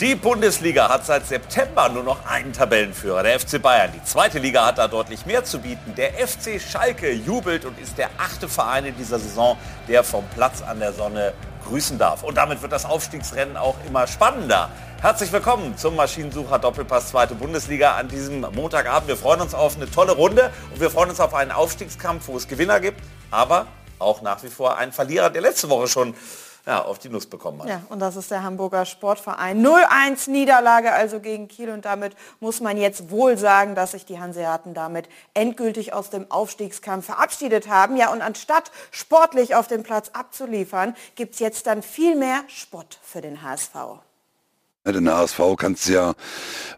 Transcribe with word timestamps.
Die 0.00 0.14
Bundesliga 0.14 0.88
hat 0.88 1.04
seit 1.04 1.26
September 1.26 1.90
nur 1.90 2.02
noch 2.02 2.24
einen 2.24 2.54
Tabellenführer, 2.54 3.22
der 3.22 3.38
FC 3.38 3.60
Bayern. 3.60 3.92
Die 3.94 4.02
zweite 4.02 4.38
Liga 4.38 4.64
hat 4.64 4.78
da 4.78 4.88
deutlich 4.88 5.26
mehr 5.26 5.44
zu 5.44 5.58
bieten. 5.58 5.94
Der 5.94 6.14
FC 6.26 6.58
Schalke 6.58 7.12
jubelt 7.12 7.66
und 7.66 7.78
ist 7.78 7.98
der 7.98 8.08
achte 8.16 8.48
Verein 8.48 8.86
in 8.86 8.96
dieser 8.96 9.18
Saison, 9.18 9.58
der 9.88 10.02
vom 10.02 10.24
Platz 10.34 10.62
an 10.62 10.80
der 10.80 10.94
Sonne 10.94 11.34
grüßen 11.66 11.98
darf. 11.98 12.22
Und 12.22 12.38
damit 12.38 12.62
wird 12.62 12.72
das 12.72 12.86
Aufstiegsrennen 12.86 13.58
auch 13.58 13.76
immer 13.86 14.06
spannender. 14.06 14.70
Herzlich 15.02 15.30
willkommen 15.32 15.76
zum 15.76 15.96
Maschinensucher 15.96 16.58
Doppelpass 16.58 17.10
zweite 17.10 17.34
Bundesliga 17.34 17.96
an 17.96 18.08
diesem 18.08 18.40
Montagabend. 18.40 19.06
Wir 19.06 19.18
freuen 19.18 19.42
uns 19.42 19.52
auf 19.52 19.76
eine 19.76 19.90
tolle 19.90 20.12
Runde 20.12 20.50
und 20.72 20.80
wir 20.80 20.90
freuen 20.90 21.10
uns 21.10 21.20
auf 21.20 21.34
einen 21.34 21.50
Aufstiegskampf, 21.50 22.26
wo 22.28 22.38
es 22.38 22.48
Gewinner 22.48 22.80
gibt, 22.80 23.02
aber 23.30 23.66
auch 23.98 24.22
nach 24.22 24.42
wie 24.42 24.48
vor 24.48 24.78
einen 24.78 24.92
Verlierer, 24.92 25.28
der 25.28 25.42
letzte 25.42 25.68
Woche 25.68 25.88
schon 25.88 26.14
ja, 26.66 26.82
auf 26.82 26.98
die 26.98 27.08
Nuss 27.08 27.26
bekommen 27.26 27.62
hat. 27.62 27.68
Ja, 27.68 27.82
und 27.88 28.00
das 28.00 28.16
ist 28.16 28.30
der 28.30 28.42
Hamburger 28.42 28.84
Sportverein. 28.84 29.64
0-1 29.64 30.30
Niederlage 30.30 30.92
also 30.92 31.20
gegen 31.20 31.48
Kiel 31.48 31.70
und 31.70 31.84
damit 31.84 32.14
muss 32.40 32.60
man 32.60 32.76
jetzt 32.76 33.10
wohl 33.10 33.36
sagen, 33.38 33.74
dass 33.74 33.92
sich 33.92 34.04
die 34.04 34.18
Hanseaten 34.18 34.74
damit 34.74 35.08
endgültig 35.34 35.92
aus 35.92 36.10
dem 36.10 36.30
Aufstiegskampf 36.30 37.06
verabschiedet 37.06 37.68
haben. 37.68 37.96
Ja, 37.96 38.12
und 38.12 38.22
anstatt 38.22 38.70
sportlich 38.90 39.54
auf 39.54 39.68
dem 39.68 39.82
Platz 39.82 40.10
abzuliefern, 40.12 40.94
gibt 41.14 41.34
es 41.34 41.40
jetzt 41.40 41.66
dann 41.66 41.82
viel 41.82 42.16
mehr 42.16 42.42
Spott 42.48 42.98
für 43.02 43.20
den 43.20 43.42
HSV. 43.42 43.74
Den 44.86 45.10
HSV 45.10 45.40
kannst 45.58 45.88
du 45.88 45.92
ja, 45.92 46.10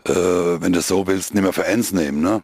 äh, 0.04 0.60
wenn 0.60 0.72
du 0.72 0.80
es 0.80 0.88
so 0.88 1.06
willst, 1.06 1.34
nicht 1.34 1.42
mehr 1.42 1.52
für 1.52 1.64
eins 1.64 1.92
nehmen. 1.92 2.20
Ne? 2.20 2.42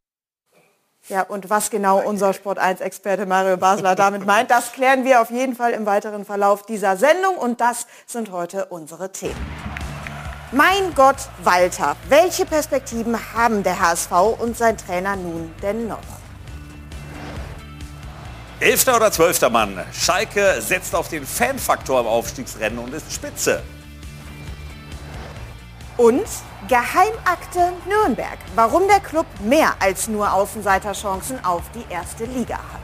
Ja, 1.09 1.23
und 1.23 1.49
was 1.49 1.71
genau 1.71 2.01
unser 2.01 2.35
Sport 2.35 2.59
1-Experte 2.59 3.25
Mario 3.25 3.57
Basler 3.57 3.95
damit 3.95 4.27
meint, 4.27 4.51
das 4.51 4.73
klären 4.73 5.07
wir 5.07 5.23
auf 5.23 5.31
jeden 5.31 5.57
Fall 5.57 5.73
im 5.73 5.87
weiteren 5.87 6.27
Verlauf 6.27 6.67
dieser 6.67 6.99
Sendung 6.99 7.37
und 7.39 7.63
das 7.63 7.87
sind 8.07 8.31
heute 8.31 8.67
unsere 8.67 9.11
Themen. 9.11 9.35
Mein 10.53 10.95
Gott, 10.95 11.17
Walter, 11.43 11.97
welche 12.11 12.45
Perspektiven 12.45 13.17
haben 13.33 13.63
der 13.63 13.81
HSV 13.81 14.13
und 14.39 14.59
sein 14.59 14.77
Trainer 14.77 15.17
nun 15.17 15.51
denn 15.63 15.89
noch? 15.89 15.99
Elfter 18.61 18.97
oder 18.97 19.11
zwölfter 19.11 19.49
Mann. 19.49 19.83
Schalke 19.95 20.61
setzt 20.61 20.95
auf 20.95 21.09
den 21.09 21.25
Fanfaktor 21.25 22.01
im 22.01 22.07
Aufstiegsrennen 22.07 22.79
und 22.79 22.93
ist 22.93 23.11
Spitze. 23.11 23.63
Und 25.99 26.29
Geheimakte 26.69 27.73
Nürnberg. 27.89 28.39
Warum 28.55 28.87
der 28.87 29.01
Club 29.01 29.27
mehr 29.41 29.75
als 29.81 30.07
nur 30.07 30.33
Außenseiterchancen 30.33 31.45
auf 31.45 31.63
die 31.75 31.93
erste 31.93 32.25
Liga 32.25 32.55
hat. 32.55 32.83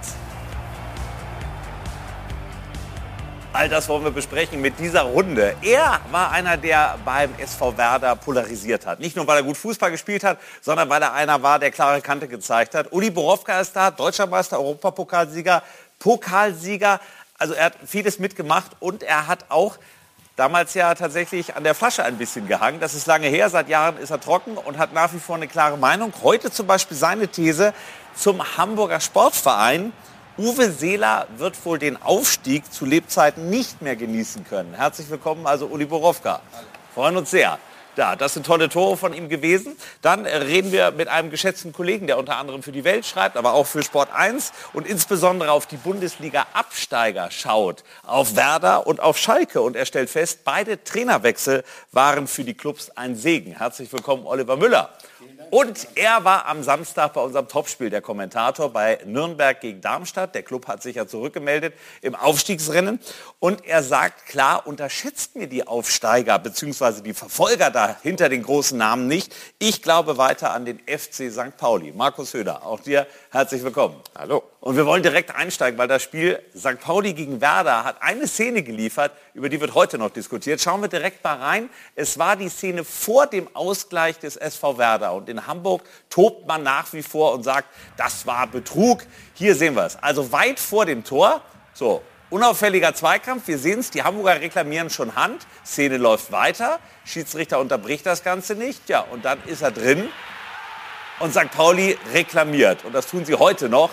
All 3.53 3.69
das 3.69 3.89
wollen 3.89 4.03
wir 4.03 4.11
besprechen 4.11 4.61
mit 4.61 4.81
dieser 4.81 5.03
Runde. 5.03 5.55
Er 5.63 6.01
war 6.11 6.33
einer, 6.33 6.57
der 6.57 6.99
beim 7.05 7.31
SV 7.39 7.79
Werder 7.79 8.17
polarisiert 8.17 8.85
hat. 8.85 8.99
Nicht 8.99 9.15
nur, 9.15 9.29
weil 9.29 9.37
er 9.37 9.43
gut 9.45 9.59
Fußball 9.59 9.93
gespielt 9.93 10.25
hat, 10.25 10.41
sondern 10.61 10.89
weil 10.89 11.01
er 11.01 11.13
einer 11.13 11.41
war, 11.41 11.61
der 11.61 11.71
klare 11.71 12.01
Kante 12.01 12.27
gezeigt 12.27 12.75
hat. 12.75 12.91
Uli 12.91 13.11
Borowka 13.11 13.61
ist 13.61 13.77
da, 13.77 13.93
Deutscher 13.93 14.27
Meister, 14.27 14.59
Europapokalsieger, 14.59 15.63
Pokalsieger. 16.01 16.99
Also 17.39 17.55
er 17.55 17.67
hat 17.67 17.75
vieles 17.87 18.19
mitgemacht 18.19 18.73
und 18.81 19.05
er 19.05 19.29
hat 19.29 19.45
auch 19.51 19.79
damals 20.37 20.75
ja 20.75 20.95
tatsächlich 20.95 21.57
an 21.57 21.65
der 21.65 21.75
Flasche 21.75 22.05
ein 22.05 22.19
bisschen 22.19 22.49
gehangen. 22.49 22.81
Das 22.81 22.95
ist 22.95 23.07
lange 23.07 23.29
her, 23.29 23.51
seit 23.51 23.69
Jahren 23.69 23.97
ist 23.99 24.11
er 24.11 24.21
trocken 24.21 24.57
und 24.57 24.79
hat 24.79 24.93
nach 24.93 25.13
wie 25.13 25.19
vor 25.19 25.37
eine 25.37 25.49
klare 25.49 25.77
Meinung. 25.77 26.13
Heute 26.23 26.51
zum 26.51 26.67
Beispiel 26.67 26.97
seine 26.97 27.29
These 27.29 27.73
zum 28.15 28.57
Hamburger 28.57 29.01
Sportverein. 29.01 29.93
Uwe 30.37 30.71
Seeler 30.71 31.29
wird 31.37 31.65
wohl 31.65 31.79
den 31.79 32.01
Aufstieg 32.03 32.73
zu 32.73 32.85
Lebzeiten 32.85 33.51
nicht 33.51 33.83
mehr 33.83 33.95
genießen 33.95 34.45
können. 34.45 34.75
Herzlich 34.75 35.09
willkommen, 35.09 35.47
also 35.47 35.67
Uli 35.67 35.85
Borowka. 35.85 36.41
Freuen 36.95 37.17
uns 37.17 37.31
sehr. 37.31 37.59
Ja, 37.97 38.17
das 38.17 38.35
sind 38.35 38.45
tolle 38.45 38.69
Tore 38.69 38.97
von 38.97 39.15
ihm 39.15 39.29
gewesen. 39.29 39.77
Dann 40.03 40.27
reden 40.27 40.73
wir 40.73 40.91
mit 40.91 41.07
einem 41.07 41.31
geschätzten 41.31 41.73
Kollegen, 41.73 42.09
der 42.09 42.19
unter 42.19 42.39
anderem 42.39 42.65
für 42.65 42.73
die 42.73 42.83
Welt 42.83 43.07
schreibt, 43.07 43.37
aber 43.37 43.53
auch 43.53 43.69
für 43.69 43.85
Sport 43.85 44.13
1 44.13 44.53
und 44.73 44.87
insbesondere 44.87 45.53
auf 45.53 45.67
die 45.67 45.77
Bundesliga-Absteiger 45.77 47.31
schaut, 47.31 47.85
auf 48.03 48.35
Werder 48.35 48.89
und 48.89 48.99
auf 49.01 49.17
Schalke. 49.17 49.61
Und 49.61 49.77
er 49.77 49.87
stellt 49.87 50.11
fest, 50.11 50.41
beide 50.45 50.83
Trainerwechsel 50.83 51.63
waren 51.93 52.27
für 52.27 52.43
die 52.43 52.55
Clubs 52.55 52.91
ein 52.91 53.15
Segen. 53.15 53.53
Herzlich 53.59 53.93
willkommen, 53.93 54.27
Oliver 54.27 54.57
Müller. 54.57 54.91
Und 55.51 55.89
er 55.95 56.25
war 56.25 56.47
am 56.47 56.63
Samstag 56.63 57.15
bei 57.15 57.21
unserem 57.21 57.49
Topspiel 57.49 57.91
der 57.91 58.01
Kommentator 58.01 58.71
bei 58.73 58.99
Nürnberg 59.05 59.61
gegen 59.61 59.81
Darmstadt. 59.81 60.35
Der 60.35 60.43
Club 60.43 60.67
hat 60.69 60.83
sich 60.83 60.97
ja 60.97 61.07
zurückgemeldet 61.07 61.75
im 62.03 62.15
Aufstiegsrennen. 62.15 63.01
Und 63.39 63.65
er 63.65 63.83
sagt 63.83 64.27
klar, 64.27 64.67
unterschätzt 64.67 65.37
mir 65.37 65.47
die 65.47 65.67
Aufsteiger 65.67 66.39
bzw. 66.39 67.03
die 67.03 67.15
Verfolger 67.15 67.71
da 67.71 67.97
hinter 68.03 68.29
den 68.29 68.43
großen 68.43 68.79
Namen 68.79 69.09
nicht. 69.09 69.35
Ich 69.59 69.83
glaube 69.83 70.19
weiter 70.19 70.53
an 70.53 70.65
den 70.65 70.79
FC 70.81 71.31
St. 71.31 71.57
Pauli. 71.57 71.93
Markus 71.93 72.35
Höder, 72.35 72.65
auch 72.65 72.81
dir 72.81 73.07
herzlich 73.31 73.63
willkommen. 73.63 74.01
Hallo. 74.17 74.54
Und 74.65 74.77
wir 74.77 74.87
wollen 74.87 75.03
direkt 75.03 75.35
einsteigen, 75.35 75.77
weil 75.79 75.89
das 75.89 76.03
Spiel 76.03 76.43
St. 76.57 76.81
Pauli 76.81 77.13
gegen 77.13 77.43
Werder 77.43 77.85
hat 77.85 78.01
eine 78.01 78.27
Szene 78.27 78.63
geliefert, 78.63 79.13
über 79.35 79.51
die 79.51 79.61
wird 79.61 79.75
heute 79.75 79.99
noch 79.99 80.09
diskutiert. 80.09 80.59
Schauen 80.59 80.81
wir 80.81 80.89
direkt 80.89 81.23
mal 81.23 81.37
rein. 81.37 81.69
Es 81.95 82.19
war 82.19 82.35
die 82.35 82.49
Szene 82.49 82.83
vor 82.83 83.27
dem 83.27 83.55
Ausgleich 83.55 84.19
des 84.19 84.37
SV 84.37 84.79
Werder. 84.79 85.13
Und 85.13 85.29
in 85.29 85.47
Hamburg 85.47 85.83
tobt 86.09 86.49
man 86.49 86.63
nach 86.63 86.91
wie 86.95 87.03
vor 87.03 87.35
und 87.35 87.43
sagt, 87.43 87.69
das 87.99 88.27
war 88.27 88.47
Betrug. 88.47 89.03
Hier 89.35 89.55
sehen 89.55 89.75
wir 89.75 89.85
es. 89.85 90.03
Also 90.03 90.33
weit 90.33 90.59
vor 90.59 90.87
dem 90.87 91.05
Tor. 91.05 91.43
So, 91.75 92.01
unauffälliger 92.31 92.95
Zweikampf. 92.95 93.47
Wir 93.47 93.59
sehen 93.59 93.81
es, 93.81 93.91
die 93.91 94.03
Hamburger 94.03 94.41
reklamieren 94.41 94.89
schon 94.89 95.15
Hand. 95.15 95.47
Szene 95.67 95.99
läuft 95.99 96.33
weiter. 96.33 96.79
Schiedsrichter 97.05 97.61
unterbricht 97.61 98.07
das 98.07 98.25
Ganze 98.25 98.55
nicht. 98.55 98.89
Ja, 98.89 99.01
und 99.01 99.27
dann 99.27 99.45
ist 99.45 99.61
er 99.61 99.73
drin. 99.73 100.09
Und 101.19 101.35
St. 101.35 101.51
Pauli 101.51 101.99
reklamiert. 102.15 102.87
Und 102.87 102.95
das 102.95 103.09
tun 103.09 103.27
sie 103.27 103.35
heute 103.35 103.69
noch 103.69 103.91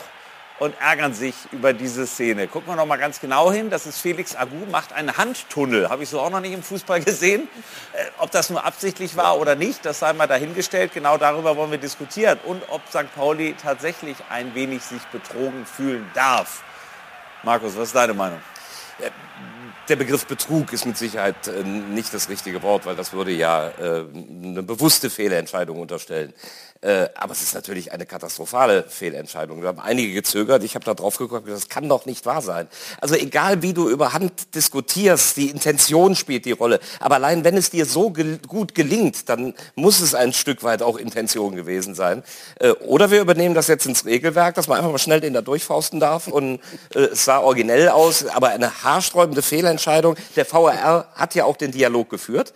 und 0.61 0.79
ärgern 0.79 1.15
sich 1.15 1.33
über 1.51 1.73
diese 1.73 2.05
Szene. 2.05 2.47
Gucken 2.47 2.71
wir 2.71 2.75
noch 2.75 2.85
mal 2.85 2.97
ganz 2.97 3.19
genau 3.19 3.51
hin. 3.51 3.71
Das 3.71 3.87
ist 3.87 3.97
Felix 3.97 4.35
Agu, 4.35 4.67
macht 4.69 4.93
einen 4.93 5.17
Handtunnel. 5.17 5.89
Habe 5.89 6.03
ich 6.03 6.09
so 6.09 6.19
auch 6.19 6.29
noch 6.29 6.39
nicht 6.39 6.53
im 6.53 6.61
Fußball 6.61 7.01
gesehen. 7.03 7.49
Äh, 7.93 8.05
ob 8.19 8.29
das 8.29 8.51
nur 8.51 8.63
absichtlich 8.63 9.17
war 9.17 9.39
oder 9.39 9.55
nicht, 9.55 9.83
das 9.87 9.97
sei 9.97 10.13
mal 10.13 10.27
dahingestellt. 10.27 10.93
Genau 10.93 11.17
darüber 11.17 11.57
wollen 11.57 11.71
wir 11.71 11.79
diskutieren. 11.79 12.37
Und 12.45 12.61
ob 12.69 12.87
St. 12.89 13.11
Pauli 13.15 13.55
tatsächlich 13.59 14.17
ein 14.29 14.53
wenig 14.53 14.83
sich 14.83 15.01
betrogen 15.05 15.65
fühlen 15.65 16.07
darf. 16.13 16.61
Markus, 17.41 17.75
was 17.75 17.87
ist 17.87 17.95
deine 17.95 18.13
Meinung? 18.13 18.39
Äh, 18.99 19.09
der 19.89 19.95
Begriff 19.95 20.27
Betrug 20.27 20.71
ist 20.73 20.85
mit 20.85 20.95
Sicherheit 20.95 21.47
äh, 21.47 21.63
nicht 21.63 22.13
das 22.13 22.29
richtige 22.29 22.61
Wort, 22.61 22.85
weil 22.85 22.95
das 22.95 23.13
würde 23.13 23.31
ja 23.31 23.71
eine 23.79 24.61
bewusste 24.61 25.09
Fehlentscheidung 25.09 25.79
unterstellen. 25.79 26.35
Äh, 26.81 27.09
aber 27.13 27.33
es 27.33 27.43
ist 27.43 27.53
natürlich 27.53 27.91
eine 27.91 28.07
katastrophale 28.07 28.83
Fehlentscheidung. 28.89 29.61
Wir 29.61 29.67
haben 29.67 29.79
einige 29.79 30.13
gezögert. 30.13 30.63
Ich 30.63 30.73
habe 30.73 30.83
da 30.83 30.95
drauf 30.95 31.17
geguckt, 31.17 31.47
das 31.47 31.69
kann 31.69 31.87
doch 31.87 32.07
nicht 32.07 32.25
wahr 32.25 32.41
sein. 32.41 32.67
Also 32.99 33.13
egal, 33.13 33.61
wie 33.61 33.73
du 33.73 33.87
über 33.87 34.13
Hand 34.13 34.55
diskutierst, 34.55 35.37
die 35.37 35.51
Intention 35.51 36.15
spielt 36.15 36.45
die 36.45 36.53
Rolle. 36.53 36.79
Aber 36.99 37.15
allein 37.15 37.43
wenn 37.43 37.55
es 37.55 37.69
dir 37.69 37.85
so 37.85 38.09
gel 38.09 38.39
gut 38.47 38.73
gelingt, 38.73 39.29
dann 39.29 39.53
muss 39.75 39.99
es 39.99 40.15
ein 40.15 40.33
Stück 40.33 40.63
weit 40.63 40.81
auch 40.81 40.97
Intention 40.97 41.55
gewesen 41.55 41.93
sein. 41.93 42.23
Äh, 42.59 42.71
oder 42.71 43.11
wir 43.11 43.21
übernehmen 43.21 43.53
das 43.53 43.67
jetzt 43.67 43.85
ins 43.85 44.05
Regelwerk, 44.05 44.55
dass 44.55 44.67
man 44.67 44.79
einfach 44.79 44.91
mal 44.91 44.97
schnell 44.97 45.21
den 45.21 45.35
da 45.35 45.41
durchfausten 45.43 45.99
darf. 45.99 46.27
Und 46.27 46.61
äh, 46.95 47.01
es 47.11 47.25
sah 47.25 47.41
originell 47.41 47.89
aus, 47.89 48.25
aber 48.25 48.49
eine 48.49 48.83
haarsträubende 48.83 49.43
Fehlentscheidung. 49.43 50.15
Der 50.35 50.45
VRR 50.45 51.07
hat 51.13 51.35
ja 51.35 51.45
auch 51.45 51.57
den 51.57 51.71
Dialog 51.71 52.09
geführt 52.09 52.53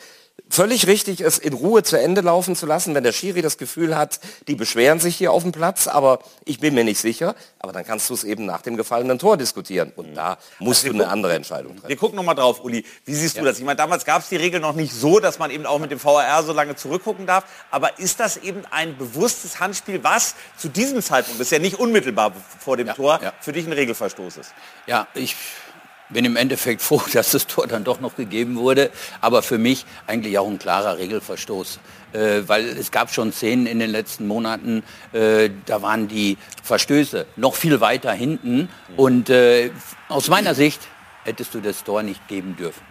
völlig 0.55 0.88
richtig, 0.88 1.19
es 1.19 1.38
in 1.38 1.53
Ruhe 1.53 1.83
zu 1.83 1.99
Ende 1.99 2.21
laufen 2.21 2.55
zu 2.55 2.66
lassen, 2.66 2.95
wenn 2.95 3.03
der 3.03 3.11
Schiri 3.11 3.41
das 3.41 3.57
Gefühl 3.57 3.97
hat, 3.97 4.21
die 4.47 4.55
beschweren 4.55 5.01
sich 5.01 5.17
hier 5.17 5.33
auf 5.33 5.43
dem 5.43 5.51
Platz, 5.51 5.88
aber 5.88 6.19
ich 6.45 6.61
bin 6.61 6.73
mir 6.73 6.85
nicht 6.85 6.99
sicher. 6.99 7.35
Aber 7.59 7.73
dann 7.73 7.85
kannst 7.85 8.09
du 8.09 8.13
es 8.13 8.23
eben 8.23 8.45
nach 8.45 8.61
dem 8.61 8.77
gefallenen 8.77 9.19
Tor 9.19 9.35
diskutieren. 9.35 9.91
Und 9.95 10.16
da 10.16 10.38
musst 10.59 10.85
also 10.85 10.97
du 10.97 11.03
eine 11.03 11.11
andere 11.11 11.33
Entscheidung 11.33 11.73
treffen. 11.73 11.89
Wir 11.89 11.97
gucken 11.97 12.16
nochmal 12.16 12.35
drauf, 12.35 12.63
Uli. 12.63 12.85
Wie 13.03 13.13
siehst 13.13 13.35
du 13.35 13.39
ja. 13.39 13.45
das? 13.45 13.57
Ich 13.57 13.66
meine, 13.66 13.75
damals 13.75 14.05
gab 14.05 14.21
es 14.21 14.29
die 14.29 14.38
Regel 14.38 14.61
noch 14.61 14.75
nicht 14.75 14.93
so, 14.93 15.19
dass 15.19 15.39
man 15.39 15.51
eben 15.51 15.66
auch 15.66 15.79
mit 15.79 15.91
dem 15.91 16.01
VAR 16.01 16.43
so 16.43 16.53
lange 16.53 16.75
zurückgucken 16.75 17.25
darf. 17.25 17.43
Aber 17.72 17.99
ist 17.99 18.22
das 18.22 18.37
eben 18.37 18.63
ein 18.72 18.97
bewusstes 18.97 19.59
Handspiel, 19.59 20.03
was 20.03 20.35
zu 20.58 20.69
diesem 20.69 21.01
Zeitpunkt, 21.01 21.41
das 21.41 21.47
ist 21.47 21.51
ja 21.51 21.59
nicht 21.59 21.79
unmittelbar 21.79 22.31
vor 22.59 22.78
dem 22.78 22.87
ja, 22.87 22.93
Tor, 22.93 23.19
ja. 23.22 23.34
für 23.41 23.51
dich 23.51 23.66
ein 23.66 23.73
Regelverstoß 23.73 24.37
ist? 24.37 24.53
Ja, 24.87 25.08
ich 25.16 25.35
bin 26.09 26.25
im 26.25 26.35
Endeffekt 26.35 26.81
froh, 26.84 27.02
dass 27.13 27.31
das 27.31 27.47
Tor 27.47 27.67
dann 27.67 27.84
doch 27.84 27.99
noch 27.99 28.16
gegeben 28.16 28.55
wurde. 28.57 28.91
Aber 29.22 29.41
für 29.41 29.57
mich 29.57 29.85
eigentlich 30.07 30.37
auch 30.37 30.47
ein 30.47 30.59
klarer 30.59 30.97
Regelverstoß. 30.97 31.79
Äh, 32.13 32.43
weil 32.47 32.66
es 32.66 32.91
gab 32.91 33.13
schon 33.13 33.34
Szenen 33.34 33.66
in 33.66 33.79
den 33.79 33.90
letzten 33.90 34.28
Monaten, 34.28 34.84
äh, 35.11 35.49
da 35.66 35.81
waren 35.81 36.07
die 36.07 36.37
Verstöße 36.63 37.25
noch 37.35 37.55
viel 37.55 37.81
weiter 37.81 38.13
hinten. 38.13 38.69
Und 38.96 39.29
äh, 39.29 39.72
aus 40.07 40.29
meiner 40.29 40.55
Sicht 40.55 40.81
hättest 41.25 41.53
du 41.53 41.59
das 41.59 41.84
Tor 41.84 42.03
nicht 42.03 42.28
geben 42.28 42.55
dürfen. 42.55 42.81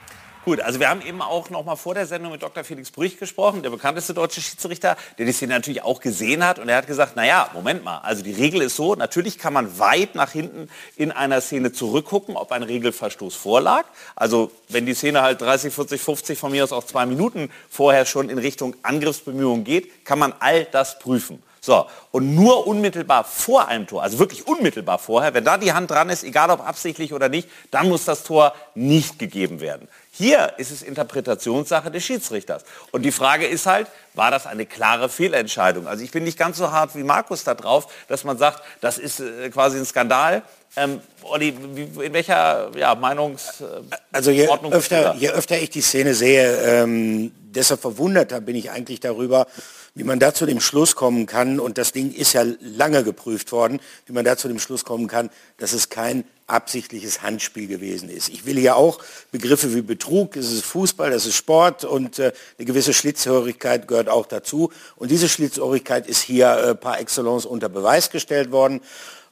Gut, 0.45 0.61
also 0.61 0.79
wir 0.79 0.91
haben 0.91 1.01
eben 1.01 1.23
auch 1.23 1.49
noch 1.49 1.65
mal 1.65 1.77
vor 1.77 1.95
der 1.95 2.07
Sendung 2.07 2.33
mit 2.33 2.43
Dr. 2.43 2.65
Felix 2.65 2.91
Brüch 2.91 3.19
gesprochen, 3.19 3.63
der 3.63 3.71
bekannteste 3.71 4.13
deutsche 4.13 4.43
Schiedsrichter, 4.43 4.99
der 5.17 5.25
die 5.25 5.33
Szene 5.33 5.55
natürlich 5.55 5.83
auch 5.83 6.03
gesehen 6.03 6.47
hat 6.47 6.59
und 6.59 6.69
er 6.69 6.77
hat 6.77 6.87
gesagt, 6.87 7.17
naja, 7.17 7.49
Moment 7.55 7.83
mal, 7.83 8.01
also 8.01 8.23
die 8.23 8.33
Regel 8.33 8.61
ist 8.61 8.77
so, 8.77 8.95
natürlich 8.95 9.39
kann 9.39 9.55
man 9.55 9.79
weit 9.79 10.15
nach 10.15 10.33
hinten 10.33 10.69
in 10.97 11.13
einer 11.13 11.41
Szene 11.41 11.73
zurückgucken, 11.73 12.37
ob 12.37 12.53
ein 12.53 12.63
Regelverstoß 12.63 13.35
vorlag. 13.35 13.87
Also 14.17 14.51
wenn 14.69 14.85
die 14.85 14.93
Szene 14.93 15.23
halt 15.23 15.41
30, 15.41 15.73
40, 15.73 16.03
50, 16.03 16.39
von 16.39 16.53
mir 16.53 16.63
aus 16.65 16.73
auch 16.73 16.85
zwei 16.85 17.07
Minuten 17.07 17.51
vorher 17.71 18.05
schon 18.05 18.29
in 18.29 18.37
Richtung 18.37 18.77
Angriffsbemühungen 18.83 19.65
geht, 19.65 20.05
kann 20.05 20.19
man 20.19 20.35
all 20.41 20.67
das 20.67 20.99
prüfen. 20.99 21.43
So, 21.65 21.87
und 22.11 22.35
nur 22.35 22.67
unmittelbar 22.67 23.25
vor 23.25 23.69
einem 23.69 23.87
Tor, 23.87 24.03
also 24.03 24.19
wirklich 24.19 24.47
unmittelbar 24.47 24.99
vorher, 24.99 25.33
wenn 25.33 25.45
da 25.45 25.57
die 25.57 25.73
Hand 25.73 25.91
dran 25.91 26.11
ist, 26.11 26.23
egal 26.23 26.51
ob 26.51 26.61
absichtlich 26.61 27.15
oder 27.15 27.31
nicht, 27.31 27.49
dann 27.71 27.89
muss 27.89 28.05
das 28.05 28.23
Tor 28.23 28.55
nicht 28.75 29.19
gegeben 29.19 29.61
werden. 29.61 29.89
Hier 30.17 30.53
ist 30.59 30.71
es 30.71 30.83
Interpretationssache 30.83 31.91
des 31.91 32.05
Schiedsrichters. 32.05 32.63
Und 32.93 33.03
die 33.03 33.11
Frage 33.11 33.47
ist 33.47 33.67
halt, 33.67 33.89
war 34.15 34.31
das 34.31 34.47
eine 34.47 34.65
klare 34.65 35.09
Fehlentscheidung? 35.09 35.89
Also 35.89 36.05
ich 36.05 36.13
bin 36.13 36.23
nicht 36.23 36.39
ganz 36.39 36.57
so 36.57 36.71
hart 36.71 36.95
wie 36.95 37.03
Markus 37.03 37.43
da 37.43 37.55
drauf, 37.55 37.93
dass 38.07 38.23
man 38.23 38.39
sagt, 38.39 38.63
das 38.81 38.99
ist 38.99 39.19
äh, 39.19 39.51
quasi 39.51 39.77
ein 39.77 39.85
Skandal. 39.85 40.43
Ähm, 40.77 41.01
Olli, 41.23 41.49
in 41.49 42.13
welcher 42.13 42.71
ja, 42.77 42.95
Meinungs... 42.95 43.61
Äh, 43.61 43.97
also 44.13 44.31
je 44.31 44.49
öfter, 44.71 45.17
je 45.17 45.31
öfter 45.31 45.59
ich 45.59 45.71
die 45.71 45.81
Szene 45.81 46.15
sehe, 46.15 46.59
ähm, 46.63 47.33
desto 47.35 47.77
verwunderter 47.77 48.41
bin 48.41 48.55
ich 48.55 48.71
eigentlich 48.71 49.01
darüber, 49.01 49.49
wie 49.97 50.05
man 50.05 50.21
da 50.21 50.33
zu 50.33 50.47
dem 50.47 50.61
Schluss 50.61 50.95
kommen 50.95 51.27
kann, 51.27 51.59
und 51.59 51.77
das 51.77 51.91
Ding 51.91 52.13
ist 52.13 52.35
ja 52.35 52.45
lange 52.61 53.03
geprüft 53.03 53.51
worden, 53.51 53.81
wie 54.07 54.13
man 54.13 54.25
da 54.25 54.37
zu 54.37 54.47
dem 54.47 54.61
Schluss 54.61 54.85
kommen 54.85 55.09
kann, 55.09 55.31
dass 55.57 55.73
es 55.73 55.89
kein 55.89 56.25
absichtliches 56.47 57.23
Handspiel 57.23 57.67
gewesen 57.67 58.09
ist. 58.11 58.29
Ich 58.29 58.45
will 58.45 58.59
hier 58.59 58.77
auch 58.77 58.99
Begriffe 59.33 59.75
wie 59.75 59.83
Betrug, 59.83 60.33
das 60.33 60.53
ist 60.53 60.65
Fußball, 60.65 61.11
das 61.11 61.27
ist 61.27 61.37
Sport 61.37 61.85
und 61.85 62.19
äh, 62.19 62.33
eine 62.59 62.67
gewisse 62.67 62.93
Schlitzhörigkeit 62.93 63.89
gehört 63.89 64.09
auch 64.09 64.27
dazu. 64.27 64.71
Und 64.97 65.11
diese 65.11 65.29
Schlitzhörigkeit 65.29 66.07
ist 66.07 66.23
hier 66.23 66.53
äh, 66.57 66.75
par 66.75 67.01
excellence 67.01 67.47
unter 67.47 67.69
Beweis 67.69 68.11
gestellt 68.11 68.53
worden. 68.53 68.81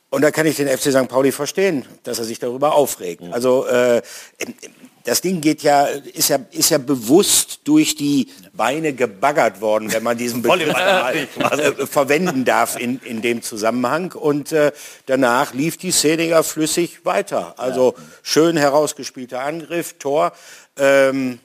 Und 0.08 0.22
da 0.22 0.30
kann 0.30 0.46
ich 0.46 0.56
den 0.56 0.68
FC 0.68 0.92
St. 0.92 1.08
Pauli 1.08 1.32
verstehen, 1.32 1.86
dass 2.02 2.18
er 2.18 2.26
sich 2.26 2.38
darüber 2.38 2.74
aufregt. 2.74 3.22
Mhm. 3.22 3.32
Also 3.32 3.66
äh, 3.66 4.02
das 5.04 5.20
Ding 5.20 5.40
geht 5.40 5.62
ja, 5.62 5.86
ist 5.86 6.28
ja, 6.28 6.38
ist 6.50 6.70
ja 6.70 6.78
bewusst 6.78 7.60
durch 7.64 7.94
die 7.94 8.28
Beine 8.52 8.92
gebaggert 8.92 9.60
worden, 9.60 9.92
wenn 9.92 10.02
man 10.02 10.16
diesen 10.16 10.42
Begriff 10.42 10.74
äh, 10.74 11.86
verwenden 11.86 12.44
darf 12.44 12.78
in, 12.78 13.00
in 13.04 13.22
dem 13.22 13.42
Zusammenhang. 13.42 14.12
Und 14.12 14.52
äh, 14.52 14.72
danach 15.06 15.54
lief 15.54 15.76
die 15.76 15.90
Szene 15.90 16.26
ja 16.26 16.42
flüssig 16.42 17.04
weiter. 17.04 17.58
Also 17.58 17.94
schön 18.22 18.56
herausgespielter 18.56 19.40
Angriff, 19.40 19.94
Tor. 19.98 20.32
Ähm, 20.76 21.38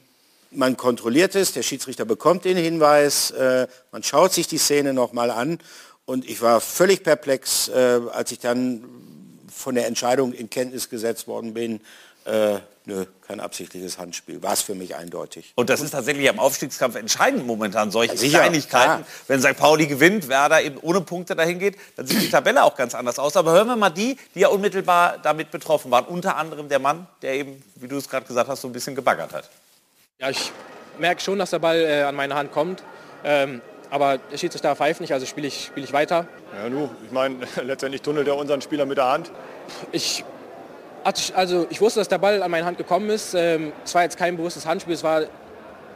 man 0.51 0.77
kontrolliert 0.77 1.35
es, 1.35 1.53
der 1.53 1.63
Schiedsrichter 1.63 2.05
bekommt 2.05 2.45
den 2.45 2.57
Hinweis, 2.57 3.31
äh, 3.31 3.67
man 3.91 4.03
schaut 4.03 4.33
sich 4.33 4.47
die 4.47 4.57
Szene 4.57 4.93
nochmal 4.93 5.29
an 5.29 5.59
und 6.05 6.27
ich 6.27 6.41
war 6.41 6.61
völlig 6.61 7.03
perplex, 7.03 7.67
äh, 7.67 7.99
als 8.13 8.31
ich 8.31 8.39
dann 8.39 8.83
von 9.53 9.75
der 9.75 9.87
Entscheidung 9.87 10.33
in 10.33 10.49
Kenntnis 10.49 10.89
gesetzt 10.89 11.27
worden 11.27 11.53
bin, 11.53 11.81
äh, 12.27 12.59
nö, 12.85 13.05
kein 13.25 13.39
absichtliches 13.39 13.97
Handspiel. 13.97 14.43
War 14.43 14.53
es 14.53 14.61
für 14.61 14.75
mich 14.75 14.95
eindeutig. 14.95 15.53
Und 15.55 15.69
das 15.69 15.81
ist 15.81 15.91
tatsächlich 15.91 16.29
am 16.29 16.39
Aufstiegskampf 16.39 16.95
entscheidend 16.95 17.47
momentan, 17.47 17.89
solche 17.89 18.17
Sicher, 18.17 18.39
Kleinigkeiten. 18.39 19.01
Ja. 19.01 19.07
Wenn 19.27 19.41
St. 19.41 19.57
Pauli 19.57 19.87
gewinnt, 19.87 20.27
Werder 20.27 20.61
eben 20.61 20.77
ohne 20.81 21.01
Punkte 21.01 21.35
dahin 21.35 21.57
geht, 21.59 21.77
dann 21.95 22.05
sieht 22.05 22.21
die 22.21 22.29
Tabelle 22.29 22.63
auch 22.63 22.75
ganz 22.75 22.95
anders 22.95 23.17
aus. 23.17 23.37
Aber 23.37 23.51
hören 23.53 23.67
wir 23.67 23.77
mal 23.77 23.89
die, 23.89 24.17
die 24.35 24.41
ja 24.41 24.49
unmittelbar 24.49 25.19
damit 25.23 25.51
betroffen 25.51 25.89
waren. 25.89 26.05
Unter 26.05 26.35
anderem 26.35 26.67
der 26.67 26.79
Mann, 26.79 27.07
der 27.21 27.35
eben, 27.35 27.63
wie 27.75 27.87
du 27.87 27.97
es 27.97 28.09
gerade 28.09 28.25
gesagt 28.25 28.49
hast, 28.49 28.61
so 28.61 28.67
ein 28.67 28.73
bisschen 28.73 28.95
gebaggert 28.95 29.33
hat. 29.33 29.49
Ja, 30.19 30.29
ich 30.29 30.51
merke 30.99 31.21
schon, 31.21 31.39
dass 31.39 31.51
der 31.51 31.59
Ball 31.59 31.79
äh, 31.79 32.01
an 32.03 32.15
meine 32.15 32.35
Hand 32.35 32.51
kommt. 32.51 32.83
Ähm, 33.23 33.61
aber 33.89 34.17
der 34.17 34.37
Schiedsrichter 34.37 34.75
pfeift 34.75 34.99
nicht, 34.99 35.13
also 35.13 35.25
spiele 35.25 35.47
ich, 35.47 35.65
spiel 35.65 35.83
ich 35.83 35.93
weiter. 35.93 36.27
Ja, 36.53 36.69
nu, 36.69 36.89
ich 37.05 37.11
meine, 37.11 37.37
letztendlich 37.63 38.01
tunnelt 38.01 38.27
er 38.27 38.35
unseren 38.35 38.61
Spieler 38.61 38.85
mit 38.85 38.97
der 38.97 39.05
Hand. 39.05 39.31
Ich 39.91 40.25
also 41.35 41.67
ich 41.69 41.79
wusste, 41.79 41.99
dass 41.99 42.07
der 42.07 42.17
Ball 42.17 42.43
an 42.43 42.51
meine 42.51 42.65
Hand 42.65 42.77
gekommen 42.77 43.09
ist. 43.09 43.33
Ähm, 43.33 43.71
es 43.85 43.95
war 43.95 44.03
jetzt 44.03 44.17
kein 44.17 44.35
bewusstes 44.37 44.65
Handspiel, 44.65 44.93
es 44.93 45.03
war 45.03 45.23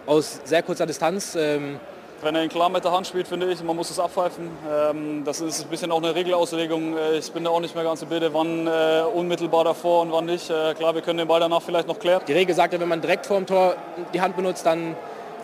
aus 0.05 0.39
sehr 0.45 0.63
kurzer 0.63 0.85
Distanz. 0.85 1.35
Ähm, 1.35 1.79
wenn 2.23 2.35
er 2.35 2.43
ihn 2.43 2.49
klar 2.49 2.69
mit 2.69 2.83
der 2.83 2.91
Hand 2.91 3.07
spielt, 3.07 3.27
finde 3.27 3.51
ich, 3.51 3.63
man 3.63 3.75
muss 3.75 3.89
es 3.89 3.99
abpfeifen. 3.99 4.49
Ähm, 4.69 5.23
das 5.25 5.41
ist 5.41 5.63
ein 5.63 5.69
bisschen 5.69 5.91
auch 5.91 5.97
eine 5.97 6.13
Regelauslegung. 6.13 6.95
Äh, 6.95 7.17
ich 7.17 7.31
bin 7.31 7.43
da 7.43 7.49
auch 7.49 7.59
nicht 7.59 7.73
mehr 7.73 7.83
ganz 7.83 8.01
im 8.03 8.09
Bilde, 8.09 8.31
wann 8.33 8.67
äh, 8.67 9.01
unmittelbar 9.13 9.63
davor 9.63 10.03
und 10.03 10.11
wann 10.11 10.25
nicht. 10.25 10.49
Äh, 10.49 10.75
klar, 10.75 10.93
wir 10.93 11.01
können 11.01 11.17
den 11.17 11.27
Ball 11.27 11.39
danach 11.39 11.63
vielleicht 11.63 11.87
noch 11.87 11.99
klären. 11.99 12.21
Die 12.27 12.33
Regel 12.33 12.55
sagt 12.55 12.73
ja, 12.73 12.79
wenn 12.79 12.87
man 12.87 13.01
direkt 13.01 13.25
vor 13.25 13.37
dem 13.37 13.47
Tor 13.47 13.75
die 14.13 14.21
Hand 14.21 14.35
benutzt, 14.35 14.65
dann 14.65 14.95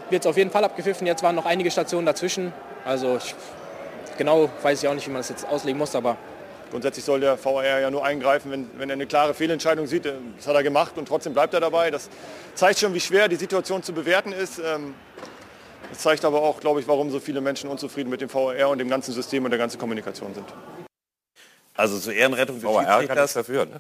wird 0.10 0.24
es 0.24 0.28
auf 0.28 0.38
jeden 0.38 0.52
Fall 0.52 0.64
abgepfiffen. 0.64 1.08
Jetzt 1.08 1.24
waren 1.24 1.36
noch 1.36 1.46
einige 1.46 1.72
Stationen 1.72 2.06
dazwischen. 2.06 2.54
Also 2.86 3.18
ich, 3.18 3.34
genau 4.18 4.50
weiß 4.62 4.82
ich 4.82 4.88
auch 4.88 4.94
nicht, 4.94 5.08
wie 5.08 5.12
man 5.12 5.22
das 5.22 5.30
jetzt 5.30 5.48
auslegen 5.50 5.80
muss, 5.80 5.96
aber 5.96 6.16
Grundsätzlich 6.72 7.06
soll 7.06 7.20
der 7.22 7.38
VR 7.38 7.80
ja 7.80 7.90
nur 7.90 8.04
eingreifen, 8.06 8.52
wenn, 8.52 8.70
wenn 8.78 8.90
er 8.90 8.94
eine 8.94 9.08
klare 9.08 9.34
Fehlentscheidung 9.34 9.88
sieht. 9.88 10.06
Das 10.06 10.48
hat 10.48 10.56
er 10.56 10.64
gemacht 10.64 10.98
und 10.98 11.08
trotzdem 11.08 11.34
bleibt 11.34 11.54
er 11.54 11.60
dabei. 11.60 11.92
Das 11.92 12.10
zeigt 12.56 12.80
schon, 12.80 12.94
wie 12.94 13.00
schwer 13.00 13.28
die 13.28 13.36
Situation 13.36 13.84
zu 13.84 13.94
bewerten 13.94 14.34
ist. 14.34 14.60
Ähm, 14.60 14.94
das 15.90 16.00
zeigt 16.00 16.26
aber 16.26 16.42
auch, 16.42 16.60
glaube 16.60 16.80
ich, 16.80 16.88
warum 16.88 17.10
so 17.10 17.20
viele 17.20 17.40
Menschen 17.40 17.70
unzufrieden 17.70 18.10
mit 18.10 18.22
dem 18.22 18.30
VR 18.30 18.70
und 18.70 18.80
dem 18.80 18.90
ganzen 18.90 19.14
System 19.14 19.46
und 19.46 19.52
der 19.52 19.58
ganzen 19.58 19.80
Kommunikation 19.80 20.34
sind. 20.34 20.46
Also 21.76 22.00
zur 22.00 22.14
Ehrenrettung 22.14 22.60
des 22.60 22.64
VR 22.64 23.06
kann 23.06 23.16
das 23.16 23.34
dafür. 23.34 23.66
Ne? 23.66 23.80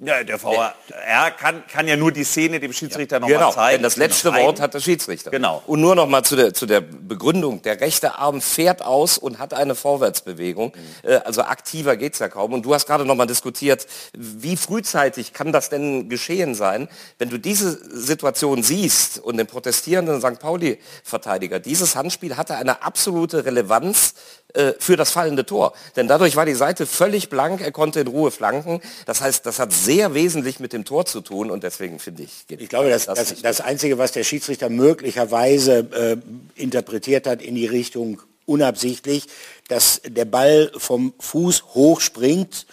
Ja, 0.00 0.24
der 0.24 0.38
VR 0.38 0.74
kann, 1.38 1.64
kann 1.66 1.86
ja 1.86 1.96
nur 1.96 2.10
die 2.10 2.24
Szene 2.24 2.58
dem 2.58 2.72
Schiedsrichter 2.72 3.16
ja. 3.16 3.20
noch 3.20 3.28
genau, 3.28 3.52
zeigen. 3.52 3.76
Denn 3.76 3.82
das 3.82 3.96
letzte 3.96 4.32
genau. 4.32 4.46
Wort 4.46 4.60
hat 4.60 4.74
der 4.74 4.80
Schiedsrichter. 4.80 5.30
Genau. 5.30 5.62
Und 5.66 5.80
nur 5.80 5.94
noch 5.94 6.08
mal 6.08 6.24
zu 6.24 6.34
der, 6.34 6.54
zu 6.54 6.66
der 6.66 6.80
Begründung. 6.80 7.62
Der 7.62 7.80
rechte 7.80 8.16
Arm 8.16 8.40
fährt 8.40 8.82
aus 8.82 9.18
und 9.18 9.38
hat 9.38 9.54
eine 9.54 9.74
Vorwärtsbewegung. 9.74 10.72
Mhm. 10.74 11.08
Äh, 11.08 11.16
also 11.16 11.42
aktiver 11.42 11.96
geht 11.96 12.14
es 12.14 12.18
ja 12.18 12.28
kaum. 12.28 12.52
Und 12.52 12.64
du 12.64 12.74
hast 12.74 12.86
gerade 12.86 13.04
noch 13.04 13.14
mal 13.14 13.26
diskutiert, 13.26 13.86
wie 14.14 14.56
frühzeitig 14.56 15.34
kann 15.34 15.52
das 15.52 15.68
denn 15.68 16.08
geschehen 16.08 16.54
sein, 16.54 16.88
wenn 17.18 17.28
du 17.28 17.38
diese 17.38 17.78
Situation 17.96 18.62
siehst 18.62 19.18
und 19.18 19.36
den 19.36 19.46
protestierenden 19.46 20.20
St. 20.20 20.40
Pauli-Verteidiger, 20.40 21.60
dieses 21.60 21.94
Handspiel 21.94 22.36
hatte 22.36 22.56
eine 22.56 22.82
absolute 22.82 23.44
Relevanz 23.44 24.14
äh, 24.54 24.72
für 24.78 24.96
das 24.96 25.10
fallende 25.10 25.46
Tor. 25.46 25.72
Denn 25.96 26.08
dadurch 26.08 26.36
war 26.36 26.44
die 26.44 26.54
Seite 26.54 26.86
völlig 26.86 27.28
blank, 27.28 27.60
er 27.60 27.72
konnte 27.72 28.00
in 28.00 28.06
Ruhe 28.06 28.30
flanken. 28.30 28.80
Das 29.06 29.20
heißt, 29.20 29.46
das 29.46 29.58
hat 29.58 29.72
sehr 29.72 30.14
wesentlich 30.14 30.60
mit 30.60 30.72
dem 30.72 30.84
Tor 30.84 31.06
zu 31.06 31.20
tun 31.20 31.50
und 31.50 31.62
deswegen 31.62 31.98
finde 31.98 32.24
ich... 32.24 32.44
Ich 32.48 32.68
glaube, 32.68 32.90
das, 32.90 33.06
das, 33.06 33.18
das, 33.18 33.42
das 33.42 33.60
Einzige, 33.60 33.98
was 33.98 34.12
der 34.12 34.24
Schiedsrichter 34.24 34.68
möglicherweise 34.68 35.78
äh, 36.56 36.60
interpretiert 36.60 37.26
hat 37.26 37.40
in 37.40 37.54
die 37.54 37.66
Richtung 37.66 38.20
unabsichtlich, 38.46 39.26
dass 39.68 40.02
der 40.04 40.24
Ball 40.24 40.70
vom 40.76 41.14
Fuß 41.18 41.74
hochspringt, 41.74 42.66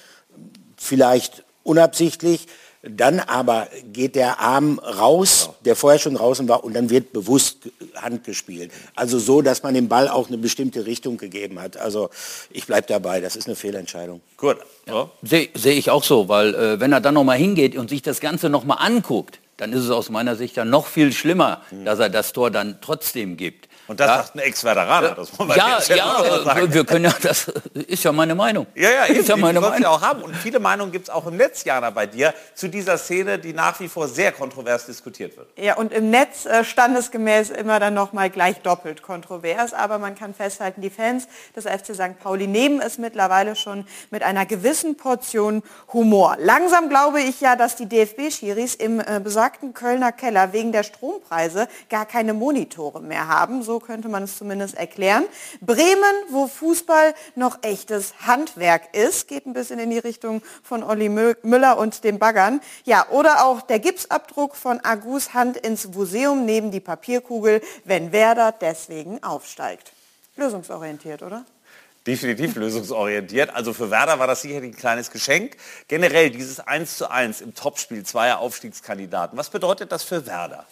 vielleicht 0.76 1.44
unabsichtlich, 1.64 2.48
dann 2.82 3.20
aber 3.20 3.68
geht 3.92 4.16
der 4.16 4.40
Arm 4.40 4.80
raus, 4.80 5.50
der 5.66 5.76
vorher 5.76 6.00
schon 6.00 6.16
draußen 6.16 6.48
war, 6.48 6.64
und 6.64 6.74
dann 6.74 6.90
wird 6.90 7.12
bewusst 7.12 7.70
Hand 7.96 8.24
gespielt. 8.24 8.72
Also 8.96 9.20
so, 9.20 9.42
dass 9.42 9.64
man 9.64 9.74
dem 9.74 9.90
Ball 9.90 10.08
auch 10.08 10.28
eine 10.28 10.38
bestimmte 10.38 10.86
Richtung 10.86 11.18
gegeben 11.18 11.60
hat. 11.60 11.78
Also 11.78 12.10
ich 12.52 12.66
bleibe 12.66 12.88
dabei, 12.88 13.20
das 13.20 13.36
ist 13.36 13.48
eine 13.48 13.56
Fehlentscheidung. 13.56 14.22
Gut. 14.38 14.58
Ja. 14.88 15.10
Sehe 15.22 15.50
seh 15.56 15.72
ich 15.72 15.90
auch 15.90 16.04
so, 16.04 16.30
weil 16.30 16.56
äh, 16.56 16.80
wenn 16.80 16.94
er 16.94 17.02
dann 17.02 17.16
nochmal 17.16 17.38
hingeht 17.38 17.76
und 17.76 17.90
sich 17.90 18.02
das 18.02 18.22
Ganze 18.22 18.50
nochmal 18.50 18.78
anguckt, 18.80 19.40
dann 19.58 19.74
ist 19.74 19.84
es 19.84 19.92
aus 19.92 20.10
meiner 20.10 20.38
Sicht 20.38 20.56
dann 20.56 20.70
noch 20.70 20.88
viel 20.88 21.12
schlimmer, 21.12 21.62
mhm. 21.72 21.84
dass 21.84 22.00
er 22.00 22.10
das 22.10 22.32
Tor 22.32 22.50
dann 22.50 22.78
trotzdem 22.82 23.36
gibt. 23.36 23.68
Und 23.90 24.00
das 24.00 24.08
ja. 24.08 24.18
sagt 24.18 24.36
ein 24.36 24.40
Ex-Veteraner. 24.40 25.18
Ja, 25.56 25.80
ja, 25.88 25.96
ja 25.96 26.74
wir 26.74 26.86
können 26.86 27.06
ja, 27.06 27.14
das 27.24 27.52
ist 27.88 28.04
ja 28.04 28.12
meine 28.12 28.36
Meinung. 28.36 28.68
Ja, 28.76 28.92
ja, 28.92 29.04
ist 29.06 29.28
ja 29.28 29.36
meine 29.36 29.60
Meinung. 29.60 29.82
Ja 29.82 29.90
auch 29.90 30.02
haben. 30.04 30.22
Und 30.22 30.36
viele 30.36 30.60
Meinungen 30.60 30.92
gibt 30.92 31.08
es 31.08 31.10
auch 31.10 31.26
im 31.26 31.38
Netz, 31.38 31.64
Jana, 31.64 31.90
bei 31.90 32.06
dir, 32.06 32.36
zu 32.54 32.68
dieser 32.68 33.00
Szene, 33.00 33.40
die 33.40 33.52
nach 33.52 33.80
wie 33.80 33.88
vor 33.88 34.08
sehr 34.08 34.32
kontrovers 34.32 34.86
diskutiert 34.86 35.36
wird. 35.38 35.48
Ja, 35.58 35.76
und 35.76 35.92
im 35.92 36.12
Netz 36.12 36.46
äh, 36.46 36.64
standesgemäß 36.64 37.50
immer 37.50 37.80
dann 37.80 37.96
nochmal 37.96 38.30
gleich 38.30 38.62
doppelt 38.62 39.02
kontrovers. 39.02 39.74
Aber 39.74 39.98
man 39.98 40.14
kann 40.14 40.36
festhalten, 40.36 40.82
die 40.82 40.92
Fans 40.92 41.28
des 41.56 41.64
FC 41.66 41.96
St. 41.96 42.20
Pauli 42.22 42.46
nehmen 42.46 42.82
es 42.82 43.00
mittlerweile 43.00 43.56
schon 43.56 43.88
mit 44.12 44.22
einer 44.22 44.46
gewissen 44.46 44.98
Portion 44.98 45.64
Humor. 45.94 46.38
Langsam 46.40 46.90
glaube 46.90 47.22
ich 47.22 47.42
ja, 47.42 47.56
dass 47.56 47.76
die 47.76 47.88
DFB-Schiris 47.88 48.76
im 48.76 49.00
äh, 49.00 49.20
besagten 49.20 49.74
Kölner 49.74 50.12
Keller 50.12 50.54
wegen 50.54 50.72
der 50.72 50.84
Strompreise 50.84 51.68
gar 51.90 52.06
keine 52.06 52.36
Monitore 52.36 53.02
mehr 53.02 53.28
haben. 53.28 53.64
So 53.64 53.79
könnte 53.80 54.10
man 54.10 54.24
es 54.24 54.38
zumindest 54.38 54.76
erklären. 54.76 55.26
Bremen, 55.62 56.14
wo 56.30 56.48
Fußball 56.48 57.14
noch 57.36 57.60
echtes 57.64 58.14
Handwerk 58.26 58.96
ist, 58.96 59.28
geht 59.28 59.46
ein 59.46 59.54
bisschen 59.54 59.80
in 59.80 59.90
die 59.90 60.00
Richtung 60.00 60.42
von 60.64 60.84
Olli 60.84 61.10
Müller 61.10 61.78
und 61.78 62.04
dem 62.04 62.20
Baggern. 62.20 62.62
Ja, 62.86 63.08
oder 63.10 63.46
auch 63.46 63.62
der 63.62 63.80
Gipsabdruck 63.80 64.56
von 64.56 64.80
Agus 64.84 65.34
Hand 65.34 65.58
ins 65.58 65.88
Museum 65.88 66.46
neben 66.46 66.72
die 66.72 66.80
Papierkugel, 66.80 67.62
wenn 67.86 68.12
Werder 68.12 68.52
deswegen 68.52 69.24
aufsteigt. 69.24 69.92
Lösungsorientiert, 70.36 71.22
oder? 71.22 71.46
definitiv 72.10 72.56
lösungsorientiert. 72.56 73.54
Also 73.56 73.74
für 73.74 73.92
Werder 73.92 74.20
war 74.20 74.28
das 74.28 74.42
sicherlich 74.42 74.72
ein 74.72 74.76
kleines 74.76 75.12
Geschenk. 75.12 75.58
Generell 75.88 76.32
dieses 76.32 76.60
1 76.60 76.98
zu 76.98 77.10
1 77.10 77.42
im 77.42 77.54
Topspiel 77.54 78.04
zweier 78.04 78.40
Aufstiegskandidaten. 78.40 79.38
Was 79.38 79.50
bedeutet 79.50 79.92
das 79.92 80.04
für 80.04 80.26
Werder? 80.26 80.66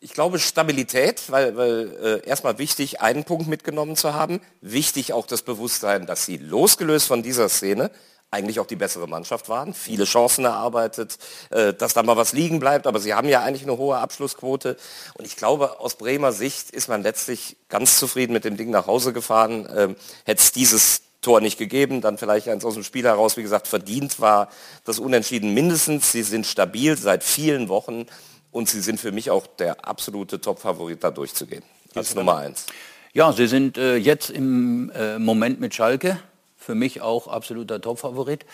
Ich 0.00 0.12
glaube 0.12 0.38
Stabilität, 0.38 1.30
weil, 1.30 1.56
weil 1.56 2.22
äh, 2.24 2.28
erstmal 2.28 2.58
wichtig, 2.58 3.00
einen 3.00 3.24
Punkt 3.24 3.48
mitgenommen 3.48 3.96
zu 3.96 4.14
haben. 4.14 4.40
Wichtig 4.60 5.12
auch 5.12 5.26
das 5.26 5.42
Bewusstsein, 5.42 6.06
dass 6.06 6.24
sie 6.24 6.36
losgelöst 6.36 7.08
von 7.08 7.24
dieser 7.24 7.48
Szene 7.48 7.90
eigentlich 8.30 8.60
auch 8.60 8.66
die 8.66 8.76
bessere 8.76 9.08
Mannschaft 9.08 9.48
waren, 9.48 9.72
viele 9.72 10.04
Chancen 10.04 10.44
erarbeitet, 10.44 11.18
äh, 11.50 11.72
dass 11.72 11.94
da 11.94 12.02
mal 12.02 12.16
was 12.16 12.32
liegen 12.32 12.60
bleibt, 12.60 12.86
aber 12.86 13.00
sie 13.00 13.14
haben 13.14 13.28
ja 13.28 13.42
eigentlich 13.42 13.62
eine 13.62 13.78
hohe 13.78 13.96
Abschlussquote. 13.96 14.76
Und 15.14 15.26
ich 15.26 15.34
glaube, 15.34 15.80
aus 15.80 15.96
Bremer 15.96 16.32
Sicht 16.32 16.70
ist 16.70 16.88
man 16.88 17.02
letztlich 17.02 17.56
ganz 17.68 17.98
zufrieden 17.98 18.34
mit 18.34 18.44
dem 18.44 18.56
Ding 18.56 18.70
nach 18.70 18.86
Hause 18.86 19.12
gefahren. 19.12 19.68
Ähm, 19.74 19.96
Hätte 20.24 20.42
es 20.42 20.52
dieses 20.52 21.02
Tor 21.22 21.40
nicht 21.40 21.58
gegeben, 21.58 22.00
dann 22.02 22.18
vielleicht 22.18 22.48
eins 22.48 22.64
aus 22.64 22.74
dem 22.74 22.84
Spiel 22.84 23.04
heraus, 23.04 23.36
wie 23.36 23.42
gesagt, 23.42 23.66
verdient 23.66 24.20
war 24.20 24.48
das 24.84 25.00
Unentschieden 25.00 25.54
mindestens. 25.54 26.12
Sie 26.12 26.22
sind 26.22 26.46
stabil 26.46 26.96
seit 26.96 27.24
vielen 27.24 27.68
Wochen 27.68 28.06
und 28.50 28.68
sie 28.68 28.80
sind 28.80 29.00
für 29.00 29.12
mich 29.12 29.30
auch 29.30 29.46
der 29.46 29.86
absolute 29.86 30.40
Top-Favorit, 30.40 31.04
da 31.04 31.10
durchzugehen. 31.10 31.62
Als 31.94 32.14
Nummer 32.14 32.36
eins. 32.36 32.66
Ja, 33.12 33.32
sie 33.32 33.46
sind 33.46 33.78
äh, 33.78 33.96
jetzt 33.96 34.30
im 34.30 34.90
äh, 34.90 35.18
Moment 35.18 35.60
mit 35.60 35.74
Schalke 35.74 36.18
für 36.56 36.74
mich 36.74 37.00
auch 37.00 37.28
absoluter 37.28 37.80
Top-Favorit. 37.80 38.44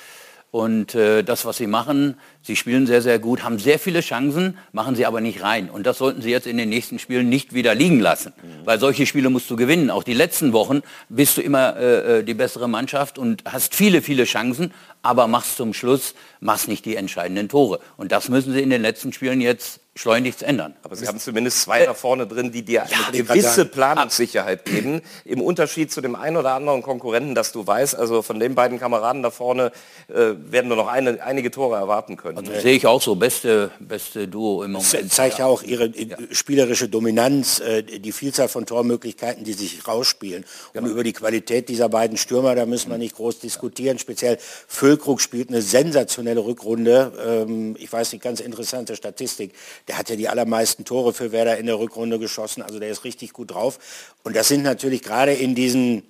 Und 0.50 0.94
äh, 0.94 1.24
das, 1.24 1.44
was 1.44 1.56
sie 1.56 1.66
machen, 1.66 2.16
sie 2.44 2.56
spielen 2.56 2.86
sehr, 2.86 3.02
sehr 3.02 3.18
gut, 3.18 3.42
haben 3.42 3.58
sehr 3.58 3.78
viele 3.78 4.00
Chancen, 4.00 4.58
machen 4.72 4.94
sie 4.94 5.06
aber 5.06 5.20
nicht 5.20 5.42
rein. 5.42 5.70
Und 5.70 5.86
das 5.86 5.98
sollten 5.98 6.22
sie 6.22 6.30
jetzt 6.30 6.46
in 6.46 6.56
den 6.56 6.68
nächsten 6.68 6.98
Spielen 6.98 7.28
nicht 7.28 7.54
wieder 7.54 7.74
liegen 7.74 8.00
lassen. 8.00 8.32
Mhm. 8.36 8.66
Weil 8.66 8.78
solche 8.78 9.06
Spiele 9.06 9.30
musst 9.30 9.50
du 9.50 9.56
gewinnen. 9.56 9.90
Auch 9.90 10.04
die 10.04 10.14
letzten 10.14 10.52
Wochen 10.52 10.82
bist 11.08 11.36
du 11.38 11.40
immer 11.40 11.76
äh, 11.76 12.18
äh 12.18 12.22
die 12.22 12.34
bessere 12.34 12.68
Mannschaft 12.68 13.18
und 13.18 13.42
hast 13.44 13.74
viele, 13.74 14.02
viele 14.02 14.24
Chancen, 14.24 14.72
aber 15.02 15.26
machst 15.26 15.56
zum 15.56 15.74
Schluss, 15.74 16.14
machst 16.40 16.68
nicht 16.68 16.84
die 16.84 16.96
entscheidenden 16.96 17.48
Tore. 17.48 17.80
Und 17.96 18.12
das 18.12 18.28
müssen 18.28 18.52
sie 18.52 18.60
in 18.60 18.70
den 18.70 18.82
letzten 18.82 19.12
Spielen 19.12 19.40
jetzt 19.40 19.80
schleunigst 19.96 20.42
ändern. 20.42 20.74
Aber 20.82 20.96
Sie 20.96 21.06
haben 21.06 21.20
zumindest 21.20 21.62
zwei 21.62 21.82
äh, 21.82 21.86
da 21.86 21.94
vorne 21.94 22.26
drin, 22.26 22.50
die 22.50 22.62
dir 22.62 22.84
ja, 22.90 23.06
eine 23.06 23.22
gewisse 23.22 23.64
Planungssicherheit 23.64 24.64
geben, 24.64 25.02
im 25.24 25.40
Unterschied 25.40 25.92
zu 25.92 26.00
dem 26.00 26.16
einen 26.16 26.36
oder 26.36 26.54
anderen 26.54 26.82
Konkurrenten, 26.82 27.34
dass 27.34 27.52
du 27.52 27.64
weißt, 27.64 27.94
also 27.94 28.22
von 28.22 28.40
den 28.40 28.54
beiden 28.54 28.80
Kameraden 28.80 29.22
da 29.22 29.30
vorne 29.30 29.70
äh, 30.08 30.14
werden 30.14 30.68
wir 30.68 30.76
noch 30.76 30.88
eine, 30.88 31.22
einige 31.22 31.50
Tore 31.50 31.76
erwarten 31.76 32.16
können. 32.16 32.33
Also 32.36 32.52
sehe 32.60 32.76
ich 32.76 32.86
auch 32.86 33.02
so, 33.02 33.14
beste, 33.14 33.70
beste 33.80 34.28
Duo 34.28 34.62
im 34.62 34.72
Moment. 34.72 34.94
Das 34.94 35.08
zeigt 35.08 35.38
ja 35.38 35.46
auch 35.46 35.62
ihre 35.62 35.88
ja. 35.88 36.16
spielerische 36.30 36.88
Dominanz, 36.88 37.60
äh, 37.60 37.82
die 37.82 38.12
Vielzahl 38.12 38.48
von 38.48 38.66
Tormöglichkeiten, 38.66 39.44
die 39.44 39.52
sich 39.52 39.86
rausspielen. 39.86 40.44
Genau. 40.72 40.86
Und 40.86 40.92
über 40.92 41.04
die 41.04 41.12
Qualität 41.12 41.68
dieser 41.68 41.88
beiden 41.88 42.16
Stürmer, 42.16 42.54
da 42.54 42.66
müssen 42.66 42.90
wir 42.90 42.98
nicht 42.98 43.16
groß 43.16 43.40
diskutieren. 43.40 43.98
Speziell 43.98 44.38
Füllkrug 44.68 45.20
spielt 45.20 45.48
eine 45.48 45.62
sensationelle 45.62 46.44
Rückrunde. 46.44 47.12
Ähm, 47.26 47.76
ich 47.78 47.92
weiß 47.92 48.12
nicht, 48.12 48.22
ganz 48.22 48.40
interessante 48.40 48.96
Statistik 48.96 49.52
der 49.88 49.98
hat 49.98 50.10
ja 50.10 50.16
die 50.16 50.28
allermeisten 50.28 50.84
Tore 50.84 51.12
für 51.12 51.32
Werder 51.32 51.58
in 51.58 51.66
der 51.66 51.78
Rückrunde 51.78 52.18
geschossen, 52.18 52.62
also 52.62 52.78
der 52.78 52.90
ist 52.90 53.04
richtig 53.04 53.32
gut 53.32 53.52
drauf. 53.52 53.78
Und 54.22 54.36
das 54.36 54.48
sind 54.48 54.62
natürlich 54.62 55.02
gerade 55.02 55.32
in 55.32 55.54
diesen 55.54 56.02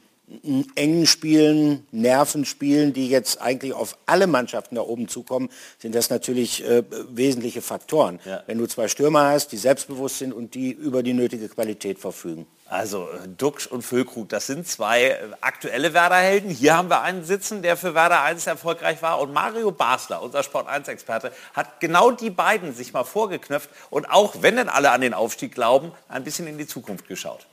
engen 0.74 1.06
Spielen, 1.06 1.86
Nervenspielen, 1.90 2.92
die 2.94 3.08
jetzt 3.08 3.40
eigentlich 3.40 3.74
auf 3.74 3.98
alle 4.06 4.26
Mannschaften 4.26 4.76
da 4.76 4.80
oben 4.80 5.06
zukommen, 5.06 5.50
sind 5.78 5.94
das 5.94 6.08
natürlich 6.08 6.64
äh, 6.64 6.82
wesentliche 7.10 7.60
Faktoren. 7.60 8.20
Ja. 8.24 8.42
Wenn 8.46 8.58
du 8.58 8.66
zwei 8.66 8.88
Stürmer 8.88 9.30
hast, 9.30 9.48
die 9.48 9.58
selbstbewusst 9.58 10.18
sind 10.18 10.32
und 10.32 10.54
die 10.54 10.70
über 10.70 11.02
die 11.02 11.12
nötige 11.12 11.48
Qualität 11.48 11.98
verfügen. 11.98 12.46
Also 12.66 13.08
äh, 13.10 13.28
Duxch 13.28 13.66
und 13.66 13.82
Füllkrug, 13.82 14.30
das 14.30 14.46
sind 14.46 14.66
zwei 14.66 15.08
äh, 15.08 15.18
aktuelle 15.42 15.92
Werder-Helden. 15.92 16.50
Hier 16.50 16.76
haben 16.76 16.88
wir 16.88 17.02
einen 17.02 17.24
sitzen, 17.24 17.60
der 17.60 17.76
für 17.76 17.94
Werder 17.94 18.22
1 18.22 18.46
erfolgreich 18.46 19.02
war. 19.02 19.20
Und 19.20 19.34
Mario 19.34 19.70
Basler, 19.70 20.22
unser 20.22 20.42
Sport 20.42 20.68
1-Experte, 20.68 21.32
hat 21.52 21.80
genau 21.80 22.10
die 22.10 22.30
beiden 22.30 22.74
sich 22.74 22.94
mal 22.94 23.04
vorgeknöpft 23.04 23.68
und 23.90 24.10
auch, 24.10 24.36
wenn 24.40 24.56
denn 24.56 24.70
alle 24.70 24.90
an 24.90 25.02
den 25.02 25.12
Aufstieg 25.12 25.54
glauben, 25.54 25.92
ein 26.08 26.24
bisschen 26.24 26.46
in 26.46 26.56
die 26.56 26.66
Zukunft 26.66 27.06
geschaut. 27.08 27.46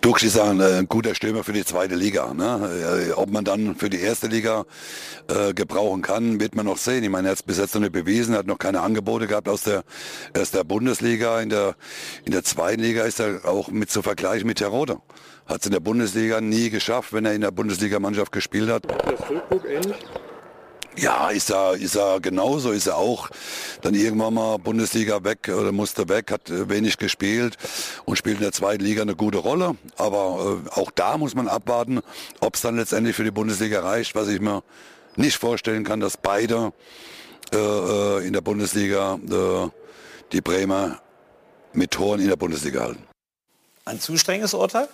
Dux 0.00 0.22
ist 0.22 0.38
ein, 0.38 0.60
äh, 0.60 0.84
guter 0.88 1.14
Stürmer 1.14 1.42
für 1.42 1.52
die 1.52 1.64
zweite 1.64 1.96
Liga. 1.96 2.32
Ne? 2.32 3.12
Ob 3.16 3.30
man 3.30 3.44
dann 3.44 3.74
für 3.74 3.90
die 3.90 4.00
erste 4.00 4.28
Liga 4.28 4.64
äh, 5.28 5.52
gebrauchen 5.54 6.02
kann, 6.02 6.38
wird 6.38 6.54
man 6.54 6.66
noch 6.66 6.78
sehen. 6.78 7.02
Ich 7.02 7.10
meine, 7.10 7.28
er 7.28 7.30
hat 7.32 7.38
es 7.38 7.42
bis 7.42 7.58
jetzt 7.58 7.74
noch 7.74 7.80
nicht 7.80 7.92
bewiesen, 7.92 8.36
hat 8.36 8.46
noch 8.46 8.58
keine 8.58 8.80
Angebote 8.80 9.26
gehabt 9.26 9.48
aus 9.48 9.64
der, 9.64 9.82
aus 10.38 10.52
der 10.52 10.62
Bundesliga. 10.62 11.40
In 11.40 11.48
der, 11.48 11.74
in 12.24 12.32
der 12.32 12.44
zweiten 12.44 12.80
Liga 12.80 13.02
ist 13.02 13.18
er 13.18 13.44
auch 13.44 13.68
mit 13.68 13.90
zu 13.90 14.02
vergleichen 14.02 14.46
mit 14.46 14.58
Terodde. 14.58 14.98
Hat 15.46 15.60
es 15.60 15.66
in 15.66 15.72
der 15.72 15.80
Bundesliga 15.80 16.40
nie 16.40 16.70
geschafft, 16.70 17.12
wenn 17.12 17.24
er 17.24 17.34
in 17.34 17.40
der 17.40 17.50
Bundesligamannschaft 17.50 18.30
gespielt 18.30 18.70
hat. 18.70 18.84
Das? 18.86 19.18
Ja, 20.98 21.30
ist 21.30 21.50
er, 21.50 21.74
ist 21.74 21.94
er 21.94 22.18
genauso, 22.20 22.72
ist 22.72 22.88
er 22.88 22.96
auch 22.96 23.30
dann 23.82 23.94
irgendwann 23.94 24.34
mal 24.34 24.58
Bundesliga 24.58 25.22
weg 25.22 25.48
oder 25.48 25.70
musste 25.70 26.08
weg, 26.08 26.32
hat 26.32 26.50
äh, 26.50 26.68
wenig 26.68 26.98
gespielt 26.98 27.56
und 28.04 28.16
spielt 28.16 28.38
in 28.38 28.42
der 28.42 28.52
zweiten 28.52 28.82
Liga 28.82 29.02
eine 29.02 29.14
gute 29.14 29.38
Rolle. 29.38 29.76
Aber 29.96 30.60
äh, 30.66 30.70
auch 30.70 30.90
da 30.90 31.16
muss 31.16 31.36
man 31.36 31.46
abwarten, 31.46 32.00
ob 32.40 32.56
es 32.56 32.62
dann 32.62 32.76
letztendlich 32.76 33.14
für 33.14 33.22
die 33.22 33.30
Bundesliga 33.30 33.80
reicht, 33.80 34.16
was 34.16 34.26
ich 34.26 34.40
mir 34.40 34.64
nicht 35.14 35.36
vorstellen 35.36 35.84
kann, 35.84 36.00
dass 36.00 36.16
beide 36.16 36.72
äh, 37.52 37.56
äh 37.56 38.26
in 38.26 38.32
der 38.32 38.40
Bundesliga 38.40 39.20
äh, 39.30 39.68
die 40.32 40.40
Bremer 40.40 41.00
mit 41.74 41.92
Toren 41.92 42.20
in 42.20 42.28
der 42.28 42.36
Bundesliga 42.36 42.82
halten. 42.82 43.04
Ein 43.84 44.00
zu 44.00 44.16
strenges 44.16 44.52
Urteil? 44.52 44.88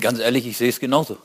Ganz 0.00 0.20
ehrlich, 0.20 0.46
ich 0.46 0.56
sehe 0.56 0.68
es 0.68 0.78
genauso. 0.78 1.18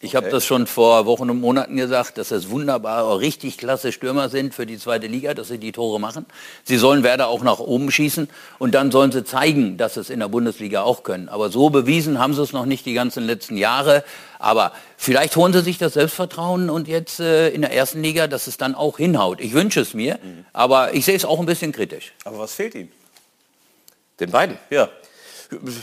Ich 0.00 0.10
okay. 0.10 0.18
habe 0.18 0.30
das 0.30 0.46
schon 0.46 0.68
vor 0.68 1.06
Wochen 1.06 1.28
und 1.28 1.40
Monaten 1.40 1.76
gesagt, 1.76 2.18
dass 2.18 2.28
das 2.28 2.50
wunderbare, 2.50 3.18
richtig 3.18 3.58
klasse 3.58 3.90
Stürmer 3.90 4.28
sind 4.28 4.54
für 4.54 4.64
die 4.64 4.78
zweite 4.78 5.08
Liga, 5.08 5.34
dass 5.34 5.48
sie 5.48 5.58
die 5.58 5.72
Tore 5.72 5.98
machen. 5.98 6.24
Sie 6.62 6.76
sollen 6.76 7.02
Werder 7.02 7.26
auch 7.26 7.42
nach 7.42 7.58
oben 7.58 7.90
schießen 7.90 8.28
und 8.60 8.76
dann 8.76 8.92
sollen 8.92 9.10
sie 9.10 9.24
zeigen, 9.24 9.76
dass 9.76 9.94
sie 9.94 10.00
es 10.00 10.10
in 10.10 10.20
der 10.20 10.28
Bundesliga 10.28 10.82
auch 10.82 11.02
können. 11.02 11.28
Aber 11.28 11.50
so 11.50 11.70
bewiesen 11.70 12.20
haben 12.20 12.32
sie 12.32 12.42
es 12.42 12.52
noch 12.52 12.64
nicht 12.64 12.86
die 12.86 12.94
ganzen 12.94 13.24
letzten 13.24 13.56
Jahre. 13.56 14.04
Aber 14.38 14.70
vielleicht 14.96 15.34
holen 15.34 15.52
sie 15.52 15.62
sich 15.62 15.78
das 15.78 15.94
Selbstvertrauen 15.94 16.70
und 16.70 16.86
jetzt 16.86 17.18
äh, 17.18 17.48
in 17.48 17.62
der 17.62 17.72
ersten 17.72 18.00
Liga, 18.00 18.28
dass 18.28 18.46
es 18.46 18.56
dann 18.56 18.76
auch 18.76 18.98
hinhaut. 18.98 19.40
Ich 19.40 19.52
wünsche 19.52 19.80
es 19.80 19.94
mir, 19.94 20.20
mhm. 20.22 20.44
aber 20.52 20.94
ich 20.94 21.06
sehe 21.06 21.16
es 21.16 21.24
auch 21.24 21.40
ein 21.40 21.46
bisschen 21.46 21.72
kritisch. 21.72 22.12
Aber 22.22 22.38
was 22.38 22.54
fehlt 22.54 22.76
ihm? 22.76 22.88
Den 24.20 24.30
beiden? 24.30 24.58
Ja. 24.70 24.90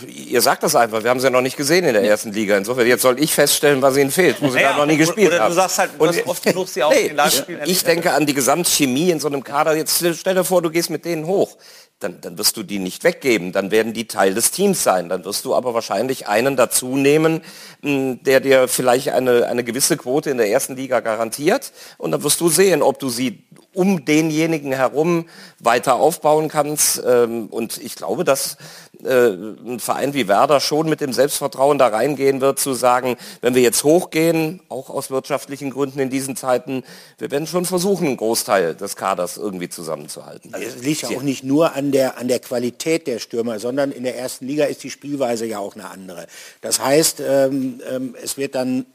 Ihr 0.08 0.42
sagt 0.42 0.62
das 0.62 0.76
einfach, 0.76 1.04
wir 1.04 1.10
haben 1.10 1.20
sie 1.20 1.26
ja 1.26 1.32
noch 1.32 1.42
nicht 1.42 1.58
gesehen 1.58 1.86
in 1.86 1.94
der 1.94 2.04
ersten 2.04 2.32
Liga. 2.32 2.56
Insofern, 2.56 2.86
jetzt 2.86 3.02
soll 3.02 3.20
ich 3.20 3.34
feststellen, 3.34 3.82
was 3.82 3.98
ihnen 3.98 4.12
fehlt, 4.12 4.40
wo 4.40 4.50
sie 4.50 4.58
naja, 4.58 4.74
da 4.74 4.78
noch 4.78 4.86
nie 4.86 4.98
gespielt 4.98 5.30
oder 5.30 5.40
haben. 5.40 5.50
Du 5.50 5.56
sagst 5.56 5.80
halt, 5.80 5.92
du 5.98 6.08
hast 6.08 6.28
oft 6.28 6.44
genug 6.44 6.68
sie 6.70 6.84
auch 6.84 6.92
nee, 6.92 7.08
in 7.08 7.18
den 7.18 7.28
Ich, 7.28 7.70
ich 7.70 7.84
denke 7.84 8.14
an 8.14 8.28
die 8.28 8.36
Gesamtchemie 8.36 9.10
in 9.10 9.20
so 9.20 9.28
einem 9.28 9.44
Kader. 9.44 9.76
Jetzt 9.76 10.06
stell 10.16 10.36
dir 10.36 10.44
vor, 10.44 10.62
du 10.62 10.70
gehst 10.70 10.92
mit 10.92 11.04
denen 11.04 11.26
hoch. 11.26 11.58
Dann, 12.00 12.20
dann 12.22 12.38
wirst 12.38 12.58
du 12.58 12.64
die 12.64 12.78
nicht 12.78 13.06
weggeben, 13.06 13.54
dann 13.54 13.72
werden 13.72 13.94
die 13.94 14.06
Teil 14.06 14.34
des 14.34 14.52
Teams 14.52 14.84
sein. 14.84 15.08
Dann 15.08 15.24
wirst 15.24 15.46
du 15.46 15.56
aber 15.56 15.74
wahrscheinlich 15.74 16.28
einen 16.28 16.58
dazu 16.58 16.98
nehmen, 16.98 17.42
hm, 17.82 18.22
der 18.22 18.42
dir 18.42 18.68
vielleicht 18.68 19.10
eine, 19.10 19.48
eine 19.48 19.64
gewisse 19.64 19.98
Quote 19.98 20.30
in 20.30 20.38
der 20.38 20.50
ersten 20.50 20.76
Liga 20.76 21.00
garantiert. 21.00 21.72
Und 21.98 22.12
dann 22.12 22.22
wirst 22.22 22.42
du 22.42 22.50
sehen, 22.50 22.84
ob 22.84 23.00
du 23.00 23.10
sie 23.10 23.45
um 23.76 24.06
denjenigen 24.06 24.72
herum 24.72 25.26
weiter 25.60 25.96
aufbauen 25.96 26.48
kannst. 26.48 27.02
Ähm, 27.06 27.48
und 27.48 27.78
ich 27.78 27.96
glaube, 27.96 28.24
dass 28.24 28.58
äh, 29.04 29.30
ein 29.30 29.80
Verein 29.80 30.14
wie 30.14 30.28
Werder 30.28 30.60
schon 30.60 30.90
mit 30.90 31.02
dem 31.02 31.14
Selbstvertrauen 31.14 31.78
da 31.78 31.88
reingehen 31.88 32.42
wird, 32.42 32.60
zu 32.60 32.74
sagen, 32.74 33.18
wenn 33.42 33.56
wir 33.56 33.62
jetzt 33.62 33.84
hochgehen, 33.84 34.62
auch 34.70 34.90
aus 34.90 35.10
wirtschaftlichen 35.10 35.70
Gründen 35.72 36.00
in 36.00 36.10
diesen 36.10 36.36
Zeiten, 36.36 36.84
wir 37.18 37.32
werden 37.32 37.48
schon 37.48 37.66
versuchen, 37.66 38.08
einen 38.08 38.18
Großteil 38.18 38.76
des 38.76 38.96
Kaders 38.96 39.38
irgendwie 39.38 39.70
zusammenzuhalten. 39.70 40.54
Also 40.54 40.68
es 40.68 40.84
liegt 40.84 41.02
ja 41.04 41.18
auch 41.18 41.22
nicht 41.22 41.44
nur 41.44 41.76
an 41.76 41.92
der, 41.92 42.18
an 42.18 42.28
der 42.28 42.40
Qualität 42.40 43.08
der 43.08 43.20
Stürmer, 43.20 43.60
sondern 43.60 43.92
in 43.92 44.04
der 44.04 44.18
ersten 44.18 44.48
Liga 44.48 44.66
ist 44.66 44.84
die 44.84 44.90
Spielweise 44.90 45.46
ja 45.46 45.60
auch 45.60 45.76
eine 45.76 45.90
andere. 45.90 46.28
Das 46.62 46.80
heißt, 46.80 47.22
ähm, 47.28 47.82
ähm, 47.90 48.16
es 48.22 48.38
wird 48.38 48.56
dann 48.56 48.86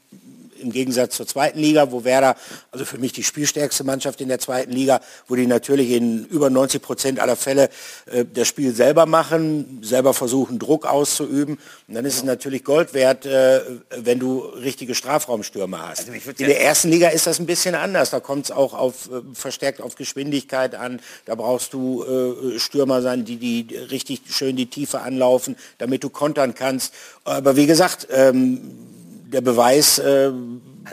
im 0.61 0.71
Gegensatz 0.71 1.15
zur 1.15 1.27
zweiten 1.27 1.59
Liga, 1.59 1.91
wo 1.91 2.03
Werder, 2.03 2.35
also 2.71 2.85
für 2.85 2.97
mich 2.97 3.11
die 3.13 3.23
spielstärkste 3.23 3.83
Mannschaft 3.83 4.21
in 4.21 4.27
der 4.27 4.39
zweiten 4.39 4.71
Liga, 4.71 5.01
wo 5.27 5.35
die 5.35 5.47
natürlich 5.47 5.91
in 5.91 6.25
über 6.25 6.49
90 6.49 6.81
Prozent 6.81 7.19
aller 7.19 7.35
Fälle 7.35 7.69
äh, 8.05 8.25
das 8.31 8.47
Spiel 8.47 8.73
selber 8.73 9.05
machen, 9.05 9.79
selber 9.81 10.13
versuchen, 10.13 10.59
Druck 10.59 10.85
auszuüben. 10.85 11.57
Und 11.87 11.95
dann 11.95 12.05
ist 12.05 12.15
es 12.15 12.23
natürlich 12.23 12.63
Gold 12.63 12.93
wert, 12.93 13.25
äh, 13.25 13.61
wenn 13.89 14.19
du 14.19 14.39
richtige 14.39 14.95
Strafraumstürme 14.95 15.79
hast. 15.81 16.09
Also 16.09 16.13
in 16.37 16.47
der 16.47 16.61
ersten 16.61 16.89
Liga 16.89 17.09
ist 17.09 17.27
das 17.27 17.39
ein 17.39 17.45
bisschen 17.45 17.75
anders. 17.75 18.11
Da 18.11 18.19
kommt 18.19 18.45
es 18.45 18.51
auch 18.51 18.73
auf, 18.73 19.09
äh, 19.11 19.21
verstärkt 19.33 19.81
auf 19.81 19.95
Geschwindigkeit 19.95 20.75
an. 20.75 20.99
Da 21.25 21.35
brauchst 21.35 21.73
du 21.73 22.03
äh, 22.03 22.59
Stürmer 22.59 23.01
sein, 23.01 23.25
die, 23.25 23.37
die 23.37 23.75
richtig 23.75 24.21
schön 24.29 24.55
die 24.55 24.67
Tiefe 24.67 25.01
anlaufen, 25.01 25.55
damit 25.77 26.03
du 26.03 26.09
kontern 26.09 26.53
kannst. 26.55 26.93
Aber 27.23 27.55
wie 27.55 27.67
gesagt, 27.67 28.07
ähm, 28.11 28.90
der 29.31 29.41
Beweis 29.41 29.97
äh, 29.97 30.31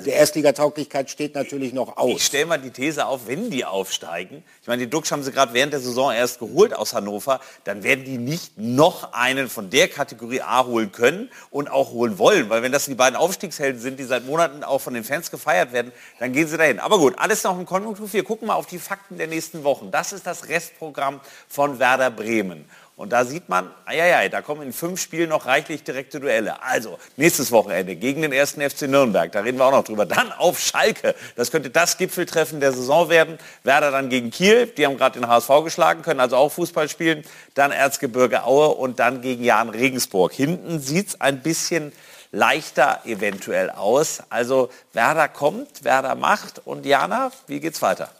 der 0.04 0.14
Erstligatauglichkeit 0.14 1.10
steht 1.10 1.34
natürlich 1.34 1.72
noch 1.72 1.96
aus. 1.96 2.16
Ich 2.16 2.26
stelle 2.26 2.46
mal 2.46 2.58
die 2.58 2.70
These 2.70 3.06
auf, 3.06 3.26
wenn 3.26 3.50
die 3.50 3.64
aufsteigen, 3.64 4.44
ich 4.60 4.68
meine, 4.68 4.84
die 4.84 4.90
Duxch 4.90 5.10
haben 5.10 5.22
sie 5.22 5.32
gerade 5.32 5.54
während 5.54 5.72
der 5.72 5.80
Saison 5.80 6.12
erst 6.12 6.38
geholt 6.38 6.74
aus 6.74 6.94
Hannover, 6.94 7.40
dann 7.64 7.82
werden 7.82 8.04
die 8.04 8.18
nicht 8.18 8.56
noch 8.56 9.12
einen 9.12 9.48
von 9.48 9.70
der 9.70 9.88
Kategorie 9.88 10.42
A 10.42 10.66
holen 10.66 10.92
können 10.92 11.30
und 11.50 11.70
auch 11.70 11.90
holen 11.90 12.18
wollen, 12.18 12.48
weil 12.48 12.62
wenn 12.62 12.70
das 12.70 12.84
die 12.84 12.94
beiden 12.94 13.16
Aufstiegshelden 13.16 13.80
sind, 13.80 13.98
die 13.98 14.04
seit 14.04 14.26
Monaten 14.26 14.62
auch 14.62 14.80
von 14.80 14.94
den 14.94 15.04
Fans 15.04 15.30
gefeiert 15.30 15.72
werden, 15.72 15.90
dann 16.20 16.32
gehen 16.32 16.46
sie 16.46 16.56
dahin. 16.56 16.78
Aber 16.78 16.98
gut, 16.98 17.18
alles 17.18 17.42
noch 17.42 17.58
im 17.58 17.66
Konjunktur. 17.66 18.12
Wir 18.12 18.24
gucken 18.24 18.48
mal 18.48 18.54
auf 18.54 18.66
die 18.66 18.78
Fakten 18.78 19.18
der 19.18 19.26
nächsten 19.26 19.64
Wochen. 19.64 19.90
Das 19.90 20.12
ist 20.12 20.26
das 20.26 20.48
Restprogramm 20.48 21.20
von 21.48 21.78
Werder 21.78 22.10
Bremen. 22.10 22.66
Und 22.98 23.10
da 23.10 23.24
sieht 23.24 23.48
man, 23.48 23.70
ja, 23.94 24.28
da 24.28 24.42
kommen 24.42 24.62
in 24.62 24.72
fünf 24.72 25.00
Spielen 25.00 25.28
noch 25.28 25.46
reichlich 25.46 25.84
direkte 25.84 26.18
Duelle. 26.18 26.60
Also, 26.64 26.98
nächstes 27.16 27.52
Wochenende 27.52 27.94
gegen 27.94 28.22
den 28.22 28.32
ersten 28.32 28.60
FC 28.60 28.88
Nürnberg, 28.88 29.30
da 29.30 29.38
reden 29.38 29.56
wir 29.56 29.66
auch 29.66 29.70
noch 29.70 29.84
drüber. 29.84 30.04
Dann 30.04 30.32
auf 30.32 30.58
Schalke. 30.58 31.14
Das 31.36 31.52
könnte 31.52 31.70
das 31.70 31.96
Gipfeltreffen 31.96 32.58
der 32.58 32.72
Saison 32.72 33.08
werden. 33.08 33.38
Werder 33.62 33.92
dann 33.92 34.08
gegen 34.08 34.32
Kiel, 34.32 34.66
die 34.66 34.84
haben 34.84 34.96
gerade 34.96 35.20
den 35.20 35.28
HSV 35.28 35.48
geschlagen, 35.62 36.02
können 36.02 36.18
also 36.18 36.34
auch 36.34 36.50
Fußball 36.50 36.88
spielen. 36.88 37.22
Dann 37.54 37.70
Erzgebirge 37.70 38.42
Aue 38.42 38.70
und 38.70 38.98
dann 38.98 39.22
gegen 39.22 39.44
Jan 39.44 39.68
Regensburg. 39.68 40.32
Hinten 40.32 40.80
sieht 40.80 41.06
es 41.06 41.20
ein 41.20 41.40
bisschen 41.40 41.92
leichter 42.32 43.02
eventuell 43.04 43.70
aus. 43.70 44.24
Also 44.28 44.70
Werder 44.92 45.28
kommt, 45.28 45.84
Werder 45.84 46.16
macht 46.16 46.66
und 46.66 46.84
Jana, 46.84 47.30
wie 47.46 47.60
geht's 47.60 47.80
weiter? 47.80 48.10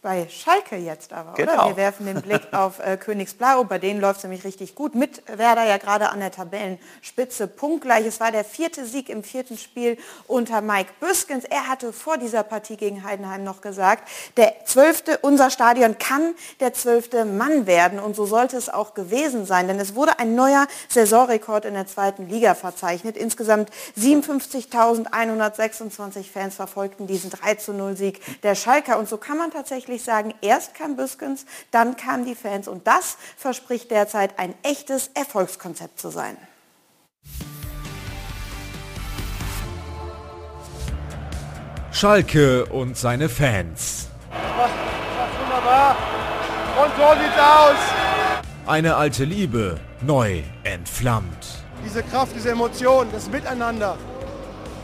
Bei 0.00 0.28
Schalke 0.28 0.76
jetzt 0.76 1.12
aber, 1.12 1.34
genau. 1.34 1.54
oder? 1.54 1.70
Wir 1.70 1.76
werfen 1.76 2.06
den 2.06 2.22
Blick 2.22 2.42
auf 2.52 2.78
äh, 2.78 2.96
Königsblau. 2.96 3.64
Bei 3.64 3.78
denen 3.78 4.00
läuft 4.00 4.18
es 4.18 4.24
nämlich 4.24 4.44
richtig 4.44 4.76
gut. 4.76 4.94
Mit 4.94 5.22
Werder 5.26 5.64
ja 5.64 5.76
gerade 5.76 6.10
an 6.10 6.20
der 6.20 6.30
Tabellenspitze 6.30 7.48
punktgleich. 7.48 8.06
Es 8.06 8.20
war 8.20 8.30
der 8.30 8.44
vierte 8.44 8.84
Sieg 8.84 9.08
im 9.08 9.24
vierten 9.24 9.58
Spiel 9.58 9.98
unter 10.28 10.60
Mike 10.60 10.92
Büskens. 11.00 11.44
Er 11.44 11.66
hatte 11.66 11.92
vor 11.92 12.16
dieser 12.16 12.44
Partie 12.44 12.76
gegen 12.76 13.02
Heidenheim 13.02 13.42
noch 13.42 13.60
gesagt, 13.60 14.08
der 14.36 14.54
zwölfte, 14.66 15.18
unser 15.18 15.50
Stadion 15.50 15.98
kann 15.98 16.36
der 16.60 16.74
zwölfte 16.74 17.24
Mann 17.24 17.66
werden. 17.66 17.98
Und 17.98 18.14
so 18.14 18.24
sollte 18.24 18.56
es 18.56 18.68
auch 18.68 18.94
gewesen 18.94 19.46
sein. 19.46 19.66
Denn 19.66 19.80
es 19.80 19.96
wurde 19.96 20.20
ein 20.20 20.36
neuer 20.36 20.68
Saisonrekord 20.88 21.64
in 21.64 21.74
der 21.74 21.88
zweiten 21.88 22.28
Liga 22.28 22.54
verzeichnet. 22.54 23.16
Insgesamt 23.16 23.70
57.126 23.98 26.30
Fans 26.32 26.54
verfolgten 26.54 27.08
diesen 27.08 27.30
3 27.30 27.56
zu 27.56 27.72
0 27.72 27.96
Sieg 27.96 28.20
der 28.42 28.54
Schalker. 28.54 29.00
Und 29.00 29.08
so 29.08 29.16
kann 29.16 29.38
man 29.38 29.50
tatsächlich 29.50 29.87
wirklich 29.88 30.04
sagen, 30.04 30.34
erst 30.42 30.74
kam 30.74 30.96
Büskens, 30.96 31.46
dann 31.70 31.96
kamen 31.96 32.26
die 32.26 32.34
Fans 32.34 32.68
und 32.68 32.86
das 32.86 33.16
verspricht 33.36 33.90
derzeit 33.90 34.38
ein 34.38 34.54
echtes 34.62 35.10
Erfolgskonzept 35.14 35.98
zu 35.98 36.10
sein. 36.10 36.36
Schalke 41.90 42.66
und 42.66 42.96
seine 42.96 43.28
Fans. 43.28 44.08
wunderbar. 45.40 45.96
Und 46.80 46.92
so 46.96 47.20
sieht's 47.20 47.38
aus. 47.38 47.76
Eine 48.66 48.94
alte 48.94 49.24
Liebe, 49.24 49.80
neu 50.02 50.42
entflammt. 50.62 51.64
Diese 51.84 52.02
Kraft, 52.02 52.36
diese 52.36 52.50
Emotion, 52.50 53.08
das 53.10 53.28
Miteinander, 53.30 53.96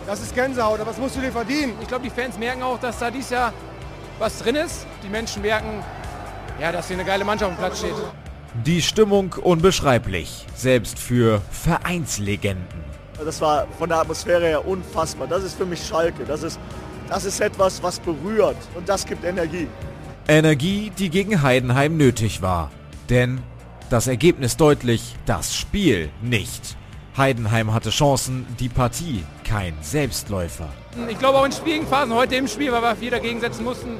das 0.07 0.21
ist 0.21 0.35
Gänsehaut, 0.35 0.81
aber 0.81 0.91
das 0.91 0.99
musst 0.99 1.17
du 1.17 1.21
dir 1.21 1.31
verdienen. 1.31 1.77
Ich 1.81 1.89
glaube, 1.89 2.05
die 2.05 2.11
Fans 2.11 2.37
merken 2.39 2.63
auch, 2.63 2.81
dass 2.81 2.99
da 2.99 3.11
dieses 3.11 3.31
Jahr 3.31 3.53
was 4.19 4.39
drin 4.39 4.57
ist. 4.57 4.87
Die 5.03 5.09
Menschen 5.09 5.43
merken, 5.43 5.83
ja, 6.61 6.73
dass 6.73 6.89
hier 6.89 6.97
eine 6.97 7.05
geile 7.05 7.25
Mannschaft 7.25 7.51
auf 7.51 7.57
dem 7.57 7.61
Platz 7.61 7.79
steht. 7.79 7.95
Die 8.65 8.83
Stimmung 8.83 9.33
unbeschreiblich, 9.33 10.47
selbst 10.55 10.99
für 10.99 11.41
Vereinslegenden. 11.51 12.85
Das 13.25 13.41
war 13.41 13.67
von 13.79 13.89
der 13.89 13.99
Atmosphäre 13.99 14.47
her 14.47 14.67
unfassbar. 14.67 15.27
Das 15.27 15.43
ist 15.43 15.57
für 15.57 15.67
mich 15.67 15.85
Schalke. 15.85 16.25
Das 16.25 16.43
ist, 16.43 16.59
das 17.09 17.25
ist 17.25 17.41
etwas, 17.41 17.83
was 17.83 17.99
berührt 17.99 18.57
und 18.75 18.89
das 18.89 19.07
gibt 19.07 19.25
Energie. 19.25 19.69
Energie, 20.29 20.91
die 20.97 21.11
gegen 21.11 21.43
Heidenheim 21.43 21.97
nötig 21.97 22.43
war. 22.43 22.71
Denn 23.11 23.43
das 23.91 24.07
Ergebnis 24.07 24.57
deutlich, 24.57 25.15
das 25.27 25.55
Spiel 25.55 26.11
nicht. 26.23 26.77
Heidenheim 27.17 27.73
hatte 27.73 27.91
Chancen, 27.91 28.47
die 28.59 28.69
Partie 28.69 29.25
kein 29.45 29.75
Selbstläufer. 29.81 30.69
Ich 31.09 31.19
glaube 31.19 31.39
auch 31.39 31.45
in 31.45 31.53
schwierigen 31.53 31.87
Phasen, 31.87 32.15
heute 32.15 32.37
im 32.37 32.49
Spiel, 32.49 32.73
weil 32.73 32.83
wir 32.83 32.97
viel 32.97 33.11
dagegen 33.11 33.41
setzen 33.41 33.65
mussten, 33.65 33.99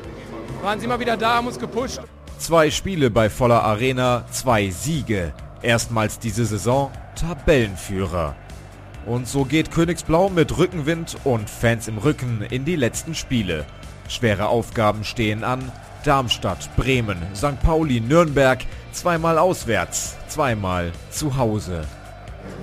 waren 0.63 0.81
sie 0.81 0.87
immer 0.87 0.99
wieder 0.99 1.17
da, 1.17 1.35
haben 1.35 1.47
uns 1.47 1.59
gepusht. 1.59 2.01
Zwei 2.39 2.71
Spiele 2.71 3.11
bei 3.11 3.31
voller 3.31 3.63
Arena, 3.63 4.25
zwei 4.31 4.71
Siege. 4.71 5.33
Erstmals 5.63 6.19
diese 6.19 6.45
Saison 6.45 6.91
Tabellenführer. 7.15 8.35
Und 9.07 9.29
so 9.29 9.45
geht 9.45 9.71
Königsblau 9.71 10.31
mit 10.31 10.57
Rückenwind 10.57 11.17
und 11.25 11.49
Fans 11.49 11.89
im 11.89 11.99
Rücken 11.99 12.43
in 12.51 12.65
die 12.65 12.77
letzten 12.77 13.15
Spiele. 13.15 13.65
Schwere 14.09 14.49
Aufgaben 14.49 15.05
stehen 15.05 15.45
an. 15.45 15.71
Darmstadt, 16.05 16.69
Bremen, 16.77 17.17
St. 17.35 17.61
Pauli, 17.63 18.01
Nürnberg, 18.01 18.59
zweimal 18.93 19.39
auswärts, 19.39 20.17
zweimal 20.29 20.93
zu 21.11 21.37
Hause. 21.39 21.87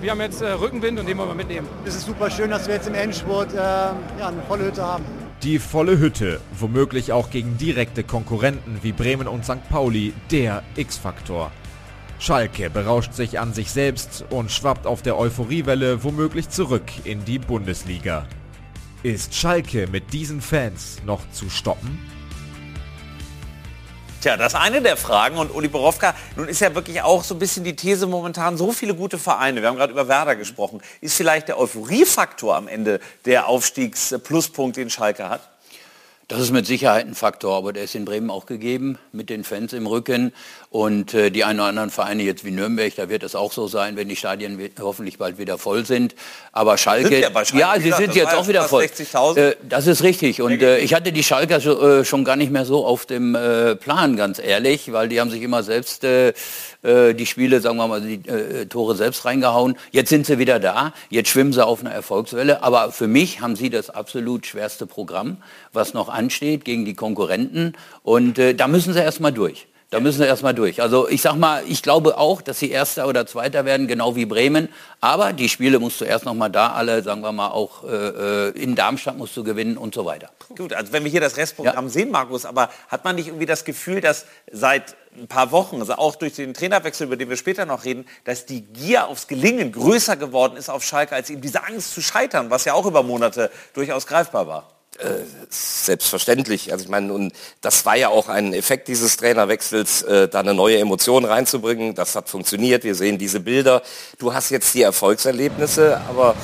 Wir 0.01 0.11
haben 0.11 0.21
jetzt 0.21 0.41
äh, 0.41 0.51
Rückenwind 0.51 0.99
und 0.99 1.07
den 1.07 1.17
wollen 1.17 1.29
wir 1.29 1.35
mitnehmen. 1.35 1.67
Es 1.85 1.95
ist 1.95 2.05
super 2.05 2.29
schön, 2.29 2.49
dass 2.49 2.67
wir 2.67 2.75
jetzt 2.75 2.87
im 2.87 2.95
Endspurt 2.95 3.53
äh, 3.53 3.57
ja, 3.57 3.95
eine 4.19 4.41
volle 4.47 4.65
Hütte 4.65 4.83
haben. 4.83 5.03
Die 5.43 5.59
volle 5.59 5.97
Hütte, 5.97 6.39
womöglich 6.57 7.11
auch 7.11 7.29
gegen 7.29 7.57
direkte 7.57 8.03
Konkurrenten 8.03 8.79
wie 8.81 8.91
Bremen 8.91 9.27
und 9.27 9.43
St. 9.43 9.67
Pauli, 9.69 10.13
der 10.29 10.63
X-Faktor. 10.75 11.51
Schalke 12.19 12.69
berauscht 12.69 13.13
sich 13.13 13.39
an 13.39 13.51
sich 13.51 13.71
selbst 13.71 14.23
und 14.29 14.51
schwappt 14.51 14.85
auf 14.85 15.01
der 15.01 15.17
Euphoriewelle 15.17 16.03
womöglich 16.03 16.49
zurück 16.49 16.83
in 17.03 17.25
die 17.25 17.39
Bundesliga. 17.39 18.27
Ist 19.01 19.33
Schalke 19.33 19.87
mit 19.91 20.13
diesen 20.13 20.41
Fans 20.41 20.97
noch 21.03 21.21
zu 21.31 21.49
stoppen? 21.49 22.10
Tja, 24.21 24.37
das 24.37 24.53
ist 24.53 24.59
eine 24.59 24.83
der 24.83 24.97
Fragen. 24.97 25.39
Und 25.39 25.49
Uli 25.49 25.67
Borowka, 25.67 26.13
nun 26.35 26.47
ist 26.47 26.61
ja 26.61 26.75
wirklich 26.75 27.01
auch 27.01 27.23
so 27.23 27.33
ein 27.33 27.39
bisschen 27.39 27.63
die 27.63 27.75
These 27.75 28.05
momentan, 28.05 28.55
so 28.55 28.71
viele 28.71 28.93
gute 28.93 29.17
Vereine, 29.17 29.61
wir 29.61 29.67
haben 29.67 29.77
gerade 29.77 29.91
über 29.91 30.07
Werder 30.07 30.35
gesprochen, 30.35 30.79
ist 31.01 31.15
vielleicht 31.15 31.47
der 31.47 31.57
Euphoriefaktor 31.57 32.55
am 32.55 32.67
Ende 32.67 32.99
der 33.25 33.47
Aufstiegspluspunkt, 33.47 34.77
den 34.77 34.91
Schalke 34.91 35.27
hat? 35.27 35.41
Das 36.27 36.39
ist 36.39 36.51
mit 36.51 36.67
Sicherheit 36.67 37.07
ein 37.07 37.15
Faktor, 37.15 37.57
aber 37.57 37.73
der 37.73 37.85
ist 37.85 37.95
in 37.95 38.05
Bremen 38.05 38.29
auch 38.29 38.45
gegeben, 38.45 38.99
mit 39.11 39.31
den 39.31 39.43
Fans 39.43 39.73
im 39.73 39.87
Rücken. 39.87 40.33
Und 40.71 41.13
äh, 41.13 41.31
die 41.31 41.43
einen 41.43 41.59
oder 41.59 41.67
anderen 41.67 41.89
Vereine 41.89 42.23
jetzt 42.23 42.45
wie 42.45 42.51
Nürnberg, 42.51 42.95
da 42.95 43.09
wird 43.09 43.23
es 43.23 43.35
auch 43.35 43.51
so 43.51 43.67
sein, 43.67 43.97
wenn 43.97 44.07
die 44.07 44.15
Stadien 44.15 44.57
hoffentlich 44.79 45.17
bald 45.17 45.37
wieder 45.37 45.57
voll 45.57 45.85
sind. 45.85 46.15
Aber 46.53 46.77
Schalke, 46.77 47.19
ja, 47.19 47.29
Schalke 47.29 47.57
ja, 47.57 47.73
sie 47.77 47.91
sind 47.91 48.15
jetzt 48.15 48.33
auch 48.33 48.47
wieder 48.47 48.63
voll. 48.63 48.85
Äh, 49.35 49.57
das 49.67 49.85
ist 49.85 50.01
richtig. 50.01 50.41
Und 50.41 50.61
äh, 50.61 50.77
ich 50.77 50.93
hatte 50.93 51.11
die 51.11 51.23
Schalker 51.23 51.59
so, 51.59 51.99
äh, 51.99 52.05
schon 52.05 52.23
gar 52.23 52.37
nicht 52.37 52.53
mehr 52.53 52.63
so 52.63 52.85
auf 52.85 53.05
dem 53.05 53.35
äh, 53.35 53.75
Plan, 53.75 54.15
ganz 54.15 54.39
ehrlich, 54.39 54.93
weil 54.93 55.09
die 55.09 55.19
haben 55.19 55.29
sich 55.29 55.41
immer 55.41 55.61
selbst 55.61 56.05
äh, 56.05 56.31
die 56.83 57.25
Spiele, 57.25 57.59
sagen 57.59 57.75
wir 57.75 57.87
mal, 57.87 58.01
die 58.01 58.21
Tore 58.69 58.95
selbst 58.95 59.25
reingehauen. 59.25 59.77
Jetzt 59.91 60.09
sind 60.09 60.25
sie 60.25 60.39
wieder 60.39 60.59
da. 60.59 60.93
Jetzt 61.09 61.29
schwimmen 61.29 61.51
sie 61.51 61.63
auf 61.63 61.81
einer 61.81 61.91
Erfolgswelle. 61.91 62.63
Aber 62.63 62.93
für 62.93 63.07
mich 63.07 63.41
haben 63.41 63.57
sie 63.57 63.69
das 63.69 63.89
absolut 63.89 64.47
schwerste 64.47 64.87
Programm, 64.87 65.37
was 65.73 65.93
noch 65.93 66.09
ansteht 66.09 66.65
gegen 66.65 66.85
die 66.85 66.95
Konkurrenten. 66.95 67.73
Und 68.01 68.39
da 68.39 68.67
müssen 68.67 68.93
sie 68.93 68.99
erst 68.99 69.19
mal 69.19 69.31
durch. 69.31 69.67
Da 69.91 69.99
müssen 69.99 70.21
wir 70.21 70.27
erstmal 70.27 70.53
durch. 70.53 70.81
Also 70.81 71.09
ich 71.09 71.21
sag 71.21 71.35
mal, 71.35 71.63
ich 71.67 71.83
glaube 71.83 72.17
auch, 72.17 72.41
dass 72.41 72.59
sie 72.59 72.71
Erster 72.71 73.09
oder 73.09 73.27
Zweiter 73.27 73.65
werden, 73.65 73.87
genau 73.87 74.15
wie 74.15 74.25
Bremen. 74.25 74.69
Aber 75.01 75.33
die 75.33 75.49
Spiele 75.49 75.79
musst 75.79 75.99
du 75.99 76.05
erst 76.05 76.23
noch 76.23 76.33
mal 76.33 76.47
da 76.47 76.71
alle, 76.71 77.03
sagen 77.03 77.19
wir 77.19 77.33
mal, 77.33 77.49
auch 77.49 77.83
äh, 77.83 77.87
äh, 77.87 78.49
in 78.51 78.75
Darmstadt 78.75 79.17
musst 79.17 79.35
du 79.35 79.43
gewinnen 79.43 79.75
und 79.75 79.93
so 79.93 80.05
weiter. 80.05 80.29
Gut, 80.55 80.71
also 80.71 80.93
wenn 80.93 81.03
wir 81.03 81.11
hier 81.11 81.19
das 81.19 81.35
Restprogramm 81.35 81.87
ja. 81.87 81.91
sehen, 81.91 82.09
Markus, 82.09 82.45
aber 82.45 82.69
hat 82.87 83.03
man 83.03 83.17
nicht 83.17 83.27
irgendwie 83.27 83.45
das 83.45 83.65
Gefühl, 83.65 83.99
dass 83.99 84.25
seit 84.49 84.95
ein 85.17 85.27
paar 85.27 85.51
Wochen, 85.51 85.81
also 85.81 85.95
auch 85.95 86.15
durch 86.15 86.35
den 86.35 86.53
Trainerwechsel, 86.53 87.07
über 87.07 87.17
den 87.17 87.27
wir 87.27 87.35
später 87.35 87.65
noch 87.65 87.83
reden, 87.83 88.05
dass 88.23 88.45
die 88.45 88.61
Gier 88.61 89.09
aufs 89.09 89.27
Gelingen 89.27 89.73
größer 89.73 90.15
geworden 90.15 90.55
ist 90.55 90.69
auf 90.69 90.85
Schalke, 90.85 91.15
als 91.15 91.29
eben 91.29 91.41
diese 91.41 91.65
Angst 91.65 91.93
zu 91.93 92.01
scheitern, 92.01 92.49
was 92.49 92.63
ja 92.63 92.75
auch 92.75 92.85
über 92.85 93.03
Monate 93.03 93.51
durchaus 93.73 94.07
greifbar 94.07 94.47
war? 94.47 94.69
Äh, 94.99 95.23
selbstverständlich. 95.49 96.73
Also 96.73 96.83
ich 96.83 96.89
meine, 96.89 97.13
und 97.13 97.33
das 97.61 97.85
war 97.85 97.95
ja 97.95 98.09
auch 98.09 98.27
ein 98.27 98.53
Effekt 98.53 98.89
dieses 98.89 99.15
Trainerwechsels, 99.17 100.01
äh, 100.03 100.27
da 100.27 100.41
eine 100.41 100.53
neue 100.53 100.79
Emotion 100.79 101.23
reinzubringen. 101.23 101.95
Das 101.95 102.15
hat 102.15 102.29
funktioniert. 102.29 102.83
Wir 102.83 102.93
sehen 102.93 103.17
diese 103.17 103.39
Bilder. 103.39 103.83
Du 104.19 104.33
hast 104.33 104.49
jetzt 104.49 104.73
die 104.73 104.81
Erfolgserlebnisse, 104.81 106.01
aber 106.09 106.35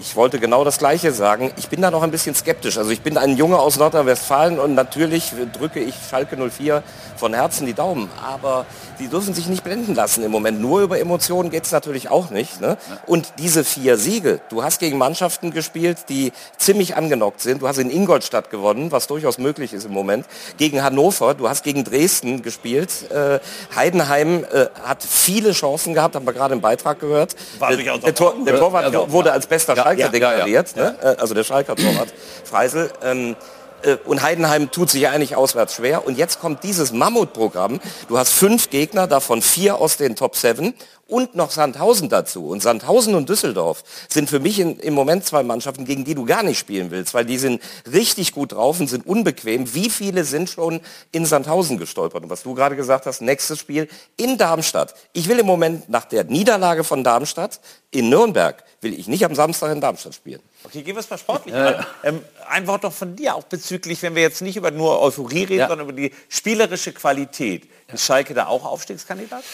ich 0.00 0.16
wollte 0.16 0.38
genau 0.38 0.64
das 0.64 0.78
Gleiche 0.78 1.12
sagen. 1.12 1.52
Ich 1.56 1.68
bin 1.68 1.82
da 1.82 1.90
noch 1.90 2.02
ein 2.02 2.10
bisschen 2.10 2.34
skeptisch. 2.34 2.78
Also 2.78 2.90
ich 2.90 3.02
bin 3.02 3.18
ein 3.18 3.36
Junge 3.36 3.58
aus 3.58 3.76
Nordrhein-Westfalen 3.76 4.58
und 4.58 4.74
natürlich 4.74 5.32
drücke 5.52 5.80
ich 5.80 5.94
Schalke 6.08 6.36
04 6.36 6.82
von 7.16 7.34
Herzen 7.34 7.66
die 7.66 7.74
Daumen. 7.74 8.08
Aber 8.22 8.64
die 8.98 9.08
dürfen 9.08 9.34
sich 9.34 9.46
nicht 9.46 9.62
blenden 9.62 9.94
lassen 9.94 10.24
im 10.24 10.30
Moment. 10.30 10.60
Nur 10.60 10.80
über 10.80 10.98
Emotionen 10.98 11.50
geht 11.50 11.64
es 11.64 11.72
natürlich 11.72 12.08
auch 12.08 12.30
nicht. 12.30 12.60
Ne? 12.60 12.78
Und 13.06 13.34
diese 13.38 13.64
vier 13.64 13.98
Siege, 13.98 14.40
du 14.48 14.62
hast 14.62 14.78
gegen 14.78 14.96
Mannschaften 14.96 15.50
gespielt, 15.50 15.98
die 16.08 16.32
ziemlich 16.56 16.96
angenockt 16.96 17.40
sind. 17.40 17.60
Du 17.60 17.68
hast 17.68 17.78
in 17.78 17.90
Ingolstadt 17.90 18.50
gewonnen, 18.50 18.90
was 18.90 19.06
durchaus 19.06 19.38
möglich 19.38 19.74
ist 19.74 19.84
im 19.84 19.92
Moment. 19.92 20.26
Gegen 20.56 20.82
Hannover, 20.82 21.34
du 21.34 21.48
hast 21.48 21.62
gegen 21.62 21.84
Dresden 21.84 22.42
gespielt. 22.42 23.10
Äh, 23.10 23.40
Heidenheim 23.74 24.44
äh, 24.44 24.66
hat 24.82 25.02
viele 25.02 25.52
Chancen 25.52 25.92
gehabt, 25.94 26.14
haben 26.14 26.26
wir 26.26 26.32
gerade 26.32 26.54
im 26.54 26.60
Beitrag 26.60 27.00
gehört. 27.00 27.36
War 27.58 27.76
der, 27.76 27.98
der, 27.98 28.14
Tor, 28.14 28.34
der 28.46 28.58
Torwart 28.58 28.92
ja, 28.92 29.10
wurde 29.10 29.32
als 29.32 29.46
bester 29.46 29.73
Schalker 29.76 30.00
ja, 30.00 30.08
deklariert, 30.08 30.76
ne? 30.76 30.96
Äh, 31.02 31.06
also 31.20 31.34
der 31.34 31.44
Schalker 31.44 31.76
Torwart 31.76 32.12
Freisel. 32.44 32.90
Ähm, 33.02 33.36
äh, 33.84 33.96
und 34.04 34.22
Heidenheim 34.22 34.70
tut 34.70 34.90
sich 34.90 35.02
ja 35.02 35.10
eigentlich 35.10 35.36
auswärts 35.36 35.76
schwer. 35.76 36.06
Und 36.06 36.18
jetzt 36.18 36.40
kommt 36.40 36.64
dieses 36.64 36.92
Mammutprogramm. 36.92 37.80
Du 38.08 38.18
hast 38.18 38.32
fünf 38.32 38.70
Gegner, 38.70 39.06
davon 39.06 39.42
vier 39.42 39.76
aus 39.78 39.96
den 39.96 40.16
Top 40.16 40.36
7 40.36 40.74
und 41.06 41.34
noch 41.34 41.50
Sandhausen 41.50 42.08
dazu. 42.08 42.48
Und 42.48 42.62
Sandhausen 42.62 43.14
und 43.14 43.28
Düsseldorf 43.28 43.84
sind 44.08 44.30
für 44.30 44.40
mich 44.40 44.58
in, 44.58 44.78
im 44.78 44.94
Moment 44.94 45.24
zwei 45.24 45.42
Mannschaften, 45.42 45.84
gegen 45.84 46.04
die 46.04 46.14
du 46.14 46.24
gar 46.24 46.42
nicht 46.42 46.58
spielen 46.58 46.90
willst, 46.90 47.14
weil 47.14 47.24
die 47.24 47.38
sind 47.38 47.62
richtig 47.92 48.32
gut 48.32 48.52
drauf 48.52 48.80
und 48.80 48.88
sind 48.88 49.06
unbequem. 49.06 49.74
Wie 49.74 49.90
viele 49.90 50.24
sind 50.24 50.48
schon 50.50 50.80
in 51.12 51.26
Sandhausen 51.26 51.78
gestolpert? 51.78 52.22
Und 52.24 52.30
was 52.30 52.42
du 52.42 52.54
gerade 52.54 52.76
gesagt 52.76 53.06
hast, 53.06 53.20
nächstes 53.20 53.58
Spiel 53.58 53.88
in 54.16 54.38
Darmstadt. 54.38 54.94
Ich 55.12 55.28
will 55.28 55.38
im 55.38 55.46
Moment 55.46 55.88
nach 55.88 56.04
der 56.06 56.24
Niederlage 56.24 56.84
von 56.84 57.04
Darmstadt 57.04 57.60
in 57.90 58.08
Nürnberg, 58.08 58.64
will 58.80 58.98
ich 58.98 59.06
nicht 59.06 59.24
am 59.24 59.34
Samstag 59.34 59.70
in 59.72 59.80
Darmstadt 59.80 60.14
spielen. 60.14 60.40
Okay, 60.64 60.82
gehen 60.82 60.96
wir 60.96 61.00
es 61.00 61.10
mal 61.10 61.18
sportlich 61.18 61.54
an. 61.54 61.84
Ähm, 62.02 62.20
ein 62.48 62.66
Wort 62.66 62.82
noch 62.82 62.92
von 62.92 63.14
dir, 63.14 63.34
auch 63.34 63.44
bezüglich, 63.44 64.02
wenn 64.02 64.14
wir 64.14 64.22
jetzt 64.22 64.42
nicht 64.42 64.56
über 64.56 64.70
nur 64.70 65.00
Euphorie 65.00 65.44
reden, 65.44 65.58
Ja. 65.58 65.68
sondern 65.68 65.88
über 65.88 65.96
die 65.98 66.10
spielerische 66.28 66.92
Qualität. 66.92 67.68
Ist 67.92 68.04
Schalke 68.04 68.34
da 68.34 68.46
auch 68.46 68.64
Aufstiegskandidat? 68.64 69.44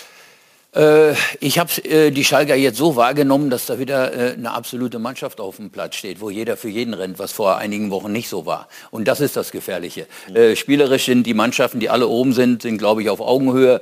Äh, 0.75 1.15
ich 1.41 1.59
habe 1.59 1.71
äh, 1.85 2.11
die 2.11 2.25
Schalker 2.25 2.55
jetzt 2.55 2.79
so 2.79 2.95
wahrgenommen, 2.95 3.51
dass 3.51 3.67
da 3.67 3.79
wieder 3.79 4.13
äh, 4.13 4.33
eine 4.35 4.53
absolute 4.53 4.99
Mannschaft 5.01 5.41
auf 5.41 5.57
dem 5.57 5.71
Platz 5.71 5.97
steht, 5.97 6.21
wo 6.21 6.31
jeder 6.31 6.57
für 6.57 6.69
jeden 6.69 6.95
rennt, 6.95 7.19
was 7.19 7.33
vor 7.33 7.57
einigen 7.57 7.91
Wochen 7.91 8.13
nicht 8.13 8.29
so 8.29 8.47
war. 8.47 8.69
Und 8.93 9.09
das 9.09 9.21
ist 9.21 9.37
das 9.37 9.51
Gefährliche. 9.51 10.07
Äh, 10.33 10.55
spielerisch 10.55 11.07
sind 11.07 11.27
die 11.27 11.35
Mannschaften, 11.35 11.81
die 11.81 11.91
alle 11.91 12.07
oben 12.07 12.33
sind, 12.33 12.63
sind, 12.63 12.79
glaube 12.79 13.03
ich, 13.03 13.11
auf 13.11 13.21
Augenhöhe. 13.21 13.81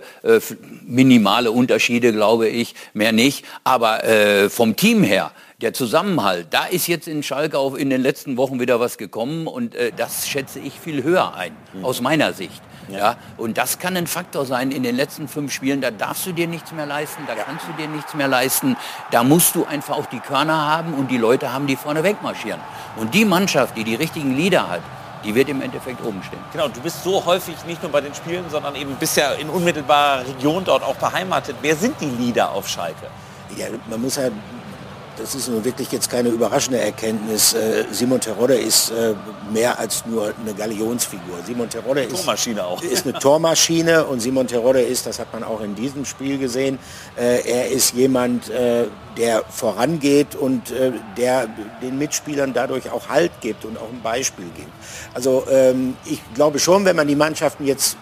Minimale 0.87 1.51
Unterschiede, 1.51 2.13
glaube 2.13 2.49
ich, 2.49 2.75
mehr 2.93 3.13
nicht. 3.13 3.45
Aber 3.65 4.01
vom 4.49 4.77
Team 4.77 5.03
her, 5.03 5.33
der 5.61 5.73
Zusammenhalt, 5.73 6.47
da 6.51 6.67
ist 6.67 6.87
jetzt 6.87 7.09
in 7.09 7.25
Schalke 7.25 7.59
auch 7.59 7.75
in 7.75 7.91
den 7.91 8.01
letzten 8.01 8.37
Wochen 8.37 8.61
wieder 8.61 8.79
was 8.79 8.97
gekommen 8.97 9.49
und 9.49 9.75
äh, 9.75 9.91
das 9.95 10.29
schätze 10.29 10.61
ich 10.61 10.79
viel 10.79 11.03
höher 11.03 11.35
ein, 11.35 11.57
aus 11.83 12.01
meiner 12.01 12.33
Sicht. 12.33 12.63
Ja. 12.91 13.17
und 13.37 13.59
das 13.59 13.79
kann 13.79 13.99
ein 13.99 14.07
Faktor 14.07 14.47
sein 14.47 14.71
in 14.71 14.83
den 14.83 14.97
letzten 14.97 15.29
fünf 15.29 15.53
Spielen. 15.53 15.83
Da 15.83 15.91
darfst 15.91 16.25
du 16.25 16.33
dir 16.33 16.47
nichts 16.47 16.73
mehr 16.73 16.87
leisten, 16.87 17.23
da 17.27 17.35
kannst 17.35 17.67
du 17.69 17.73
dir 17.73 17.87
nichts 17.87 18.15
mehr 18.15 18.29
leisten. 18.29 18.79
Da 19.11 19.25
musst 19.25 19.55
du 19.57 19.67
einfach 19.67 19.99
auch 19.99 20.07
die 20.07 20.21
Körner 20.21 20.67
haben 20.67 20.95
und 20.95 21.11
die 21.11 21.19
Leute 21.19 21.53
haben, 21.53 21.67
die 21.67 21.77
vorne 21.77 22.03
wegmarschieren. 22.03 22.61
Und 22.97 23.13
die 23.13 23.27
Mannschaft, 23.27 23.77
die 23.77 23.85
die 23.85 23.95
richtigen 23.95 24.35
Leader 24.35 24.71
hat, 24.71 24.81
die 25.23 25.35
wird 25.35 25.51
im 25.51 25.61
Endeffekt 25.61 26.03
oben 26.03 26.23
stehen. 26.23 26.39
Genau, 26.53 26.69
du 26.69 26.81
bist 26.81 27.05
so 27.05 27.23
häufig 27.27 27.57
nicht 27.67 27.83
nur 27.83 27.93
bei 27.93 28.01
den 28.01 28.15
Spielen, 28.15 28.45
sondern 28.49 28.75
eben 28.75 28.95
bist 28.95 29.19
ja 29.19 29.33
in 29.33 29.51
unmittelbarer 29.51 30.27
Region 30.27 30.65
dort 30.65 30.83
auch 30.83 30.97
beheimatet. 30.97 31.57
Wer 31.61 31.77
sind 31.77 32.01
die 32.01 32.09
Leader 32.09 32.53
auf 32.53 32.69
Schalke? 32.69 33.09
Ja, 33.55 33.67
man 33.91 34.01
muss 34.01 34.17
ja, 34.17 34.31
das 35.19 35.35
ist 35.35 35.49
nun 35.49 35.65
wirklich 35.65 35.91
jetzt 35.93 36.11
keine 36.11 36.29
überraschende 36.29 36.81
Erkenntnis. 36.81 37.53
Äh, 37.53 37.85
Simon 37.91 38.21
Terodde 38.21 38.55
ist 38.55 38.91
äh, 38.91 39.15
mehr 39.53 39.79
als 39.79 40.05
nur 40.07 40.33
eine 40.41 40.55
Galionsfigur. 40.55 41.39
Simon 41.47 41.69
Terodde 41.69 42.03
ist, 42.03 42.17
Tormaschine 42.17 42.65
auch. 42.65 42.83
ist 42.83 43.07
eine 43.07 43.19
Tormaschine 43.19 44.05
und 44.05 44.21
Simon 44.21 44.47
Terodde 44.47 44.81
ist, 44.81 45.07
das 45.07 45.19
hat 45.19 45.33
man 45.33 45.45
auch 45.45 45.61
in 45.61 45.75
diesem 45.75 46.05
Spiel 46.05 46.39
gesehen, 46.39 46.79
äh, 47.17 47.41
er 47.49 47.69
ist 47.69 47.95
jemand, 47.95 48.51
der 49.17 49.45
vorangeht 49.49 50.35
und 50.35 50.73
der 51.17 51.49
den 51.83 51.99
Mitspielern 51.99 52.53
dadurch 52.53 52.91
auch 52.91 53.09
Halt 53.09 53.33
gibt 53.41 53.65
und 53.65 53.77
auch 53.77 53.89
ein 53.89 54.01
Beispiel 54.03 54.47
gibt. 54.57 54.71
Also 55.15 55.45
ähm, 55.51 55.97
ich 56.05 56.21
glaube 56.35 56.59
schon, 56.59 56.85
wenn 56.85 56.97
man 56.97 57.09
die 57.09 57.17
Mannschaften 57.17 57.67
jetzt 57.67 57.97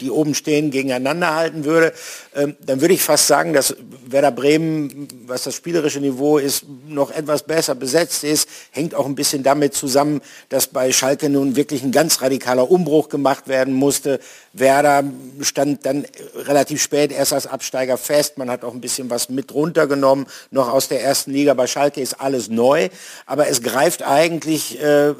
die 0.00 0.10
oben 0.10 0.34
stehen, 0.34 0.70
gegeneinander 0.70 1.34
halten 1.34 1.64
würde, 1.64 1.92
ähm, 2.34 2.56
dann 2.64 2.80
würde 2.80 2.94
ich 2.94 3.02
fast 3.02 3.26
sagen, 3.26 3.52
dass 3.52 3.76
Werder 4.06 4.30
Bremen, 4.30 5.08
was 5.26 5.44
das 5.44 5.54
spielerische 5.54 6.00
Niveau 6.00 6.38
ist, 6.38 6.64
noch 6.86 7.10
etwas 7.10 7.42
besser 7.42 7.74
besetzt 7.74 8.24
ist. 8.24 8.48
Hängt 8.70 8.94
auch 8.94 9.06
ein 9.06 9.14
bisschen 9.14 9.42
damit 9.42 9.74
zusammen, 9.74 10.20
dass 10.48 10.66
bei 10.66 10.92
Schalke 10.92 11.28
nun 11.28 11.56
wirklich 11.56 11.82
ein 11.82 11.92
ganz 11.92 12.20
radikaler 12.20 12.70
Umbruch 12.70 13.08
gemacht 13.08 13.48
werden 13.48 13.74
musste. 13.74 14.20
Werder 14.52 15.04
stand 15.40 15.84
dann 15.86 16.06
relativ 16.36 16.82
spät 16.82 17.12
erst 17.12 17.32
als 17.32 17.46
Absteiger 17.46 17.98
fest. 17.98 18.38
Man 18.38 18.50
hat 18.50 18.64
auch 18.64 18.72
ein 18.72 18.80
bisschen 18.80 19.10
was 19.10 19.28
mit 19.28 19.52
runtergenommen, 19.52 20.26
noch 20.50 20.72
aus 20.72 20.88
der 20.88 21.02
ersten 21.02 21.32
Liga. 21.32 21.54
Bei 21.54 21.66
Schalke 21.66 22.00
ist 22.00 22.20
alles 22.20 22.48
neu, 22.48 22.88
aber 23.26 23.48
es 23.48 23.62
greift 23.62 24.02
eigentlich 24.02 24.80
äh, 24.80 25.12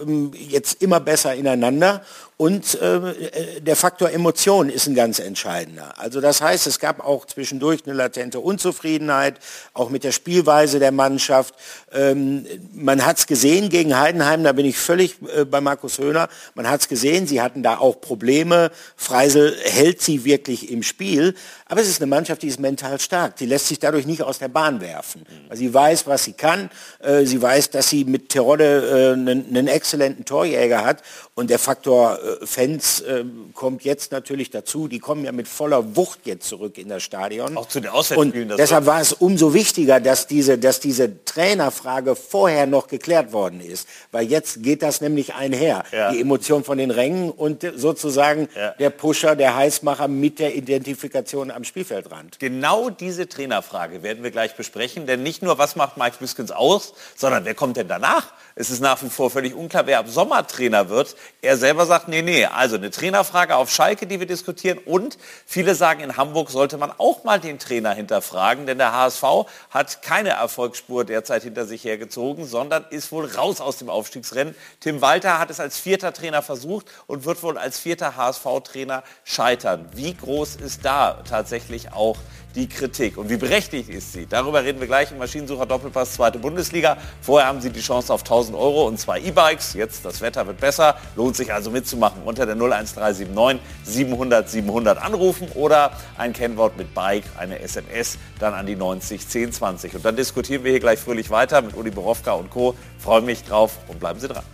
jetzt 0.48 0.82
immer 0.82 1.00
besser 1.00 1.34
ineinander. 1.34 2.02
Und 2.36 2.74
äh, 2.80 3.60
der 3.60 3.76
Faktor 3.76 4.10
Emotion 4.10 4.68
ist 4.68 4.88
ein 4.88 4.96
ganz 4.96 5.20
entscheidender. 5.20 5.94
Also 6.00 6.20
das 6.20 6.40
heißt, 6.40 6.66
es 6.66 6.80
gab 6.80 6.98
auch 6.98 7.26
zwischendurch 7.26 7.82
eine 7.86 7.94
latente 7.94 8.40
Unzufriedenheit, 8.40 9.38
auch 9.72 9.88
mit 9.88 10.02
der 10.02 10.10
Spielweise 10.10 10.80
der 10.80 10.90
Mannschaft. 10.90 11.54
Ähm, 11.92 12.44
man 12.72 13.06
hat 13.06 13.18
es 13.18 13.28
gesehen 13.28 13.68
gegen 13.68 13.96
Heidenheim, 13.96 14.42
da 14.42 14.50
bin 14.50 14.66
ich 14.66 14.76
völlig 14.76 15.16
äh, 15.36 15.44
bei 15.44 15.60
Markus 15.60 15.98
Höhner. 15.98 16.28
Man 16.56 16.68
hat 16.68 16.80
es 16.80 16.88
gesehen, 16.88 17.28
sie 17.28 17.40
hatten 17.40 17.62
da 17.62 17.78
auch 17.78 18.00
Probleme. 18.00 18.72
Freisel 18.96 19.56
hält 19.62 20.02
sie 20.02 20.24
wirklich 20.24 20.72
im 20.72 20.82
Spiel. 20.82 21.36
Aber 21.66 21.80
es 21.80 21.88
ist 21.88 22.02
eine 22.02 22.08
Mannschaft, 22.08 22.42
die 22.42 22.48
ist 22.48 22.58
mental 22.58 22.98
stark. 22.98 23.36
Die 23.36 23.46
lässt 23.46 23.68
sich 23.68 23.78
dadurch 23.78 24.06
nicht 24.06 24.22
aus 24.22 24.38
der 24.38 24.48
Bahn 24.48 24.80
werfen. 24.80 25.24
Weil 25.48 25.56
sie 25.56 25.72
weiß, 25.72 26.08
was 26.08 26.24
sie 26.24 26.32
kann. 26.32 26.68
Äh, 26.98 27.26
sie 27.26 27.40
weiß, 27.40 27.70
dass 27.70 27.88
sie 27.88 28.04
mit 28.04 28.30
Terodde 28.30 28.64
äh, 28.64 29.12
einen, 29.12 29.46
einen 29.46 29.68
exzellenten 29.68 30.24
Torjäger 30.24 30.84
hat. 30.84 31.02
Und 31.34 31.50
der 31.50 31.58
Faktor 31.58 32.18
Fans 32.44 33.00
äh, 33.00 33.24
kommt 33.54 33.84
jetzt 33.84 34.12
natürlich 34.12 34.50
dazu. 34.50 34.88
Die 34.88 34.98
kommen 34.98 35.24
ja 35.24 35.32
mit 35.32 35.48
voller 35.48 35.96
Wucht 35.96 36.20
jetzt 36.24 36.48
zurück 36.48 36.78
in 36.78 36.88
das 36.88 37.02
Stadion. 37.02 37.56
Auch 37.56 37.68
zu 37.68 37.80
den 37.80 37.90
Auswärtsspielen. 37.90 38.50
Und 38.50 38.58
deshalb 38.58 38.86
war 38.86 39.00
es 39.00 39.12
umso 39.12 39.52
wichtiger, 39.54 40.00
dass 40.00 40.26
diese, 40.26 40.58
dass 40.58 40.80
diese 40.80 41.24
Trainerfrage 41.24 42.16
vorher 42.16 42.66
noch 42.66 42.86
geklärt 42.88 43.32
worden 43.32 43.60
ist. 43.60 43.88
Weil 44.12 44.26
jetzt 44.26 44.62
geht 44.62 44.82
das 44.82 45.00
nämlich 45.00 45.34
einher. 45.34 45.84
Ja. 45.92 46.12
Die 46.12 46.20
Emotion 46.20 46.64
von 46.64 46.78
den 46.78 46.90
Rängen 46.90 47.30
und 47.30 47.66
sozusagen 47.76 48.48
Ja. 48.56 48.70
der 48.72 48.90
Pusher, 48.90 49.36
der 49.36 49.54
Heißmacher 49.56 50.08
mit 50.08 50.38
der 50.38 50.54
Identifikation 50.54 51.50
am 51.50 51.64
Spielfeldrand. 51.64 52.38
Genau 52.40 52.90
diese 52.90 53.28
Trainerfrage 53.28 54.02
werden 54.02 54.22
wir 54.22 54.30
gleich 54.30 54.54
besprechen, 54.56 55.06
denn 55.06 55.22
nicht 55.22 55.42
nur, 55.42 55.58
was 55.58 55.76
macht 55.76 55.96
Mike 55.96 56.16
Biskins 56.20 56.50
aus, 56.50 56.94
sondern 57.16 57.44
wer 57.44 57.54
kommt 57.54 57.76
denn 57.76 57.88
danach? 57.88 58.32
Es 58.56 58.70
ist 58.70 58.80
nach 58.80 59.02
wie 59.02 59.10
vor 59.10 59.30
völlig 59.30 59.52
unklar, 59.52 59.86
wer 59.86 59.98
ab 59.98 60.06
Sommer 60.08 60.46
Trainer 60.46 60.88
wird. 60.88 61.16
Er 61.42 61.56
selber 61.56 61.86
sagt, 61.86 62.06
nee, 62.06 62.22
nee, 62.22 62.44
also 62.44 62.76
eine 62.76 62.92
Trainerfrage 62.92 63.56
auf 63.56 63.68
Schalke, 63.68 64.06
die 64.06 64.20
wir 64.20 64.28
diskutieren 64.28 64.78
und 64.78 65.18
viele 65.44 65.74
sagen, 65.74 66.00
in 66.00 66.16
Hamburg 66.16 66.50
sollte 66.50 66.78
man 66.78 66.92
auch 66.96 67.24
mal 67.24 67.40
den 67.40 67.58
Trainer 67.58 67.92
hinterfragen, 67.94 68.66
denn 68.66 68.78
der 68.78 68.92
HSV 68.92 69.24
hat 69.70 70.02
keine 70.02 70.30
Erfolgsspur 70.30 71.04
derzeit 71.04 71.42
hinter 71.42 71.66
sich 71.66 71.82
hergezogen, 71.82 72.46
sondern 72.46 72.84
ist 72.90 73.10
wohl 73.10 73.26
raus 73.26 73.60
aus 73.60 73.78
dem 73.78 73.90
Aufstiegsrennen. 73.90 74.54
Tim 74.78 75.00
Walter 75.00 75.40
hat 75.40 75.50
es 75.50 75.58
als 75.58 75.76
vierter 75.76 76.12
Trainer 76.12 76.42
versucht 76.42 76.86
und 77.08 77.24
wird 77.24 77.42
wohl 77.42 77.58
als 77.58 77.80
vierter 77.80 78.14
HSV-Trainer 78.14 79.02
scheitern. 79.24 79.88
Wie 79.94 80.14
groß 80.14 80.56
ist 80.56 80.84
da 80.84 81.24
tatsächlich 81.28 81.92
auch 81.92 82.18
die 82.54 82.68
Kritik 82.68 83.16
und 83.16 83.28
wie 83.30 83.36
berechtigt 83.36 83.88
ist 83.88 84.12
sie? 84.12 84.26
Darüber 84.26 84.62
reden 84.62 84.80
wir 84.80 84.86
gleich 84.86 85.10
im 85.10 85.18
Maschinensucher 85.18 85.66
Doppelpass 85.66 86.12
zweite 86.14 86.38
Bundesliga. 86.38 86.96
Vorher 87.20 87.48
haben 87.48 87.60
Sie 87.60 87.70
die 87.70 87.80
Chance 87.80 88.12
auf 88.12 88.22
1000 88.22 88.56
Euro 88.56 88.86
und 88.86 88.98
zwei 88.98 89.20
E-Bikes. 89.20 89.74
Jetzt 89.74 90.04
das 90.04 90.20
Wetter 90.20 90.46
wird 90.46 90.60
besser, 90.60 90.96
lohnt 91.16 91.36
sich 91.36 91.52
also 91.52 91.70
mitzumachen 91.70 92.22
unter 92.24 92.46
der 92.46 92.54
01379 92.54 93.60
700 93.84 94.48
700 94.48 95.02
anrufen 95.02 95.48
oder 95.54 95.92
ein 96.16 96.32
Kennwort 96.32 96.76
mit 96.76 96.94
Bike, 96.94 97.24
eine 97.36 97.58
SMS, 97.60 98.18
dann 98.38 98.54
an 98.54 98.66
die 98.66 98.76
90 98.76 99.22
1020. 99.22 99.96
Und 99.96 100.04
dann 100.04 100.16
diskutieren 100.16 100.64
wir 100.64 100.70
hier 100.70 100.80
gleich 100.80 101.00
fröhlich 101.00 101.30
weiter 101.30 101.60
mit 101.62 101.76
Uli 101.76 101.90
Borowka 101.90 102.32
und 102.32 102.50
Co. 102.50 102.74
Freue 102.98 103.22
mich 103.22 103.42
drauf 103.44 103.78
und 103.88 103.98
bleiben 103.98 104.20
Sie 104.20 104.28
dran. 104.28 104.53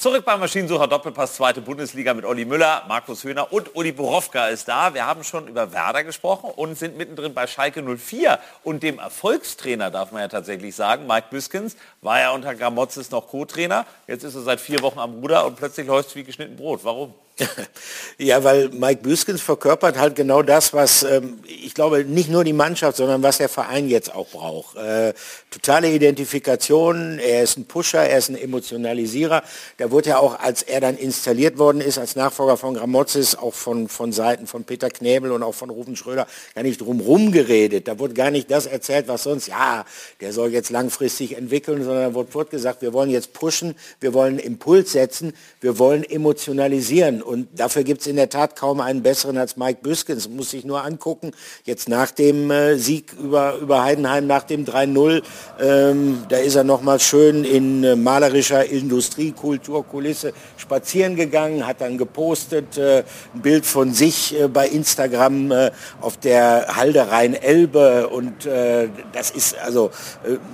Zurück 0.00 0.24
beim 0.24 0.40
Maschinensucher 0.40 0.88
Doppelpass, 0.88 1.34
zweite 1.34 1.60
Bundesliga 1.60 2.14
mit 2.14 2.24
Olli 2.24 2.46
Müller, 2.46 2.84
Markus 2.88 3.22
Höhner 3.22 3.52
und 3.52 3.76
Uli 3.76 3.92
Borowka 3.92 4.48
ist 4.48 4.66
da. 4.66 4.94
Wir 4.94 5.04
haben 5.04 5.22
schon 5.24 5.46
über 5.46 5.74
Werder 5.74 6.04
gesprochen 6.04 6.48
und 6.56 6.74
sind 6.78 6.96
mittendrin 6.96 7.34
bei 7.34 7.46
Schalke 7.46 7.82
04 7.82 8.38
und 8.64 8.82
dem 8.82 8.98
Erfolgstrainer, 8.98 9.90
darf 9.90 10.10
man 10.10 10.22
ja 10.22 10.28
tatsächlich 10.28 10.74
sagen. 10.74 11.06
Mike 11.06 11.26
Büskens 11.28 11.76
war 12.00 12.18
ja 12.18 12.30
unter 12.30 12.54
Gramotzes 12.54 13.10
noch 13.10 13.28
Co-Trainer. 13.28 13.84
Jetzt 14.06 14.24
ist 14.24 14.34
er 14.36 14.40
seit 14.40 14.62
vier 14.62 14.80
Wochen 14.80 14.98
am 14.98 15.20
Ruder 15.20 15.44
und 15.44 15.56
plötzlich 15.56 15.86
läuft 15.86 16.08
es 16.08 16.16
wie 16.16 16.24
geschnitten 16.24 16.56
Brot. 16.56 16.82
Warum? 16.82 17.12
Ja, 18.18 18.44
weil 18.44 18.68
Mike 18.68 19.02
Büskens 19.02 19.40
verkörpert 19.40 19.98
halt 19.98 20.14
genau 20.14 20.42
das, 20.42 20.74
was 20.74 21.02
ähm, 21.04 21.38
ich 21.46 21.72
glaube 21.74 22.04
nicht 22.04 22.28
nur 22.28 22.44
die 22.44 22.52
Mannschaft, 22.52 22.98
sondern 22.98 23.22
was 23.22 23.38
der 23.38 23.48
Verein 23.48 23.88
jetzt 23.88 24.14
auch 24.14 24.28
braucht. 24.28 24.76
Äh, 24.76 25.14
totale 25.50 25.90
Identifikation, 25.90 27.18
er 27.18 27.42
ist 27.42 27.56
ein 27.56 27.64
Pusher, 27.64 28.02
er 28.02 28.18
ist 28.18 28.28
ein 28.28 28.36
Emotionalisierer. 28.36 29.42
Da 29.78 29.90
wurde 29.90 30.10
ja 30.10 30.18
auch, 30.18 30.38
als 30.38 30.62
er 30.62 30.82
dann 30.82 30.98
installiert 30.98 31.56
worden 31.56 31.80
ist, 31.80 31.96
als 31.96 32.14
Nachfolger 32.14 32.58
von 32.58 32.74
Gramozis, 32.74 33.36
auch 33.36 33.54
von, 33.54 33.88
von 33.88 34.12
Seiten 34.12 34.46
von 34.46 34.64
Peter 34.64 34.90
Knäbel 34.90 35.32
und 35.32 35.42
auch 35.42 35.54
von 35.54 35.70
Rufen 35.70 35.96
Schröder, 35.96 36.26
gar 36.54 36.62
nicht 36.62 36.80
drum 36.80 37.32
geredet. 37.32 37.88
Da 37.88 37.98
wurde 37.98 38.14
gar 38.14 38.30
nicht 38.30 38.50
das 38.50 38.66
erzählt, 38.66 39.08
was 39.08 39.22
sonst, 39.22 39.48
ja, 39.48 39.84
der 40.20 40.32
soll 40.32 40.52
jetzt 40.52 40.70
langfristig 40.70 41.36
entwickeln, 41.36 41.82
sondern 41.84 42.12
da 42.12 42.14
wurde, 42.14 42.50
gesagt, 42.50 42.82
wir 42.82 42.92
wollen 42.92 43.10
jetzt 43.10 43.32
pushen, 43.32 43.74
wir 44.00 44.12
wollen 44.12 44.38
Impuls 44.38 44.92
setzen, 44.92 45.32
wir 45.60 45.78
wollen 45.78 46.04
emotionalisieren. 46.04 47.22
Und 47.30 47.46
dafür 47.54 47.84
gibt 47.84 48.00
es 48.00 48.08
in 48.08 48.16
der 48.16 48.28
Tat 48.28 48.56
kaum 48.56 48.80
einen 48.80 49.04
besseren 49.04 49.38
als 49.38 49.56
Mike 49.56 49.82
Büskens. 49.82 50.28
Muss 50.28 50.50
sich 50.50 50.64
nur 50.64 50.84
angucken, 50.84 51.30
jetzt 51.64 51.88
nach 51.88 52.10
dem 52.10 52.50
äh, 52.50 52.76
Sieg 52.76 53.12
über, 53.12 53.54
über 53.58 53.84
Heidenheim, 53.84 54.26
nach 54.26 54.42
dem 54.42 54.64
3-0, 54.64 55.22
ähm, 55.60 56.24
da 56.28 56.38
ist 56.38 56.56
er 56.56 56.64
nochmal 56.64 56.98
schön 56.98 57.44
in 57.44 57.84
äh, 57.84 57.94
malerischer 57.94 58.64
Industriekulturkulisse 58.64 60.32
spazieren 60.56 61.14
gegangen, 61.14 61.68
hat 61.68 61.80
dann 61.80 61.98
gepostet, 61.98 62.76
äh, 62.76 63.04
ein 63.32 63.42
Bild 63.42 63.64
von 63.64 63.94
sich 63.94 64.36
äh, 64.36 64.48
bei 64.48 64.66
Instagram 64.66 65.52
äh, 65.52 65.70
auf 66.00 66.16
der 66.16 66.74
Halde 66.74 67.12
Rhein-Elbe 67.12 68.08
und 68.08 68.44
äh, 68.46 68.88
das 69.12 69.30
ist 69.30 69.56
also 69.56 69.92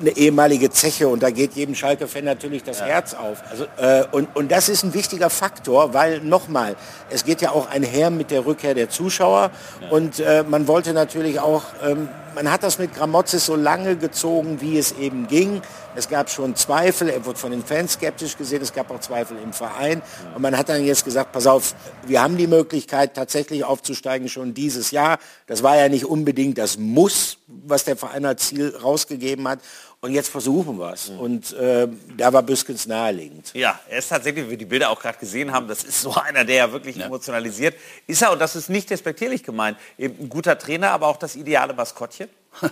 eine 0.02 0.14
ehemalige 0.14 0.70
Zeche 0.70 1.08
und 1.08 1.22
da 1.22 1.30
geht 1.30 1.54
jedem 1.54 1.74
Schalke-Fan 1.74 2.24
natürlich 2.24 2.64
das 2.64 2.80
ja. 2.80 2.86
Herz 2.86 3.14
auf. 3.14 3.42
Also, 3.50 3.66
und, 4.12 4.34
und 4.34 4.52
das 4.52 4.68
ist 4.68 4.82
ein 4.82 4.92
wichtiger 4.92 5.30
Faktor, 5.30 5.94
weil 5.94 6.20
nochmal, 6.20 6.65
es 7.10 7.24
geht 7.24 7.40
ja 7.40 7.50
auch 7.50 7.68
einher 7.70 8.10
mit 8.10 8.30
der 8.30 8.46
Rückkehr 8.46 8.74
der 8.74 8.88
Zuschauer 8.88 9.50
ja. 9.80 9.88
und 9.90 10.22
man 10.48 10.66
wollte 10.66 10.92
natürlich 10.92 11.40
auch 11.40 11.62
ähm, 11.84 12.08
man 12.36 12.50
hat 12.50 12.62
das 12.62 12.78
mit 12.78 12.94
Gramozis 12.94 13.46
so 13.46 13.56
lange 13.56 13.96
gezogen, 13.96 14.60
wie 14.60 14.76
es 14.76 14.92
eben 14.92 15.26
ging. 15.26 15.62
Es 15.94 16.06
gab 16.10 16.28
schon 16.28 16.54
Zweifel, 16.54 17.08
er 17.08 17.24
wurde 17.24 17.38
von 17.38 17.50
den 17.50 17.64
Fans 17.64 17.94
skeptisch 17.94 18.36
gesehen, 18.36 18.60
es 18.60 18.74
gab 18.74 18.90
auch 18.90 19.00
Zweifel 19.00 19.38
im 19.42 19.54
Verein. 19.54 20.02
Und 20.34 20.42
man 20.42 20.58
hat 20.58 20.68
dann 20.68 20.84
jetzt 20.84 21.06
gesagt, 21.06 21.32
pass 21.32 21.46
auf, 21.46 21.74
wir 22.06 22.22
haben 22.22 22.36
die 22.36 22.46
Möglichkeit 22.46 23.14
tatsächlich 23.14 23.64
aufzusteigen 23.64 24.28
schon 24.28 24.52
dieses 24.52 24.90
Jahr. 24.90 25.18
Das 25.46 25.62
war 25.62 25.76
ja 25.78 25.88
nicht 25.88 26.04
unbedingt 26.04 26.58
das 26.58 26.76
Muss, 26.76 27.38
was 27.46 27.84
der 27.84 27.96
Verein 27.96 28.26
als 28.26 28.48
Ziel 28.48 28.76
rausgegeben 28.76 29.48
hat. 29.48 29.60
Und 30.00 30.12
jetzt 30.12 30.28
versuchen 30.28 30.78
wir 30.78 30.92
es. 30.92 31.10
Mhm. 31.10 31.18
Und 31.18 31.52
äh, 31.54 31.88
da 32.16 32.32
war 32.32 32.42
Büskens 32.42 32.86
naheliegend. 32.86 33.52
Ja, 33.54 33.80
er 33.88 33.98
ist 33.98 34.08
tatsächlich, 34.08 34.46
wie 34.46 34.50
wir 34.50 34.58
die 34.58 34.66
Bilder 34.66 34.90
auch 34.90 35.00
gerade 35.00 35.18
gesehen 35.18 35.52
haben, 35.52 35.68
das 35.68 35.84
ist 35.84 36.02
so 36.02 36.14
einer, 36.26 36.44
der 36.44 36.56
ja 36.56 36.72
wirklich 36.72 36.96
ja. 36.96 37.06
emotionalisiert. 37.06 37.74
Ist 38.06 38.22
er, 38.22 38.32
und 38.32 38.38
das 38.38 38.56
ist 38.56 38.68
nicht 38.68 38.90
despektierlich 38.90 39.42
gemeint, 39.42 39.78
eben 39.98 40.24
ein 40.24 40.28
guter 40.28 40.58
Trainer, 40.58 40.90
aber 40.90 41.08
auch 41.08 41.16
das 41.16 41.34
ideale 41.34 41.72
Maskottchen? 41.74 42.28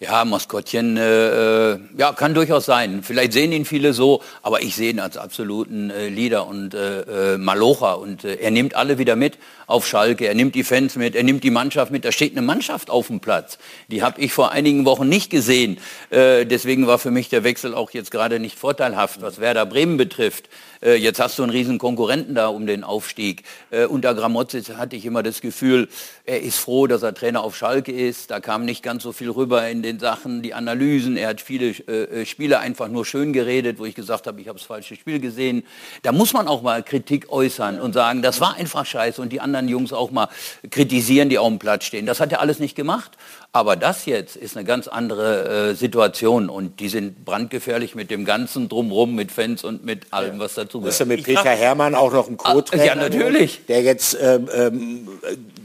Ja, 0.00 0.24
Maskottchen, 0.24 0.96
äh, 0.96 1.72
äh, 1.72 1.78
ja, 1.96 2.12
kann 2.12 2.32
durchaus 2.32 2.66
sein. 2.66 3.02
Vielleicht 3.02 3.32
sehen 3.32 3.50
ihn 3.50 3.64
viele 3.64 3.92
so, 3.92 4.22
aber 4.42 4.62
ich 4.62 4.76
sehe 4.76 4.90
ihn 4.90 5.00
als 5.00 5.16
absoluten 5.16 5.90
äh, 5.90 6.08
Leader 6.08 6.46
und 6.46 6.72
äh, 6.72 7.34
äh 7.34 7.36
Malocher. 7.36 7.98
Und 7.98 8.22
äh, 8.22 8.36
er 8.36 8.52
nimmt 8.52 8.76
alle 8.76 8.98
wieder 8.98 9.16
mit 9.16 9.38
auf 9.66 9.88
Schalke, 9.88 10.28
er 10.28 10.36
nimmt 10.36 10.54
die 10.54 10.62
Fans 10.62 10.94
mit, 10.94 11.16
er 11.16 11.24
nimmt 11.24 11.42
die 11.42 11.50
Mannschaft 11.50 11.90
mit. 11.90 12.04
Da 12.04 12.12
steht 12.12 12.30
eine 12.30 12.42
Mannschaft 12.42 12.90
auf 12.90 13.08
dem 13.08 13.18
Platz. 13.18 13.58
Die 13.88 14.04
habe 14.04 14.20
ich 14.20 14.32
vor 14.32 14.52
einigen 14.52 14.84
Wochen 14.84 15.08
nicht 15.08 15.30
gesehen. 15.30 15.78
Äh, 16.10 16.46
deswegen 16.46 16.86
war 16.86 17.00
für 17.00 17.10
mich 17.10 17.28
der 17.28 17.42
Wechsel 17.42 17.74
auch 17.74 17.90
jetzt 17.90 18.12
gerade 18.12 18.38
nicht 18.38 18.56
vorteilhaft, 18.56 19.20
was 19.20 19.40
Werder 19.40 19.66
Bremen 19.66 19.96
betrifft. 19.96 20.48
Äh, 20.82 20.94
jetzt 20.94 21.20
hast 21.20 21.38
du 21.38 21.42
einen 21.42 21.50
riesen 21.50 21.78
Konkurrenten 21.78 22.34
da 22.34 22.48
um 22.48 22.66
den 22.66 22.84
Aufstieg. 22.84 23.42
Äh, 23.70 23.86
unter 23.86 24.14
Gramozzi 24.14 24.62
hatte 24.62 24.96
ich 24.96 25.04
immer 25.04 25.22
das 25.22 25.40
Gefühl, 25.40 25.88
er 26.24 26.42
ist 26.42 26.58
froh, 26.58 26.86
dass 26.86 27.02
er 27.02 27.14
Trainer 27.14 27.42
auf 27.42 27.56
Schalke 27.56 27.92
ist. 27.92 28.30
Da 28.30 28.40
kam 28.40 28.64
nicht 28.64 28.82
ganz 28.82 29.02
so 29.02 29.12
viel 29.12 29.30
rüber 29.30 29.68
in 29.68 29.82
den 29.82 29.98
Sachen, 29.98 30.42
die 30.42 30.54
Analysen. 30.54 31.16
Er 31.16 31.28
hat 31.28 31.40
viele 31.40 31.70
äh, 31.70 32.24
Spiele 32.26 32.60
einfach 32.60 32.88
nur 32.88 33.04
schön 33.04 33.32
geredet, 33.32 33.78
wo 33.78 33.84
ich 33.84 33.94
gesagt 33.94 34.26
habe, 34.26 34.40
ich 34.40 34.48
habe 34.48 34.58
das 34.58 34.66
falsche 34.66 34.96
Spiel 34.96 35.20
gesehen. 35.20 35.64
Da 36.02 36.12
muss 36.12 36.32
man 36.32 36.48
auch 36.48 36.62
mal 36.62 36.82
Kritik 36.82 37.30
äußern 37.30 37.80
und 37.80 37.92
sagen, 37.92 38.22
das 38.22 38.40
war 38.40 38.56
einfach 38.56 38.86
scheiße 38.86 39.20
und 39.20 39.32
die 39.32 39.40
anderen 39.40 39.68
Jungs 39.68 39.92
auch 39.92 40.10
mal 40.10 40.28
kritisieren, 40.70 41.28
die 41.28 41.38
auf 41.38 41.48
dem 41.48 41.58
Platz 41.58 41.84
stehen. 41.84 42.06
Das 42.06 42.20
hat 42.20 42.32
er 42.32 42.40
alles 42.40 42.58
nicht 42.58 42.76
gemacht. 42.76 43.12
Aber 43.50 43.76
das 43.76 44.04
jetzt 44.04 44.36
ist 44.36 44.56
eine 44.56 44.66
ganz 44.66 44.88
andere 44.88 45.70
äh, 45.70 45.74
Situation 45.74 46.50
und 46.50 46.80
die 46.80 46.90
sind 46.90 47.24
brandgefährlich 47.24 47.94
mit 47.94 48.10
dem 48.10 48.26
ganzen 48.26 48.68
Drumrum, 48.68 49.14
mit 49.14 49.32
Fans 49.32 49.64
und 49.64 49.84
mit 49.84 50.12
allem, 50.12 50.38
was 50.38 50.54
dazu 50.54 50.80
gehört. 50.80 50.92
Ist 50.92 51.00
ja 51.00 51.06
mit 51.06 51.24
Peter 51.24 51.44
Hermann 51.44 51.94
auch 51.94 52.12
noch 52.12 52.28
ein 52.28 52.36
Co-Trainer? 52.36 52.84
Ja, 52.84 52.94
natürlich. 52.94 53.64
Der 53.66 53.82
jetzt 53.82 54.18
ähm, 54.20 54.48
ähm, 54.54 55.08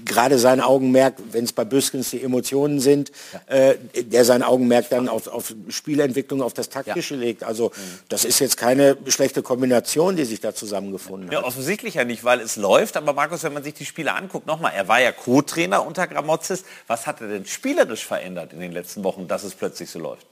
gerade 0.06 0.39
sein 0.39 0.62
Augenmerk, 0.62 1.15
wenn 1.32 1.43
es 1.43 1.54
bei 1.54 1.65
Büskens 1.65 2.10
die 2.10 2.24
Emotionen 2.24 2.80
sind, 2.80 3.12
äh, 3.48 3.76
der 3.96 4.26
sein 4.26 4.43
Augenmerk 4.43 4.89
dann 4.89 5.10
auf, 5.10 5.28
auf 5.28 5.54
Spielentwicklung, 5.69 6.41
auf 6.41 6.54
das 6.54 6.69
Taktische 6.69 7.15
ja. 7.15 7.22
legt. 7.22 7.43
Also 7.43 7.72
das 8.10 8.26
ist 8.26 8.39
jetzt 8.39 8.58
keine 8.58 8.98
schlechte 9.08 9.41
Kombination, 9.41 10.15
die 10.15 10.26
sich 10.26 10.39
da 10.39 10.54
zusammengefunden 10.54 11.32
ja, 11.32 11.39
hat. 11.39 11.46
Offensichtlich 11.46 11.96
ja 11.96 12.06
nicht, 12.06 12.24
weil 12.24 12.39
es 12.39 12.56
läuft. 12.56 12.98
Aber 12.98 13.13
Markus, 13.13 13.43
wenn 13.43 13.54
man 13.54 13.63
sich 13.63 13.74
die 13.74 13.86
Spiele 13.86 14.13
anguckt, 14.13 14.48
nochmal, 14.48 14.74
er 14.76 14.88
war 14.88 15.02
ja 15.02 15.12
Co-Trainer 15.12 15.86
unter 15.86 16.08
Gramozis. 16.08 16.63
Was 16.88 17.08
hat 17.08 17.22
er 17.22 17.28
denn 17.28 17.46
spielerisch 17.73 18.05
verändert 18.05 18.53
in 18.53 18.59
den 18.59 18.71
letzten 18.71 19.03
Wochen, 19.03 19.27
dass 19.27 19.43
es 19.43 19.55
plötzlich 19.55 19.89
so 19.89 19.99
läuft? 19.99 20.27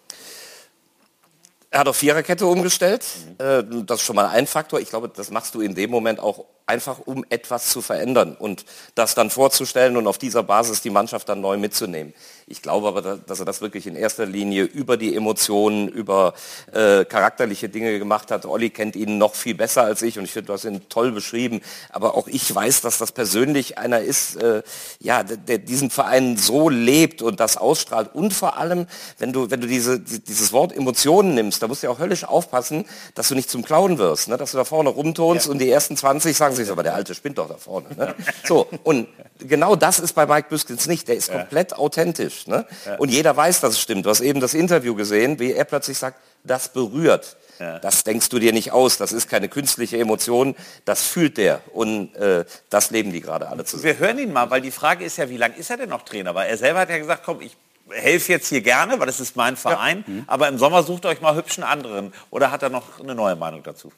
Er 1.71 1.79
hat 1.79 1.87
auf 1.87 1.97
Viererkette 1.97 2.45
umgestellt. 2.45 3.03
Mhm. 3.39 3.85
Das 3.85 3.99
ist 3.99 4.05
schon 4.05 4.15
mal 4.15 4.27
ein 4.27 4.45
Faktor. 4.45 4.79
Ich 4.79 4.89
glaube, 4.89 5.09
das 5.09 5.31
machst 5.31 5.55
du 5.55 5.61
in 5.61 5.73
dem 5.73 5.89
Moment 5.89 6.19
auch 6.19 6.45
einfach 6.65 6.99
um 7.05 7.25
etwas 7.29 7.69
zu 7.69 7.81
verändern 7.81 8.35
und 8.37 8.65
das 8.95 9.15
dann 9.15 9.29
vorzustellen 9.29 9.97
und 9.97 10.07
auf 10.07 10.17
dieser 10.17 10.43
Basis 10.43 10.81
die 10.81 10.89
Mannschaft 10.89 11.29
dann 11.29 11.41
neu 11.41 11.57
mitzunehmen. 11.57 12.13
Ich 12.51 12.61
glaube 12.61 12.87
aber, 12.89 13.01
dass 13.01 13.39
er 13.39 13.45
das 13.45 13.61
wirklich 13.61 13.87
in 13.87 13.95
erster 13.95 14.25
Linie 14.25 14.63
über 14.63 14.97
die 14.97 15.15
Emotionen, 15.15 15.87
über 15.87 16.33
äh, 16.73 17.05
charakterliche 17.05 17.69
Dinge 17.69 17.97
gemacht 17.97 18.29
hat. 18.29 18.45
Olli 18.45 18.69
kennt 18.69 18.97
ihn 18.97 19.17
noch 19.17 19.35
viel 19.35 19.55
besser 19.55 19.83
als 19.83 20.01
ich 20.01 20.17
und 20.17 20.25
ich 20.25 20.31
finde, 20.31 20.47
du 20.47 20.53
hast 20.53 20.65
ihn 20.65 20.81
toll 20.89 21.11
beschrieben. 21.11 21.61
Aber 21.89 22.15
auch 22.15 22.27
ich 22.27 22.53
weiß, 22.53 22.81
dass 22.81 22.97
das 22.97 23.13
persönlich 23.13 23.77
einer 23.77 24.01
ist, 24.01 24.35
äh, 24.35 24.63
ja, 24.99 25.23
der, 25.23 25.37
der, 25.37 25.57
diesen 25.59 25.89
Verein 25.89 26.37
so 26.37 26.67
lebt 26.67 27.21
und 27.21 27.39
das 27.39 27.55
ausstrahlt. 27.55 28.13
Und 28.13 28.33
vor 28.33 28.57
allem, 28.57 28.85
wenn 29.17 29.31
du, 29.31 29.49
wenn 29.49 29.61
du 29.61 29.67
diese, 29.67 29.99
dieses 29.99 30.51
Wort 30.51 30.75
Emotionen 30.75 31.35
nimmst, 31.35 31.63
da 31.63 31.69
musst 31.69 31.83
du 31.83 31.87
ja 31.87 31.93
auch 31.93 31.99
höllisch 31.99 32.25
aufpassen, 32.25 32.85
dass 33.15 33.29
du 33.29 33.35
nicht 33.35 33.49
zum 33.49 33.63
Clown 33.63 33.97
wirst, 33.97 34.27
ne? 34.27 34.37
dass 34.37 34.51
du 34.51 34.57
da 34.57 34.65
vorne 34.65 34.89
rumtonst 34.89 35.45
ja. 35.45 35.51
und 35.53 35.59
die 35.59 35.69
ersten 35.69 35.95
20 35.95 36.35
sagen 36.35 36.50
sich, 36.53 36.69
aber 36.69 36.83
der 36.83 36.95
Alte 36.95 37.15
spinnt 37.15 37.37
doch 37.37 37.47
da 37.47 37.55
vorne. 37.55 37.87
Ne? 37.95 38.15
So, 38.43 38.67
und 38.83 39.07
genau 39.39 39.75
das 39.75 39.99
ist 39.99 40.13
bei 40.13 40.25
Mike 40.25 40.49
Büskens 40.49 40.87
nicht. 40.87 41.07
Der 41.07 41.15
ist 41.15 41.29
ja. 41.29 41.39
komplett 41.39 41.73
authentisch. 41.73 42.47
Ne? 42.47 42.65
Ja. 42.85 42.95
Und 42.95 43.09
jeder 43.09 43.35
weiß, 43.35 43.61
dass 43.61 43.73
es 43.73 43.79
stimmt. 43.79 44.05
Du 44.05 44.09
hast 44.09 44.21
eben 44.21 44.39
das 44.39 44.53
Interview 44.53 44.95
gesehen, 44.95 45.39
wie 45.39 45.53
er 45.53 45.65
plötzlich 45.65 45.97
sagt, 45.97 46.17
das 46.43 46.69
berührt. 46.69 47.37
Ja. 47.59 47.79
Das 47.79 48.03
denkst 48.03 48.29
du 48.29 48.39
dir 48.39 48.53
nicht 48.53 48.71
aus. 48.71 48.97
Das 48.97 49.11
ist 49.11 49.29
keine 49.29 49.47
künstliche 49.47 49.97
Emotion. 49.97 50.55
Das 50.85 51.03
fühlt 51.03 51.37
der. 51.37 51.61
Und 51.73 52.15
äh, 52.15 52.45
das 52.69 52.89
leben 52.89 53.11
die 53.11 53.21
gerade 53.21 53.49
alle 53.49 53.63
zusammen. 53.65 53.83
Wir 53.83 53.99
hören 53.99 54.17
ihn 54.17 54.33
mal, 54.33 54.49
weil 54.49 54.61
die 54.61 54.71
Frage 54.71 55.05
ist 55.05 55.17
ja, 55.17 55.29
wie 55.29 55.37
lange 55.37 55.55
ist 55.55 55.69
er 55.69 55.77
denn 55.77 55.89
noch 55.89 56.03
Trainer? 56.03 56.33
Weil 56.33 56.49
er 56.49 56.57
selber 56.57 56.79
hat 56.79 56.89
ja 56.89 56.97
gesagt, 56.97 57.21
komm, 57.23 57.41
ich 57.41 57.55
helfe 57.91 58.31
jetzt 58.31 58.47
hier 58.47 58.61
gerne, 58.61 58.99
weil 58.99 59.05
das 59.05 59.19
ist 59.19 59.35
mein 59.35 59.57
Verein. 59.57 60.03
Ja. 60.07 60.13
Mhm. 60.13 60.23
Aber 60.27 60.47
im 60.47 60.57
Sommer 60.57 60.83
sucht 60.83 61.05
euch 61.05 61.21
mal 61.21 61.35
hübschen 61.35 61.63
anderen. 61.63 62.13
Oder 62.31 62.51
hat 62.51 62.63
er 62.63 62.69
noch 62.69 62.99
eine 62.99 63.13
neue 63.13 63.35
Meinung 63.35 63.61
dazu? 63.63 63.91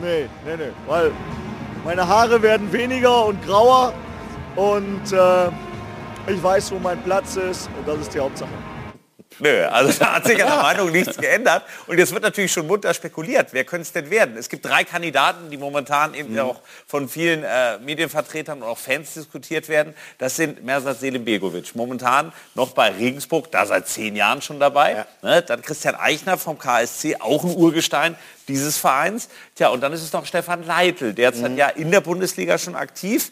Nee, 0.00 0.28
nee, 0.44 0.56
nee. 0.56 0.72
Weil 0.86 1.12
meine 1.84 2.06
Haare 2.06 2.42
werden 2.42 2.72
weniger 2.72 3.26
und 3.26 3.44
grauer 3.44 3.92
und 4.56 5.12
äh, 5.12 5.48
ich 6.26 6.42
weiß, 6.42 6.72
wo 6.72 6.78
mein 6.78 7.02
Platz 7.02 7.36
ist 7.36 7.68
und 7.78 7.88
das 7.88 7.98
ist 8.00 8.14
die 8.14 8.20
Hauptsache. 8.20 8.71
Nö, 9.38 9.66
also 9.66 9.92
da 9.98 10.14
hat 10.14 10.26
sich 10.26 10.42
an 10.42 10.50
der 10.50 10.62
Meinung 10.62 10.92
nichts 10.92 11.16
geändert. 11.16 11.64
Und 11.86 11.98
jetzt 11.98 12.12
wird 12.12 12.22
natürlich 12.22 12.52
schon 12.52 12.66
munter 12.66 12.92
spekuliert, 12.94 13.48
wer 13.52 13.64
könnte 13.64 13.82
es 13.82 13.92
denn 13.92 14.10
werden? 14.10 14.36
Es 14.36 14.48
gibt 14.48 14.64
drei 14.64 14.84
Kandidaten, 14.84 15.50
die 15.50 15.56
momentan 15.56 16.14
eben 16.14 16.34
mhm. 16.34 16.40
auch 16.40 16.60
von 16.86 17.08
vielen 17.08 17.44
äh, 17.44 17.78
Medienvertretern 17.78 18.62
und 18.62 18.68
auch 18.68 18.78
Fans 18.78 19.14
diskutiert 19.14 19.68
werden. 19.68 19.94
Das 20.18 20.36
sind 20.36 20.64
Mersat 20.64 21.00
Selim 21.00 21.24
Begovic, 21.24 21.74
momentan 21.74 22.32
noch 22.54 22.70
bei 22.70 22.90
Regensburg, 22.90 23.50
da 23.50 23.66
seit 23.66 23.88
zehn 23.88 24.16
Jahren 24.16 24.42
schon 24.42 24.60
dabei. 24.60 24.92
Ja. 24.92 25.06
Ne? 25.22 25.42
Dann 25.42 25.62
Christian 25.62 25.94
Eichner 25.94 26.38
vom 26.38 26.58
KSC, 26.58 27.16
auch 27.20 27.44
ein 27.44 27.54
Urgestein 27.54 28.16
dieses 28.48 28.78
Vereins. 28.78 29.28
Tja, 29.54 29.68
und 29.68 29.80
dann 29.80 29.92
ist 29.92 30.02
es 30.02 30.12
noch 30.12 30.26
Stefan 30.26 30.64
Leitl, 30.64 31.14
derzeit 31.14 31.52
mhm. 31.52 31.58
ja 31.58 31.68
in 31.68 31.90
der 31.90 32.00
Bundesliga 32.00 32.58
schon 32.58 32.74
aktiv. 32.74 33.30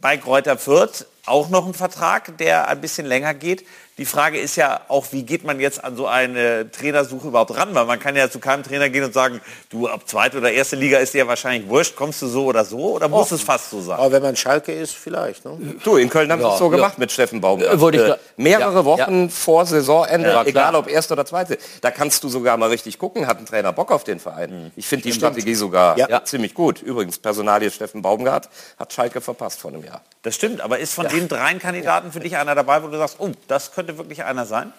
Bei 0.00 0.16
Kräuter 0.16 0.56
Fürth 0.56 1.06
auch 1.28 1.48
noch 1.48 1.66
ein 1.66 1.74
Vertrag, 1.74 2.36
der 2.38 2.68
ein 2.68 2.80
bisschen 2.80 3.06
länger 3.06 3.34
geht. 3.34 3.64
Die 3.98 4.04
Frage 4.04 4.38
ist 4.38 4.54
ja 4.54 4.82
auch, 4.86 5.06
wie 5.10 5.24
geht 5.24 5.42
man 5.42 5.58
jetzt 5.58 5.82
an 5.82 5.96
so 5.96 6.06
eine 6.06 6.70
Trainersuche 6.70 7.26
überhaupt 7.26 7.56
ran? 7.56 7.74
Weil 7.74 7.84
man 7.84 7.98
kann 7.98 8.14
ja 8.14 8.30
zu 8.30 8.38
keinem 8.38 8.62
Trainer 8.62 8.88
gehen 8.90 9.02
und 9.02 9.12
sagen, 9.12 9.40
du 9.70 9.88
ab 9.88 10.02
zweite 10.06 10.38
oder 10.38 10.52
erste 10.52 10.76
Liga 10.76 10.98
ist 10.98 11.14
dir 11.14 11.26
wahrscheinlich 11.26 11.68
wurscht, 11.68 11.96
kommst 11.96 12.22
du 12.22 12.28
so 12.28 12.44
oder 12.44 12.64
so 12.64 12.92
oder 12.92 13.08
muss 13.08 13.32
oh. 13.32 13.34
es 13.34 13.42
fast 13.42 13.70
so 13.70 13.80
sein? 13.80 13.98
Aber 13.98 14.12
wenn 14.12 14.22
man 14.22 14.36
Schalke 14.36 14.70
ist, 14.70 14.94
vielleicht. 14.94 15.44
Ne? 15.44 15.74
Du, 15.82 15.96
in 15.96 16.08
Köln 16.08 16.30
haben 16.30 16.40
ja, 16.40 16.52
es 16.52 16.58
so 16.60 16.66
ja. 16.66 16.76
gemacht 16.76 16.96
mit 16.98 17.10
Steffen 17.10 17.40
Baumgart. 17.40 17.82
Äh, 17.94 18.16
mehrere 18.36 18.72
ja, 18.72 18.84
Wochen 18.84 19.30
vor 19.30 19.66
Saisonende, 19.66 20.44
egal 20.46 20.76
ob 20.76 20.88
erste 20.88 21.14
oder 21.14 21.26
zweite. 21.26 21.58
Da 21.80 21.90
kannst 21.90 22.22
du 22.22 22.28
sogar 22.28 22.56
mal 22.56 22.68
richtig 22.68 23.00
gucken, 23.00 23.26
hat 23.26 23.40
ein 23.40 23.46
Trainer 23.46 23.72
Bock 23.72 23.90
auf 23.90 24.04
den 24.04 24.20
Verein. 24.20 24.66
Mhm. 24.66 24.70
Ich 24.76 24.86
finde 24.86 25.02
die 25.08 25.12
Strategie 25.12 25.54
sogar 25.56 25.96
ziemlich 26.24 26.54
gut. 26.54 26.82
Übrigens, 26.82 27.18
Personalie 27.18 27.72
Steffen 27.72 28.02
Baumgart 28.02 28.48
hat 28.78 28.92
Schalke 28.92 29.20
verpasst 29.20 29.58
vor 29.58 29.72
einem 29.72 29.82
Jahr. 29.82 30.02
Das 30.22 30.36
stimmt, 30.36 30.60
aber 30.60 30.78
ist 30.78 30.94
von 30.94 31.08
den 31.18 31.28
drei 31.28 31.54
Kandidaten 31.54 32.12
für 32.12 32.20
dich 32.20 32.36
einer 32.36 32.54
dabei, 32.54 32.82
wo 32.82 32.88
du 32.88 32.98
sagst, 32.98 33.16
oh, 33.18 33.32
das 33.46 33.72
könnte 33.72 33.98
wirklich 33.98 34.24
einer 34.24 34.46
sein? 34.46 34.72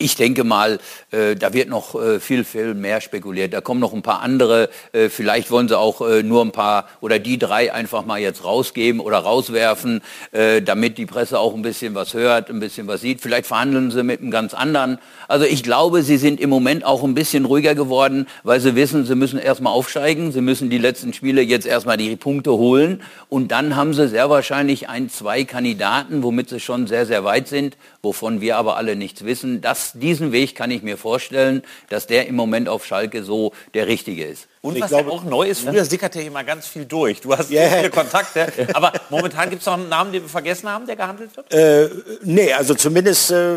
Ich 0.00 0.16
denke 0.16 0.44
mal, 0.44 0.78
äh, 1.10 1.36
da 1.36 1.52
wird 1.52 1.68
noch 1.68 1.94
äh, 1.94 2.20
viel, 2.20 2.44
viel 2.44 2.74
mehr 2.74 3.00
spekuliert. 3.00 3.52
Da 3.52 3.60
kommen 3.60 3.80
noch 3.80 3.92
ein 3.92 4.02
paar 4.02 4.22
andere. 4.22 4.70
Äh, 4.92 5.10
vielleicht 5.10 5.50
wollen 5.50 5.68
sie 5.68 5.78
auch 5.78 6.00
äh, 6.00 6.22
nur 6.22 6.42
ein 6.42 6.52
paar 6.52 6.88
oder 7.00 7.18
die 7.18 7.38
drei 7.38 7.72
einfach 7.72 8.06
mal 8.06 8.18
jetzt 8.18 8.42
rausgeben 8.42 9.00
oder 9.00 9.18
rauswerfen, 9.18 10.00
äh, 10.32 10.62
damit 10.62 10.96
die 10.96 11.04
Presse 11.04 11.38
auch 11.38 11.54
ein 11.54 11.62
bisschen 11.62 11.94
was 11.94 12.14
hört, 12.14 12.48
ein 12.48 12.60
bisschen 12.60 12.86
was 12.86 13.02
sieht. 13.02 13.20
Vielleicht 13.20 13.46
verhandeln 13.46 13.90
sie 13.90 14.02
mit 14.02 14.20
einem 14.20 14.30
ganz 14.30 14.54
anderen. 14.54 14.98
Also 15.28 15.44
ich 15.44 15.62
glaube, 15.62 16.02
sie 16.02 16.16
sind 16.16 16.40
im 16.40 16.48
Moment 16.48 16.84
auch 16.84 17.04
ein 17.04 17.14
bisschen 17.14 17.44
ruhiger 17.44 17.74
geworden, 17.74 18.26
weil 18.42 18.58
sie 18.58 18.74
wissen, 18.74 19.04
sie 19.04 19.14
müssen 19.14 19.38
erstmal 19.38 19.74
aufsteigen. 19.74 20.32
Sie 20.32 20.40
müssen 20.40 20.70
die 20.70 20.78
letzten 20.78 21.12
Spiele 21.12 21.42
jetzt 21.42 21.66
erstmal 21.66 21.98
die 21.98 22.16
Punkte 22.16 22.52
holen. 22.52 23.02
Und 23.28 23.52
dann 23.52 23.76
haben 23.76 23.92
sie 23.92 24.08
sehr 24.08 24.30
wahrscheinlich 24.30 24.88
ein, 24.88 25.10
zwei 25.10 25.44
Kandidaten, 25.44 26.22
womit 26.22 26.48
sie 26.48 26.58
schon 26.58 26.86
sehr, 26.86 27.04
sehr 27.04 27.22
weit 27.24 27.48
sind, 27.48 27.76
wovon 28.02 28.40
wir 28.40 28.56
aber 28.56 28.76
alle 28.76 28.96
nichts 28.96 29.24
wissen. 29.24 29.60
Das 29.60 29.89
diesen 29.94 30.32
Weg 30.32 30.54
kann 30.54 30.70
ich 30.70 30.82
mir 30.82 30.96
vorstellen, 30.96 31.62
dass 31.88 32.06
der 32.06 32.26
im 32.26 32.36
Moment 32.36 32.68
auf 32.68 32.84
Schalke 32.84 33.22
so 33.22 33.52
der 33.74 33.86
richtige 33.86 34.24
ist. 34.24 34.48
Und 34.62 34.78
was 34.78 34.90
glaube, 34.90 35.08
ja 35.08 35.16
auch 35.16 35.24
neu 35.24 35.48
ist, 35.48 35.62
früher 35.62 35.86
sickerte 35.86 36.20
hier 36.20 36.30
mal 36.30 36.44
ganz 36.44 36.66
viel 36.66 36.84
durch. 36.84 37.22
Du 37.22 37.34
hast 37.34 37.50
yeah. 37.50 37.78
viele 37.78 37.88
Kontakte. 37.88 38.46
Aber 38.74 38.92
momentan 39.08 39.48
gibt 39.48 39.62
es 39.62 39.66
noch 39.66 39.72
einen 39.72 39.88
Namen, 39.88 40.12
den 40.12 40.22
wir 40.22 40.28
vergessen 40.28 40.68
haben, 40.68 40.86
der 40.86 40.96
gehandelt 40.96 41.34
wird? 41.34 41.50
Äh, 41.50 41.88
nee, 42.22 42.52
also 42.52 42.74
zumindest 42.74 43.30
äh, 43.30 43.56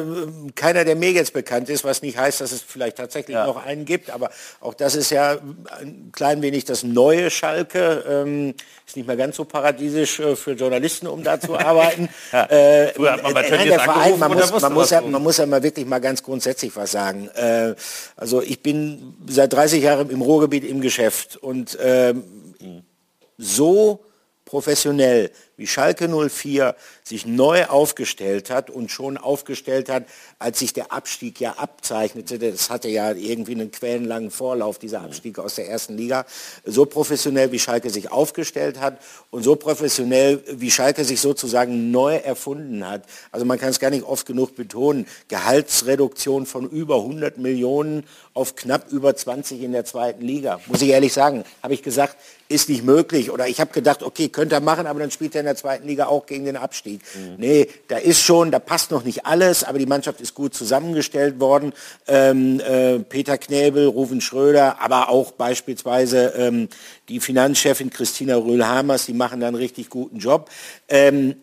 keiner, 0.56 0.86
der 0.86 0.96
mir 0.96 1.12
jetzt 1.12 1.34
bekannt 1.34 1.68
ist, 1.68 1.84
was 1.84 2.02
nicht 2.04 2.18
heißt, 2.18 2.40
dass 2.40 2.54
es 2.54 2.62
vielleicht 2.62 2.96
tatsächlich 2.96 3.36
ja. 3.36 3.46
noch 3.46 3.66
einen 3.66 3.84
gibt. 3.84 4.12
Aber 4.12 4.30
auch 4.62 4.74
das 4.74 4.96
ist 4.96 5.10
ja 5.10 5.40
ein 5.82 6.12
klein 6.14 6.42
wenig 6.42 6.64
das 6.64 6.84
neue 6.84 7.30
Schalke. 7.30 8.06
Ähm, 8.08 8.54
ist 8.88 8.96
nicht 8.96 9.08
mehr 9.08 9.18
ganz 9.18 9.36
so 9.36 9.44
paradiesisch 9.44 10.22
äh, 10.22 10.38
für 10.38 10.54
Journalisten, 10.54 11.08
um 11.08 11.22
da 11.22 11.38
zu 11.38 11.58
arbeiten. 11.58 12.08
ja. 12.32 12.46
äh, 12.46 12.98
man 12.98 13.36
äh, 13.36 13.80
Verein, 13.80 14.20
man 14.20 14.34
muss, 14.34 14.62
man, 14.62 14.74
muss 14.74 14.90
ja, 14.90 15.02
man 15.02 15.22
muss 15.22 15.38
ja 15.38 15.46
mal 15.46 15.62
wirklich 15.62 15.86
mal 15.86 16.00
ganz 16.00 16.23
grundsätzlich 16.24 16.76
was 16.76 16.92
sagen. 16.92 17.30
Äh, 17.36 17.76
also 18.16 18.42
ich 18.42 18.62
bin 18.62 19.16
seit 19.28 19.54
30 19.54 19.84
Jahren 19.84 20.10
im 20.10 20.22
Ruhrgebiet 20.22 20.64
im 20.64 20.82
Geschäft 20.82 21.38
und 21.38 21.78
ähm, 21.82 22.24
so 23.38 24.00
professionell 24.46 25.32
wie 25.58 25.68
Schalke 25.68 26.08
04 26.08 26.76
sich 27.04 27.26
neu 27.26 27.66
aufgestellt 27.66 28.50
hat 28.50 28.70
und 28.70 28.90
schon 28.90 29.18
aufgestellt 29.18 29.90
hat, 29.90 30.06
als 30.40 30.60
sich 30.60 30.74
der 30.74 30.92
Abstieg 30.92 31.40
ja 31.40 31.54
abzeichnete. 31.54 32.40
Das 32.40 32.70
hatte 32.70 32.88
ja 32.90 33.12
irgendwie 33.12 33.54
einen 33.54 33.72
quellenlangen 33.72 34.32
Vorlauf, 34.32 34.80
dieser 34.80 35.02
Abstieg 35.02 35.38
aus 35.40 35.56
der 35.56 35.70
ersten 35.70 35.96
Liga. 35.96 36.26
So 36.66 36.86
professionell 36.86 37.52
wie 37.52 37.60
Schalke 37.60 37.90
sich 37.90 38.12
aufgestellt 38.12 38.80
hat 38.80 39.00
und 39.30 39.44
so 39.44 39.56
professionell 39.56 40.42
wie 40.48 40.72
Schalke 40.72 41.04
sich 41.06 41.22
sozusagen 41.22 41.92
neu 41.92 42.16
erfunden 42.16 42.88
hat. 42.88 43.04
Also 43.32 43.46
man 43.46 43.60
kann 43.60 43.70
es 43.70 43.80
gar 43.80 43.90
nicht 43.90 44.06
oft 44.06 44.26
genug 44.26 44.56
betonen. 44.56 45.06
Gehaltsreduktion 45.28 46.46
von 46.46 46.70
über 46.70 46.96
100 46.96 47.38
Millionen 47.38 48.06
auf 48.34 48.56
knapp 48.56 48.92
über 48.92 49.16
20 49.16 49.62
in 49.62 49.72
der 49.72 49.86
zweiten 49.86 50.24
Liga. 50.24 50.60
Muss 50.68 50.82
ich 50.82 50.90
ehrlich 50.90 51.14
sagen, 51.14 51.44
habe 51.62 51.74
ich 51.74 51.84
gesagt, 51.84 52.18
ist 52.50 52.70
nicht 52.70 52.84
möglich. 52.84 53.32
Oder 53.32 53.48
ich 53.48 53.60
habe 53.60 53.72
gedacht, 53.72 54.04
okay, 54.04 54.30
könnte 54.30 54.56
er 54.56 54.62
machen, 54.62 54.88
aber 54.88 55.00
dann 55.00 55.12
spielt 55.12 55.36
er 55.36 55.43
in 55.44 55.46
der 55.46 55.56
zweiten 55.56 55.88
Liga 55.88 56.08
auch 56.08 56.26
gegen 56.26 56.46
den 56.46 56.56
Abstieg. 56.56 57.02
Mhm. 57.16 57.36
Nee, 57.38 57.68
da 57.90 57.98
ist 57.98 58.22
schon, 58.22 58.52
da 58.52 58.60
passt 58.60 58.92
noch 58.92 59.04
nicht 59.04 59.26
alles, 59.26 59.64
aber 59.64 59.78
die 59.78 59.86
Mannschaft 59.86 60.22
ist 60.22 60.34
gut 60.34 60.54
zusammengestellt 60.54 61.40
worden. 61.40 61.74
Ähm, 62.08 62.60
äh, 62.62 63.00
Peter 63.00 63.38
Knäbel, 63.38 63.88
Rufen 63.88 64.22
Schröder, 64.22 64.82
aber 64.82 65.10
auch 65.10 65.32
beispielsweise 65.32 66.34
ähm, 66.38 66.70
die 67.10 67.20
Finanzchefin 67.20 67.90
Christina 67.90 68.36
Rühl-Hamers, 68.38 69.06
die 69.06 69.14
machen 69.14 69.40
da 69.40 69.48
einen 69.48 69.56
richtig 69.56 69.90
guten 69.90 70.20
Job. 70.20 70.50
Ähm, 70.88 71.36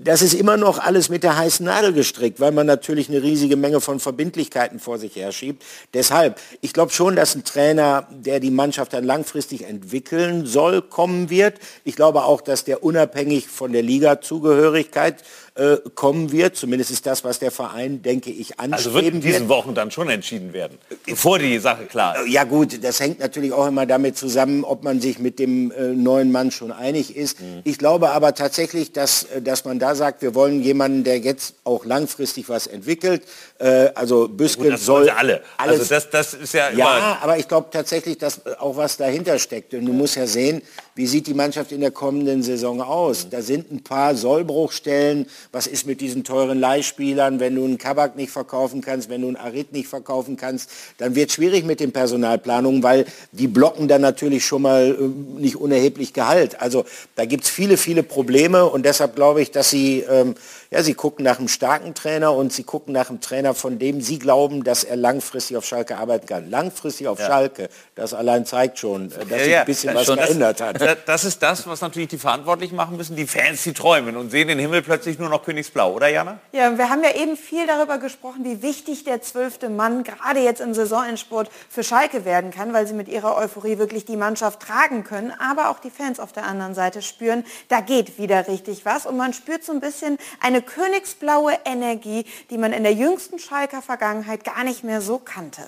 das 0.00 0.22
ist 0.22 0.34
immer 0.34 0.56
noch 0.56 0.78
alles 0.78 1.08
mit 1.08 1.24
der 1.24 1.36
heißen 1.36 1.66
Nadel 1.66 1.92
gestrickt, 1.92 2.38
weil 2.38 2.52
man 2.52 2.66
natürlich 2.68 3.08
eine 3.08 3.20
riesige 3.20 3.56
Menge 3.56 3.80
von 3.80 3.98
Verbindlichkeiten 3.98 4.78
vor 4.78 4.98
sich 4.98 5.16
herschiebt. 5.16 5.64
Deshalb, 5.92 6.40
ich 6.60 6.72
glaube 6.72 6.92
schon, 6.92 7.16
dass 7.16 7.34
ein 7.34 7.42
Trainer, 7.42 8.06
der 8.10 8.38
die 8.38 8.52
Mannschaft 8.52 8.92
dann 8.92 9.02
langfristig 9.02 9.64
entwickeln 9.64 10.46
soll, 10.46 10.82
kommen 10.82 11.30
wird. 11.30 11.58
Ich 11.82 11.96
glaube 11.96 12.22
auch, 12.22 12.40
dass 12.40 12.62
der 12.62 12.84
unabhängig 12.84 13.48
von 13.48 13.72
der 13.72 13.82
Liga-Zugehörigkeit 13.82 15.24
äh, 15.58 15.78
kommen 15.96 16.30
wird. 16.30 16.56
Zumindest 16.56 16.92
ist 16.92 17.04
das, 17.04 17.24
was 17.24 17.40
der 17.40 17.50
Verein, 17.50 18.00
denke 18.00 18.30
ich, 18.30 18.60
anstreben 18.60 18.74
Also 18.74 18.94
wird 18.94 19.06
in 19.06 19.20
diesen 19.20 19.48
Wochen 19.48 19.74
dann 19.74 19.90
schon 19.90 20.08
entschieden 20.08 20.52
werden, 20.52 20.78
bevor 21.04 21.40
die 21.40 21.58
Sache 21.58 21.86
klar 21.86 22.16
ist. 22.22 22.28
Ja 22.28 22.44
gut, 22.44 22.84
das 22.84 23.00
hängt 23.00 23.18
natürlich 23.18 23.52
auch 23.52 23.66
immer 23.66 23.84
damit 23.84 24.16
zusammen, 24.16 24.62
ob 24.62 24.84
man 24.84 25.00
sich 25.00 25.18
mit 25.18 25.40
dem 25.40 25.72
äh, 25.72 25.88
neuen 25.88 26.30
Mann 26.30 26.52
schon 26.52 26.70
einig 26.70 27.16
ist. 27.16 27.40
Mhm. 27.40 27.62
Ich 27.64 27.76
glaube 27.76 28.10
aber 28.10 28.34
tatsächlich, 28.34 28.92
dass, 28.92 29.24
äh, 29.24 29.42
dass 29.42 29.64
man 29.64 29.80
da 29.80 29.96
sagt, 29.96 30.22
wir 30.22 30.36
wollen 30.36 30.62
jemanden, 30.62 31.02
der 31.02 31.18
jetzt 31.18 31.56
auch 31.64 31.84
langfristig 31.84 32.48
was 32.48 32.68
entwickelt. 32.68 33.22
Äh, 33.58 33.90
also 33.96 34.28
Büskel 34.28 34.70
gut, 34.70 34.78
soll 34.78 35.10
alle. 35.10 35.42
Alles, 35.56 35.80
also 35.80 35.94
das, 35.94 36.10
das 36.10 36.34
ist 36.34 36.54
ja 36.54 36.70
Ja, 36.70 37.18
aber 37.20 37.36
ich 37.36 37.48
glaube 37.48 37.68
tatsächlich, 37.72 38.16
dass 38.18 38.46
auch 38.60 38.76
was 38.76 38.96
dahinter 38.96 39.40
steckt. 39.40 39.74
Und 39.74 39.86
du 39.86 39.92
musst 39.92 40.14
ja 40.14 40.28
sehen, 40.28 40.62
wie 40.98 41.06
sieht 41.06 41.28
die 41.28 41.34
Mannschaft 41.34 41.70
in 41.70 41.80
der 41.80 41.92
kommenden 41.92 42.42
Saison 42.42 42.80
aus? 42.80 43.28
Da 43.30 43.40
sind 43.40 43.70
ein 43.70 43.84
paar 43.84 44.16
Sollbruchstellen. 44.16 45.26
Was 45.52 45.68
ist 45.68 45.86
mit 45.86 46.00
diesen 46.00 46.24
teuren 46.24 46.58
Leihspielern? 46.58 47.38
Wenn 47.38 47.54
du 47.54 47.64
einen 47.64 47.78
Kabak 47.78 48.16
nicht 48.16 48.32
verkaufen 48.32 48.80
kannst, 48.80 49.08
wenn 49.08 49.22
du 49.22 49.28
einen 49.28 49.36
Arit 49.36 49.72
nicht 49.72 49.86
verkaufen 49.86 50.36
kannst, 50.36 50.68
dann 50.96 51.14
wird 51.14 51.28
es 51.28 51.36
schwierig 51.36 51.64
mit 51.64 51.78
den 51.78 51.92
Personalplanungen, 51.92 52.82
weil 52.82 53.06
die 53.30 53.46
blocken 53.46 53.86
dann 53.86 54.00
natürlich 54.00 54.44
schon 54.44 54.62
mal 54.62 54.88
äh, 54.98 55.40
nicht 55.40 55.54
unerheblich 55.54 56.14
Gehalt. 56.14 56.60
Also 56.60 56.84
da 57.14 57.26
gibt 57.26 57.44
es 57.44 57.50
viele, 57.50 57.76
viele 57.76 58.02
Probleme 58.02 58.64
und 58.64 58.84
deshalb 58.84 59.14
glaube 59.14 59.40
ich, 59.40 59.52
dass 59.52 59.70
sie 59.70 60.00
ähm, 60.00 60.34
ja, 60.70 60.82
sie 60.82 60.94
gucken 60.94 61.24
nach 61.24 61.38
einem 61.38 61.48
starken 61.48 61.94
Trainer 61.94 62.34
und 62.34 62.52
sie 62.52 62.62
gucken 62.62 62.92
nach 62.92 63.08
einem 63.08 63.20
Trainer, 63.20 63.54
von 63.54 63.78
dem 63.78 64.02
sie 64.02 64.18
glauben, 64.18 64.64
dass 64.64 64.84
er 64.84 64.96
langfristig 64.96 65.56
auf 65.56 65.64
Schalke 65.64 65.96
arbeiten 65.96 66.26
kann. 66.26 66.50
Langfristig 66.50 67.08
auf 67.08 67.18
ja. 67.18 67.26
Schalke, 67.26 67.68
das 67.94 68.12
allein 68.12 68.44
zeigt 68.44 68.78
schon, 68.78 69.06
äh, 69.12 69.24
dass 69.24 69.30
ja, 69.30 69.44
sich 69.44 69.58
ein 69.58 69.66
bisschen 69.66 69.94
was 69.94 70.06
geändert 70.06 70.60
hat. 70.60 70.78
Das, 71.06 71.24
ist 71.24 71.42
das, 71.42 71.66
was 71.66 71.80
natürlich 71.80 72.08
die 72.08 72.18
Verantwortlichen 72.18 72.76
machen 72.76 72.96
müssen. 72.96 73.16
Die 73.16 73.26
Fans, 73.26 73.62
die 73.62 73.72
träumen 73.72 74.16
und 74.16 74.30
sehen 74.30 74.48
den 74.48 74.58
Himmel 74.58 74.82
plötzlich 74.82 75.18
nur 75.18 75.30
noch 75.30 75.42
Königsblau, 75.42 75.94
oder 75.94 76.08
Jana? 76.08 76.38
Ja, 76.52 76.76
wir 76.76 76.90
haben 76.90 77.02
ja 77.02 77.14
eben 77.14 77.36
viel 77.36 77.66
darüber 77.66 77.96
gesprochen, 77.96 78.44
wie 78.44 78.60
wichtig 78.60 79.04
der 79.04 79.22
zwölfte 79.22 79.70
Mann 79.70 80.04
gerade 80.04 80.40
jetzt 80.40 80.60
im 80.60 80.74
Saisonendsport 80.74 81.50
für 81.70 81.82
Schalke 81.82 82.26
werden 82.26 82.50
kann, 82.50 82.74
weil 82.74 82.86
sie 82.86 82.94
mit 82.94 83.08
ihrer 83.08 83.36
Euphorie 83.36 83.78
wirklich 83.78 84.04
die 84.04 84.16
Mannschaft 84.16 84.60
tragen 84.60 85.02
können. 85.02 85.32
Aber 85.38 85.70
auch 85.70 85.78
die 85.78 85.90
Fans 85.90 86.20
auf 86.20 86.32
der 86.32 86.44
anderen 86.44 86.74
Seite 86.74 87.00
spüren, 87.00 87.44
da 87.68 87.80
geht 87.80 88.18
wieder 88.18 88.48
richtig 88.48 88.84
was. 88.84 89.06
Und 89.06 89.16
man 89.16 89.32
spürt 89.32 89.64
so 89.64 89.72
ein 89.72 89.80
bisschen 89.80 90.18
eine 90.40 90.58
eine 90.58 90.62
königsblaue 90.62 91.52
Energie, 91.64 92.24
die 92.50 92.58
man 92.58 92.72
in 92.72 92.82
der 92.82 92.92
jüngsten 92.92 93.38
Schalker 93.38 93.80
Vergangenheit 93.80 94.44
gar 94.44 94.64
nicht 94.64 94.82
mehr 94.82 95.00
so 95.00 95.18
kannte. 95.18 95.62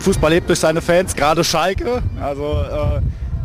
Fußball 0.00 0.30
lebt 0.30 0.48
durch 0.48 0.60
seine 0.60 0.80
Fans, 0.80 1.14
gerade 1.14 1.44
Schalke. 1.44 2.02
Also 2.20 2.44
äh, 2.44 3.00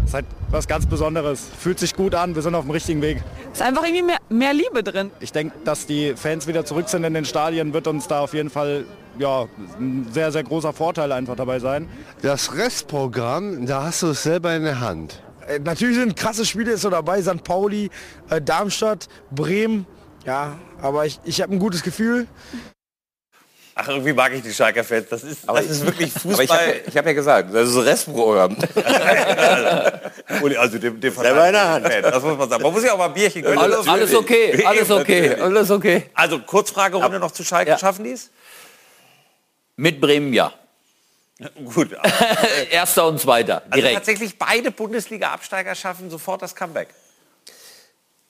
ist 0.05 0.13
halt 0.13 0.25
was 0.49 0.67
ganz 0.67 0.85
Besonderes. 0.85 1.47
Fühlt 1.59 1.79
sich 1.79 1.95
gut 1.95 2.15
an, 2.15 2.35
wir 2.35 2.41
sind 2.41 2.55
auf 2.55 2.65
dem 2.65 2.71
richtigen 2.71 3.01
Weg. 3.01 3.23
Ist 3.51 3.61
einfach 3.61 3.83
irgendwie 3.83 4.03
mehr, 4.03 4.17
mehr 4.29 4.53
Liebe 4.53 4.83
drin. 4.83 5.11
Ich 5.19 5.31
denke, 5.31 5.55
dass 5.63 5.85
die 5.85 6.13
Fans 6.15 6.47
wieder 6.47 6.65
zurück 6.65 6.89
sind 6.89 7.03
in 7.03 7.13
den 7.13 7.25
Stadien, 7.25 7.73
wird 7.73 7.87
uns 7.87 8.07
da 8.07 8.19
auf 8.19 8.33
jeden 8.33 8.49
Fall 8.49 8.85
ja, 9.17 9.47
ein 9.79 10.07
sehr, 10.11 10.31
sehr 10.31 10.43
großer 10.43 10.73
Vorteil 10.73 11.11
einfach 11.11 11.35
dabei 11.35 11.59
sein. 11.59 11.87
Das 12.21 12.55
Restprogramm, 12.55 13.65
da 13.65 13.83
hast 13.83 14.03
du 14.03 14.07
es 14.07 14.23
selber 14.23 14.55
in 14.55 14.63
der 14.63 14.79
Hand. 14.79 15.21
Äh, 15.47 15.59
natürlich 15.59 15.97
sind 15.97 16.15
krasse 16.15 16.45
Spiele 16.45 16.77
so 16.77 16.89
dabei, 16.89 17.21
St. 17.21 17.43
Pauli, 17.43 17.89
äh, 18.29 18.41
Darmstadt, 18.41 19.07
Bremen. 19.31 19.85
Ja, 20.25 20.57
aber 20.81 21.05
ich, 21.05 21.19
ich 21.25 21.41
habe 21.41 21.53
ein 21.53 21.59
gutes 21.59 21.83
Gefühl. 21.83 22.27
Ach, 23.75 23.87
irgendwie 23.87 24.13
mag 24.13 24.31
ich 24.33 24.43
die 24.43 24.53
Schalker 24.53 24.83
Fans. 24.83 25.07
Das 25.09 25.23
ist, 25.23 25.47
das 25.47 25.65
ist 25.65 25.83
wirklich 25.85 26.11
Fußball. 26.13 26.45
Aber 26.49 26.75
ich 26.75 26.85
habe 26.85 26.97
hab 26.97 27.05
ja 27.07 27.13
gesagt, 27.13 27.53
das 27.53 27.69
ist 27.69 27.75
ein 27.75 27.81
Restprogramm. 27.81 28.55
also 30.59 30.77
dem, 30.77 30.99
dem 30.99 31.13
Selber 31.13 31.47
in 31.47 31.53
der 31.53 31.69
Hand. 31.69 31.85
Das 31.85 32.23
muss 32.23 32.37
man 32.37 32.49
sagen. 32.49 32.61
Man 32.61 32.71
muss 32.71 32.83
ja 32.83 32.93
auch 32.93 32.97
mal 32.99 33.07
ein 33.07 33.13
Bierchen 33.13 33.41
gönnen. 33.41 33.57
Alles, 33.57 33.87
alles 33.87 34.13
okay, 34.13 34.63
alles 34.65 34.91
okay, 34.91 35.35
alles 35.35 35.71
okay. 35.71 36.09
Also 36.13 36.39
Kurzfragerunde 36.39 37.19
noch 37.19 37.31
zu 37.31 37.43
Schalke. 37.43 37.71
Ja. 37.71 37.79
Schaffen 37.79 38.03
die 38.03 38.11
es? 38.11 38.29
Mit 39.75 39.99
Bremen 39.99 40.33
ja. 40.33 40.53
Gut. 41.73 41.97
Erster 42.69 43.07
und 43.07 43.19
Zweiter. 43.19 43.63
Also 43.71 43.87
tatsächlich 43.87 44.37
beide 44.37 44.69
Bundesliga-Absteiger 44.69 45.73
schaffen 45.73 46.11
sofort 46.11 46.43
das 46.43 46.55
Comeback. 46.55 46.89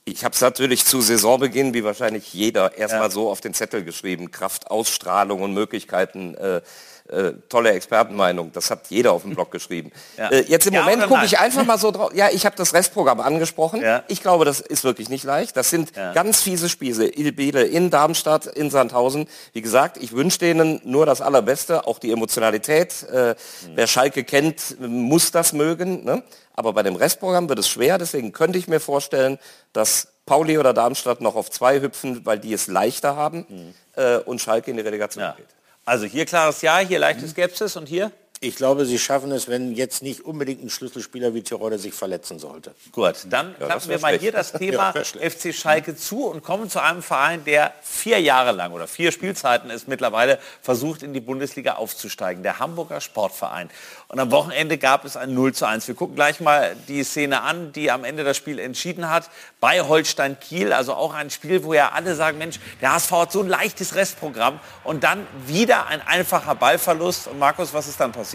Ich 0.05 0.25
habe 0.25 0.33
es 0.33 0.41
natürlich 0.41 0.83
zu 0.83 0.99
Saisonbeginn, 0.99 1.73
wie 1.73 1.85
wahrscheinlich 1.85 2.33
jeder, 2.33 2.77
erstmal 2.77 3.03
ja. 3.03 3.09
so 3.09 3.29
auf 3.29 3.39
den 3.39 3.53
Zettel 3.53 3.85
geschrieben. 3.85 4.31
Kraft, 4.31 4.69
Ausstrahlung 4.69 5.41
und 5.41 5.53
Möglichkeiten. 5.53 6.35
Äh, 6.35 6.61
äh, 7.09 7.33
tolle 7.49 7.71
Expertenmeinung, 7.71 8.51
das 8.53 8.71
hat 8.71 8.87
jeder 8.87 9.11
auf 9.11 9.23
dem 9.23 9.35
Blog 9.35 9.51
geschrieben. 9.51 9.91
Ja. 10.17 10.29
Äh, 10.29 10.41
jetzt 10.41 10.67
im 10.67 10.75
ja, 10.75 10.81
Moment 10.81 11.07
gucke 11.07 11.25
ich 11.25 11.39
einfach 11.39 11.65
mal 11.65 11.79
so 11.79 11.89
drauf. 11.89 12.13
Ja, 12.13 12.29
ich 12.29 12.45
habe 12.45 12.55
das 12.55 12.73
Restprogramm 12.73 13.19
angesprochen. 13.19 13.81
Ja. 13.81 14.03
Ich 14.09 14.21
glaube, 14.21 14.45
das 14.45 14.59
ist 14.59 14.83
wirklich 14.83 15.09
nicht 15.09 15.23
leicht. 15.23 15.57
Das 15.57 15.71
sind 15.71 15.91
ganz 15.93 16.41
fiese 16.41 16.69
Spiele. 16.69 17.07
Spiele 17.07 17.63
in 17.63 17.89
Darmstadt, 17.89 18.45
in 18.45 18.69
Sandhausen. 18.69 19.27
Wie 19.53 19.61
gesagt, 19.61 19.97
ich 19.97 20.13
wünsche 20.13 20.37
denen 20.37 20.81
nur 20.83 21.07
das 21.07 21.21
Allerbeste, 21.21 21.87
auch 21.87 21.97
die 21.97 22.11
Emotionalität. 22.11 23.07
Äh, 23.11 23.29
mhm. 23.29 23.35
Wer 23.73 23.87
Schalke 23.87 24.23
kennt, 24.23 24.79
muss 24.79 25.31
das 25.31 25.51
mögen. 25.53 26.03
Ne? 26.03 26.21
Aber 26.53 26.73
bei 26.73 26.83
dem 26.83 26.95
Restprogramm 26.95 27.49
wird 27.49 27.59
es 27.59 27.69
schwer. 27.69 27.97
Deswegen 27.97 28.33
könnte 28.33 28.59
ich 28.59 28.67
mir 28.67 28.79
vorstellen, 28.79 29.39
dass 29.73 30.09
Pauli 30.25 30.57
oder 30.57 30.73
Darmstadt 30.73 31.21
noch 31.21 31.35
auf 31.35 31.49
zwei 31.49 31.81
hüpfen, 31.81 32.25
weil 32.25 32.39
die 32.39 32.53
es 32.53 32.67
leichter 32.67 33.15
haben 33.15 33.45
mhm. 33.49 33.73
äh, 33.95 34.17
und 34.17 34.41
Schalke 34.41 34.69
in 34.69 34.77
die 34.77 34.83
Relegation 34.83 35.33
geht. 35.37 35.47
Also 35.85 36.05
hier 36.05 36.25
klares 36.25 36.61
Ja, 36.61 36.79
hier 36.79 36.99
leichte 36.99 37.27
Skepsis 37.27 37.75
und 37.75 37.87
hier? 37.87 38.11
Ich 38.43 38.57
glaube, 38.57 38.85
sie 38.85 38.99
schaffen 38.99 39.31
es, 39.31 39.47
wenn 39.47 39.71
jetzt 39.71 40.03
nicht 40.03 40.25
unbedingt 40.25 40.61
ein 40.61 40.69
Schlüsselspieler 40.69 41.33
wie 41.33 41.43
Tirode 41.43 41.79
sich 41.79 41.93
verletzen 41.93 42.39
sollte. 42.39 42.75
Gut, 42.91 43.15
dann 43.29 43.55
Ja, 43.57 43.67
klappen 43.67 43.89
wir 43.89 43.99
mal 43.99 44.07
schlecht. 44.09 44.21
hier 44.21 44.31
das 44.33 44.51
Ja, 44.53 44.59
Thema 44.59 44.93
schlecht. 45.05 45.41
FC 45.43 45.55
Schalke 45.55 45.95
zu 45.95 46.25
und 46.27 46.43
kommen 46.43 46.69
zu 46.69 46.81
einem 46.81 47.01
Verein, 47.01 47.45
der 47.45 47.73
vier 47.81 48.19
Jahre 48.19 48.51
lang 48.51 48.73
oder 48.73 48.85
vier 48.87 49.13
Spielzeiten 49.13 49.69
ist 49.69 49.87
mittlerweile 49.87 50.39
versucht, 50.61 51.03
in 51.03 51.13
die 51.13 51.21
Bundesliga 51.21 51.75
aufzusteigen. 51.75 52.43
Der 52.43 52.59
Hamburger 52.59 52.99
Sportverein. 52.99 53.69
Und 54.09 54.19
am 54.19 54.29
Wochenende 54.31 54.77
gab 54.77 55.05
es 55.05 55.15
ein 55.15 55.33
0 55.33 55.53
zu 55.53 55.65
1. 55.65 55.87
Wir 55.87 55.95
gucken 55.95 56.15
gleich 56.15 56.41
mal 56.41 56.75
die 56.89 57.03
Szene 57.05 57.41
an, 57.43 57.71
die 57.71 57.91
am 57.91 58.03
Ende 58.03 58.25
das 58.25 58.35
Spiel 58.35 58.59
entschieden 58.59 59.09
hat. 59.09 59.29
Bei 59.61 59.81
Holstein 59.81 60.37
Kiel, 60.39 60.73
also 60.73 60.93
auch 60.93 61.13
ein 61.13 61.29
Spiel, 61.29 61.63
wo 61.63 61.73
ja 61.73 61.93
alle 61.93 62.13
sagen, 62.15 62.39
Mensch, 62.39 62.59
der 62.81 62.93
HSV 62.93 63.11
hat 63.11 63.31
so 63.31 63.39
ein 63.41 63.47
leichtes 63.47 63.95
Restprogramm. 63.95 64.59
Und 64.83 65.05
dann 65.05 65.25
wieder 65.47 65.87
ein 65.87 66.05
einfacher 66.05 66.55
Ballverlust. 66.55 67.27
Und 67.27 67.39
Markus, 67.39 67.73
was 67.73 67.87
ist 67.87 67.99
dann 68.01 68.11
passiert? 68.11 68.32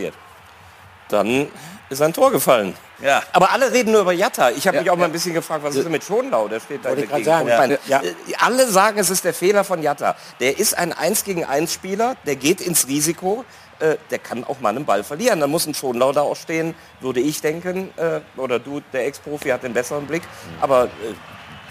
Dann 1.09 1.49
ist 1.89 2.03
ein 2.03 2.13
Tor 2.13 2.31
gefallen. 2.31 2.75
Ja. 3.01 3.23
Aber 3.33 3.51
alle 3.53 3.73
reden 3.73 3.93
nur 3.93 4.03
über 4.03 4.13
Jatta. 4.13 4.51
Ich 4.51 4.67
habe 4.67 4.77
Ja, 4.79 4.83
mich 4.83 4.91
auch 4.91 4.97
mal 4.97 5.03
ja. 5.03 5.09
ein 5.09 5.13
bisschen 5.13 5.33
gefragt, 5.33 5.63
was 5.65 5.75
ist 5.75 5.85
denn 5.85 5.93
mit 5.93 6.05
Schonlau? 6.05 6.49
Der 6.49 6.61
steht 6.61 6.85
da 6.85 6.91
Wollte 6.91 7.07
Gegend. 7.07 7.25
sagen, 7.25 7.47
bei- 7.49 7.79
äh, 7.95 8.13
Alle 8.39 8.67
sagen, 8.69 8.99
es 8.99 9.09
ist 9.09 9.25
der 9.25 9.33
Fehler 9.33 9.65
von 9.65 9.83
Jatta. 9.83 10.17
Der 10.41 10.59
ist 10.59 10.77
ein 10.77 10.93
1 10.93 11.25
gegen 11.25 11.45
1 11.45 11.73
Spieler, 11.73 12.17
der 12.27 12.37
geht 12.37 12.61
ins 12.61 12.89
Risiko. 12.89 13.45
Äh, 13.79 13.97
der 14.11 14.19
kann 14.19 14.43
auch 14.45 14.59
mal 14.61 14.71
einen 14.71 14.85
Ball 14.85 15.05
verlieren. 15.05 15.39
Da 15.41 15.47
muss 15.47 15.67
ein 15.67 15.73
Schonlau 15.75 16.13
da 16.13 16.23
auch 16.23 16.35
stehen, 16.37 16.75
würde 17.01 17.21
ich 17.21 17.41
denken. 17.41 17.91
Äh, 17.97 18.21
oder 18.37 18.59
du, 18.59 18.81
der 18.93 19.07
Ex-Profi, 19.07 19.49
hat 19.51 19.63
den 19.63 19.73
besseren 19.73 20.07
Blick. 20.07 20.23
Aber 20.61 20.85
äh, 20.87 20.89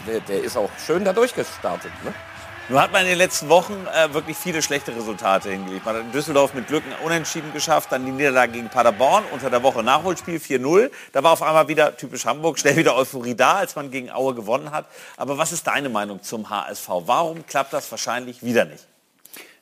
der, 0.09 0.21
der 0.21 0.41
ist 0.43 0.55
auch 0.57 0.69
schön 0.85 1.03
da 1.03 1.11
durchgestartet. 1.13 1.91
Ne? 2.05 2.13
Nun 2.69 2.81
hat 2.81 2.91
man 2.91 3.03
in 3.03 3.07
den 3.07 3.17
letzten 3.17 3.47
Wochen 3.47 3.87
äh, 3.95 4.13
wirklich 4.13 4.35
viele 4.35 4.61
schlechte 4.61 4.93
Resultate 4.93 5.49
hingelegt. 5.49 5.85
Man 5.85 5.95
hat 5.95 6.01
in 6.01 6.11
Düsseldorf 6.11 6.53
mit 6.53 6.67
Glück 6.67 6.83
Unentschieden 7.01 7.53
geschafft, 7.53 7.93
dann 7.93 8.05
die 8.05 8.11
Niederlage 8.11 8.51
gegen 8.51 8.67
Paderborn, 8.67 9.23
unter 9.31 9.49
der 9.49 9.63
Woche 9.63 9.83
Nachholspiel 9.83 10.37
4-0. 10.37 10.91
Da 11.13 11.23
war 11.23 11.31
auf 11.31 11.41
einmal 11.41 11.69
wieder 11.69 11.95
typisch 11.95 12.25
Hamburg, 12.25 12.59
schnell 12.59 12.75
wieder 12.75 12.97
Euphorie 12.97 13.35
da, 13.35 13.53
als 13.53 13.77
man 13.77 13.89
gegen 13.89 14.11
Aue 14.11 14.35
gewonnen 14.35 14.71
hat. 14.71 14.85
Aber 15.15 15.37
was 15.37 15.53
ist 15.53 15.65
deine 15.65 15.87
Meinung 15.87 16.21
zum 16.23 16.49
HSV? 16.49 16.89
Warum 17.05 17.47
klappt 17.47 17.71
das 17.71 17.89
wahrscheinlich 17.89 18.43
wieder 18.43 18.65
nicht? 18.65 18.85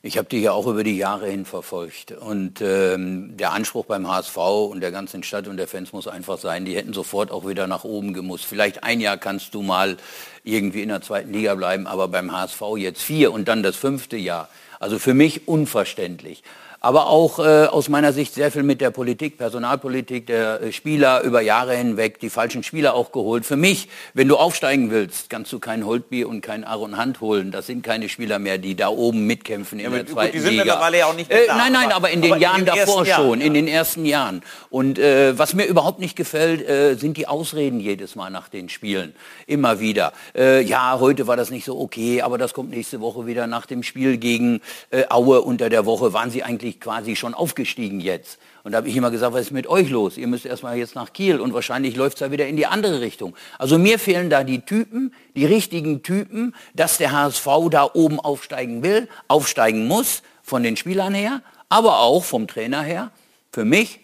Ich 0.06 0.18
habe 0.18 0.28
die 0.28 0.40
ja 0.40 0.52
auch 0.52 0.68
über 0.68 0.84
die 0.84 0.96
Jahre 0.96 1.26
hin 1.26 1.44
verfolgt. 1.44 2.12
Und 2.12 2.60
ähm, 2.60 3.36
der 3.36 3.52
Anspruch 3.52 3.86
beim 3.86 4.06
HSV 4.06 4.36
und 4.36 4.80
der 4.80 4.92
ganzen 4.92 5.24
Stadt 5.24 5.48
und 5.48 5.56
der 5.56 5.66
Fans 5.66 5.92
muss 5.92 6.06
einfach 6.06 6.38
sein, 6.38 6.64
die 6.64 6.76
hätten 6.76 6.92
sofort 6.92 7.32
auch 7.32 7.44
wieder 7.44 7.66
nach 7.66 7.82
oben 7.82 8.14
gemusst. 8.14 8.44
Vielleicht 8.44 8.84
ein 8.84 9.00
Jahr 9.00 9.16
kannst 9.16 9.52
du 9.52 9.62
mal 9.62 9.96
irgendwie 10.44 10.82
in 10.82 10.90
der 10.90 11.02
zweiten 11.02 11.32
Liga 11.32 11.56
bleiben, 11.56 11.88
aber 11.88 12.06
beim 12.06 12.30
HSV 12.30 12.62
jetzt 12.76 13.02
vier 13.02 13.32
und 13.32 13.48
dann 13.48 13.64
das 13.64 13.74
fünfte 13.74 14.16
Jahr. 14.16 14.48
Also 14.78 15.00
für 15.00 15.12
mich 15.12 15.48
unverständlich. 15.48 16.44
Aber 16.86 17.08
auch 17.08 17.40
äh, 17.40 17.64
aus 17.66 17.88
meiner 17.88 18.12
Sicht 18.12 18.32
sehr 18.32 18.52
viel 18.52 18.62
mit 18.62 18.80
der 18.80 18.92
Politik, 18.92 19.38
Personalpolitik 19.38 20.28
der 20.28 20.62
äh, 20.62 20.72
Spieler 20.72 21.20
über 21.22 21.40
Jahre 21.40 21.74
hinweg, 21.74 22.20
die 22.20 22.30
falschen 22.30 22.62
Spieler 22.62 22.94
auch 22.94 23.10
geholt. 23.10 23.44
Für 23.44 23.56
mich, 23.56 23.88
wenn 24.14 24.28
du 24.28 24.36
aufsteigen 24.36 24.92
willst, 24.92 25.28
kannst 25.28 25.52
du 25.52 25.58
kein 25.58 25.84
Holtby 25.84 26.24
und 26.24 26.42
kein 26.42 26.62
Aaron 26.62 26.96
Hand 26.96 27.20
holen. 27.20 27.50
Das 27.50 27.66
sind 27.66 27.82
keine 27.82 28.08
Spieler 28.08 28.38
mehr, 28.38 28.58
die 28.58 28.76
da 28.76 28.86
oben 28.86 29.26
mitkämpfen 29.26 29.80
in 29.80 29.86
Ja, 29.86 29.90
der 29.90 30.04
gut, 30.04 30.12
zweiten 30.12 30.32
die 30.34 30.38
sind 30.38 30.50
Liga. 30.52 30.62
mittlerweile 30.62 30.98
ja 30.98 31.06
auch 31.06 31.16
nicht 31.16 31.28
mehr 31.28 31.42
äh, 31.42 31.46
da, 31.48 31.56
Nein, 31.56 31.72
nein, 31.72 31.90
aber- 31.90 32.10
in 32.10 32.22
den 32.22 32.30
aber 32.30 32.36
in 32.36 32.42
Jahren 32.42 32.64
den 32.64 32.68
ersten 32.68 32.86
davor 32.86 33.04
Jahren, 33.04 33.26
schon, 33.30 33.40
in 33.40 33.54
den 33.54 33.66
ersten 33.66 34.06
Jahren. 34.06 34.42
Und 34.70 35.00
äh, 35.00 35.36
was 35.36 35.54
mir 35.54 35.64
überhaupt 35.64 35.98
nicht 35.98 36.14
gefällt, 36.14 36.68
äh, 36.68 36.94
sind 36.94 37.16
die 37.16 37.26
Ausreden 37.26 37.80
jedes 37.80 38.14
Mal 38.14 38.30
nach 38.30 38.48
den 38.48 38.68
Spielen. 38.68 39.12
Immer 39.48 39.80
wieder. 39.80 40.12
Äh, 40.36 40.62
ja, 40.62 40.98
heute 41.00 41.26
war 41.26 41.36
das 41.36 41.50
nicht 41.50 41.64
so 41.64 41.80
okay, 41.80 42.22
aber 42.22 42.38
das 42.38 42.54
kommt 42.54 42.70
nächste 42.70 43.00
Woche 43.00 43.26
wieder 43.26 43.48
nach 43.48 43.66
dem 43.66 43.82
Spiel 43.82 44.18
gegen 44.18 44.60
Aue 45.08 45.40
unter 45.40 45.68
der 45.68 45.84
Woche. 45.84 46.12
Waren 46.12 46.30
sie 46.30 46.44
eigentlich 46.44 46.75
quasi 46.80 47.16
schon 47.16 47.34
aufgestiegen 47.34 48.00
jetzt? 48.00 48.38
Und 48.64 48.72
da 48.72 48.78
habe 48.78 48.88
ich 48.88 48.96
immer 48.96 49.10
gesagt, 49.10 49.32
was 49.32 49.42
ist 49.42 49.50
mit 49.50 49.66
euch 49.66 49.90
los? 49.90 50.16
Ihr 50.16 50.26
müsst 50.26 50.46
erstmal 50.46 50.76
jetzt 50.76 50.94
nach 50.94 51.12
Kiel 51.12 51.40
und 51.40 51.54
wahrscheinlich 51.54 51.96
läuft 51.96 52.16
es 52.16 52.20
da 52.20 52.30
wieder 52.30 52.46
in 52.46 52.56
die 52.56 52.66
andere 52.66 53.00
Richtung. 53.00 53.34
Also 53.58 53.78
mir 53.78 53.98
fehlen 53.98 54.30
da 54.30 54.44
die 54.44 54.60
Typen, 54.60 55.14
die 55.34 55.44
richtigen 55.44 56.02
Typen, 56.02 56.54
dass 56.74 56.98
der 56.98 57.12
HSV 57.12 57.46
da 57.70 57.90
oben 57.92 58.18
aufsteigen 58.18 58.82
will, 58.82 59.08
aufsteigen 59.28 59.86
muss, 59.86 60.22
von 60.42 60.62
den 60.62 60.76
Spielern 60.76 61.14
her, 61.14 61.42
aber 61.68 62.00
auch 62.00 62.24
vom 62.24 62.46
Trainer 62.46 62.82
her. 62.82 63.10
Für 63.52 63.64
mich 63.64 64.00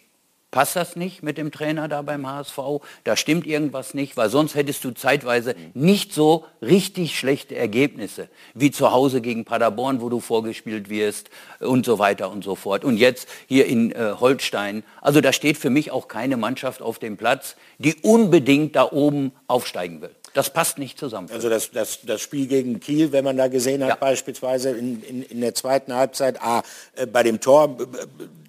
passt 0.53 0.77
das 0.77 0.95
nicht 0.95 1.25
mit 1.25 1.39
dem 1.39 1.51
Trainer 1.51 1.89
da 1.89 2.03
beim 2.03 2.31
HSV. 2.31 2.59
Da 3.03 3.17
stimmt 3.17 3.47
irgendwas 3.47 3.95
nicht, 3.95 4.17
weil 4.17 4.31
sonst 4.31 4.55
hättest 4.55 4.85
du 4.85 4.93
zeitweise 4.93 5.57
nicht 5.75 6.13
so 6.13 6.45
richtig 6.61 7.19
schlechte 7.19 7.57
Ergebnisse 7.57 8.29
wie 8.55 8.71
zu 8.71 8.93
Hause 8.93 9.21
gegen 9.21 9.45
Paderborn, 9.45 10.01
wo 10.01 10.09
du 10.09 10.21
vorgespielt 10.21 10.89
wirst 10.89 11.31
und 11.59 11.85
so 11.85 11.99
weiter 11.99 12.31
und 12.31 12.45
so 12.45 12.55
fort. 12.55 12.85
Und 12.85 12.99
jetzt 12.99 13.27
hier 13.49 13.67
in 13.67 13.91
äh, 13.91 14.15
Holstein. 14.21 14.85
Also 15.01 15.21
da 15.21 15.33
steht 15.33 15.57
für 15.57 15.71
mich 15.71 15.91
auch 15.91 16.07
keine 16.07 16.37
Mannschaft 16.37 16.83
auf 16.83 17.01
dem 17.01 17.17
Platz, 17.17 17.57
die 17.79 17.97
unbedingt 18.03 18.77
da 18.77 18.93
oben 18.93 19.33
aufsteigen 19.49 20.03
will. 20.03 20.15
Das 20.35 20.51
passt 20.51 20.79
nicht 20.79 20.99
zusammen. 20.99 21.29
Also 21.33 21.51
das, 21.51 21.71
das, 21.73 22.01
das 22.05 22.21
Spiel 22.21 22.47
gegen 22.47 22.81
Kiel, 22.81 23.13
wenn 23.13 23.25
man 23.25 23.37
da 23.37 23.49
gesehen 23.49 23.85
hat, 23.85 24.01
beispielsweise 24.01 24.71
in, 24.71 25.03
in, 25.03 25.23
in 25.23 25.41
der 25.41 25.55
zweiten 25.55 25.95
Halbzeit, 25.95 26.41
ah, 26.41 26.63
äh, 26.95 27.07
bei 27.07 27.23
dem 27.23 27.41
Tor, 27.41 27.77
äh, 27.81 27.87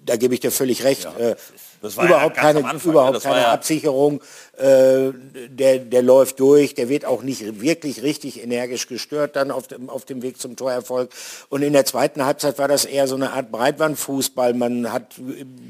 da 0.04 0.16
gebe 0.16 0.34
ich 0.34 0.40
dir 0.40 0.50
völlig 0.50 0.84
recht, 0.84 1.06
äh, 1.18 1.36
Das 1.84 1.98
war 1.98 2.04
ja 2.04 2.10
überhaupt 2.12 2.34
ganz 2.36 2.46
keine, 2.46 2.58
Anfang, 2.66 2.92
ne? 2.92 2.92
überhaupt 2.92 3.22
keine 3.22 3.40
ja- 3.42 3.52
Absicherung, 3.52 4.22
äh, 4.58 5.12
der, 5.48 5.78
der 5.78 6.02
läuft 6.02 6.38
durch, 6.40 6.74
der 6.74 6.88
wird 6.88 7.04
auch 7.04 7.22
nicht 7.22 7.60
wirklich 7.60 8.02
richtig 8.02 8.42
energisch 8.42 8.86
gestört 8.86 9.36
dann 9.36 9.50
auf 9.50 9.66
dem, 9.66 9.90
auf 9.90 10.04
dem 10.04 10.22
Weg 10.22 10.40
zum 10.40 10.56
Torerfolg. 10.56 11.10
Und 11.48 11.62
in 11.62 11.72
der 11.72 11.84
zweiten 11.84 12.24
Halbzeit 12.24 12.58
war 12.58 12.68
das 12.68 12.84
eher 12.84 13.08
so 13.08 13.16
eine 13.16 13.32
Art 13.32 13.50
Breitbandfußball. 13.50 14.54
Man 14.54 14.92
hat 14.92 15.14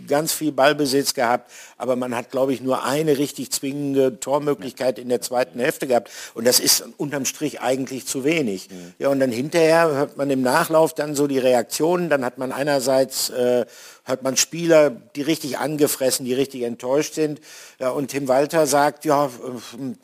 ganz 0.06 0.32
viel 0.32 0.52
Ballbesitz 0.52 1.14
gehabt, 1.14 1.50
aber 1.78 1.96
man 1.96 2.14
hat, 2.14 2.30
glaube 2.30 2.52
ich, 2.52 2.60
nur 2.60 2.84
eine 2.84 3.18
richtig 3.18 3.50
zwingende 3.52 4.20
Tormöglichkeit 4.20 4.98
in 4.98 5.08
der 5.08 5.20
zweiten 5.20 5.58
Hälfte 5.60 5.86
gehabt. 5.86 6.10
Und 6.34 6.46
das 6.46 6.60
ist 6.60 6.84
unterm 6.96 7.24
Strich 7.24 7.60
eigentlich 7.60 8.06
zu 8.06 8.24
wenig. 8.24 8.68
Ja, 8.98 9.08
und 9.08 9.20
dann 9.20 9.30
hinterher 9.30 9.90
hört 9.90 10.16
man 10.16 10.30
im 10.30 10.42
Nachlauf 10.42 10.94
dann 10.94 11.14
so 11.14 11.26
die 11.26 11.38
Reaktionen. 11.38 12.10
Dann 12.10 12.24
hat 12.24 12.38
man 12.38 12.52
einerseits 12.52 13.30
äh, 13.30 13.64
hört 14.04 14.22
man 14.22 14.36
Spieler, 14.36 14.90
die 14.90 15.22
richtig 15.22 15.58
angefressen, 15.58 16.26
die 16.26 16.34
richtig 16.34 16.62
enttäuscht 16.62 17.14
sind. 17.14 17.40
Ja, 17.84 17.90
und 17.90 18.08
Tim 18.08 18.28
Walter 18.28 18.66
sagt, 18.66 19.04
ja, 19.04 19.26
äh, 19.26 19.28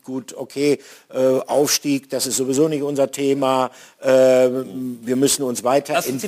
gut, 0.04 0.34
okay, 0.36 0.80
äh, 1.08 1.38
Aufstieg, 1.46 2.10
das 2.10 2.26
ist 2.26 2.36
sowieso 2.36 2.68
nicht 2.68 2.82
unser 2.82 3.10
Thema. 3.10 3.70
Äh, 4.02 4.06
wir 4.10 5.16
müssen 5.16 5.44
uns 5.44 5.64
weiterentwickeln. 5.64 6.26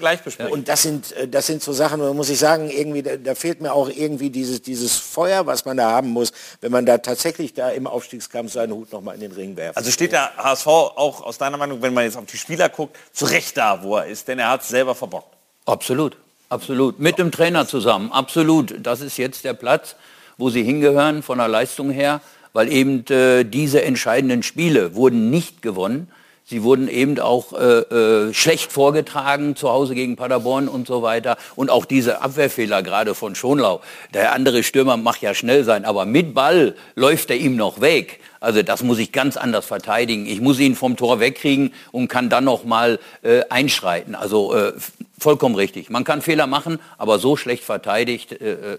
gleich 0.00 0.22
besprechen. 0.22 0.52
Und 0.52 0.66
das 0.66 0.82
sind, 0.82 1.12
äh, 1.12 1.28
das 1.28 1.46
sind 1.46 1.62
so 1.62 1.72
Sachen, 1.72 2.00
da 2.00 2.12
muss 2.12 2.28
ich 2.28 2.40
sagen, 2.40 2.70
irgendwie, 2.70 3.04
da, 3.04 3.36
fehlt 3.36 3.60
mir 3.60 3.72
auch 3.72 3.88
irgendwie 3.88 4.30
dieses, 4.30 4.62
dieses 4.62 4.96
Feuer, 4.96 5.46
was 5.46 5.64
man 5.64 5.76
da 5.76 5.92
haben 5.92 6.08
muss, 6.08 6.32
wenn 6.60 6.72
man 6.72 6.84
da 6.84 6.98
tatsächlich 6.98 7.54
da 7.54 7.68
im 7.68 7.86
Aufstiegskampf 7.86 8.52
seinen 8.52 8.72
Hut 8.72 8.90
nochmal 8.90 9.14
in 9.14 9.20
den 9.20 9.30
Ring 9.30 9.56
werfen 9.56 9.76
Also 9.76 9.92
steht 9.92 10.10
der 10.10 10.36
HSV 10.36 10.66
auch 10.66 11.22
aus 11.22 11.38
deiner 11.38 11.56
Meinung, 11.56 11.82
wenn 11.82 11.94
man 11.94 12.02
jetzt 12.02 12.16
auf 12.16 12.26
die 12.26 12.36
Spieler 12.36 12.68
guckt, 12.68 12.96
zu 13.12 13.26
Recht 13.26 13.56
da, 13.56 13.84
wo 13.84 13.98
er 13.98 14.06
ist, 14.06 14.26
denn 14.26 14.40
er 14.40 14.50
hat 14.50 14.62
es 14.62 14.70
selber 14.70 14.96
verbockt. 14.96 15.36
Absolut, 15.66 16.16
absolut. 16.48 16.98
Mit 16.98 17.18
dem 17.18 17.30
Trainer 17.30 17.64
zusammen, 17.68 18.10
absolut. 18.10 18.74
Das 18.84 19.00
ist 19.00 19.18
jetzt 19.18 19.44
der 19.44 19.54
Platz, 19.54 19.94
wo 20.38 20.50
sie 20.50 20.62
hingehören 20.62 21.22
von 21.22 21.38
der 21.38 21.48
Leistung 21.48 21.90
her, 21.90 22.20
weil 22.52 22.72
eben 22.72 23.04
äh, 23.06 23.44
diese 23.44 23.82
entscheidenden 23.82 24.42
Spiele 24.42 24.94
wurden 24.94 25.30
nicht 25.30 25.62
gewonnen. 25.62 26.08
Sie 26.46 26.62
wurden 26.62 26.88
eben 26.88 27.18
auch 27.20 27.54
äh, 27.54 28.28
äh, 28.28 28.34
schlecht 28.34 28.70
vorgetragen, 28.70 29.56
zu 29.56 29.70
Hause 29.70 29.94
gegen 29.94 30.16
Paderborn 30.16 30.68
und 30.68 30.86
so 30.86 31.00
weiter. 31.00 31.38
Und 31.56 31.70
auch 31.70 31.86
diese 31.86 32.20
Abwehrfehler 32.20 32.82
gerade 32.82 33.14
von 33.14 33.34
Schonlau. 33.34 33.80
Der 34.12 34.34
andere 34.34 34.62
Stürmer 34.62 34.98
mag 34.98 35.22
ja 35.22 35.32
schnell 35.32 35.64
sein, 35.64 35.86
aber 35.86 36.04
mit 36.04 36.34
Ball 36.34 36.74
läuft 36.96 37.30
er 37.30 37.36
ihm 37.36 37.56
noch 37.56 37.80
weg. 37.80 38.20
Also 38.40 38.62
das 38.62 38.82
muss 38.82 38.98
ich 38.98 39.10
ganz 39.10 39.38
anders 39.38 39.64
verteidigen. 39.64 40.26
Ich 40.26 40.42
muss 40.42 40.58
ihn 40.58 40.74
vom 40.74 40.96
Tor 40.98 41.18
wegkriegen 41.18 41.72
und 41.92 42.08
kann 42.08 42.28
dann 42.28 42.44
noch 42.44 42.64
mal 42.64 42.98
äh, 43.22 43.40
einschreiten. 43.48 44.14
Also 44.14 44.54
äh, 44.54 44.74
vollkommen 45.18 45.54
richtig. 45.54 45.88
Man 45.88 46.04
kann 46.04 46.20
Fehler 46.20 46.46
machen, 46.46 46.78
aber 46.98 47.18
so 47.18 47.36
schlecht 47.36 47.64
verteidigt, 47.64 48.32
äh, 48.32 48.74
äh. 48.74 48.78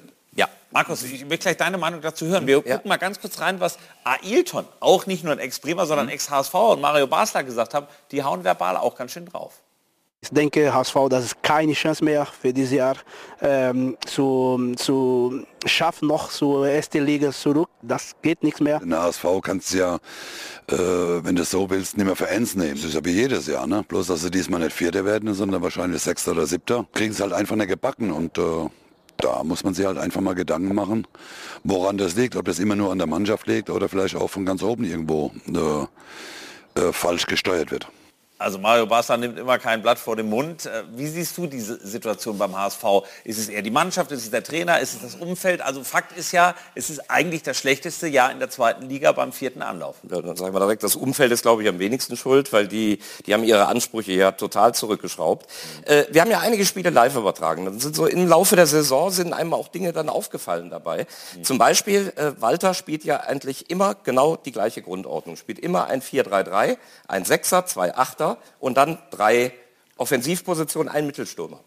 Markus, 0.76 1.04
ich 1.04 1.30
will 1.30 1.38
gleich 1.38 1.56
deine 1.56 1.78
Meinung 1.78 2.02
dazu 2.02 2.26
hören. 2.26 2.48
Wir 2.48 2.62
gucken 2.62 2.90
mal 2.90 2.98
ganz 2.98 3.22
kurz 3.22 3.40
rein, 3.40 3.62
was 3.62 3.78
Ailton, 4.04 4.66
auch 4.82 5.06
nicht 5.06 5.24
nur 5.24 5.32
ein 5.32 5.40
Ex-Bremer, 5.40 5.86
sondern 5.86 6.10
Ex-HSV 6.10 6.54
und 6.54 6.82
Mario 6.82 7.08
Basler 7.08 7.46
gesagt 7.46 7.74
haben. 7.74 7.88
Die 8.12 8.22
hauen 8.26 8.44
verbal 8.44 8.76
auch 8.76 8.94
ganz 8.98 9.14
schön 9.14 9.26
drauf. 9.26 9.62
Ich 10.20 10.32
denke, 10.32 10.74
HSV, 10.74 10.96
das 11.10 11.24
ist 11.24 11.44
keine 11.44 11.72
Chance 11.72 12.04
mehr 12.04 12.26
für 12.26 12.52
dieses 12.52 12.74
Jahr 12.74 12.98
ähm, 13.42 13.96
zu, 14.06 14.74
zu 14.76 15.46
schaffen, 15.66 16.10
noch 16.10 16.30
zur 16.30 16.68
ersten 16.68 17.06
Liga 17.06 17.32
zurück. 17.32 17.70
Das 17.82 18.14
geht 18.22 18.44
nichts 18.44 18.60
mehr. 18.60 18.80
Den 18.80 18.98
HSV 18.98 19.26
kannst 19.44 19.74
du 19.74 19.78
ja, 19.78 19.96
äh, 20.70 20.76
wenn 21.24 21.38
du 21.38 21.44
es 21.44 21.52
so 21.52 21.70
willst, 21.70 21.96
nicht 21.96 22.06
mehr 22.06 22.18
für 22.18 22.28
ernst 22.28 22.58
nehmen. 22.58 22.76
Das 22.76 22.84
ist 22.84 22.96
ja 22.96 23.06
wie 23.06 23.12
jedes 23.12 23.48
Jahr, 23.48 23.66
ne? 23.66 23.86
Bloß, 23.88 24.08
dass 24.08 24.24
sie 24.24 24.32
diesmal 24.32 24.60
nicht 24.60 24.74
Vierter 24.74 25.06
werden, 25.06 25.34
sondern 25.34 25.62
wahrscheinlich 25.62 26.02
Sechster 26.02 26.32
oder 26.32 26.46
Siebter. 26.46 26.86
Kriegen 26.92 27.14
es 27.14 27.22
halt 27.22 27.32
einfach 27.32 27.56
nicht 27.56 27.70
gebacken 27.70 28.12
und 28.12 28.38
äh, 28.38 28.70
da 29.18 29.44
muss 29.44 29.64
man 29.64 29.74
sich 29.74 29.86
halt 29.86 29.98
einfach 29.98 30.22
mal 30.22 30.36
Gedanken 30.36 30.76
machen, 30.76 31.08
woran 31.64 31.98
das 31.98 32.16
liegt. 32.16 32.36
Ob 32.36 32.46
das 32.46 32.60
immer 32.60 32.76
nur 32.76 32.92
an 32.92 32.98
der 32.98 33.08
Mannschaft 33.08 33.48
liegt 33.48 33.70
oder 33.70 33.90
vielleicht 33.90 34.16
auch 34.16 34.30
von 34.30 34.46
ganz 34.46 34.64
oben 34.64 34.84
irgendwo 34.84 35.32
äh, 35.48 36.80
äh, 36.80 36.92
falsch 36.94 37.26
gesteuert 37.26 37.72
wird. 37.72 37.88
Also 38.38 38.60
Mario 38.60 38.86
Basler 38.86 39.16
nimmt 39.16 39.40
immer 39.40 39.58
kein 39.60 39.82
Blatt 39.82 39.98
vor 39.98 40.18
den 40.18 40.28
Mund. 40.28 40.66
Äh, 40.66 40.84
wie 40.94 41.08
siehst 41.08 41.38
du 41.38 41.48
diese 41.48 41.80
Situation 41.88 42.38
beim 42.38 42.54
HSV? 42.58 42.84
Ist 43.24 43.40
es 43.40 43.48
eher 43.48 43.62
die 43.62 43.72
Mannschaft, 43.72 44.12
ist 44.12 44.24
es 44.24 44.32
der 44.32 44.44
Trainer, 44.44 44.82
ist 44.82 44.94
es 44.94 45.02
das 45.02 45.16
Umfeld? 45.16 45.62
Also 45.62 45.86
Fakt 45.86 46.18
ist 46.18 46.34
ja, 46.34 46.54
es 46.76 46.90
ist 46.90 47.10
eigentlich 47.10 47.44
das 47.44 47.58
schlechteste 47.58 48.08
Jahr 48.08 48.34
in 48.34 48.40
der 48.40 48.50
zweiten 48.50 48.90
Liga 48.90 49.14
beim 49.14 49.32
vierten 49.32 49.62
Anlauf. 49.62 49.96
Ja, 50.10 50.22
dann 50.22 50.36
sagen 50.36 50.54
wir 50.54 50.60
direkt, 50.60 50.84
das 50.84 50.98
Umfeld 50.98 51.32
ist, 51.32 51.44
glaube 51.44 51.64
ich, 51.64 51.70
am 51.70 51.80
wenigsten 51.80 52.18
schuld, 52.18 52.52
weil 52.52 52.68
die, 52.68 53.00
die 53.26 53.34
haben 53.34 53.46
ihre 53.46 53.68
Ansprüche 53.68 54.12
ja 54.12 54.32
total 54.34 54.76
zurückgeschraubt. 54.76 55.50
Äh, 55.86 56.04
wir 56.12 56.20
haben 56.20 56.32
ja 56.32 56.40
einige 56.40 56.66
Spiele 56.66 56.90
live 56.90 57.16
übertragen. 57.16 57.64
Dann 57.64 57.80
sind 57.80 57.96
so 57.96 58.06
im 58.06 58.28
Laufe 58.28 58.58
der 58.58 58.68
Saison 58.68 59.12
sind 59.12 59.32
einem 59.32 59.54
auch 59.54 59.70
Dinge 59.70 59.94
dann 59.94 60.10
aufgefallen 60.10 60.70
dabei. 60.70 61.08
Mhm. 61.38 61.44
Zum 61.46 61.58
Beispiel, 61.58 62.12
äh, 62.18 62.34
Walter 62.42 62.74
spielt 62.74 63.06
ja 63.06 63.22
eigentlich 63.22 63.70
immer 63.70 63.96
genau 64.04 64.36
die 64.36 64.52
gleiche 64.52 64.82
Grundordnung. 64.82 65.38
Spielt 65.38 65.60
immer 65.60 65.88
ein 65.88 66.02
4-3-3, 66.02 66.76
ein 67.08 67.24
Sechser, 67.24 67.66
zwei 67.66 67.96
Achter 67.96 68.25
Achter 68.26 68.38
und 68.60 68.78
dann 68.78 68.98
drei 69.12 69.54
Offensivpositionen, 69.98 70.92
ein 70.92 71.06
Mittelstürmer. 71.06 71.60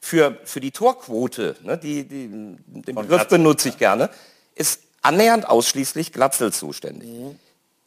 Für, 0.00 0.38
für 0.44 0.60
die 0.60 0.70
Torquote, 0.70 1.56
ne, 1.62 1.78
die, 1.78 2.04
die, 2.04 2.28
den 2.28 2.94
Begriff 2.94 3.28
benutze 3.28 3.68
ich 3.70 3.78
gerne, 3.78 4.10
ist 4.54 4.82
annähernd 5.02 5.48
ausschließlich 5.48 6.12
Glatzel 6.12 6.52
zuständig. 6.52 7.08
Mhm. 7.08 7.38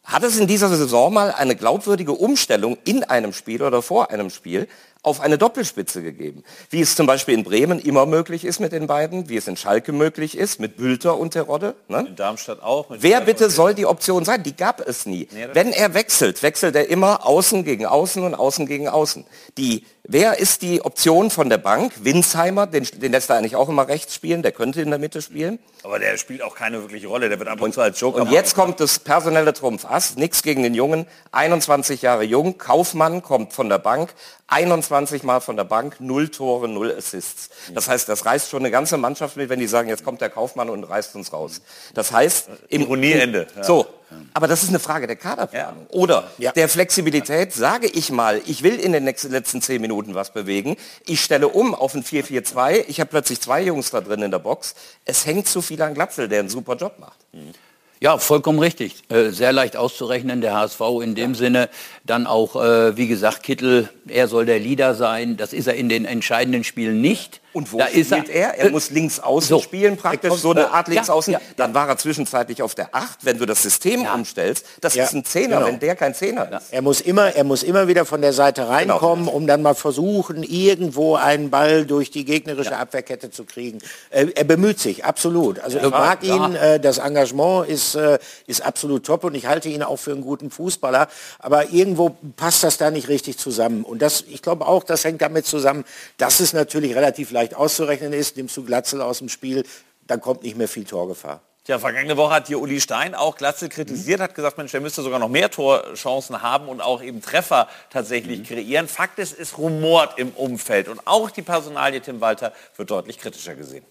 Hat 0.03 0.23
es 0.23 0.37
in 0.37 0.47
dieser 0.47 0.69
Saison 0.69 1.13
mal 1.13 1.31
eine 1.31 1.55
glaubwürdige 1.55 2.13
Umstellung 2.13 2.77
in 2.83 3.03
einem 3.03 3.31
Spiel 3.31 3.61
oder 3.61 3.81
vor 3.81 4.09
einem 4.09 4.29
Spiel 4.29 4.67
auf 5.01 5.21
eine 5.21 5.37
Doppelspitze 5.37 6.03
gegeben. 6.03 6.43
Wie 6.69 6.81
es 6.81 6.95
zum 6.95 7.07
Beispiel 7.07 7.33
in 7.33 7.45
Bremen 7.45 7.79
immer 7.79 8.05
möglich 8.05 8.43
ist 8.43 8.59
mit 8.59 8.73
den 8.73 8.87
beiden, 8.87 9.29
wie 9.29 9.37
es 9.37 9.47
in 9.47 9.55
Schalke 9.55 9.93
möglich 9.93 10.37
ist 10.37 10.59
mit 10.59 10.75
Bülter 10.75 11.17
und 11.17 11.31
Terodde. 11.31 11.75
Ne? 11.87 12.05
In 12.09 12.15
Darmstadt 12.17 12.61
auch. 12.61 12.87
Wer 12.89 13.21
bitte 13.21 13.49
soll 13.49 13.73
die 13.73 13.85
Option 13.85 14.25
sein? 14.25 14.43
Die 14.43 14.55
gab 14.55 14.85
es 14.85 15.05
nie. 15.05 15.29
Nee, 15.31 15.47
Wenn 15.53 15.71
er 15.71 15.93
wechselt, 15.93 16.43
wechselt 16.43 16.75
er 16.75 16.89
immer 16.89 17.25
außen 17.25 17.63
gegen 17.63 17.85
außen 17.85 18.23
und 18.23 18.35
außen 18.35 18.65
gegen 18.65 18.89
außen. 18.89 19.25
Die 19.57 19.85
Wer 20.11 20.39
ist 20.39 20.63
die 20.63 20.81
Option 20.81 21.29
von 21.29 21.49
der 21.49 21.59
Bank? 21.59 21.93
Winsheimer, 22.01 22.65
den, 22.65 22.83
den 22.83 23.11
lässt 23.11 23.29
er 23.29 23.35
eigentlich 23.37 23.55
auch 23.55 23.69
immer 23.69 23.87
rechts 23.87 24.15
spielen, 24.15 24.41
der 24.41 24.51
könnte 24.51 24.81
in 24.81 24.89
der 24.89 24.97
Mitte 24.97 25.21
spielen. 25.21 25.59
Aber 25.83 25.99
der 25.99 26.17
spielt 26.17 26.41
auch 26.41 26.55
keine 26.55 26.81
wirkliche 26.81 27.05
Rolle, 27.05 27.29
der 27.29 27.37
wird 27.37 27.47
ab 27.47 27.61
und 27.61 27.75
zu 27.75 27.81
als 27.81 27.99
Joker 27.99 28.23
Und 28.23 28.31
jetzt 28.31 28.55
kommt 28.55 28.79
das 28.79 28.97
personelle 28.97 29.53
Trumpfass, 29.53 30.15
nichts 30.15 30.41
gegen 30.41 30.63
den 30.63 30.73
Jungen, 30.73 31.05
21 31.31 32.01
Jahre 32.01 32.23
jung, 32.23 32.57
Kaufmann 32.57 33.21
kommt 33.21 33.53
von 33.53 33.69
der 33.69 33.77
Bank, 33.77 34.15
21 34.49 35.23
Mal 35.23 35.39
von 35.41 35.55
der 35.55 35.63
Bank, 35.63 35.97
null 35.99 36.29
Tore, 36.29 36.67
null 36.67 36.91
Assists. 36.91 37.49
Das 37.73 37.87
heißt, 37.87 38.09
das 38.09 38.25
reißt 38.25 38.49
schon 38.49 38.61
eine 38.61 38.71
ganze 38.71 38.97
Mannschaft 38.97 39.37
mit, 39.37 39.49
wenn 39.49 39.59
die 39.59 39.67
sagen, 39.67 39.89
jetzt 39.89 40.03
kommt 40.03 40.21
der 40.21 40.29
Kaufmann 40.29 40.69
und 40.69 40.83
reißt 40.83 41.15
uns 41.15 41.31
raus. 41.31 41.61
Das 41.93 42.11
heißt, 42.11 42.49
im 42.69 42.81
Ironieende. 42.81 43.47
So, 43.61 43.87
aber 44.33 44.47
das 44.47 44.63
ist 44.63 44.69
eine 44.69 44.79
Frage 44.79 45.07
der 45.07 45.15
Kaderplanung. 45.15 45.85
Ja. 45.91 45.99
Oder 45.99 46.31
ja. 46.37 46.51
der 46.51 46.67
Flexibilität, 46.67 47.53
sage 47.53 47.87
ich 47.87 48.11
mal, 48.11 48.41
ich 48.45 48.63
will 48.63 48.79
in 48.79 48.91
den 48.91 49.03
nächsten, 49.03 49.31
letzten 49.31 49.61
zehn 49.61 49.81
Minuten 49.81 50.15
was 50.15 50.33
bewegen. 50.33 50.77
Ich 51.05 51.23
stelle 51.23 51.47
um 51.47 51.75
auf 51.75 51.93
ein 51.93 52.03
4-4-2. 52.03 52.85
Ich 52.87 52.99
habe 52.99 53.09
plötzlich 53.09 53.39
zwei 53.41 53.61
Jungs 53.61 53.91
da 53.91 54.01
drin 54.01 54.21
in 54.23 54.31
der 54.31 54.39
Box. 54.39 54.73
Es 55.05 55.25
hängt 55.25 55.47
zu 55.47 55.61
viel 55.61 55.81
an 55.81 55.93
Glatzel, 55.93 56.27
der 56.27 56.39
einen 56.39 56.49
super 56.49 56.75
Job 56.75 56.97
macht. 56.99 57.19
Mhm. 57.33 57.53
Ja, 58.01 58.17
vollkommen 58.17 58.59
richtig. 58.59 59.03
Äh, 59.09 59.31
sehr 59.31 59.51
leicht 59.51 59.75
auszurechnen, 59.75 60.39
der 60.39 60.55
HSV 60.55 60.81
in 61.03 61.15
dem 61.15 61.31
ja. 61.31 61.37
Sinne. 61.37 61.69
Dann 62.05 62.27
auch, 62.27 62.55
äh, 62.55 62.95
wie 62.95 63.07
gesagt, 63.07 63.43
Kittel, 63.43 63.89
er 64.07 64.29
soll 64.29 64.45
der 64.45 64.59
Leader 64.59 64.95
sein. 64.95 65.35
Das 65.35 65.51
ist 65.51 65.67
er 65.67 65.75
in 65.75 65.89
den 65.89 66.05
entscheidenden 66.05 66.63
Spielen 66.63 67.01
nicht. 67.01 67.41
Und 67.51 67.73
wo 67.73 67.79
da 67.79 67.87
spielt 67.87 68.29
er? 68.29 68.53
Er, 68.53 68.65
er 68.65 68.69
muss 68.69 68.91
links 68.91 69.19
außen 69.19 69.49
so. 69.49 69.59
spielen, 69.59 69.97
praktisch 69.97 70.33
so 70.35 70.51
eine 70.51 70.69
Art 70.69 70.87
links 70.87 71.09
außen. 71.09 71.33
Ja, 71.33 71.39
ja, 71.39 71.45
Dann 71.57 71.73
war 71.73 71.87
er 71.87 71.97
zwischenzeitlich 71.97 72.61
auf 72.61 72.75
der 72.75 72.93
8, 72.93 73.25
wenn 73.25 73.39
du 73.39 73.45
das 73.45 73.63
System 73.63 74.05
umstellst. 74.05 74.65
Das 74.81 74.95
ist 74.95 75.13
ein 75.13 75.25
Zehner, 75.25 75.57
genau. 75.57 75.67
wenn 75.67 75.79
der 75.79 75.95
kein 75.95 76.13
Zehner 76.13 76.51
ist. 76.57 76.71
Er 76.71 76.81
muss 76.81 77.01
immer, 77.01 77.35
er 77.35 77.43
muss 77.43 77.63
immer 77.63 77.87
wieder 77.87 78.05
von 78.05 78.21
der 78.21 78.33
Seite 78.33 78.61
genau. 78.61 78.73
reinkommen, 78.73 79.25
genau. 79.25 79.37
um 79.37 79.47
dann 79.47 79.63
mal 79.63 79.73
versuchen, 79.73 80.43
irgendwo 80.43 81.15
einen 81.15 81.49
Ball 81.49 81.85
durch 81.85 82.11
die 82.11 82.23
gegnerische 82.23 82.77
Abwehrkette 82.77 83.31
zu 83.31 83.45
kriegen. 83.45 83.79
Er, 84.11 84.35
er, 84.37 84.43
bemüht 84.43 84.79
sich, 84.79 85.05
absolut. 85.05 85.59
Also 85.59 85.79
ich 85.79 85.89
mag 85.89 86.23
ihn, 86.23 86.55
äh, 86.55 86.79
das 86.79 86.99
Engagement 86.99 87.67
ist, 87.67 87.95
äh, 87.95 88.19
ist 88.45 88.61
absolut 88.61 89.05
top 89.05 89.23
und 89.23 89.33
ich 89.33 89.47
halte 89.47 89.69
ihn 89.69 89.81
auch 89.81 89.97
für 89.97 90.11
einen 90.11 90.21
guten 90.21 90.51
Fußballer. 90.51 91.07
Aber 91.39 91.69
irgendwo 91.71 92.15
passt 92.35 92.63
das 92.63 92.77
da 92.77 92.91
nicht 92.91 93.09
richtig 93.09 93.37
zusammen. 93.39 93.83
Und 93.83 94.01
das, 94.01 94.23
ich 94.29 94.41
glaube 94.41 94.67
auch, 94.67 94.83
das 94.83 95.03
hängt 95.03 95.21
damit 95.21 95.47
zusammen, 95.47 95.83
dass 96.17 96.39
es 96.39 96.53
natürlich 96.53 96.95
relativ 96.95 97.31
leicht 97.31 97.38
auszurechnen 97.55 98.13
ist, 98.13 98.37
nimmst 98.37 98.55
du 98.57 98.63
Glatzel 98.63 99.01
aus 99.01 99.19
dem 99.19 99.29
Spiel, 99.29 99.63
dann 100.07 100.21
kommt 100.21 100.43
nicht 100.43 100.57
mehr 100.57 100.67
viel 100.67 100.85
Torgefahr. 100.85 101.41
Tja, 101.65 101.77
vergangene 101.77 102.17
Woche 102.17 102.33
hat 102.33 102.47
hier 102.47 102.59
Uli 102.59 102.81
Stein 102.81 103.13
auch 103.13 103.35
Glatzel 103.35 103.69
kritisiert, 103.69 104.21
hat 104.21 104.33
gesagt, 104.33 104.57
Mensch, 104.57 104.71
der 104.71 104.81
müsste 104.81 105.03
sogar 105.03 105.19
noch 105.19 105.29
mehr 105.29 105.51
Torchancen 105.51 106.41
haben 106.41 106.67
und 106.67 106.81
auch 106.81 107.03
eben 107.03 107.21
Treffer 107.21 107.67
tatsächlich 107.91 108.39
mhm. 108.39 108.43
kreieren. 108.43 108.87
Fakt 108.87 109.19
ist, 109.19 109.37
es 109.37 109.57
rumort 109.57 110.17
im 110.17 110.31
Umfeld 110.31 110.87
und 110.87 111.05
auch 111.05 111.29
die 111.29 111.43
Personalie 111.43 112.01
Tim 112.01 112.21
Walter 112.21 112.53
wird 112.75 112.89
deutlich 112.89 113.19
kritischer 113.19 113.53
gesehen. 113.55 113.85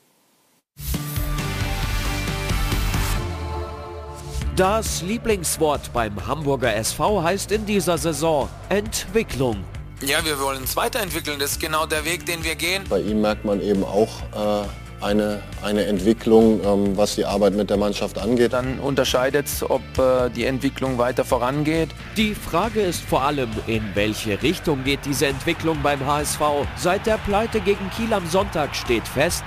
Das 4.56 5.02
Lieblingswort 5.02 5.92
beim 5.92 6.26
Hamburger 6.26 6.74
SV 6.74 7.22
heißt 7.22 7.52
in 7.52 7.64
dieser 7.64 7.96
Saison 7.96 8.48
Entwicklung. 8.70 9.62
Ja, 10.00 10.24
wir 10.24 10.38
wollen 10.38 10.60
uns 10.60 10.76
weiterentwickeln. 10.76 11.40
Das 11.40 11.52
ist 11.52 11.60
genau 11.60 11.84
der 11.84 12.04
Weg, 12.04 12.24
den 12.24 12.44
wir 12.44 12.54
gehen. 12.54 12.84
Bei 12.88 13.00
ihm 13.00 13.20
merkt 13.20 13.44
man 13.44 13.60
eben 13.60 13.82
auch 13.82 14.08
äh, 14.32 15.04
eine, 15.04 15.42
eine 15.60 15.86
Entwicklung, 15.86 16.60
ähm, 16.64 16.96
was 16.96 17.16
die 17.16 17.24
Arbeit 17.24 17.54
mit 17.54 17.68
der 17.68 17.78
Mannschaft 17.78 18.16
angeht. 18.16 18.52
Dann 18.52 18.78
unterscheidet 18.78 19.46
es, 19.46 19.68
ob 19.68 19.82
äh, 19.98 20.30
die 20.30 20.44
Entwicklung 20.44 20.98
weiter 20.98 21.24
vorangeht. 21.24 21.88
Die 22.16 22.36
Frage 22.36 22.80
ist 22.80 23.02
vor 23.02 23.22
allem, 23.22 23.50
in 23.66 23.82
welche 23.94 24.40
Richtung 24.40 24.84
geht 24.84 25.00
diese 25.04 25.26
Entwicklung 25.26 25.78
beim 25.82 26.06
HSV? 26.06 26.40
Seit 26.76 27.04
der 27.06 27.18
Pleite 27.18 27.60
gegen 27.60 27.90
Kiel 27.90 28.12
am 28.12 28.26
Sonntag 28.28 28.76
steht 28.76 29.06
fest, 29.08 29.42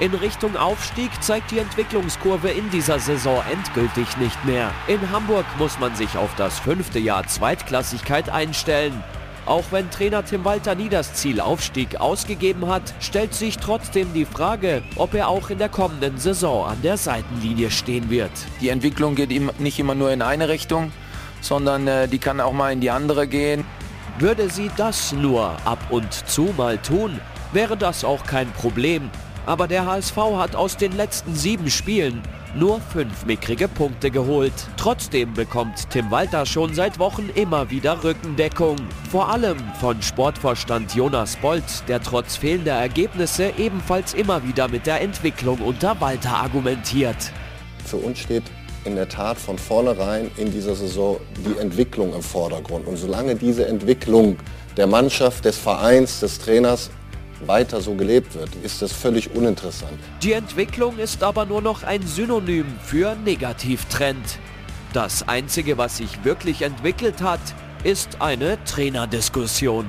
in 0.00 0.12
Richtung 0.12 0.54
Aufstieg 0.56 1.10
zeigt 1.22 1.50
die 1.50 1.60
Entwicklungskurve 1.60 2.50
in 2.50 2.68
dieser 2.70 2.98
Saison 2.98 3.42
endgültig 3.50 4.16
nicht 4.18 4.44
mehr. 4.44 4.70
In 4.86 5.10
Hamburg 5.12 5.46
muss 5.58 5.78
man 5.78 5.94
sich 5.96 6.18
auf 6.18 6.34
das 6.36 6.58
fünfte 6.58 6.98
Jahr 6.98 7.26
Zweitklassigkeit 7.26 8.28
einstellen. 8.28 9.02
Auch 9.46 9.64
wenn 9.72 9.90
Trainer 9.90 10.24
Tim 10.24 10.44
Walter 10.44 10.74
nie 10.74 10.88
das 10.88 11.12
Ziel 11.12 11.38
Aufstieg 11.38 12.00
ausgegeben 12.00 12.66
hat, 12.66 12.94
stellt 13.00 13.34
sich 13.34 13.58
trotzdem 13.58 14.14
die 14.14 14.24
Frage, 14.24 14.82
ob 14.96 15.12
er 15.12 15.28
auch 15.28 15.50
in 15.50 15.58
der 15.58 15.68
kommenden 15.68 16.16
Saison 16.16 16.66
an 16.66 16.80
der 16.82 16.96
Seitenlinie 16.96 17.70
stehen 17.70 18.08
wird. 18.08 18.30
Die 18.62 18.70
Entwicklung 18.70 19.14
geht 19.14 19.30
nicht 19.60 19.78
immer 19.78 19.94
nur 19.94 20.10
in 20.12 20.22
eine 20.22 20.48
Richtung, 20.48 20.92
sondern 21.42 21.86
äh, 21.86 22.08
die 22.08 22.18
kann 22.18 22.40
auch 22.40 22.54
mal 22.54 22.72
in 22.72 22.80
die 22.80 22.90
andere 22.90 23.28
gehen. 23.28 23.66
Würde 24.18 24.48
sie 24.48 24.70
das 24.78 25.12
nur 25.12 25.56
ab 25.66 25.78
und 25.90 26.10
zu 26.12 26.54
mal 26.56 26.78
tun, 26.78 27.20
wäre 27.52 27.76
das 27.76 28.02
auch 28.02 28.24
kein 28.24 28.50
Problem. 28.52 29.10
Aber 29.44 29.68
der 29.68 29.84
HSV 29.84 30.16
hat 30.36 30.56
aus 30.56 30.78
den 30.78 30.92
letzten 30.92 31.34
sieben 31.34 31.68
Spielen 31.68 32.22
nur 32.56 32.80
fünf 32.80 33.26
mickrige 33.26 33.68
Punkte 33.68 34.10
geholt. 34.10 34.52
Trotzdem 34.76 35.34
bekommt 35.34 35.90
Tim 35.90 36.10
Walter 36.10 36.46
schon 36.46 36.74
seit 36.74 36.98
Wochen 36.98 37.30
immer 37.34 37.70
wieder 37.70 38.02
Rückendeckung. 38.04 38.76
Vor 39.10 39.28
allem 39.28 39.58
von 39.80 40.00
Sportvorstand 40.02 40.94
Jonas 40.94 41.36
Bolt, 41.36 41.64
der 41.88 42.02
trotz 42.02 42.36
fehlender 42.36 42.74
Ergebnisse 42.74 43.52
ebenfalls 43.58 44.14
immer 44.14 44.42
wieder 44.46 44.68
mit 44.68 44.86
der 44.86 45.00
Entwicklung 45.00 45.58
unter 45.58 46.00
Walter 46.00 46.36
argumentiert. 46.36 47.16
Für 47.84 47.96
uns 47.96 48.18
steht 48.18 48.44
in 48.84 48.96
der 48.96 49.08
Tat 49.08 49.38
von 49.38 49.58
vornherein 49.58 50.30
in 50.36 50.52
dieser 50.52 50.74
Saison 50.74 51.18
die 51.46 51.58
Entwicklung 51.58 52.14
im 52.14 52.22
Vordergrund. 52.22 52.86
Und 52.86 52.96
solange 52.96 53.34
diese 53.34 53.66
Entwicklung 53.66 54.36
der 54.76 54.86
Mannschaft, 54.86 55.44
des 55.44 55.56
Vereins, 55.56 56.20
des 56.20 56.38
Trainers 56.38 56.90
weiter 57.46 57.80
so 57.80 57.94
gelebt 57.94 58.34
wird, 58.34 58.50
ist 58.62 58.82
das 58.82 58.92
völlig 58.92 59.34
uninteressant. 59.34 59.98
Die 60.22 60.32
Entwicklung 60.32 60.98
ist 60.98 61.22
aber 61.22 61.46
nur 61.46 61.62
noch 61.62 61.82
ein 61.82 62.06
Synonym 62.06 62.66
für 62.82 63.14
Negativtrend. 63.16 64.38
Das 64.92 65.26
Einzige, 65.28 65.76
was 65.76 65.96
sich 65.96 66.24
wirklich 66.24 66.62
entwickelt 66.62 67.20
hat, 67.20 67.40
ist 67.82 68.20
eine 68.20 68.62
Trainerdiskussion. 68.64 69.86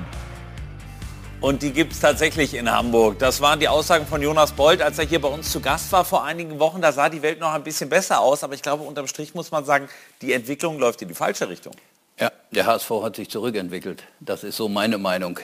Und 1.41 1.61
die 1.61 1.71
gibt 1.71 1.93
es 1.93 1.99
tatsächlich 1.99 2.55
in 2.55 2.71
Hamburg. 2.71 3.19
Das 3.19 3.39
waren 3.39 3.59
die 3.59 3.67
Aussagen 3.67 4.07
von 4.07 4.21
Jonas 4.21 4.53
Bold, 4.53 4.81
als 4.81 4.97
er 4.97 5.05
hier 5.05 5.21
bei 5.21 5.27
uns 5.27 5.51
zu 5.51 5.59
Gast 5.59 5.91
war 5.91 6.03
vor 6.03 6.23
einigen 6.23 6.57
Wochen. 6.59 6.81
Da 6.81 6.91
sah 6.91 7.07
die 7.07 7.21
Welt 7.21 7.39
noch 7.39 7.53
ein 7.53 7.63
bisschen 7.63 7.87
besser 7.87 8.19
aus. 8.19 8.43
Aber 8.43 8.55
ich 8.55 8.63
glaube, 8.63 8.83
unterm 8.83 9.05
Strich 9.05 9.35
muss 9.35 9.51
man 9.51 9.63
sagen, 9.63 9.87
die 10.21 10.33
Entwicklung 10.33 10.79
läuft 10.79 11.03
in 11.03 11.07
die 11.07 11.13
falsche 11.13 11.47
Richtung. 11.47 11.73
Ja, 12.19 12.31
der 12.51 12.65
HSV 12.65 12.89
hat 13.03 13.17
sich 13.17 13.29
zurückentwickelt. 13.29 14.03
Das 14.21 14.43
ist 14.43 14.55
so 14.55 14.69
meine 14.69 14.97
Meinung. 14.97 15.39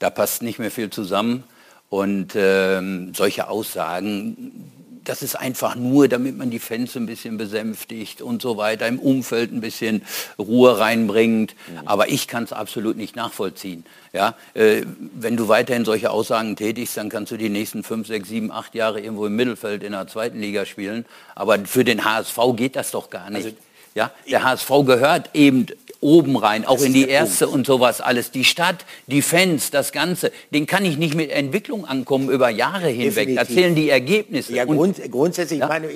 Da 0.00 0.10
passt 0.10 0.42
nicht 0.42 0.58
mehr 0.58 0.72
viel 0.72 0.90
zusammen. 0.90 1.44
Und 1.88 2.32
ähm, 2.36 3.12
solche 3.14 3.48
Aussagen, 3.48 4.70
das 5.04 5.22
ist 5.22 5.34
einfach 5.34 5.74
nur, 5.74 6.08
damit 6.08 6.38
man 6.38 6.50
die 6.50 6.60
Fans 6.60 6.96
ein 6.96 7.06
bisschen 7.06 7.36
besänftigt 7.36 8.22
und 8.22 8.40
so 8.40 8.56
weiter, 8.56 8.86
im 8.86 8.98
Umfeld 8.98 9.52
ein 9.52 9.60
bisschen 9.60 10.02
Ruhe 10.38 10.78
reinbringt. 10.78 11.54
Mhm. 11.54 11.88
Aber 11.88 12.08
ich 12.08 12.28
kann 12.28 12.44
es 12.44 12.52
absolut 12.52 12.96
nicht 12.96 13.16
nachvollziehen. 13.16 13.84
Ja, 14.12 14.36
äh, 14.54 14.82
wenn 15.14 15.36
du 15.36 15.48
weiterhin 15.48 15.84
solche 15.84 16.10
Aussagen 16.10 16.56
tätigst, 16.56 16.96
dann 16.96 17.08
kannst 17.08 17.32
du 17.32 17.36
die 17.36 17.48
nächsten 17.48 17.82
fünf, 17.82 18.06
sechs, 18.06 18.28
sieben, 18.28 18.50
acht 18.52 18.74
Jahre 18.74 19.00
irgendwo 19.00 19.26
im 19.26 19.36
Mittelfeld 19.36 19.82
in 19.82 19.92
der 19.92 20.06
zweiten 20.06 20.40
Liga 20.40 20.64
spielen. 20.64 21.04
Aber 21.34 21.58
für 21.66 21.84
den 21.84 22.04
HSV 22.04 22.38
geht 22.54 22.76
das 22.76 22.90
doch 22.92 23.10
gar 23.10 23.30
nicht. 23.30 23.44
Also 23.46 23.56
Ja, 23.94 24.12
der 24.28 24.44
HSV 24.44 24.70
gehört 24.86 25.30
eben 25.34 25.66
oben 26.02 26.36
rein, 26.36 26.64
auch 26.64 26.80
in 26.80 26.94
die 26.94 27.06
erste 27.08 27.46
und 27.48 27.66
sowas 27.66 28.00
alles. 28.00 28.30
Die 28.30 28.44
Stadt, 28.44 28.86
die 29.06 29.20
Fans, 29.20 29.70
das 29.70 29.92
Ganze, 29.92 30.32
den 30.50 30.66
kann 30.66 30.84
ich 30.84 30.96
nicht 30.96 31.14
mit 31.14 31.30
Entwicklung 31.30 31.84
ankommen 31.84 32.30
über 32.30 32.48
Jahre 32.48 32.88
hinweg. 32.88 33.28
Definitiv. 33.28 33.36
Da 33.36 33.54
zählen 33.54 33.74
die 33.74 33.90
Ergebnisse. 33.90 34.54
Ja, 34.54 34.64
Und- 34.64 34.76
grund, 34.78 35.10
grundsätzlich, 35.10 35.60
Ja. 35.60 35.66
ich 35.66 35.68
meine, 35.70 35.88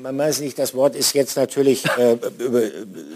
man 0.00 0.16
weiß 0.18 0.40
nicht, 0.40 0.58
das 0.58 0.74
Wort 0.74 0.94
ist 0.94 1.12
jetzt 1.14 1.36
natürlich 1.36 1.84
äh, 1.86 2.16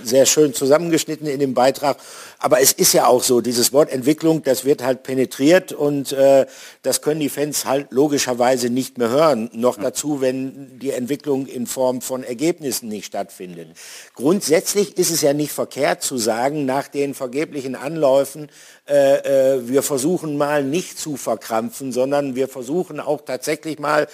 sehr 0.03 0.27
schön 0.27 0.53
zusammengeschnitten 0.53 1.27
in 1.29 1.39
dem 1.39 1.55
Beitrag, 1.55 1.99
aber 2.43 2.61
es 2.61 2.73
ist 2.73 2.93
ja 2.93 3.07
auch 3.07 3.23
so, 3.23 3.41
dieses 3.41 3.73
Wort 3.73 3.91
Entwicklung, 3.93 4.43
das 4.43 4.65
wird 4.65 4.83
halt 4.83 5.05
penetriert 5.05 5.73
und 5.73 6.11
äh, 6.11 6.47
das 6.83 7.01
können 7.01 7.21
die 7.21 7.29
Fans 7.29 7.67
halt 7.67 7.93
logischerweise 7.93 8.69
nicht 8.69 8.99
mehr 8.99 9.11
hören. 9.11 9.49
Noch 9.53 9.77
dazu, 9.77 10.21
wenn 10.21 10.81
die 10.81 10.91
Entwicklung 10.91 11.47
in 11.47 11.69
Form 11.69 12.01
von 12.01 12.25
Ergebnissen 12.25 12.89
nicht 12.89 13.07
stattfindet. 13.07 13.69
Grundsätzlich 14.15 14.99
ist 14.99 15.13
es 15.13 15.21
ja 15.21 15.35
nicht 15.35 15.53
verkehrt 15.53 16.03
zu 16.03 16.19
sagen, 16.19 16.67
nach 16.67 16.89
den 16.89 17.15
vergeblichen 17.15 17.77
Anläufen, 17.77 18.49
äh, 18.89 19.55
äh, 19.55 19.69
wir 19.69 19.85
versuchen 19.85 20.37
mal 20.37 20.65
nicht 20.65 20.99
zu 20.99 21.17
verkrampfen, 21.17 21.93
sondern 21.93 22.35
wir 22.35 22.49
versuchen 22.49 22.99
auch 22.99 23.21
tatsächlich 23.21 23.79
mal 23.79 24.09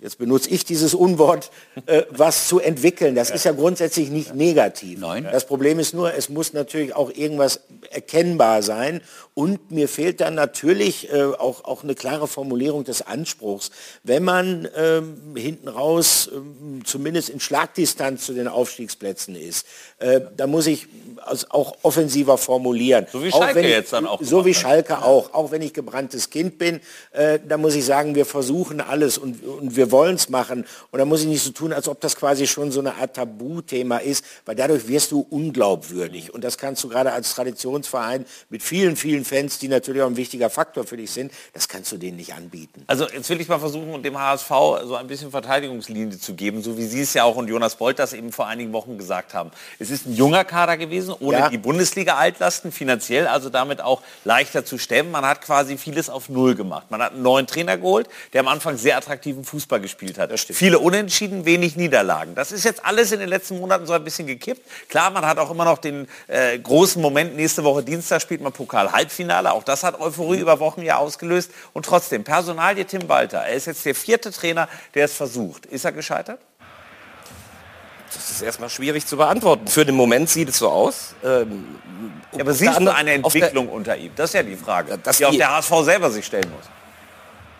jetzt 0.00 0.18
benutze 0.18 0.50
ich 0.50 0.64
dieses 0.64 0.94
Unwort, 0.94 1.50
äh, 1.86 2.02
was 2.10 2.48
zu 2.48 2.60
entwickeln. 2.60 3.14
Das 3.14 3.30
ist 3.30 3.44
ja 3.44 3.52
grundsätzlich 3.52 4.10
nicht 4.10 4.34
negativ. 4.34 5.00
Das 5.30 5.46
Problem 5.46 5.78
ist 5.78 5.94
nur, 5.94 6.14
es 6.14 6.28
muss 6.28 6.52
natürlich 6.52 6.94
auch 6.94 7.10
irgendwas 7.10 7.60
erkennbar 7.90 8.62
sein. 8.62 9.00
Und 9.36 9.72
mir 9.72 9.88
fehlt 9.88 10.20
dann 10.20 10.36
natürlich 10.36 11.12
äh, 11.12 11.24
auch, 11.24 11.64
auch 11.64 11.82
eine 11.82 11.96
klare 11.96 12.28
Formulierung 12.28 12.84
des 12.84 13.02
Anspruchs. 13.02 13.72
Wenn 14.04 14.22
man 14.22 14.68
ähm, 14.76 15.34
hinten 15.34 15.66
raus 15.66 16.30
ähm, 16.32 16.82
zumindest 16.84 17.30
in 17.30 17.40
Schlagdistanz 17.40 18.26
zu 18.26 18.32
den 18.32 18.46
Aufstiegsplätzen 18.46 19.34
ist, 19.34 19.66
äh, 19.98 20.20
da 20.36 20.46
muss 20.46 20.68
ich 20.68 20.86
auch 21.48 21.78
offensiver 21.82 22.38
formulieren. 22.38 23.06
So 23.10 23.24
wie 23.24 23.32
Schalke 23.32 23.60
ich, 23.60 23.66
jetzt 23.66 23.92
dann 23.92 24.06
auch 24.06 24.22
So 24.22 24.44
wie 24.44 24.54
hat. 24.54 24.62
Schalke 24.62 25.02
auch. 25.02 25.34
Auch 25.34 25.50
wenn 25.50 25.62
ich 25.62 25.72
gebranntes 25.72 26.30
Kind 26.30 26.58
bin, 26.58 26.80
äh, 27.10 27.40
da 27.44 27.56
muss 27.56 27.74
ich 27.74 27.84
sagen, 27.84 28.14
wir 28.14 28.26
versuchen 28.26 28.80
alles 28.80 29.18
und, 29.18 29.44
und 29.44 29.74
wir 29.74 29.90
wollen 29.90 30.14
es 30.14 30.28
machen. 30.28 30.64
Und 30.92 30.98
da 31.00 31.04
muss 31.04 31.22
ich 31.22 31.26
nicht 31.26 31.42
so 31.42 31.50
tun, 31.50 31.72
als 31.72 31.88
ob 31.88 32.00
das 32.00 32.14
quasi 32.14 32.46
schon 32.46 32.70
so 32.70 32.78
eine 32.78 32.94
Art 32.94 33.16
Tabuthema 33.16 33.98
ist, 33.98 34.24
weil 34.44 34.54
dadurch 34.54 34.86
wirst 34.86 35.10
du 35.10 35.26
unglaubwürdig. 35.28 36.32
Und 36.32 36.44
das 36.44 36.56
kannst 36.56 36.84
du 36.84 36.88
gerade 36.88 37.12
als 37.12 37.34
Traditionsverein 37.34 38.26
mit 38.48 38.62
vielen, 38.62 38.94
vielen 38.94 39.23
Fans, 39.24 39.58
die 39.58 39.68
natürlich 39.68 40.02
auch 40.02 40.06
ein 40.06 40.16
wichtiger 40.16 40.50
Faktor 40.50 40.84
für 40.84 40.96
dich 40.96 41.10
sind, 41.10 41.32
das 41.52 41.68
kannst 41.68 41.90
du 41.92 41.96
denen 41.96 42.16
nicht 42.16 42.34
anbieten. 42.34 42.84
Also 42.86 43.08
jetzt 43.08 43.28
will 43.30 43.40
ich 43.40 43.48
mal 43.48 43.58
versuchen, 43.58 44.02
dem 44.02 44.18
HSV 44.18 44.48
so 44.84 44.96
ein 44.96 45.06
bisschen 45.06 45.30
Verteidigungslinie 45.30 46.18
zu 46.18 46.34
geben, 46.34 46.62
so 46.62 46.76
wie 46.78 46.84
Sie 46.86 47.00
es 47.02 47.14
ja 47.14 47.24
auch 47.24 47.36
und 47.36 47.48
Jonas 47.48 47.76
Bolt 47.76 47.98
das 47.98 48.12
eben 48.12 48.32
vor 48.32 48.46
einigen 48.46 48.72
Wochen 48.72 48.98
gesagt 48.98 49.34
haben. 49.34 49.50
Es 49.78 49.90
ist 49.90 50.06
ein 50.06 50.14
junger 50.14 50.44
Kader 50.44 50.76
gewesen, 50.76 51.14
ohne 51.20 51.38
Ja. 51.38 51.48
die 51.48 51.58
Bundesliga-Altlasten, 51.58 52.72
finanziell 52.72 53.26
also 53.26 53.50
damit 53.50 53.80
auch 53.80 54.02
leichter 54.24 54.64
zu 54.64 54.78
stemmen. 54.78 55.10
Man 55.10 55.24
hat 55.24 55.40
quasi 55.42 55.76
vieles 55.78 56.08
auf 56.10 56.28
Null 56.28 56.54
gemacht. 56.54 56.90
Man 56.90 57.02
hat 57.02 57.12
einen 57.12 57.22
neuen 57.22 57.46
Trainer 57.46 57.76
geholt, 57.78 58.08
der 58.32 58.40
am 58.40 58.48
Anfang 58.48 58.76
sehr 58.76 58.96
attraktiven 58.96 59.44
Fußball 59.44 59.80
gespielt 59.80 60.18
hat. 60.18 60.38
Viele 60.38 60.78
Unentschieden, 60.78 61.44
wenig 61.44 61.76
Niederlagen. 61.76 62.34
Das 62.34 62.52
ist 62.52 62.64
jetzt 62.64 62.84
alles 62.84 63.12
in 63.12 63.20
den 63.20 63.28
letzten 63.28 63.58
Monaten 63.58 63.86
so 63.86 63.92
ein 63.92 64.04
bisschen 64.04 64.26
gekippt. 64.26 64.62
Klar, 64.88 65.10
man 65.10 65.24
hat 65.24 65.38
auch 65.38 65.50
immer 65.50 65.64
noch 65.64 65.78
den 65.78 66.08
äh, 66.28 66.58
großen 66.58 67.00
Moment, 67.00 67.36
nächste 67.36 67.64
Woche 67.64 67.82
Dienstag 67.82 68.20
spielt 68.22 68.40
man 68.40 68.52
Pokal-Halbfinale. 69.14 69.52
Auch 69.52 69.62
das 69.62 69.82
hat 69.84 70.00
Euphorie 70.00 70.38
über 70.38 70.58
Wochen 70.60 70.82
ja 70.82 70.96
ausgelöst. 70.98 71.50
Und 71.72 71.86
trotzdem, 71.86 72.24
Personalie 72.24 72.84
Tim 72.84 73.08
Walter. 73.08 73.38
Er 73.40 73.54
ist 73.54 73.66
jetzt 73.66 73.84
der 73.84 73.94
vierte 73.94 74.30
Trainer, 74.32 74.68
der 74.94 75.04
es 75.06 75.14
versucht. 75.14 75.66
Ist 75.66 75.84
er 75.84 75.92
gescheitert? 75.92 76.40
Das 78.12 78.30
ist 78.30 78.42
erstmal 78.42 78.70
schwierig 78.70 79.06
zu 79.06 79.16
beantworten. 79.16 79.66
Für 79.66 79.84
den 79.84 79.96
Moment 79.96 80.30
sieht 80.30 80.48
es 80.48 80.58
so 80.58 80.68
aus. 80.68 81.14
Ähm, 81.24 81.66
Ja, 82.32 82.40
aber 82.40 82.52
siehst 82.52 82.78
du 82.80 82.92
eine 82.94 83.24
auf 83.24 83.32
der- 83.32 83.42
Entwicklung 83.42 83.68
unter 83.68 83.96
ihm? 83.96 84.12
Das 84.16 84.30
ist 84.30 84.34
ja 84.34 84.42
die 84.42 84.56
Frage, 84.56 84.98
dass 84.98 85.16
die 85.18 85.26
auch 85.26 85.30
die- 85.30 85.38
der 85.38 85.50
HSV 85.56 85.82
selber 85.84 86.10
sich 86.10 86.24
stellen 86.26 86.50
muss. 86.56 86.64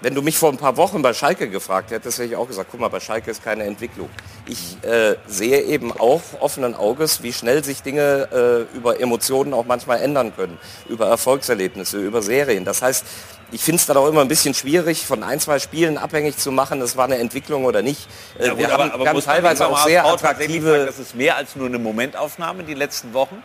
Wenn 0.05 0.15
du 0.15 0.21
mich 0.21 0.37
vor 0.37 0.51
ein 0.51 0.59
paar 0.59 0.77
Wochen 0.77 1.01
bei 1.01 1.15
Schalke 1.15 1.49
gefragt 1.49 1.91
hättest, 1.91 2.19
hätte 2.19 2.29
ich 2.29 2.37
auch 2.37 2.47
gesagt, 2.47 2.69
guck 2.71 2.79
mal, 2.79 2.89
bei 2.89 3.01
Schalke 3.01 3.31
ist 3.31 3.43
keine 3.43 3.65
Entwicklung. 3.65 4.11
Ich 4.45 4.77
äh, 4.83 5.15
sehe 5.27 5.63
eben 5.63 5.93
auch 5.99 6.21
offenen 6.41 6.75
Auges, 6.75 7.23
wie 7.23 7.33
schnell 7.33 7.65
sich 7.65 7.81
Dinge 7.83 8.29
äh, 8.31 8.77
über 8.77 9.01
Emotionen 9.01 9.55
auch 9.55 9.65
manchmal 9.65 10.03
ändern 10.03 10.37
können, 10.37 10.59
über 10.91 11.07
Erfolgserlebnisse, 11.07 11.97
über 11.97 12.21
Serien. 12.21 12.67
Das 12.67 12.83
heißt, 12.83 13.03
ich 13.51 13.63
finde 13.63 13.81
es 13.81 13.87
dann 13.87 13.97
auch 13.97 14.07
immer 14.07 14.21
ein 14.21 14.29
bisschen 14.29 14.53
schwierig, 14.53 15.07
von 15.07 15.23
ein, 15.23 15.41
zwei 15.41 15.59
Spielen 15.59 15.97
abhängig 15.97 16.37
zu 16.37 16.53
machen, 16.53 16.81
das 16.81 16.99
war 16.99 17.07
eine 17.07 17.17
Entwicklung 17.17 17.65
oder 17.65 17.81
nicht. 17.81 18.07
Äh, 18.39 18.49
Ja, 18.49 18.51
gut, 18.51 18.59
wir 18.59 18.75
aber, 18.75 18.83
haben, 18.83 18.91
aber 18.91 19.05
man 19.05 19.21
teilweise 19.23 19.67
auch 19.67 19.87
sehr 19.87 20.05
attraktive... 20.05 20.71
sagen, 20.71 20.87
Das 20.87 20.99
ist 20.99 21.15
mehr 21.15 21.39
als 21.39 21.57
nur 21.57 21.67
eine 21.67 21.79
Momentaufnahme 21.79 22.65
die 22.65 22.75
letzten 22.75 23.15
Wochen. 23.15 23.43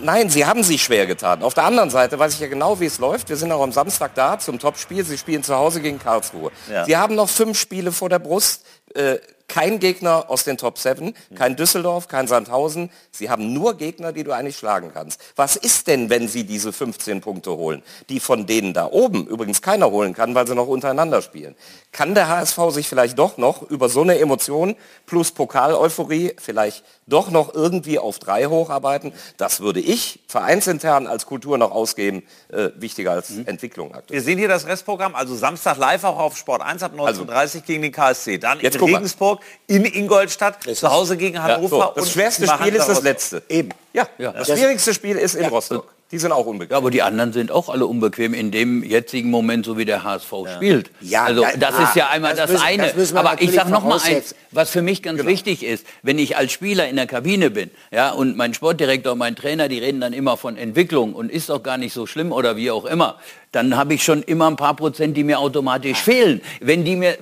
Nein, 0.00 0.30
sie 0.30 0.46
haben 0.46 0.62
sich 0.62 0.82
schwer 0.82 1.06
getan. 1.06 1.42
Auf 1.42 1.54
der 1.54 1.64
anderen 1.64 1.90
Seite 1.90 2.18
weiß 2.18 2.34
ich 2.34 2.40
ja 2.40 2.48
genau, 2.48 2.80
wie 2.80 2.86
es 2.86 2.98
läuft. 2.98 3.28
Wir 3.28 3.36
sind 3.36 3.52
auch 3.52 3.62
am 3.62 3.72
Samstag 3.72 4.14
da 4.14 4.38
zum 4.38 4.58
Topspiel. 4.58 5.04
Sie 5.04 5.18
spielen 5.18 5.42
zu 5.42 5.54
Hause 5.54 5.80
gegen 5.80 5.98
Karlsruhe. 5.98 6.50
Ja. 6.70 6.84
Sie 6.84 6.96
haben 6.96 7.14
noch 7.14 7.28
fünf 7.28 7.58
Spiele 7.58 7.92
vor 7.92 8.08
der 8.08 8.18
Brust. 8.18 8.64
Äh, 8.94 9.18
kein 9.48 9.78
Gegner 9.78 10.26
aus 10.28 10.44
den 10.44 10.56
Top 10.56 10.78
7, 10.78 11.14
kein 11.34 11.56
Düsseldorf, 11.56 12.08
kein 12.08 12.26
Sandhausen. 12.26 12.90
Sie 13.10 13.30
haben 13.30 13.52
nur 13.52 13.76
Gegner, 13.76 14.12
die 14.12 14.24
du 14.24 14.32
eigentlich 14.32 14.56
schlagen 14.56 14.90
kannst. 14.92 15.20
Was 15.36 15.56
ist 15.56 15.86
denn, 15.86 16.10
wenn 16.10 16.28
sie 16.28 16.44
diese 16.44 16.72
15 16.72 17.20
Punkte 17.20 17.50
holen, 17.52 17.82
die 18.08 18.20
von 18.20 18.46
denen 18.46 18.72
da 18.72 18.86
oben 18.86 19.26
übrigens 19.26 19.62
keiner 19.62 19.90
holen 19.90 20.14
kann, 20.14 20.34
weil 20.34 20.46
sie 20.46 20.54
noch 20.54 20.66
untereinander 20.66 21.22
spielen? 21.22 21.54
Kann 21.92 22.14
der 22.14 22.28
HSV 22.28 22.58
sich 22.70 22.88
vielleicht 22.88 23.18
doch 23.18 23.38
noch 23.38 23.62
über 23.62 23.88
so 23.88 24.02
eine 24.02 24.18
Emotion 24.18 24.74
plus 25.06 25.32
Pokal-Euphorie 25.32 26.34
vielleicht 26.38 26.84
doch 27.06 27.30
noch 27.30 27.54
irgendwie 27.54 27.98
auf 27.98 28.18
drei 28.18 28.46
hocharbeiten? 28.46 29.12
Das 29.36 29.60
würde 29.60 29.80
ich 29.80 30.20
vereinsintern 30.26 31.06
als 31.06 31.26
Kultur 31.26 31.58
noch 31.58 31.70
ausgeben, 31.70 32.22
äh, 32.48 32.70
wichtiger 32.76 33.12
als 33.12 33.30
Entwicklung 33.44 33.94
aktuell. 33.94 34.18
Wir 34.18 34.24
sehen 34.24 34.38
hier 34.38 34.48
das 34.48 34.66
Restprogramm, 34.66 35.14
also 35.14 35.34
Samstag 35.34 35.76
live 35.76 36.04
auch 36.04 36.18
auf 36.18 36.36
Sport 36.36 36.62
1 36.62 36.82
ab 36.82 36.92
19.30 36.96 37.60
gegen 37.60 37.82
den 37.82 37.92
KSC. 37.92 38.38
Dann 38.38 38.58
Jetzt 38.60 38.74
in 38.74 38.80
guck 38.80 38.90
Regensburg, 39.34 39.40
in 39.66 39.84
Ingolstadt, 39.84 40.62
zu 40.74 40.90
Hause 40.90 41.16
gegen 41.16 41.36
Ja, 41.36 41.42
Hannover. 41.44 41.68
so. 41.68 41.92
Das 41.96 42.04
und 42.04 42.10
schwerste 42.12 42.46
Spiel 42.46 42.74
ist 42.74 42.86
das 42.88 43.02
letzte. 43.02 43.42
Eben. 43.48 43.70
Ja, 43.92 44.08
Ja. 44.18 44.32
das, 44.32 44.48
Das- 44.48 44.58
schwierigste 44.58 44.94
Spiel 44.94 45.16
ist 45.16 45.34
in 45.34 45.46
Rostock. 45.46 45.90
Die 46.12 46.18
sind 46.18 46.30
auch 46.30 46.46
unbequem. 46.46 46.70
Ja, 46.70 46.76
aber 46.76 46.90
die 46.92 47.02
anderen 47.02 47.32
sind 47.32 47.50
auch 47.50 47.68
alle 47.68 47.86
unbequem 47.86 48.34
in 48.34 48.52
dem 48.52 48.84
jetzigen 48.84 49.30
Moment, 49.30 49.64
so 49.64 49.78
wie 49.78 49.84
der 49.84 50.04
HSV 50.04 50.32
spielt. 50.54 50.90
Ja, 51.00 51.24
also 51.24 51.42
da- 51.42 51.56
das 51.56 51.74
ah, 51.74 51.82
ist 51.84 51.96
ja 51.96 52.08
einmal 52.08 52.32
das 52.36 52.42
das, 52.42 52.50
müssen- 52.52 52.64
eine. 52.64 52.92
das 52.92 53.14
aber 53.14 53.40
ich 53.42 53.50
sage 53.50 53.70
noch 53.70 53.82
mal 53.82 53.98
eins, 54.00 54.34
was 54.52 54.70
für 54.70 54.82
mich 54.82 55.02
ganz 55.02 55.24
wichtig 55.24 55.64
ist, 55.64 55.84
wenn 56.02 56.18
ich 56.20 56.36
als 56.36 56.52
Spieler 56.52 56.86
in 56.88 56.96
der 56.96 57.06
Kabine 57.06 57.50
bin, 57.50 57.70
ja, 57.90 58.10
und 58.10 58.36
mein 58.36 58.54
Sportdirektor 58.54 59.12
und 59.14 59.18
mein 59.18 59.34
Trainer, 59.34 59.66
die 59.68 59.78
reden 59.80 60.00
dann 60.00 60.12
immer 60.12 60.36
von 60.36 60.56
Entwicklung 60.56 61.14
und 61.14 61.32
ist 61.32 61.48
doch 61.48 61.62
gar 61.62 61.78
nicht 61.78 61.94
so 61.94 62.06
schlimm 62.06 62.30
oder 62.32 62.54
wie 62.56 62.70
auch 62.70 62.84
immer, 62.84 63.18
dann 63.50 63.76
habe 63.76 63.94
ich 63.94 64.04
schon 64.04 64.22
immer 64.22 64.48
ein 64.48 64.56
paar 64.56 64.76
Prozent, 64.76 65.16
die 65.16 65.24
mir 65.24 65.40
automatisch 65.40 65.98
fehlen. 65.98 66.42
Wenn 66.60 66.84
die 66.84 66.94
mir, 66.94 67.16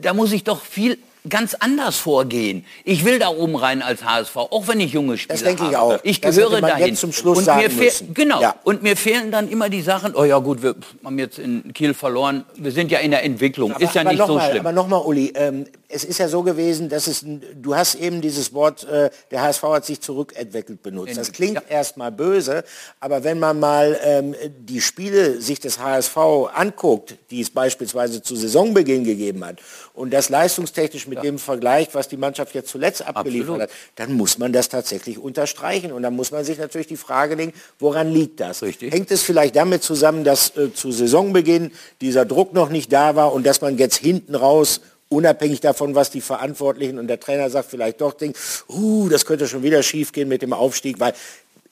da 0.00 0.14
muss 0.14 0.32
ich 0.32 0.44
doch 0.44 0.62
viel 0.62 0.96
ganz 1.28 1.54
anders 1.54 1.96
vorgehen. 1.96 2.64
Ich 2.84 3.04
will 3.04 3.18
da 3.18 3.28
oben 3.28 3.56
rein 3.56 3.80
als 3.80 4.04
HSV, 4.04 4.36
auch 4.36 4.68
wenn 4.68 4.78
ich 4.80 4.92
junge 4.92 5.16
Spieler 5.16 5.34
Das 5.34 5.42
denke 5.44 5.64
ich 5.70 5.74
habe. 5.76 5.94
auch. 5.96 5.98
Ich 6.02 6.20
Das 6.20 6.36
gehöre 6.36 6.60
dahin. 6.60 6.88
jetzt 6.88 7.00
zum 7.00 7.12
Schluss 7.12 7.38
und 7.38 7.44
sagen 7.44 7.74
müssen. 7.76 8.12
Genau. 8.12 8.40
Ja. 8.42 8.56
Und 8.64 8.82
mir 8.82 8.96
fehlen 8.96 9.30
dann 9.30 9.48
immer 9.48 9.70
die 9.70 9.80
Sachen, 9.80 10.14
oh 10.14 10.24
ja 10.24 10.38
gut, 10.38 10.62
wir 10.62 10.74
haben 11.04 11.18
jetzt 11.18 11.38
in 11.38 11.72
Kiel 11.72 11.94
verloren, 11.94 12.44
wir 12.56 12.72
sind 12.72 12.90
ja 12.90 12.98
in 12.98 13.10
der 13.10 13.24
Entwicklung, 13.24 13.72
ist 13.78 13.94
ja 13.94 14.04
nicht 14.04 14.18
noch 14.18 14.26
so 14.26 14.34
mal, 14.34 14.50
schlimm. 14.50 14.60
Aber 14.60 14.72
nochmal, 14.72 15.00
Uli, 15.02 15.32
ähm, 15.34 15.64
es 15.88 16.04
ist 16.04 16.18
ja 16.18 16.28
so 16.28 16.42
gewesen, 16.42 16.88
dass 16.88 17.06
es, 17.06 17.24
du 17.54 17.74
hast 17.74 17.94
eben 17.94 18.20
dieses 18.20 18.52
Wort, 18.52 18.84
äh, 18.84 19.10
der 19.30 19.42
HSV 19.42 19.62
hat 19.62 19.86
sich 19.86 20.00
zurückentwickelt 20.00 20.82
benutzt. 20.82 21.16
Das 21.16 21.32
klingt 21.32 21.62
erstmal 21.70 22.12
böse, 22.12 22.64
aber 23.00 23.24
wenn 23.24 23.38
man 23.38 23.58
mal 23.60 23.98
ähm, 24.04 24.34
die 24.58 24.80
Spiele 24.80 25.40
sich 25.40 25.60
des 25.60 25.78
HSV 25.78 26.16
anguckt, 26.54 27.14
die 27.30 27.40
es 27.40 27.50
beispielsweise 27.50 28.22
zu 28.22 28.36
Saisonbeginn 28.36 29.04
gegeben 29.04 29.44
hat, 29.44 29.56
und 29.94 30.12
das 30.12 30.28
leistungstechnisch 30.28 31.06
mit 31.06 31.22
dem 31.22 31.38
vergleicht, 31.38 31.94
was 31.94 32.08
die 32.08 32.16
Mannschaft 32.16 32.52
jetzt 32.52 32.68
zuletzt 32.68 33.06
abgeliefert 33.06 33.60
Absolut. 33.60 33.62
hat, 33.62 33.70
dann 33.94 34.12
muss 34.14 34.38
man 34.38 34.52
das 34.52 34.68
tatsächlich 34.68 35.18
unterstreichen. 35.18 35.92
Und 35.92 36.02
dann 36.02 36.16
muss 36.16 36.32
man 36.32 36.44
sich 36.44 36.58
natürlich 36.58 36.88
die 36.88 36.96
Frage 36.96 37.36
legen, 37.36 37.52
woran 37.78 38.10
liegt 38.10 38.40
das? 38.40 38.60
Hängt 38.60 39.12
es 39.12 39.22
vielleicht 39.22 39.54
damit 39.54 39.84
zusammen, 39.84 40.24
dass 40.24 40.56
äh, 40.56 40.74
zu 40.74 40.90
Saisonbeginn 40.90 41.70
dieser 42.00 42.24
Druck 42.24 42.54
noch 42.54 42.70
nicht 42.70 42.92
da 42.92 43.14
war 43.14 43.32
und 43.32 43.46
dass 43.46 43.60
man 43.60 43.78
jetzt 43.78 43.96
hinten 43.96 44.34
raus 44.34 44.80
unabhängig 45.08 45.60
davon, 45.60 45.94
was 45.94 46.10
die 46.10 46.20
Verantwortlichen 46.20 46.98
und 46.98 47.06
der 47.06 47.20
Trainer 47.20 47.48
sagt, 47.48 47.70
vielleicht 47.70 48.00
doch 48.00 48.14
denkt, 48.14 48.36
uh, 48.68 49.08
das 49.08 49.24
könnte 49.26 49.46
schon 49.46 49.62
wieder 49.62 49.82
schiefgehen 49.84 50.28
mit 50.28 50.42
dem 50.42 50.52
Aufstieg, 50.52 50.98
weil 50.98 51.14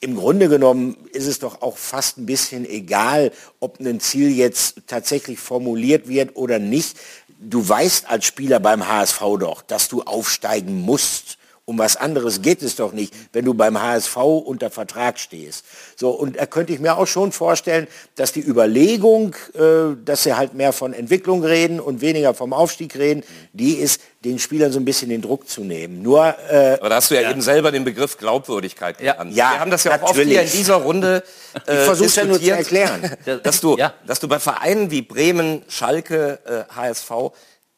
im 0.02 0.16
Grunde 0.16 0.48
genommen 0.48 0.96
ist 1.12 1.28
es 1.28 1.38
doch 1.38 1.62
auch 1.62 1.78
fast 1.78 2.18
ein 2.18 2.26
bisschen 2.26 2.68
egal, 2.68 3.30
ob 3.60 3.78
ein 3.78 4.00
Ziel 4.00 4.32
jetzt 4.32 4.78
tatsächlich 4.88 5.38
formuliert 5.38 6.08
wird 6.08 6.34
oder 6.34 6.58
nicht. 6.58 6.96
Du 7.44 7.68
weißt 7.68 8.08
als 8.08 8.24
Spieler 8.24 8.60
beim 8.60 8.86
HSV 8.86 9.20
doch, 9.40 9.62
dass 9.62 9.88
du 9.88 10.02
aufsteigen 10.02 10.80
musst. 10.80 11.38
Um 11.64 11.78
was 11.78 11.96
anderes 11.96 12.42
geht 12.42 12.60
es 12.62 12.74
doch 12.74 12.92
nicht, 12.92 13.14
wenn 13.32 13.44
du 13.44 13.54
beim 13.54 13.80
HSV 13.80 14.16
unter 14.16 14.68
Vertrag 14.68 15.20
stehst. 15.20 15.64
So, 15.94 16.10
und 16.10 16.36
da 16.36 16.46
könnte 16.46 16.72
ich 16.72 16.80
mir 16.80 16.98
auch 16.98 17.06
schon 17.06 17.30
vorstellen, 17.30 17.86
dass 18.16 18.32
die 18.32 18.40
Überlegung, 18.40 19.36
äh, 19.54 19.94
dass 20.04 20.24
sie 20.24 20.34
halt 20.34 20.54
mehr 20.54 20.72
von 20.72 20.92
Entwicklung 20.92 21.44
reden 21.44 21.78
und 21.78 22.00
weniger 22.00 22.34
vom 22.34 22.52
Aufstieg 22.52 22.96
reden, 22.96 23.22
die 23.52 23.74
ist, 23.74 24.00
den 24.24 24.40
Spielern 24.40 24.72
so 24.72 24.80
ein 24.80 24.84
bisschen 24.84 25.08
den 25.08 25.22
Druck 25.22 25.48
zu 25.48 25.62
nehmen. 25.62 26.02
Nur, 26.02 26.34
äh, 26.50 26.78
Aber 26.80 26.88
da 26.88 26.96
hast 26.96 27.10
du 27.12 27.14
ja, 27.14 27.22
ja. 27.22 27.30
eben 27.30 27.40
selber 27.42 27.70
den 27.70 27.84
Begriff 27.84 28.18
Glaubwürdigkeit 28.18 28.98
genannt. 28.98 29.32
Ja, 29.34 29.52
Wir 29.52 29.60
haben 29.60 29.70
das 29.70 29.84
ja 29.84 29.92
auch 29.92 30.02
oft 30.02 30.16
natürlich. 30.16 30.32
hier 30.32 30.42
in 30.42 30.50
dieser 30.50 30.74
Runde 30.76 31.22
äh, 31.66 31.74
Ich 31.78 31.84
versuch's 31.84 32.16
ja 32.16 32.24
nur 32.24 32.40
zu 32.40 32.44
diskutiert, 32.44 32.72
erklären. 32.72 33.40
dass 33.44 33.60
du, 33.60 33.76
dass 34.06 34.18
du 34.18 34.26
bei 34.26 34.40
Vereinen 34.40 34.90
wie 34.90 35.02
Bremen, 35.02 35.62
Schalke, 35.68 36.40
äh, 36.44 36.74
HSV 36.74 37.32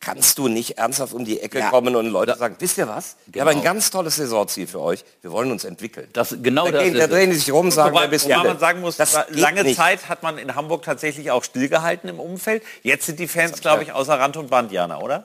kannst 0.04 0.38
du 0.38 0.48
nicht 0.48 0.78
ernsthaft 0.78 1.12
um 1.14 1.24
die 1.24 1.40
Ecke 1.40 1.58
Ja. 1.60 1.70
kommen 1.70 1.96
und 1.96 2.06
Leute 2.06 2.36
sagen, 2.36 2.56
wisst 2.58 2.76
ihr 2.78 2.86
was? 2.88 3.16
Wir 3.26 3.40
haben 3.40 3.48
ein 3.48 3.54
Genau. 3.54 3.64
ganz 3.64 3.90
tolles 3.90 4.16
Saisonziel 4.16 4.66
für 4.66 4.80
euch. 4.80 5.04
Wir 5.22 5.30
wollen 5.32 5.50
uns 5.50 5.64
entwickeln. 5.64 6.08
Das, 6.12 6.36
genau 6.42 6.66
da, 6.66 6.72
das 6.72 6.82
gehen, 6.84 6.94
da 6.98 7.06
drehen 7.06 7.30
die 7.30 7.36
sich 7.36 7.50
rum 7.52 7.66
und 7.66 7.72
sagen, 7.72 7.94
Wobei, 7.94 8.06
bist 8.08 8.26
wobei 8.26 8.42
du? 8.42 8.48
man 8.48 8.58
sagen 8.58 8.80
muss, 8.80 8.98
lange 9.30 9.62
nicht. 9.62 9.76
Zeit 9.76 10.08
hat 10.08 10.22
man 10.22 10.38
in 10.38 10.54
Hamburg 10.54 10.82
tatsächlich 10.82 11.30
auch 11.30 11.44
stillgehalten 11.44 12.08
im 12.10 12.20
Umfeld. 12.20 12.62
Jetzt 12.82 13.06
sind 13.06 13.18
die 13.18 13.28
Fans, 13.28 13.60
glaube 13.60 13.82
ich, 13.82 13.92
außer 13.92 14.18
Rand 14.18 14.36
und 14.36 14.50
Band, 14.50 14.70
Jana, 14.72 15.00
oder? 15.00 15.24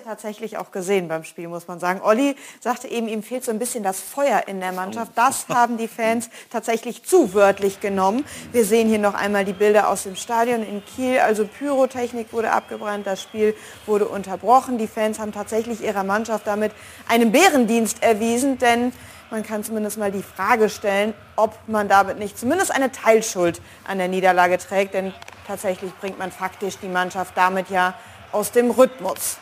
Sie 0.00 0.08
tatsächlich 0.08 0.58
auch 0.58 0.70
gesehen 0.70 1.08
beim 1.08 1.24
Spiel, 1.24 1.48
muss 1.48 1.68
man 1.68 1.78
sagen. 1.78 2.00
Olli 2.02 2.36
sagte 2.60 2.88
eben, 2.88 3.08
ihm 3.08 3.22
fehlt 3.22 3.44
so 3.44 3.50
ein 3.50 3.58
bisschen 3.58 3.82
das 3.82 4.00
Feuer 4.00 4.42
in 4.46 4.60
der 4.60 4.72
Mannschaft. 4.72 5.12
Das 5.14 5.46
haben 5.48 5.76
die 5.76 5.88
Fans 5.88 6.30
tatsächlich 6.50 7.04
zu 7.04 7.34
wörtlich 7.34 7.80
genommen. 7.80 8.24
Wir 8.52 8.64
sehen 8.64 8.88
hier 8.88 8.98
noch 8.98 9.14
einmal 9.14 9.44
die 9.44 9.52
Bilder 9.52 9.88
aus 9.88 10.04
dem 10.04 10.16
Stadion 10.16 10.62
in 10.62 10.82
Kiel. 10.84 11.18
Also 11.18 11.46
Pyrotechnik 11.46 12.32
wurde 12.32 12.52
abgebrannt, 12.52 13.06
das 13.06 13.22
Spiel 13.22 13.54
wurde 13.86 14.08
unterbrochen. 14.08 14.78
Die 14.78 14.86
Fans 14.86 15.18
haben 15.18 15.32
tatsächlich 15.32 15.82
ihrer 15.82 16.04
Mannschaft 16.04 16.46
damit 16.46 16.72
einen 17.08 17.32
Bärendienst 17.32 18.02
erwiesen, 18.02 18.58
denn 18.58 18.92
man 19.30 19.44
kann 19.44 19.62
zumindest 19.62 19.98
mal 19.98 20.10
die 20.10 20.24
Frage 20.24 20.68
stellen, 20.68 21.14
ob 21.36 21.56
man 21.68 21.88
damit 21.88 22.18
nicht 22.18 22.38
zumindest 22.38 22.72
eine 22.72 22.90
Teilschuld 22.90 23.60
an 23.86 23.98
der 23.98 24.08
Niederlage 24.08 24.58
trägt, 24.58 24.94
denn 24.94 25.14
tatsächlich 25.46 25.92
bringt 26.00 26.18
man 26.18 26.32
faktisch 26.32 26.78
die 26.78 26.88
Mannschaft 26.88 27.36
damit 27.36 27.70
ja 27.70 27.94
aus 28.32 28.50
dem 28.50 28.70
Rhythmus. 28.70 29.38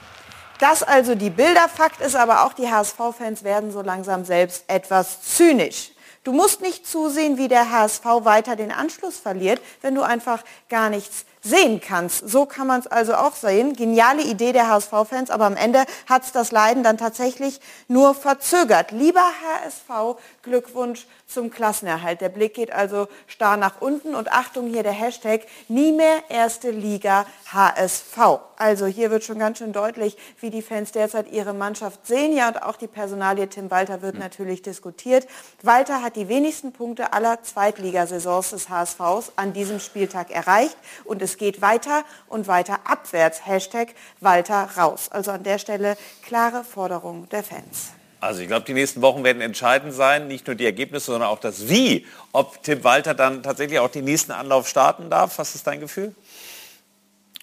Das 0.59 0.83
also 0.83 1.15
die 1.15 1.31
Bilder. 1.31 1.69
Fakt 1.69 2.01
ist 2.01 2.17
aber 2.17 2.45
auch, 2.45 2.53
die 2.53 2.71
HSV-Fans 2.71 3.45
werden 3.45 3.71
so 3.71 3.81
langsam 3.81 4.25
selbst 4.25 4.65
etwas 4.67 5.23
zynisch. 5.23 5.93
Du 6.25 6.33
musst 6.33 6.61
nicht 6.61 6.87
zusehen, 6.87 7.39
wie 7.39 7.49
der 7.49 7.71
HSV 7.71 8.05
weiter 8.05 8.57
den 8.57 8.73
Anschluss 8.73 9.19
verliert, 9.19 9.63
wenn 9.83 9.95
du 9.95 10.03
einfach 10.03 10.43
gar 10.69 10.91
nichts 10.91 11.25
sehen 11.43 11.81
kannst. 11.81 12.29
So 12.29 12.45
kann 12.45 12.67
man 12.67 12.81
es 12.81 12.87
also 12.89 13.15
auch 13.15 13.35
sehen. 13.35 13.75
Geniale 13.75 14.23
Idee 14.23 14.53
der 14.53 14.69
HSV-Fans, 14.69 15.31
aber 15.31 15.47
am 15.47 15.57
Ende 15.57 15.85
hat 16.09 16.25
es 16.25 16.33
das 16.33 16.51
Leiden 16.51 16.83
dann 16.83 16.99
tatsächlich 16.99 17.61
nur 17.87 18.15
verzögert. 18.15 18.91
Lieber 18.91 19.23
HSV, 19.23 20.19
Glückwunsch 20.43 21.07
zum 21.29 21.51
Klassenerhalt. 21.51 22.23
Der 22.23 22.31
Blick 22.31 22.55
geht 22.55 22.73
also 22.73 23.07
starr 23.27 23.59
nach 23.59 23.81
unten 23.81 24.15
und 24.15 24.33
Achtung 24.33 24.67
hier 24.67 24.83
der 24.83 24.93
Hashtag, 24.93 25.43
nie 25.69 25.93
mehr 25.93 26.23
erste 26.31 26.71
Liga 26.71 27.27
HSV. 27.53 28.19
Also 28.57 28.87
hier 28.87 29.11
wird 29.11 29.23
schon 29.23 29.39
ganz 29.39 29.59
schön 29.59 29.73
deutlich, 29.73 30.17
wie 30.41 30.51
die 30.51 30.63
Fans 30.63 30.91
derzeit 30.91 31.31
ihre 31.31 31.53
Mannschaft 31.53 32.07
sehen. 32.07 32.35
Ja, 32.35 32.49
und 32.49 32.63
auch 32.63 32.77
die 32.77 32.87
Personalie 32.87 33.49
Tim 33.49 33.71
Walter 33.71 34.01
wird 34.01 34.19
natürlich 34.19 34.63
diskutiert. 34.63 35.29
Walter 35.63 36.03
hat 36.03 36.17
die 36.17 36.29
wenigsten 36.29 36.73
Punkte 36.73 37.13
aller 37.13 37.43
Zweitligasaisons 37.43 38.51
des 38.51 38.71
HSVs 38.71 39.33
an 39.37 39.53
diesem 39.53 39.81
Spieltag 39.81 40.31
erreicht 40.31 40.77
und 41.05 41.21
es 41.21 41.37
geht 41.37 41.61
weiter 41.61 42.05
und 42.29 42.49
weiter 42.49 42.81
abwärts. 42.85 43.47
Hashtag 43.47 43.95
Walter 44.21 44.71
raus. 44.79 45.11
Also 45.11 45.31
an 45.31 45.43
der 45.43 45.59
Stelle 45.59 45.97
klare 46.23 46.65
Forderung 46.65 47.29
der 47.29 47.45
Fans. 47.45 47.98
Also 48.21 48.41
ich 48.41 48.49
glaube, 48.49 48.67
die 48.67 48.75
nächsten 48.75 49.01
Wochen 49.01 49.23
werden 49.23 49.41
entscheidend 49.41 49.95
sein, 49.95 50.27
nicht 50.27 50.47
nur 50.47 50.57
die 50.57 50.65
Ergebnisse, 50.65 51.07
sondern 51.07 51.29
auch 51.29 51.39
das 51.39 51.69
Wie. 51.69 52.07
Ob 52.33 52.63
Tim 52.63 52.83
Walter 52.83 53.15
dann 53.15 53.43
tatsächlich 53.43 53.79
auch 53.79 53.91
den 53.91 54.05
nächsten 54.05 54.33
Anlauf 54.33 54.69
starten 54.69 55.09
darf, 55.09 55.39
was 55.39 55.55
ist 55.55 55.67
dein 55.67 55.81
Gefühl? 55.81 56.15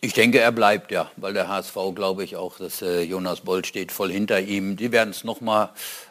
Ich 0.01 0.13
denke, 0.13 0.39
er 0.39 0.51
bleibt 0.51 0.91
ja, 0.91 1.09
weil 1.15 1.33
der 1.33 1.47
HSV, 1.47 1.75
glaube 1.95 2.23
ich, 2.23 2.35
auch, 2.35 2.57
dass 2.57 2.81
äh, 2.81 3.01
Jonas 3.01 3.41
Boll 3.41 3.63
steht 3.65 3.91
voll 3.91 4.11
hinter 4.11 4.39
ihm. 4.39 4.75
Die 4.75 4.91
werden 4.91 5.09
es 5.11 5.23
noch 5.23 5.41
mal 5.41 5.69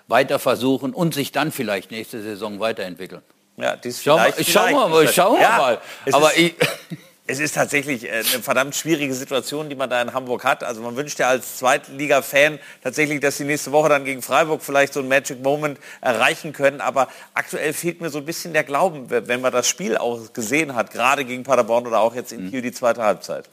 weiter 0.08 0.38
versuchen 0.38 0.92
und 0.92 1.14
sich 1.14 1.30
dann 1.30 1.52
vielleicht 1.52 1.90
nächste 1.90 2.22
Saison 2.22 2.58
weiterentwickeln. 2.58 3.22
Ja, 3.56 3.76
dies 3.76 4.02
Schau 4.02 4.16
mal, 4.16 4.32
schauen 4.42 4.72
wir 4.72 4.88
mal, 4.88 5.08
schauen 5.08 5.36
wir 5.36 5.42
Ja, 5.42 5.56
mal. 5.58 5.78
Aber 6.12 6.36
ich, 6.36 6.54
Es 7.26 7.40
ist 7.40 7.54
tatsächlich 7.54 8.04
äh, 8.04 8.10
eine 8.10 8.42
verdammt 8.42 8.76
schwierige 8.76 9.14
Situation, 9.14 9.70
die 9.70 9.74
man 9.74 9.88
da 9.88 10.02
in 10.02 10.12
Hamburg 10.12 10.44
hat. 10.44 10.62
Also 10.62 10.82
man 10.82 10.94
wünscht 10.94 11.18
ja 11.18 11.28
als 11.28 11.56
Zweitliga-Fan 11.56 12.58
tatsächlich, 12.82 13.20
dass 13.20 13.38
die 13.38 13.44
nächste 13.44 13.72
Woche 13.72 13.88
dann 13.88 14.04
gegen 14.04 14.20
Freiburg 14.20 14.60
vielleicht 14.62 14.92
so 14.92 15.00
ein 15.00 15.08
Magic 15.08 15.42
Moment 15.42 15.78
erreichen 16.02 16.52
können. 16.52 16.82
Aber 16.82 17.08
aktuell 17.32 17.72
fehlt 17.72 18.02
mir 18.02 18.10
so 18.10 18.18
ein 18.18 18.26
bisschen 18.26 18.52
der 18.52 18.62
Glauben, 18.62 19.08
wenn 19.08 19.40
man 19.40 19.52
das 19.52 19.66
Spiel 19.66 19.96
auch 19.96 20.34
gesehen 20.34 20.74
hat, 20.74 20.90
gerade 20.90 21.24
gegen 21.24 21.44
Paderborn 21.44 21.86
oder 21.86 22.00
auch 22.00 22.14
jetzt 22.14 22.30
in 22.30 22.50
Kiel 22.50 22.60
die 22.60 22.72
zweite 22.72 23.02
Halbzeit. 23.02 23.48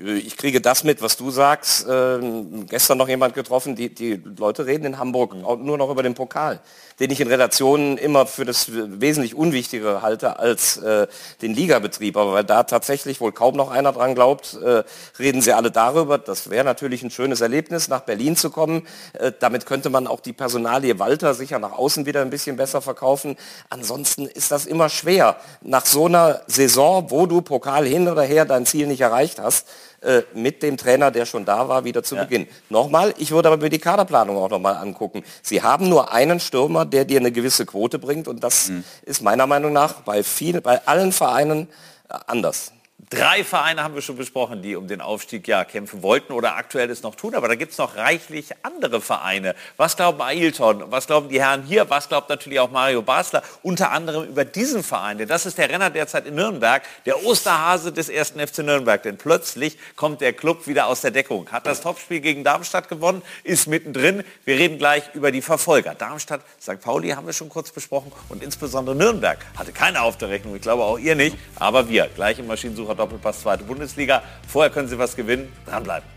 Ich 0.00 0.36
kriege 0.36 0.60
das 0.60 0.82
mit, 0.82 1.02
was 1.02 1.16
du 1.16 1.30
sagst. 1.30 1.86
Ähm, 1.88 2.66
gestern 2.66 2.98
noch 2.98 3.08
jemand 3.08 3.34
getroffen, 3.34 3.76
die, 3.76 3.94
die 3.94 4.20
Leute 4.38 4.66
reden 4.66 4.84
in 4.86 4.98
Hamburg 4.98 5.34
auch 5.44 5.58
nur 5.58 5.78
noch 5.78 5.90
über 5.90 6.02
den 6.02 6.14
Pokal, 6.14 6.60
den 7.00 7.10
ich 7.10 7.20
in 7.20 7.28
Relationen 7.28 7.96
immer 7.98 8.26
für 8.26 8.44
das 8.44 8.68
wesentlich 8.72 9.34
Unwichtigere 9.34 10.02
halte 10.02 10.38
als 10.38 10.78
äh, 10.78 11.06
den 11.42 11.54
Ligabetrieb. 11.54 12.16
Aber 12.16 12.32
weil 12.32 12.44
da 12.44 12.64
tatsächlich 12.64 13.20
wohl 13.20 13.32
kaum 13.32 13.56
noch 13.56 13.70
einer 13.70 13.92
dran 13.92 14.14
glaubt, 14.14 14.58
äh, 14.62 14.84
reden 15.18 15.42
sie 15.42 15.52
alle 15.52 15.70
darüber. 15.70 16.18
Das 16.18 16.50
wäre 16.50 16.64
natürlich 16.64 17.02
ein 17.02 17.10
schönes 17.10 17.40
Erlebnis, 17.40 17.88
nach 17.88 18.00
Berlin 18.00 18.36
zu 18.36 18.50
kommen. 18.50 18.86
Äh, 19.12 19.32
damit 19.38 19.66
könnte 19.66 19.90
man 19.90 20.06
auch 20.06 20.20
die 20.20 20.32
Personalie 20.32 20.98
Walter 20.98 21.34
sicher 21.34 21.58
nach 21.58 21.72
außen 21.72 22.06
wieder 22.06 22.22
ein 22.22 22.30
bisschen 22.30 22.56
besser 22.56 22.80
verkaufen. 22.80 23.36
Ansonsten 23.70 24.26
ist 24.26 24.50
das 24.50 24.66
immer 24.66 24.88
schwer. 24.88 25.36
Nach 25.62 25.86
so 25.86 26.06
einer 26.06 26.40
Saison, 26.46 27.10
wo 27.10 27.26
du 27.26 27.42
Pokal 27.42 27.86
hin 27.86 28.08
oder 28.08 28.22
her 28.22 28.44
dein 28.44 28.66
Ziel 28.66 28.86
nicht 28.86 29.00
erreicht 29.00 29.38
hast, 29.38 29.68
äh, 30.04 30.22
mit 30.34 30.62
dem 30.62 30.76
Trainer, 30.76 31.10
der 31.10 31.26
schon 31.26 31.44
da 31.44 31.68
war, 31.68 31.84
wieder 31.84 32.02
zu 32.02 32.16
Beginn. 32.16 32.46
Nochmal, 32.68 33.14
ich 33.18 33.30
würde 33.30 33.48
aber 33.48 33.62
mir 33.62 33.70
die 33.70 33.78
Kaderplanung 33.78 34.36
auch 34.36 34.50
nochmal 34.50 34.76
angucken. 34.76 35.24
Sie 35.42 35.62
haben 35.62 35.88
nur 35.88 36.12
einen 36.12 36.40
Stürmer, 36.40 36.84
der 36.84 37.04
dir 37.04 37.20
eine 37.20 37.32
gewisse 37.32 37.66
Quote 37.66 37.98
bringt 37.98 38.28
und 38.28 38.44
das 38.44 38.70
ist 39.02 39.22
meiner 39.22 39.46
Meinung 39.46 39.72
nach 39.72 40.02
bei, 40.02 40.22
vielen, 40.22 40.62
bei 40.62 40.86
allen 40.86 41.12
Vereinen 41.12 41.68
äh, 42.08 42.14
anders. 42.26 42.72
Drei 43.10 43.44
Vereine 43.44 43.82
haben 43.82 43.94
wir 43.94 44.02
schon 44.02 44.16
besprochen, 44.16 44.62
die 44.62 44.76
um 44.76 44.86
den 44.86 45.00
Aufstieg 45.00 45.46
ja 45.48 45.64
kämpfen 45.64 46.02
wollten 46.02 46.32
oder 46.32 46.56
aktuell 46.56 46.88
es 46.90 47.02
noch 47.02 47.16
tun. 47.16 47.34
Aber 47.34 47.48
da 47.48 47.54
gibt 47.54 47.72
es 47.72 47.78
noch 47.78 47.96
reichlich 47.96 48.50
andere 48.62 49.00
Vereine. 49.00 49.54
Was 49.76 49.96
glauben 49.96 50.22
Ailton? 50.22 50.84
Was 50.90 51.06
glauben 51.06 51.28
die 51.28 51.40
Herren 51.40 51.64
hier? 51.64 51.90
Was 51.90 52.08
glaubt 52.08 52.28
natürlich 52.28 52.60
auch 52.60 52.70
Mario 52.70 53.02
Basler? 53.02 53.42
Unter 53.62 53.90
anderem 53.90 54.24
über 54.24 54.44
diesen 54.44 54.82
Verein. 54.82 55.18
Denn 55.18 55.28
das 55.28 55.44
ist 55.44 55.58
der 55.58 55.68
Renner 55.68 55.90
derzeit 55.90 56.26
in 56.26 56.36
Nürnberg, 56.36 56.82
der 57.04 57.24
Osterhase 57.24 57.92
des 57.92 58.08
ersten 58.08 58.40
FC 58.40 58.58
Nürnberg. 58.58 59.02
Denn 59.02 59.18
plötzlich 59.18 59.76
kommt 59.96 60.20
der 60.20 60.32
Club 60.32 60.66
wieder 60.66 60.86
aus 60.86 61.00
der 61.00 61.10
Deckung. 61.10 61.50
Hat 61.50 61.66
das 61.66 61.82
Topspiel 61.82 62.20
gegen 62.20 62.42
Darmstadt 62.42 62.88
gewonnen, 62.88 63.22
ist 63.42 63.66
mittendrin. 63.66 64.24
Wir 64.44 64.56
reden 64.56 64.78
gleich 64.78 65.02
über 65.14 65.30
die 65.30 65.42
Verfolger. 65.42 65.94
Darmstadt, 65.94 66.40
St. 66.62 66.80
Pauli 66.80 67.10
haben 67.10 67.26
wir 67.26 67.34
schon 67.34 67.48
kurz 67.48 67.70
besprochen. 67.70 68.12
Und 68.28 68.42
insbesondere 68.42 68.94
Nürnberg 68.94 69.44
hatte 69.56 69.72
keine 69.72 70.00
auf 70.00 70.16
der 70.16 70.30
Rechnung. 70.30 70.54
Ich 70.56 70.62
glaube 70.62 70.84
auch 70.84 70.98
ihr 70.98 71.16
nicht. 71.16 71.36
Aber 71.56 71.88
wir, 71.88 72.08
gleich 72.14 72.38
im 72.38 72.46
Maschinensucher 72.46 72.93
Doppelpass 72.94 73.40
zweite 73.40 73.64
Bundesliga. 73.64 74.22
Vorher 74.48 74.70
können 74.70 74.88
Sie 74.88 74.98
was 74.98 75.16
gewinnen. 75.16 75.52
Dranbleiben. 75.66 76.08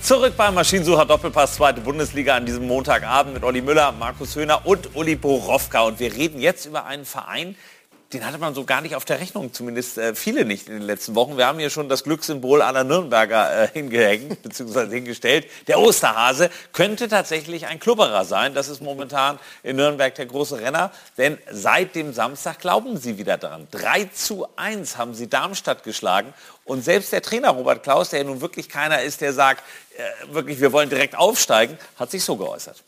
Zurück 0.00 0.34
beim 0.36 0.54
Maschinensucher 0.54 1.04
Doppelpass 1.04 1.56
zweite 1.56 1.80
Bundesliga 1.80 2.36
an 2.36 2.46
diesem 2.46 2.66
Montagabend 2.68 3.34
mit 3.34 3.42
Olli 3.42 3.60
Müller, 3.60 3.92
Markus 3.92 4.36
Höhner 4.36 4.64
und 4.64 4.94
Uli 4.94 5.16
Borowka. 5.16 5.82
Und 5.82 5.98
wir 5.98 6.14
reden 6.14 6.40
jetzt 6.40 6.66
über 6.66 6.86
einen 6.86 7.04
Verein, 7.04 7.56
den 8.12 8.24
hatte 8.24 8.38
man 8.38 8.54
so 8.54 8.64
gar 8.64 8.80
nicht 8.80 8.96
auf 8.96 9.04
der 9.04 9.20
Rechnung, 9.20 9.52
zumindest 9.52 9.98
äh, 9.98 10.14
viele 10.14 10.46
nicht 10.46 10.68
in 10.68 10.74
den 10.74 10.82
letzten 10.82 11.14
Wochen. 11.14 11.36
Wir 11.36 11.46
haben 11.46 11.58
hier 11.58 11.68
schon 11.68 11.90
das 11.90 12.04
Glückssymbol 12.04 12.62
aller 12.62 12.82
Nürnberger 12.82 13.64
äh, 13.64 13.68
hingehängt, 13.72 14.42
beziehungsweise 14.42 14.94
hingestellt. 14.94 15.46
Der 15.66 15.78
Osterhase 15.78 16.48
könnte 16.72 17.08
tatsächlich 17.08 17.66
ein 17.66 17.78
Klubberer 17.78 18.24
sein. 18.24 18.54
Das 18.54 18.68
ist 18.68 18.80
momentan 18.80 19.38
in 19.62 19.76
Nürnberg 19.76 20.14
der 20.14 20.24
große 20.24 20.58
Renner. 20.58 20.90
Denn 21.18 21.36
seit 21.50 21.94
dem 21.94 22.14
Samstag 22.14 22.60
glauben 22.60 22.96
sie 22.96 23.18
wieder 23.18 23.36
daran. 23.36 23.68
3 23.72 24.06
zu 24.06 24.48
1 24.56 24.96
haben 24.96 25.12
sie 25.12 25.28
Darmstadt 25.28 25.82
geschlagen. 25.82 26.32
Und 26.64 26.82
selbst 26.82 27.12
der 27.12 27.20
Trainer 27.20 27.50
Robert 27.50 27.82
Klaus, 27.82 28.08
der 28.08 28.20
ja 28.20 28.24
nun 28.24 28.40
wirklich 28.40 28.70
keiner 28.70 29.02
ist, 29.02 29.20
der 29.20 29.34
sagt, 29.34 29.62
äh, 29.96 30.32
wirklich, 30.32 30.60
wir 30.60 30.72
wollen 30.72 30.88
direkt 30.88 31.14
aufsteigen, 31.14 31.76
hat 31.96 32.10
sich 32.10 32.24
so 32.24 32.36
geäußert. 32.36 32.82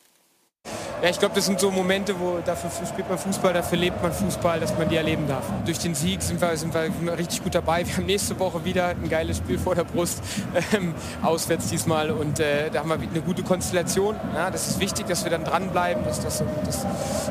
Ja, 1.03 1.09
ich 1.09 1.19
glaube, 1.19 1.35
das 1.35 1.47
sind 1.47 1.59
so 1.59 1.71
Momente, 1.71 2.21
wo 2.21 2.41
dafür 2.45 2.71
spielt 2.87 3.09
man 3.09 3.17
Fußball, 3.17 3.55
dafür 3.55 3.79
lebt 3.79 4.03
man 4.03 4.13
Fußball, 4.13 4.61
dass 4.61 4.77
man 4.77 4.87
die 4.87 4.97
erleben 4.97 5.27
darf. 5.27 5.45
Durch 5.65 5.79
den 5.79 5.95
Sieg 5.95 6.21
sind 6.21 6.43
wir, 6.43 6.55
sind 6.59 6.75
wir 6.75 7.17
richtig 7.17 7.43
gut 7.43 7.55
dabei. 7.55 7.87
Wir 7.87 7.97
haben 7.97 8.05
nächste 8.05 8.39
Woche 8.39 8.67
wieder 8.67 8.89
ein 8.89 9.09
geiles 9.09 9.39
Spiel 9.39 9.59
vor 9.59 9.75
der 9.75 9.85
Brust, 9.85 10.23
ähm, 10.75 10.95
auswärts 11.23 11.69
diesmal. 11.69 12.11
Und 12.11 12.39
äh, 12.39 12.69
da 12.71 12.81
haben 12.81 12.91
wir 12.91 12.97
eine 12.97 13.23
gute 13.23 13.43
Konstellation. 13.43 14.15
Ja, 14.35 14.51
das 14.51 14.69
ist 14.69 14.79
wichtig, 14.79 15.07
dass 15.07 15.25
wir 15.25 15.31
dann 15.31 15.43
dranbleiben, 15.43 16.05
dass, 16.05 16.21
dass, 16.21 16.45
dass 16.67 16.85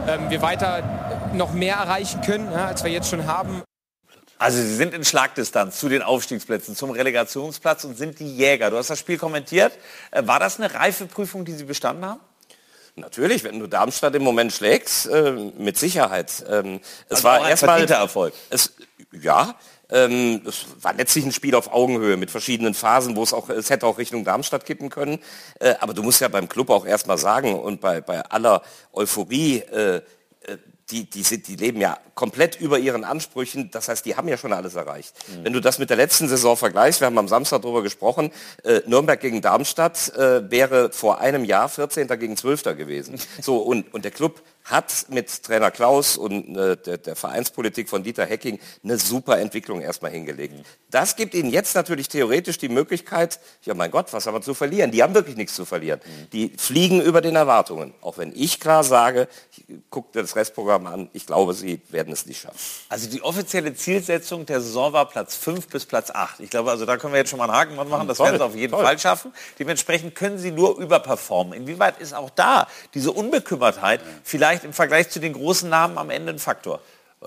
ähm, 0.07 0.31
wir 0.31 0.41
weiter 0.41 1.29
noch 1.33 1.53
mehr 1.53 1.75
erreichen 1.75 2.21
können, 2.21 2.51
ja, 2.51 2.65
als 2.65 2.83
wir 2.83 2.89
jetzt 2.89 3.11
schon 3.11 3.27
haben. 3.27 3.61
Also 4.39 4.57
sie 4.57 4.75
sind 4.75 4.95
in 4.95 5.05
Schlagdistanz 5.05 5.79
zu 5.79 5.89
den 5.89 6.01
Aufstiegsplätzen, 6.01 6.75
zum 6.75 6.89
Relegationsplatz 6.89 7.83
und 7.83 7.99
sind 7.99 8.19
die 8.19 8.35
Jäger. 8.35 8.71
Du 8.71 8.77
hast 8.77 8.89
das 8.89 8.97
Spiel 8.97 9.19
kommentiert. 9.19 9.73
Äh, 10.09 10.25
War 10.25 10.39
das 10.39 10.59
eine 10.59 10.73
reife 10.73 11.05
Prüfung, 11.05 11.45
die 11.45 11.51
Sie 11.51 11.65
bestanden 11.65 12.03
haben? 12.03 12.19
Natürlich, 12.99 13.43
wenn 13.43 13.59
du 13.59 13.67
Darmstadt 13.67 14.15
im 14.15 14.23
Moment 14.23 14.53
schlägst, 14.53 15.07
äh, 15.07 15.31
mit 15.57 15.77
Sicherheit. 15.77 16.43
Ähm, 16.49 16.79
es 17.07 17.17
Also 17.17 17.23
war 17.23 17.49
erstmal 17.49 17.85
Erfolg. 17.89 18.33
Es, 18.49 18.73
ja, 19.11 19.55
ähm, 19.91 20.41
es 20.45 20.65
war 20.81 20.93
letztlich 20.93 21.25
ein 21.25 21.31
Spiel 21.31 21.55
auf 21.55 21.73
Augenhöhe 21.73 22.15
mit 22.15 22.29
verschiedenen 22.29 22.73
Phasen, 22.73 23.15
wo 23.15 23.23
es 23.23 23.33
auch, 23.33 23.49
es 23.49 23.69
hätte 23.69 23.87
auch 23.87 23.97
Richtung 23.97 24.23
Darmstadt 24.23 24.65
kippen 24.65 24.89
können. 24.89 25.19
Äh, 25.59 25.75
aber 25.79 25.93
du 25.93 26.03
musst 26.03 26.21
ja 26.21 26.27
beim 26.27 26.47
Club 26.47 26.69
auch 26.69 26.85
erstmal 26.85 27.17
sagen 27.17 27.57
und 27.57 27.81
bei, 27.81 28.01
bei 28.01 28.21
aller 28.21 28.61
Euphorie, 28.93 29.57
äh, 29.59 30.01
die, 30.91 31.09
die, 31.09 31.23
sind, 31.23 31.47
die 31.47 31.55
leben 31.55 31.79
ja 31.79 31.97
komplett 32.15 32.59
über 32.59 32.79
ihren 32.79 33.03
Ansprüchen. 33.03 33.71
Das 33.71 33.87
heißt, 33.87 34.05
die 34.05 34.15
haben 34.15 34.27
ja 34.27 34.37
schon 34.37 34.53
alles 34.53 34.75
erreicht. 34.75 35.13
Mhm. 35.27 35.45
Wenn 35.45 35.53
du 35.53 35.61
das 35.61 35.79
mit 35.79 35.89
der 35.89 35.97
letzten 35.97 36.27
Saison 36.27 36.57
vergleichst, 36.57 37.01
wir 37.01 37.05
haben 37.05 37.17
am 37.17 37.27
Samstag 37.27 37.61
darüber 37.61 37.83
gesprochen, 37.83 38.31
äh, 38.63 38.81
Nürnberg 38.87 39.19
gegen 39.19 39.41
Darmstadt 39.41 40.13
äh, 40.15 40.49
wäre 40.49 40.91
vor 40.91 41.19
einem 41.19 41.45
Jahr 41.45 41.69
14. 41.69 42.07
gegen 42.19 42.35
12. 42.35 42.63
gewesen. 42.63 43.19
So, 43.41 43.57
und, 43.57 43.93
und 43.93 44.03
der 44.03 44.11
Club 44.11 44.41
hat 44.65 45.05
mit 45.09 45.43
Trainer 45.43 45.71
Klaus 45.71 46.17
und 46.17 46.55
äh, 46.55 46.77
der, 46.77 46.97
der 46.97 47.15
Vereinspolitik 47.15 47.89
von 47.89 48.03
Dieter 48.03 48.25
Hecking 48.25 48.59
eine 48.83 48.97
super 48.97 49.39
Entwicklung 49.39 49.81
erstmal 49.81 50.11
hingelegt. 50.11 50.53
Das 50.91 51.15
gibt 51.15 51.33
ihnen 51.33 51.49
jetzt 51.49 51.75
natürlich 51.75 52.09
theoretisch 52.09 52.57
die 52.57 52.69
Möglichkeit, 52.69 53.39
ja 53.63 53.73
mein 53.73 53.91
Gott, 53.91 54.11
was 54.13 54.27
haben 54.27 54.35
wir 54.35 54.41
zu 54.41 54.53
verlieren? 54.53 54.91
Die 54.91 55.01
haben 55.01 55.15
wirklich 55.15 55.37
nichts 55.37 55.55
zu 55.55 55.65
verlieren. 55.65 55.99
Die 56.33 56.53
fliegen 56.57 57.01
über 57.01 57.21
den 57.21 57.35
Erwartungen. 57.35 57.93
Auch 58.01 58.17
wenn 58.17 58.33
ich 58.35 58.59
klar 58.59 58.83
sage, 58.83 59.27
guck 59.89 60.11
dir 60.11 60.21
das 60.21 60.35
Restprogramm 60.35 60.87
an, 60.87 61.09
ich 61.13 61.25
glaube, 61.25 61.53
sie 61.53 61.81
werden 61.89 62.13
es 62.13 62.25
nicht 62.25 62.41
schaffen. 62.41 62.57
Also 62.89 63.09
die 63.09 63.21
offizielle 63.21 63.73
Zielsetzung 63.73 64.45
der 64.45 64.61
Saison 64.61 64.93
war 64.93 65.07
Platz 65.07 65.35
5 65.35 65.67
bis 65.67 65.85
Platz 65.85 66.11
8. 66.11 66.39
Ich 66.39 66.49
glaube, 66.49 66.71
also 66.71 66.85
da 66.85 66.97
können 66.97 67.13
wir 67.13 67.19
jetzt 67.19 67.29
schon 67.29 67.39
mal 67.39 67.45
einen 67.45 67.53
Haken 67.53 67.75
dran 67.75 67.89
machen. 67.89 68.07
Das 68.07 68.17
Toll, 68.17 68.27
werden 68.27 68.37
sie 68.37 68.43
auf 68.43 68.55
jeden 68.55 68.71
toll. 68.71 68.83
Fall 68.83 68.99
schaffen. 68.99 69.33
Dementsprechend 69.57 70.15
können 70.15 70.37
sie 70.37 70.51
nur 70.51 70.77
überperformen. 70.77 71.53
Inwieweit 71.53 71.99
ist 71.99 72.13
auch 72.13 72.29
da 72.29 72.67
diese 72.93 73.11
Unbekümmertheit 73.11 74.01
vielleicht 74.23 74.63
im 74.63 74.73
Vergleich 74.73 75.09
zu 75.09 75.19
den 75.19 75.33
großen 75.33 75.69
Namen 75.69 75.97
am 75.97 76.09
Ende 76.09 76.33
ein 76.33 76.39
Faktor? 76.39 76.81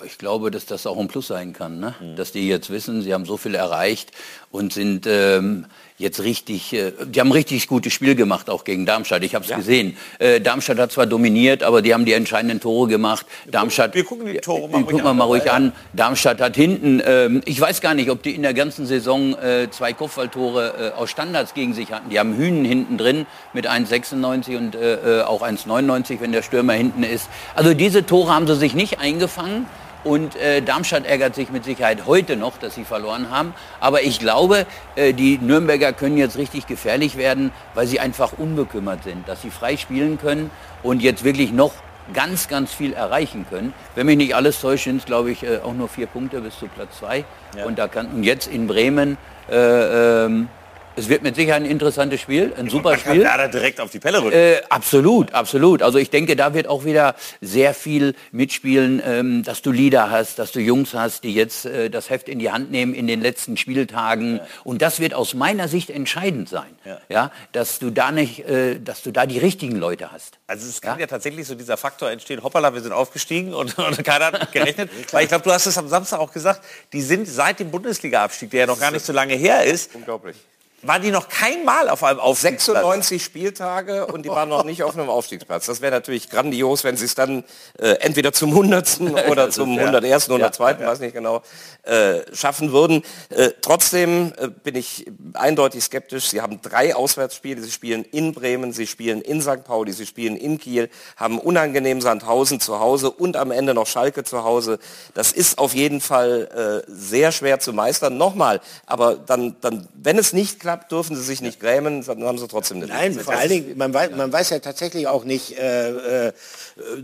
Ich 0.06 0.16
glaube, 0.16 0.50
dass 0.50 0.64
das 0.64 0.86
auch 0.86 0.98
ein 0.98 1.06
Plus 1.06 1.26
sein 1.26 1.52
kann, 1.52 1.78
ne? 1.78 1.94
dass 2.16 2.32
die 2.32 2.48
jetzt 2.48 2.70
wissen, 2.70 3.02
sie 3.02 3.12
haben 3.12 3.26
so 3.26 3.36
viel 3.36 3.54
erreicht 3.54 4.10
und 4.50 4.72
sind 4.72 5.06
ähm, 5.06 5.66
jetzt 5.98 6.22
richtig, 6.22 6.72
äh, 6.72 6.92
die 7.04 7.20
haben 7.20 7.30
richtig 7.30 7.68
gutes 7.68 7.92
Spiel 7.92 8.14
gemacht, 8.14 8.48
auch 8.48 8.64
gegen 8.64 8.86
Darmstadt. 8.86 9.22
Ich 9.22 9.34
habe 9.34 9.44
es 9.44 9.54
gesehen. 9.54 9.98
Äh, 10.18 10.40
Darmstadt 10.40 10.78
hat 10.78 10.92
zwar 10.92 11.04
dominiert, 11.04 11.62
aber 11.62 11.82
die 11.82 11.92
haben 11.92 12.06
die 12.06 12.14
entscheidenden 12.14 12.58
Tore 12.58 12.88
gemacht. 12.88 13.26
Darmstadt, 13.50 13.94
wir 13.94 14.04
gucken 14.04 14.24
die 14.24 14.38
Tore 14.38 14.66
mal, 14.70 14.82
gucken 14.82 15.04
wir 15.04 15.12
mal 15.12 15.24
ruhig 15.24 15.52
an. 15.52 15.72
Darmstadt 15.92 16.40
hat 16.40 16.56
hinten, 16.56 17.02
ähm, 17.04 17.42
ich 17.44 17.60
weiß 17.60 17.82
gar 17.82 17.92
nicht, 17.92 18.08
ob 18.08 18.22
die 18.22 18.34
in 18.34 18.42
der 18.42 18.54
ganzen 18.54 18.86
Saison 18.86 19.36
äh, 19.38 19.68
zwei 19.70 19.92
Kopfballtore 19.92 20.92
äh, 20.94 20.98
aus 20.98 21.10
Standards 21.10 21.52
gegen 21.52 21.74
sich 21.74 21.92
hatten. 21.92 22.08
Die 22.08 22.18
haben 22.18 22.34
Hühnen 22.34 22.64
hinten 22.64 22.96
drin 22.96 23.26
mit 23.52 23.68
1,96 23.68 24.56
und 24.56 24.74
äh, 24.74 25.20
äh, 25.20 25.22
auch 25.24 25.42
1,99, 25.42 26.20
wenn 26.20 26.32
der 26.32 26.40
Stürmer 26.40 26.72
hinten 26.72 27.02
ist. 27.02 27.28
Also 27.54 27.74
diese 27.74 28.06
Tore 28.06 28.34
haben 28.34 28.46
sie 28.46 28.56
sich 28.56 28.72
nicht 28.72 28.98
eingefangen. 28.98 29.66
Und 30.04 30.36
äh, 30.36 30.62
Darmstadt 30.62 31.06
ärgert 31.06 31.34
sich 31.34 31.50
mit 31.50 31.64
Sicherheit 31.64 32.06
heute 32.06 32.36
noch, 32.36 32.58
dass 32.58 32.74
sie 32.74 32.84
verloren 32.84 33.30
haben. 33.30 33.54
Aber 33.80 34.02
ich 34.02 34.18
glaube, 34.18 34.66
äh, 34.96 35.12
die 35.12 35.38
Nürnberger 35.38 35.92
können 35.92 36.16
jetzt 36.16 36.36
richtig 36.36 36.66
gefährlich 36.66 37.16
werden, 37.16 37.52
weil 37.74 37.86
sie 37.86 38.00
einfach 38.00 38.32
unbekümmert 38.36 39.04
sind, 39.04 39.28
dass 39.28 39.42
sie 39.42 39.50
frei 39.50 39.76
spielen 39.76 40.18
können 40.18 40.50
und 40.82 41.02
jetzt 41.02 41.24
wirklich 41.24 41.52
noch 41.52 41.72
ganz, 42.12 42.48
ganz 42.48 42.72
viel 42.72 42.92
erreichen 42.92 43.46
können. 43.48 43.72
Wenn 43.94 44.06
mich 44.06 44.16
nicht 44.16 44.34
alles 44.34 44.60
täuscht, 44.60 44.84
sind 44.84 44.96
es, 44.96 45.04
glaube 45.04 45.30
ich, 45.30 45.44
äh, 45.44 45.58
auch 45.62 45.74
nur 45.74 45.88
vier 45.88 46.06
Punkte 46.06 46.40
bis 46.40 46.58
zu 46.58 46.66
Platz 46.66 46.98
zwei. 46.98 47.24
Und 47.64 47.78
da 47.78 47.86
kann 47.86 48.08
und 48.08 48.24
jetzt 48.24 48.48
in 48.48 48.66
Bremen. 48.66 49.16
Äh, 49.50 50.24
ähm, 50.24 50.48
es 50.96 51.08
wird 51.08 51.22
mit 51.22 51.36
Sicherheit 51.36 51.62
ein 51.62 51.70
interessantes 51.70 52.20
Spiel, 52.20 52.52
ein 52.56 52.68
super 52.68 52.98
Spiel. 52.98 53.22
Werder 53.22 53.48
direkt 53.48 53.80
auf 53.80 53.90
die 53.90 53.98
Pelle 53.98 54.22
rücken. 54.22 54.36
Äh, 54.36 54.60
absolut, 54.68 55.32
absolut. 55.32 55.82
Also 55.82 55.98
ich 55.98 56.10
denke, 56.10 56.36
da 56.36 56.54
wird 56.54 56.66
auch 56.66 56.84
wieder 56.84 57.14
sehr 57.40 57.74
viel 57.74 58.14
mitspielen, 58.30 59.02
ähm, 59.04 59.42
dass 59.42 59.62
du 59.62 59.72
Lieder 59.72 60.10
hast, 60.10 60.38
dass 60.38 60.52
du 60.52 60.60
Jungs 60.60 60.94
hast, 60.94 61.24
die 61.24 61.34
jetzt 61.34 61.66
äh, 61.66 61.88
das 61.88 62.10
Heft 62.10 62.28
in 62.28 62.38
die 62.38 62.50
Hand 62.50 62.70
nehmen 62.70 62.94
in 62.94 63.06
den 63.06 63.20
letzten 63.20 63.56
Spieltagen. 63.56 64.40
Und 64.64 64.82
das 64.82 65.00
wird 65.00 65.14
aus 65.14 65.34
meiner 65.34 65.68
Sicht 65.68 65.90
entscheidend 65.90 66.48
sein. 66.48 66.62
Ja. 67.08 67.30
dass 67.52 67.78
du 67.78 67.90
da 67.90 68.10
nicht, 68.10 68.40
äh, 68.48 68.78
dass 68.78 69.02
du 69.02 69.12
da 69.12 69.26
die 69.26 69.38
richtigen 69.38 69.76
Leute 69.76 70.10
hast. 70.10 70.38
Also 70.46 70.68
es 70.68 70.80
kann 70.80 70.98
ja? 70.98 71.06
tatsächlich 71.06 71.46
so 71.46 71.54
dieser 71.54 71.76
Faktor 71.76 72.10
entstehen, 72.10 72.42
hoppala, 72.42 72.74
wir 72.74 72.80
sind 72.80 72.92
aufgestiegen 72.92 73.54
und, 73.54 73.78
und 73.78 74.02
keiner 74.04 74.26
hat 74.26 74.52
gerechnet. 74.52 74.90
Weil 75.12 75.22
ich 75.22 75.28
glaube, 75.28 75.44
du 75.44 75.52
hast 75.52 75.66
es 75.66 75.78
am 75.78 75.88
Samstag 75.88 76.18
auch 76.18 76.32
gesagt, 76.32 76.62
die 76.92 77.02
sind 77.02 77.28
seit 77.28 77.60
dem 77.60 77.70
Bundesliga-Abstieg, 77.70 78.50
der 78.50 78.60
ja 78.60 78.66
noch 78.66 78.80
gar 78.80 78.90
nicht 78.90 79.04
so 79.04 79.12
lange 79.12 79.34
her 79.34 79.64
ist, 79.64 79.94
Unglaublich. 79.94 80.36
Waren 80.82 81.02
die 81.02 81.10
noch 81.10 81.28
kein 81.28 81.64
Mal 81.64 81.88
auf 81.88 82.02
einem 82.02 82.18
Aufstiegsplatz. 82.18 82.82
96 82.82 83.24
Spieltage 83.24 84.06
und 84.06 84.24
die 84.24 84.28
waren 84.28 84.48
noch 84.48 84.64
nicht 84.64 84.82
auf 84.82 84.96
einem 84.96 85.08
Aufstiegsplatz. 85.08 85.66
Das 85.66 85.80
wäre 85.80 85.92
natürlich 85.92 86.28
grandios, 86.28 86.82
wenn 86.84 86.96
sie 86.96 87.04
es 87.04 87.14
dann 87.14 87.44
äh, 87.78 87.92
entweder 88.00 88.32
zum 88.32 88.50
100. 88.50 89.00
oder 89.30 89.50
zum 89.50 89.72
ist, 89.72 89.76
ja. 89.76 89.86
101., 89.86 90.24
102., 90.24 90.70
Ja, 90.72 90.80
ja. 90.80 90.86
weiß 90.88 91.00
nicht 91.00 91.14
genau, 91.14 91.42
äh, 91.82 92.20
schaffen 92.34 92.72
würden. 92.72 93.02
Äh, 93.30 93.50
trotzdem 93.60 94.32
äh, 94.38 94.48
bin 94.48 94.74
ich 94.74 95.06
eindeutig 95.34 95.84
skeptisch. 95.84 96.28
Sie 96.28 96.40
haben 96.40 96.60
drei 96.62 96.94
Auswärtsspiele. 96.94 97.62
Sie 97.62 97.70
spielen 97.70 98.04
in 98.04 98.32
Bremen, 98.32 98.72
sie 98.72 98.86
spielen 98.86 99.22
in 99.22 99.40
St. 99.40 99.64
Pauli, 99.64 99.92
sie 99.92 100.06
spielen 100.06 100.36
in 100.36 100.58
Kiel, 100.58 100.90
haben 101.16 101.38
unangenehm 101.38 102.00
Sandhausen 102.00 102.60
zu 102.60 102.80
Hause 102.80 103.10
und 103.10 103.36
am 103.36 103.50
Ende 103.50 103.74
noch 103.74 103.86
Schalke 103.86 104.24
zu 104.24 104.44
Hause. 104.44 104.78
Das 105.14 105.32
ist 105.32 105.58
auf 105.58 105.74
jeden 105.74 106.00
Fall 106.00 106.82
äh, 106.86 106.90
sehr 106.90 107.30
schwer 107.32 107.60
zu 107.60 107.72
meistern. 107.72 108.16
Nochmal, 108.16 108.60
aber 108.86 109.14
dann, 109.16 109.56
dann, 109.60 109.88
wenn 109.94 110.18
es 110.18 110.32
nicht 110.32 110.58
klappt, 110.58 110.71
dürfen 110.76 111.16
sie 111.16 111.22
sich 111.22 111.40
nicht 111.40 111.60
grämen, 111.60 112.04
dann 112.04 112.24
haben 112.24 112.38
sie 112.38 112.48
trotzdem 112.48 112.78
eine 112.78 112.86
Nein, 112.86 113.14
vor 113.14 113.34
allen 113.34 113.48
Dingen, 113.48 113.78
man 113.78 113.92
weiß, 113.92 114.10
man 114.12 114.32
weiß 114.32 114.50
ja 114.50 114.58
tatsächlich 114.58 115.06
auch 115.08 115.24
nicht, 115.24 115.58
äh, 115.58 116.28
äh, 116.28 116.32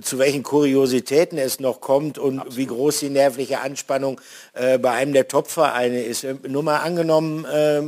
zu 0.01 0.19
welchen 0.19 0.43
Kuriositäten 0.43 1.39
es 1.39 1.61
noch 1.61 1.81
kommt 1.81 2.19
und 2.19 2.57
wie 2.57 2.67
groß 2.67 3.01
die 3.01 3.11
nervliche 3.11 3.61
Anspannung 3.61 4.21
äh, 4.55 4.79
bei 4.79 4.93
einem 4.93 5.13
der 5.13 5.29
Top-Vereine 5.29 6.03
ist. 6.03 6.25
Äh, 6.25 6.37
Nur 6.49 6.63
mal 6.63 6.79
angenommen, 6.79 7.45
äh, 7.45 7.83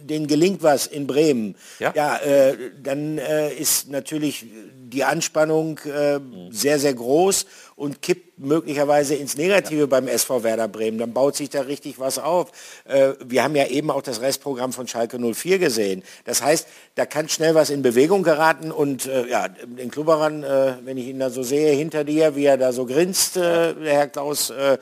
denen 0.00 0.26
gelingt 0.26 0.62
was 0.62 0.86
in 0.86 1.06
Bremen. 1.06 1.56
Ja. 1.78 2.16
äh, 2.18 2.56
dann 2.82 3.18
äh, 3.18 3.52
ist 3.54 3.90
natürlich 3.90 4.46
die 4.88 5.04
Anspannung 5.04 5.78
äh, 5.80 6.20
sehr, 6.50 6.78
sehr 6.78 6.94
groß 6.94 7.46
und 7.74 8.00
kippt 8.02 8.38
möglicherweise 8.38 9.14
ins 9.14 9.36
Negative 9.36 9.86
beim 9.86 10.08
SV 10.08 10.42
Werder 10.42 10.68
Bremen. 10.68 10.98
Dann 10.98 11.12
baut 11.12 11.36
sich 11.36 11.50
da 11.50 11.62
richtig 11.62 11.98
was 11.98 12.18
auf. 12.18 12.52
Äh, 12.84 13.12
wir 13.24 13.42
haben 13.42 13.56
ja 13.56 13.66
eben 13.66 13.90
auch 13.90 14.02
das 14.02 14.20
Restprogramm 14.20 14.72
von 14.72 14.86
Schalke 14.86 15.18
04 15.18 15.58
gesehen. 15.58 16.02
Das 16.24 16.42
heißt, 16.42 16.66
da 16.94 17.04
kann 17.04 17.28
schnell 17.28 17.54
was 17.54 17.70
in 17.70 17.82
Bewegung 17.82 18.22
geraten 18.22 18.70
und 18.70 19.06
äh, 19.06 19.26
ja, 19.28 19.48
den 19.48 19.90
Klubberan, 19.90 20.42
äh, 20.42 20.74
wenn 20.84 20.96
ich 20.96 21.06
ihn 21.08 21.18
da 21.26 21.30
so 21.30 21.42
sehe 21.42 21.72
hinter 21.74 22.04
dir, 22.04 22.36
wie 22.36 22.44
er 22.44 22.56
da 22.56 22.72
so 22.72 22.86
grinst, 22.86 23.36
äh, 23.36 23.74
der 23.74 23.94
Herr 23.94 24.08
Klaus, 24.08 24.50
äh, 24.50 24.78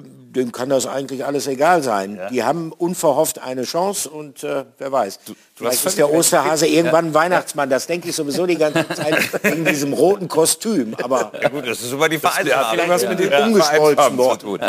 dem 0.00 0.52
kann 0.52 0.70
das 0.70 0.86
eigentlich 0.86 1.24
alles 1.24 1.46
egal 1.46 1.82
sein. 1.82 2.18
Die 2.30 2.42
haben 2.42 2.72
unverhofft 2.72 3.38
eine 3.42 3.64
Chance 3.64 4.08
und 4.08 4.42
äh, 4.42 4.64
wer 4.78 4.90
weiß. 4.92 5.18
Vielleicht 5.54 5.78
hast 5.78 5.86
ist 5.86 5.98
der 5.98 6.10
Osterhase 6.10 6.64
recht. 6.64 6.74
irgendwann 6.74 7.04
Ja. 7.06 7.10
ein 7.10 7.14
Weihnachtsmann. 7.14 7.68
Das 7.68 7.86
denke 7.86 8.08
ich 8.08 8.16
sowieso 8.16 8.46
die 8.46 8.56
ganze 8.56 8.88
Zeit 8.88 9.16
wegen 9.44 9.64
diesem 9.66 9.92
roten 9.92 10.28
Kostüm. 10.28 10.94
Aber 11.02 11.30
ja 11.40 11.48
gut, 11.50 11.66
das 11.66 11.82
ist 11.82 11.92
über 11.92 12.08
die 12.08 12.18
Vereinsfarbe. 12.18 12.70
vielleicht 12.72 12.88
was 12.88 13.06
mit 13.08 13.18
den 13.20 13.30
Ja. 13.30 13.46
umgeschmolzen 13.46 14.16
worden. 14.18 14.40
zu 14.40 14.46
tun. 14.46 14.60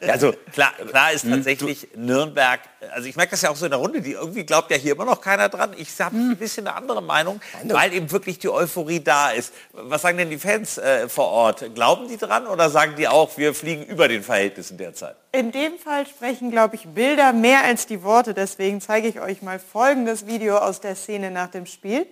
Ja, 0.00 0.12
also 0.12 0.32
klar, 0.52 0.70
klar 0.88 1.12
ist 1.12 1.28
tatsächlich 1.28 1.88
Nürnberg, 1.96 2.60
also 2.94 3.08
ich 3.08 3.16
merke 3.16 3.32
das 3.32 3.42
ja 3.42 3.50
auch 3.50 3.56
so 3.56 3.64
in 3.66 3.72
der 3.72 3.80
Runde, 3.80 4.00
die 4.00 4.12
irgendwie 4.12 4.44
glaubt 4.46 4.70
ja 4.70 4.76
hier 4.76 4.92
immer 4.92 5.04
noch 5.04 5.20
keiner 5.20 5.48
dran. 5.48 5.72
Ich 5.76 5.88
habe 6.00 6.16
ein 6.16 6.36
bisschen 6.36 6.66
eine 6.68 6.76
andere 6.76 7.02
Meinung, 7.02 7.40
weil 7.64 7.92
eben 7.92 8.10
wirklich 8.12 8.38
die 8.38 8.48
Euphorie 8.48 9.00
da 9.00 9.30
ist. 9.30 9.52
Was 9.72 10.02
sagen 10.02 10.16
denn 10.18 10.30
die 10.30 10.38
Fans 10.38 10.57
äh, 10.78 11.08
vor 11.08 11.28
Ort? 11.28 11.74
Glauben 11.74 12.08
die 12.08 12.16
dran 12.16 12.46
oder 12.46 12.70
sagen 12.70 12.94
die 12.96 13.06
auch, 13.06 13.36
wir 13.36 13.54
fliegen 13.54 13.84
über 13.84 14.08
den 14.08 14.22
Verhältnissen 14.22 14.76
derzeit? 14.78 15.16
In 15.32 15.52
dem 15.52 15.78
Fall 15.78 16.06
sprechen, 16.06 16.50
glaube 16.50 16.76
ich, 16.76 16.86
Bilder 16.88 17.32
mehr 17.32 17.64
als 17.64 17.86
die 17.86 18.02
Worte. 18.02 18.34
Deswegen 18.34 18.80
zeige 18.80 19.08
ich 19.08 19.20
euch 19.20 19.42
mal 19.42 19.58
folgendes 19.58 20.26
Video 20.26 20.58
aus 20.58 20.80
der 20.80 20.96
Szene 20.96 21.30
nach 21.30 21.48
dem 21.48 21.66
Spiel. 21.66 22.06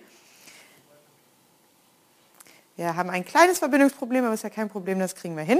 Wir 2.77 2.95
haben 2.95 3.09
ein 3.09 3.25
kleines 3.25 3.59
Verbindungsproblem, 3.59 4.23
aber 4.23 4.33
ist 4.35 4.43
ja 4.43 4.49
kein 4.49 4.69
Problem, 4.69 4.99
das 4.99 5.15
kriegen 5.15 5.35
wir 5.35 5.43
hin. 5.43 5.59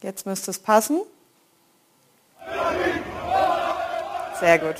Jetzt 0.00 0.26
müsste 0.26 0.50
es 0.52 0.58
passen. 0.58 1.02
Sehr 4.40 4.58
gut. 4.58 4.76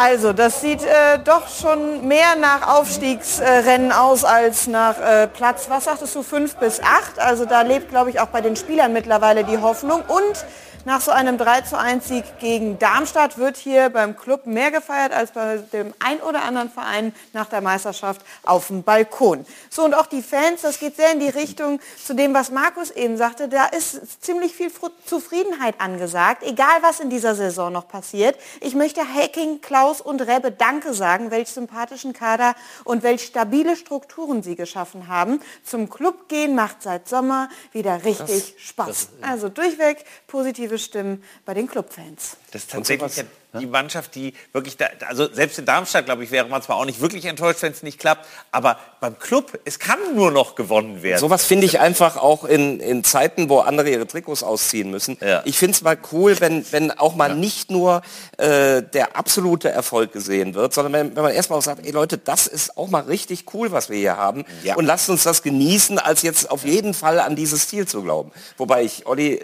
Also, 0.00 0.32
das 0.32 0.60
sieht 0.60 0.84
äh, 0.84 1.18
doch 1.24 1.48
schon 1.48 2.06
mehr 2.06 2.36
nach 2.40 2.78
Aufstiegsrennen 2.78 3.90
aus 3.90 4.22
als 4.22 4.68
nach 4.68 4.96
äh, 5.00 5.26
Platz, 5.26 5.66
was 5.68 5.86
sagtest 5.86 6.14
du, 6.14 6.22
fünf 6.22 6.54
bis 6.54 6.78
acht. 6.80 7.18
Also 7.18 7.46
da 7.46 7.62
lebt, 7.62 7.90
glaube 7.90 8.10
ich, 8.10 8.20
auch 8.20 8.28
bei 8.28 8.40
den 8.40 8.54
Spielern 8.54 8.92
mittlerweile 8.92 9.42
die 9.42 9.58
Hoffnung. 9.58 10.04
Und 10.06 10.46
Nach 10.84 11.00
so 11.00 11.10
einem 11.10 11.38
3 11.38 11.62
zu 11.62 11.78
1 11.78 12.08
Sieg 12.08 12.24
gegen 12.38 12.78
Darmstadt 12.78 13.36
wird 13.36 13.56
hier 13.56 13.90
beim 13.90 14.16
Club 14.16 14.46
mehr 14.46 14.70
gefeiert 14.70 15.12
als 15.12 15.32
bei 15.32 15.58
dem 15.72 15.92
ein 15.98 16.20
oder 16.20 16.42
anderen 16.44 16.70
Verein 16.70 17.12
nach 17.32 17.46
der 17.46 17.60
Meisterschaft 17.60 18.22
auf 18.44 18.68
dem 18.68 18.84
Balkon. 18.84 19.44
So 19.70 19.84
und 19.84 19.94
auch 19.94 20.06
die 20.06 20.22
Fans, 20.22 20.62
das 20.62 20.78
geht 20.78 20.96
sehr 20.96 21.12
in 21.12 21.20
die 21.20 21.28
Richtung 21.28 21.80
zu 22.02 22.14
dem, 22.14 22.32
was 22.32 22.50
Markus 22.50 22.90
eben 22.90 23.16
sagte. 23.16 23.48
Da 23.48 23.66
ist 23.66 24.22
ziemlich 24.22 24.54
viel 24.54 24.70
Zufriedenheit 25.04 25.74
angesagt, 25.78 26.42
egal 26.42 26.78
was 26.80 27.00
in 27.00 27.10
dieser 27.10 27.34
Saison 27.34 27.72
noch 27.72 27.88
passiert. 27.88 28.36
Ich 28.60 28.74
möchte 28.74 29.02
Hacking, 29.02 29.60
Klaus 29.60 30.00
und 30.00 30.22
Rebbe 30.22 30.52
Danke 30.52 30.94
sagen, 30.94 31.30
welch 31.30 31.48
sympathischen 31.48 32.12
Kader 32.12 32.54
und 32.84 33.02
welch 33.02 33.24
stabile 33.24 33.76
Strukturen 33.76 34.42
sie 34.42 34.56
geschaffen 34.56 35.08
haben. 35.08 35.40
Zum 35.64 35.90
Club 35.90 36.28
gehen 36.28 36.54
macht 36.54 36.82
seit 36.82 37.08
Sommer 37.08 37.48
wieder 37.72 38.04
richtig 38.04 38.54
das, 38.54 38.62
Spaß. 38.64 38.86
Das, 38.86 39.08
also 39.28 39.48
durchweg 39.48 40.04
positive 40.26 40.67
Stimmen 40.76 41.24
bei 41.46 41.54
den 41.54 41.66
Clubfans. 41.66 42.36
Das 42.50 42.62
ist 42.62 42.70
tatsächlich 42.70 43.24
die 43.58 43.66
Mannschaft, 43.66 44.14
die 44.14 44.34
wirklich, 44.52 44.76
da, 44.76 44.86
also 45.08 45.32
selbst 45.32 45.58
in 45.58 45.64
Darmstadt, 45.64 46.04
glaube 46.04 46.22
ich, 46.22 46.30
wäre 46.30 46.46
man 46.48 46.60
zwar 46.60 46.76
auch 46.76 46.84
nicht 46.84 47.00
wirklich 47.00 47.24
enttäuscht, 47.24 47.62
wenn 47.62 47.72
es 47.72 47.82
nicht 47.82 47.98
klappt, 47.98 48.26
aber 48.52 48.78
beim 49.00 49.18
Club, 49.18 49.58
es 49.64 49.78
kann 49.78 49.98
nur 50.14 50.30
noch 50.30 50.54
gewonnen 50.54 51.02
werden. 51.02 51.20
Sowas 51.20 51.44
finde 51.44 51.64
ich 51.64 51.80
einfach 51.80 52.16
auch 52.16 52.44
in, 52.44 52.80
in 52.80 53.04
Zeiten, 53.04 53.48
wo 53.48 53.60
andere 53.60 53.88
ihre 53.88 54.06
Trikots 54.06 54.42
ausziehen 54.42 54.90
müssen. 54.90 55.16
Ja. 55.20 55.42
Ich 55.44 55.58
finde 55.58 55.72
es 55.72 55.82
mal 55.82 55.96
cool, 56.12 56.38
wenn, 56.40 56.70
wenn 56.72 56.90
auch 56.90 57.14
mal 57.14 57.30
ja. 57.30 57.34
nicht 57.36 57.70
nur 57.70 58.02
äh, 58.36 58.82
der 58.82 59.16
absolute 59.16 59.70
Erfolg 59.70 60.12
gesehen 60.12 60.54
wird, 60.54 60.74
sondern 60.74 60.92
wenn, 60.92 61.16
wenn 61.16 61.22
man 61.22 61.32
erstmal 61.32 61.58
auch 61.58 61.64
sagt, 61.64 61.86
ey 61.86 61.92
Leute, 61.92 62.18
das 62.18 62.46
ist 62.46 62.76
auch 62.76 62.88
mal 62.88 63.02
richtig 63.02 63.46
cool, 63.54 63.72
was 63.72 63.88
wir 63.88 63.96
hier 63.96 64.16
haben 64.16 64.44
ja. 64.62 64.76
und 64.76 64.84
lasst 64.84 65.08
uns 65.08 65.22
das 65.22 65.42
genießen, 65.42 65.98
als 65.98 66.22
jetzt 66.22 66.50
auf 66.50 66.64
jeden 66.64 66.92
Fall 66.92 67.18
an 67.18 67.34
dieses 67.34 67.68
Ziel 67.68 67.86
zu 67.86 68.02
glauben. 68.02 68.30
Wobei 68.58 68.82
ich, 68.84 69.06
Olli, 69.06 69.40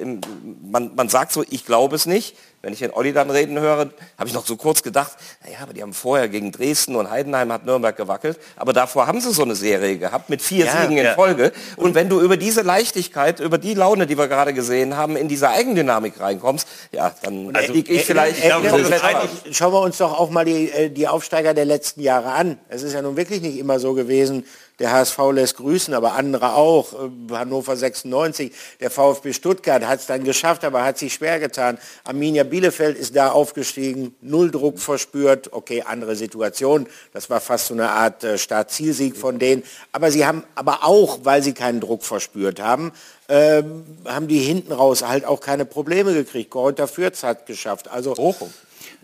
man, 0.62 0.94
man 0.94 1.08
sagt 1.08 1.32
so, 1.32 1.44
ich 1.48 1.64
glaube 1.64 1.96
es 1.96 2.06
nicht, 2.06 2.36
wenn 2.64 2.72
ich 2.72 2.78
den 2.78 2.92
Olli 2.92 3.12
dann 3.12 3.30
reden 3.30 3.58
höre, 3.58 3.90
habe 4.18 4.26
ich 4.26 4.32
noch 4.32 4.46
so 4.46 4.56
kurz 4.56 4.82
gedacht, 4.82 5.12
naja, 5.44 5.58
aber 5.62 5.72
die 5.72 5.82
haben 5.82 5.92
vorher 5.92 6.28
gegen 6.28 6.50
Dresden 6.50 6.96
und 6.96 7.10
Heidenheim 7.10 7.52
hat 7.52 7.64
Nürnberg 7.66 7.96
gewackelt, 7.96 8.38
aber 8.56 8.72
davor 8.72 9.06
haben 9.06 9.20
sie 9.20 9.32
so 9.32 9.42
eine 9.42 9.54
Serie 9.54 9.98
gehabt 9.98 10.30
mit 10.30 10.42
vier 10.42 10.66
ja, 10.66 10.80
Siegen 10.80 10.96
in 10.96 11.04
ja. 11.04 11.14
Folge. 11.14 11.52
Und 11.76 11.94
wenn 11.94 12.08
du 12.08 12.20
über 12.20 12.36
diese 12.36 12.62
Leichtigkeit, 12.62 13.40
über 13.40 13.58
die 13.58 13.74
Laune, 13.74 14.06
die 14.06 14.16
wir 14.16 14.28
gerade 14.28 14.54
gesehen 14.54 14.96
haben, 14.96 15.16
in 15.16 15.28
diese 15.28 15.48
Eigendynamik 15.48 16.18
reinkommst, 16.18 16.66
ja, 16.92 17.14
dann 17.22 17.54
also, 17.54 17.72
liege 17.72 17.92
ich 17.92 18.00
äh, 18.00 18.04
vielleicht... 18.04 18.42
Äh, 18.42 18.48
äh, 18.48 19.52
schauen 19.52 19.72
wir 19.72 19.80
uns 19.80 19.98
doch 19.98 20.18
auch 20.18 20.30
mal 20.30 20.44
die, 20.44 20.70
äh, 20.70 20.90
die 20.90 21.06
Aufsteiger 21.06 21.54
der 21.54 21.64
letzten 21.64 22.00
Jahre 22.00 22.32
an. 22.32 22.58
Es 22.68 22.82
ist 22.82 22.94
ja 22.94 23.02
nun 23.02 23.16
wirklich 23.16 23.42
nicht 23.42 23.58
immer 23.58 23.78
so 23.78 23.94
gewesen, 23.94 24.44
der 24.78 24.92
HSV 24.92 25.18
lässt 25.32 25.56
grüßen, 25.56 25.94
aber 25.94 26.14
andere 26.14 26.54
auch. 26.54 26.92
Äh, 26.92 27.32
Hannover 27.32 27.76
96, 27.76 28.52
der 28.80 28.90
VfB 28.90 29.32
Stuttgart 29.32 29.86
hat 29.86 30.00
es 30.00 30.06
dann 30.06 30.24
geschafft, 30.24 30.64
aber 30.64 30.84
hat 30.84 30.98
sich 30.98 31.14
schwer 31.14 31.38
getan. 31.38 31.78
Arminia 32.04 32.44
Bielefeld 32.44 32.98
ist 32.98 33.14
da 33.14 33.30
aufgestiegen, 33.30 34.14
null 34.20 34.50
Druck 34.50 34.80
verspürt. 34.80 35.52
Okay, 35.52 35.82
andere 35.86 36.16
Situation. 36.16 36.86
Das 37.12 37.30
war 37.30 37.40
fast 37.40 37.66
so 37.66 37.74
eine 37.74 37.90
Art 37.90 38.24
äh, 38.24 38.36
Start-Zielsieg 38.36 39.16
von 39.16 39.38
denen. 39.38 39.62
Aber 39.92 40.10
sie 40.10 40.26
haben 40.26 40.44
aber 40.54 40.84
auch, 40.84 41.20
weil 41.22 41.42
sie 41.42 41.52
keinen 41.52 41.80
Druck 41.80 42.02
verspürt 42.02 42.60
haben, 42.60 42.92
ähm, 43.28 43.84
haben 44.04 44.28
die 44.28 44.40
hinten 44.40 44.72
raus 44.72 45.06
halt 45.06 45.24
auch 45.24 45.40
keine 45.40 45.64
Probleme 45.64 46.14
gekriegt. 46.14 46.50
Kräuter 46.50 46.88
Fürth 46.88 47.22
hat 47.22 47.46
geschafft. 47.46 47.88
Also 47.88 48.14
Bochum. 48.14 48.52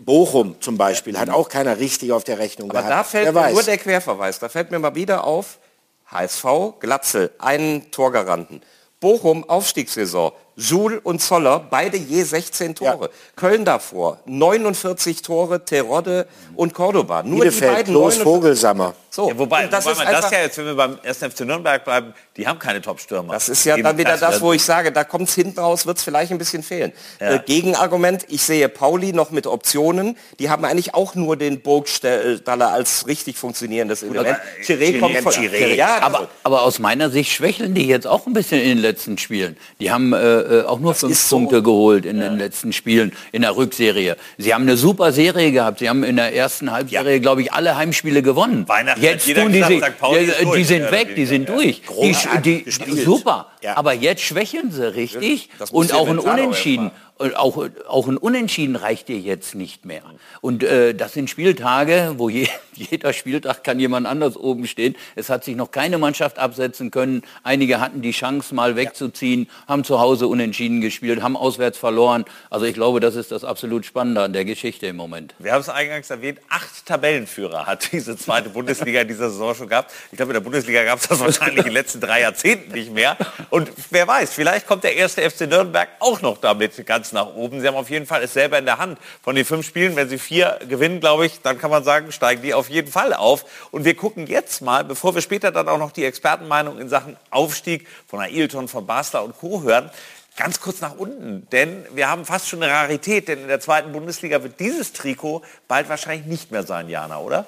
Bochum 0.05 0.55
zum 0.59 0.77
Beispiel 0.77 1.17
hat 1.19 1.29
auch 1.29 1.47
keiner 1.47 1.77
richtig 1.77 2.11
auf 2.11 2.23
der 2.23 2.39
Rechnung 2.39 2.69
Aber 2.71 2.79
gehabt. 2.81 2.93
da 2.93 3.03
fällt 3.03 3.33
mir 3.33 3.51
nur 3.51 3.63
der 3.63 3.77
Querverweis. 3.77 4.39
Da 4.39 4.49
fällt 4.49 4.71
mir 4.71 4.79
mal 4.79 4.95
wieder 4.95 5.23
auf, 5.23 5.59
HSV, 6.07 6.45
Glatzel, 6.79 7.31
einen 7.37 7.91
Torgaranten. 7.91 8.61
Bochum, 8.99 9.49
Aufstiegssaison, 9.49 10.31
Suhl 10.55 10.99
und 11.03 11.21
Zoller, 11.21 11.59
beide 11.59 11.97
je 11.97 12.21
16 12.21 12.75
Tore. 12.75 13.05
Ja. 13.05 13.09
Köln 13.35 13.65
davor, 13.65 14.19
49 14.25 15.23
Tore, 15.23 15.65
Terodde 15.65 16.27
und 16.55 16.73
Cordoba. 16.75 17.23
Nur 17.23 17.39
Bielefeld, 17.39 17.71
die 17.71 17.75
beiden 17.75 17.93
Los 17.95 18.17
Vogelsammer. 18.17 18.93
So, 19.13 19.27
ja, 19.27 19.37
wobei, 19.37 19.67
das 19.67 19.83
wobei 19.83 19.91
ist 19.91 20.03
man 20.05 20.13
das 20.13 20.31
ja 20.31 20.39
jetzt, 20.39 20.57
wenn 20.57 20.67
wir 20.67 20.75
beim 20.75 20.97
1. 21.03 21.17
FC 21.17 21.41
Nürnberg 21.41 21.83
bleiben, 21.83 22.13
die 22.37 22.47
haben 22.47 22.59
keine 22.59 22.79
Top-Stürmer. 22.79 23.33
Das 23.33 23.49
ist 23.49 23.65
ja 23.65 23.75
dann 23.75 23.97
wieder 23.97 24.15
das, 24.15 24.39
wo 24.39 24.53
ich 24.53 24.63
sage, 24.63 24.93
da 24.93 25.03
kommt 25.03 25.27
es 25.27 25.35
hinten 25.35 25.59
raus, 25.59 25.85
wird 25.85 25.97
es 25.97 26.03
vielleicht 26.03 26.31
ein 26.31 26.37
bisschen 26.37 26.63
fehlen. 26.63 26.93
Ja. 27.19 27.31
Äh, 27.31 27.39
Gegenargument, 27.45 28.25
ich 28.29 28.41
sehe 28.41 28.69
Pauli 28.69 29.11
noch 29.11 29.31
mit 29.31 29.47
Optionen. 29.47 30.17
Die 30.39 30.49
haben 30.49 30.63
eigentlich 30.63 30.93
auch 30.93 31.13
nur 31.13 31.35
den 31.35 31.59
Burgstaller 31.59 32.71
als 32.71 33.05
richtig 33.05 33.37
funktionierendes 33.37 34.01
Element. 34.01 34.37
Chiré 34.63 34.97
kommt 34.97 35.17
von 35.17 35.33
Chiré. 35.33 35.75
Ja, 35.75 35.97
aber, 35.99 36.29
aber 36.43 36.61
aus 36.61 36.79
meiner 36.79 37.09
Sicht 37.09 37.33
schwächeln 37.33 37.73
die 37.73 37.87
jetzt 37.87 38.07
auch 38.07 38.27
ein 38.27 38.33
bisschen 38.33 38.61
in 38.61 38.69
den 38.69 38.77
letzten 38.77 39.17
Spielen. 39.17 39.57
Die 39.81 39.91
haben 39.91 40.13
äh, 40.13 40.19
äh 40.19 40.63
auch 40.63 40.79
nur 40.79 40.93
das 40.93 41.01
fünf 41.01 41.29
Punkte 41.29 41.57
so. 41.57 41.63
geholt 41.63 42.05
in 42.05 42.17
ja. 42.17 42.29
den 42.29 42.37
letzten 42.37 42.71
Spielen 42.71 43.11
in 43.33 43.41
der 43.41 43.57
Rückserie. 43.57 44.15
Sie 44.37 44.53
haben 44.53 44.61
eine 44.61 44.77
super 44.77 45.11
Serie 45.11 45.51
gehabt. 45.51 45.79
Sie 45.79 45.89
haben 45.89 46.05
in 46.05 46.15
der 46.15 46.33
ersten 46.33 46.71
Halbserie, 46.71 47.19
glaube 47.19 47.41
ich, 47.41 47.51
alle 47.51 47.75
Heimspiele 47.75 48.21
gewonnen. 48.21 48.69
Weihnachten 48.69 49.00
jetzt 49.01 49.33
tun 49.33 49.51
die 49.51 49.63
sich, 49.63 49.81
die, 49.81 50.57
die 50.57 50.63
sind 50.63 50.91
weg, 50.91 51.15
die 51.15 51.25
sind 51.25 51.49
durch. 51.49 51.81
Die, 52.01 52.63
die, 52.63 52.71
super. 52.71 53.47
Aber 53.75 53.93
jetzt 53.93 54.21
schwächeln 54.21 54.71
sie 54.71 54.93
richtig 54.93 55.49
und 55.71 55.93
auch 55.93 56.07
ein 56.07 56.19
Unentschieden 56.19 56.91
auch, 57.35 57.67
auch 57.87 58.07
ein 58.07 58.17
Unentschieden 58.17 58.75
reicht 58.75 59.07
dir 59.07 59.19
jetzt 59.19 59.55
nicht 59.55 59.85
mehr. 59.85 60.03
Und 60.41 60.63
äh, 60.63 60.93
das 60.93 61.13
sind 61.13 61.29
Spieltage, 61.29 62.15
wo 62.17 62.29
je, 62.29 62.47
jeder 62.73 63.13
Spieltag 63.13 63.63
kann 63.63 63.79
jemand 63.79 64.07
anders 64.07 64.37
oben 64.37 64.67
stehen. 64.67 64.95
Es 65.15 65.29
hat 65.29 65.43
sich 65.43 65.55
noch 65.55 65.71
keine 65.71 65.97
Mannschaft 65.97 66.39
absetzen 66.39 66.91
können. 66.91 67.23
Einige 67.43 67.79
hatten 67.79 68.01
die 68.01 68.11
Chance, 68.11 68.55
mal 68.55 68.75
wegzuziehen, 68.75 69.49
haben 69.67 69.83
zu 69.83 69.99
Hause 69.99 70.27
unentschieden 70.27 70.81
gespielt, 70.81 71.21
haben 71.21 71.37
auswärts 71.37 71.77
verloren. 71.77 72.25
Also 72.49 72.65
ich 72.65 72.73
glaube, 72.73 72.99
das 72.99 73.15
ist 73.15 73.31
das 73.31 73.43
absolut 73.43 73.85
Spannende 73.85 74.21
an 74.21 74.33
der 74.33 74.45
Geschichte 74.45 74.87
im 74.87 74.95
Moment. 74.95 75.35
Wir 75.39 75.53
haben 75.53 75.61
es 75.61 75.69
eingangs 75.69 76.09
erwähnt, 76.09 76.39
acht 76.49 76.85
Tabellenführer 76.85 77.65
hat 77.65 77.91
diese 77.91 78.17
zweite 78.17 78.49
Bundesliga 78.49 79.01
in 79.01 79.07
dieser 79.07 79.29
Saison 79.29 79.55
schon 79.55 79.69
gehabt. 79.69 79.91
Ich 80.11 80.17
glaube, 80.17 80.31
in 80.31 80.35
der 80.35 80.41
Bundesliga 80.41 80.83
gab 80.83 80.99
es 80.99 81.07
das 81.07 81.19
wahrscheinlich 81.19 81.59
in 81.59 81.65
den 81.65 81.73
letzten 81.73 82.01
drei 82.01 82.21
Jahrzehnten 82.21 82.71
nicht 82.71 82.93
mehr. 82.93 83.17
Und 83.49 83.71
wer 83.89 84.07
weiß, 84.07 84.33
vielleicht 84.33 84.67
kommt 84.67 84.83
der 84.83 84.95
erste 84.95 85.29
FC 85.29 85.41
Nürnberg 85.41 85.89
auch 85.99 86.21
noch 86.21 86.37
damit 86.37 86.85
ganz 86.85 87.10
nach 87.13 87.33
oben. 87.35 87.61
Sie 87.61 87.67
haben 87.67 87.75
auf 87.75 87.89
jeden 87.89 88.05
Fall 88.05 88.23
es 88.23 88.33
selber 88.33 88.57
in 88.57 88.65
der 88.65 88.77
Hand. 88.77 88.99
Von 89.23 89.35
den 89.35 89.45
fünf 89.45 89.65
Spielen, 89.65 89.95
wenn 89.95 90.09
Sie 90.09 90.17
vier 90.17 90.59
gewinnen, 90.67 90.99
glaube 90.99 91.25
ich, 91.25 91.41
dann 91.41 91.57
kann 91.57 91.71
man 91.71 91.83
sagen, 91.83 92.11
steigen 92.11 92.41
die 92.41 92.53
auf 92.53 92.69
jeden 92.69 92.91
Fall 92.91 93.13
auf. 93.13 93.45
Und 93.71 93.85
wir 93.85 93.95
gucken 93.95 94.27
jetzt 94.27 94.61
mal, 94.61 94.83
bevor 94.83 95.15
wir 95.15 95.21
später 95.21 95.51
dann 95.51 95.67
auch 95.67 95.77
noch 95.77 95.91
die 95.91 96.05
Expertenmeinung 96.05 96.79
in 96.79 96.89
Sachen 96.89 97.17
Aufstieg 97.29 97.87
von 98.07 98.19
Ailton, 98.19 98.67
von 98.67 98.85
Basler 98.85 99.23
und 99.23 99.37
Co. 99.37 99.63
hören, 99.63 99.89
ganz 100.37 100.59
kurz 100.59 100.81
nach 100.81 100.95
unten. 100.95 101.47
Denn 101.51 101.85
wir 101.93 102.09
haben 102.09 102.25
fast 102.25 102.49
schon 102.49 102.63
eine 102.63 102.71
Rarität, 102.71 103.27
denn 103.27 103.41
in 103.41 103.47
der 103.47 103.59
zweiten 103.59 103.91
Bundesliga 103.91 104.43
wird 104.43 104.59
dieses 104.59 104.93
Trikot 104.93 105.43
bald 105.67 105.89
wahrscheinlich 105.89 106.25
nicht 106.25 106.51
mehr 106.51 106.63
sein, 106.63 106.89
Jana, 106.89 107.19
oder? 107.19 107.45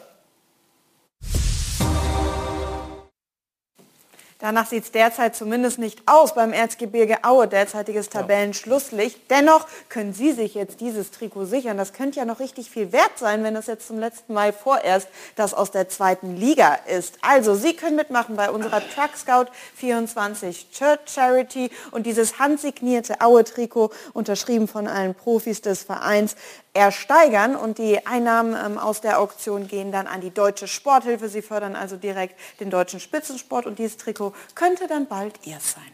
Danach 4.44 4.68
sieht 4.68 4.84
es 4.84 4.92
derzeit 4.92 5.38
zumindest 5.38 5.80
nicht 5.80 6.02
aus 6.06 6.36
beim 6.36 6.52
Erzgebirge 6.52 7.24
Aue, 7.24 7.48
derzeitiges 7.48 8.10
Tabellenschlusslicht. 8.10 9.32
Dennoch 9.32 9.66
können 9.88 10.12
Sie 10.12 10.34
sich 10.34 10.54
jetzt 10.54 10.82
dieses 10.82 11.12
Trikot 11.12 11.46
sichern. 11.46 11.78
Das 11.78 11.94
könnte 11.94 12.20
ja 12.20 12.26
noch 12.26 12.42
richtig 12.42 12.70
viel 12.70 12.92
wert 12.92 13.18
sein, 13.18 13.46
wenn 13.46 13.54
das 13.54 13.68
jetzt 13.68 13.88
zum 13.88 14.00
letzten 14.00 14.34
Mal 14.34 14.52
vorerst 14.52 15.08
das 15.38 15.54
aus 15.54 15.72
der 15.72 15.88
zweiten 15.88 16.36
Liga 16.36 16.78
ist. 16.94 17.20
Also 17.22 17.56
Sie 17.56 17.74
können 17.74 17.96
mitmachen 17.96 18.36
bei 18.36 18.52
unserer 18.52 18.82
Truck 18.82 19.16
Scout 19.16 19.46
24 19.76 20.72
Church 20.72 21.00
Charity 21.06 21.72
und 21.92 22.06
dieses 22.06 22.38
handsignierte 22.38 23.22
Aue-Trikot, 23.22 23.92
unterschrieben 24.12 24.68
von 24.68 24.90
allen 24.90 25.16
Profis 25.16 25.62
des 25.62 25.84
Vereins, 25.84 26.36
ersteigern 26.74 27.56
und 27.56 27.78
die 27.78 28.06
Einnahmen 28.06 28.56
ähm, 28.56 28.78
aus 28.78 29.02
der 29.02 29.20
Auktion 29.20 29.68
gehen 29.68 29.92
dann 29.92 30.08
an 30.08 30.22
die 30.22 30.32
Deutsche 30.32 30.68
Sporthilfe. 30.68 31.30
Sie 31.30 31.42
fördern 31.42 31.76
also 31.76 31.98
direkt 31.98 32.40
den 32.60 32.70
deutschen 32.70 33.00
Spitzensport 33.00 33.66
und 33.66 33.80
dieses 33.80 33.98
Trikot 33.98 34.34
könnte 34.56 34.88
dann 34.88 35.08
bald 35.08 35.46
ihr 35.46 35.60
sein. 35.60 35.92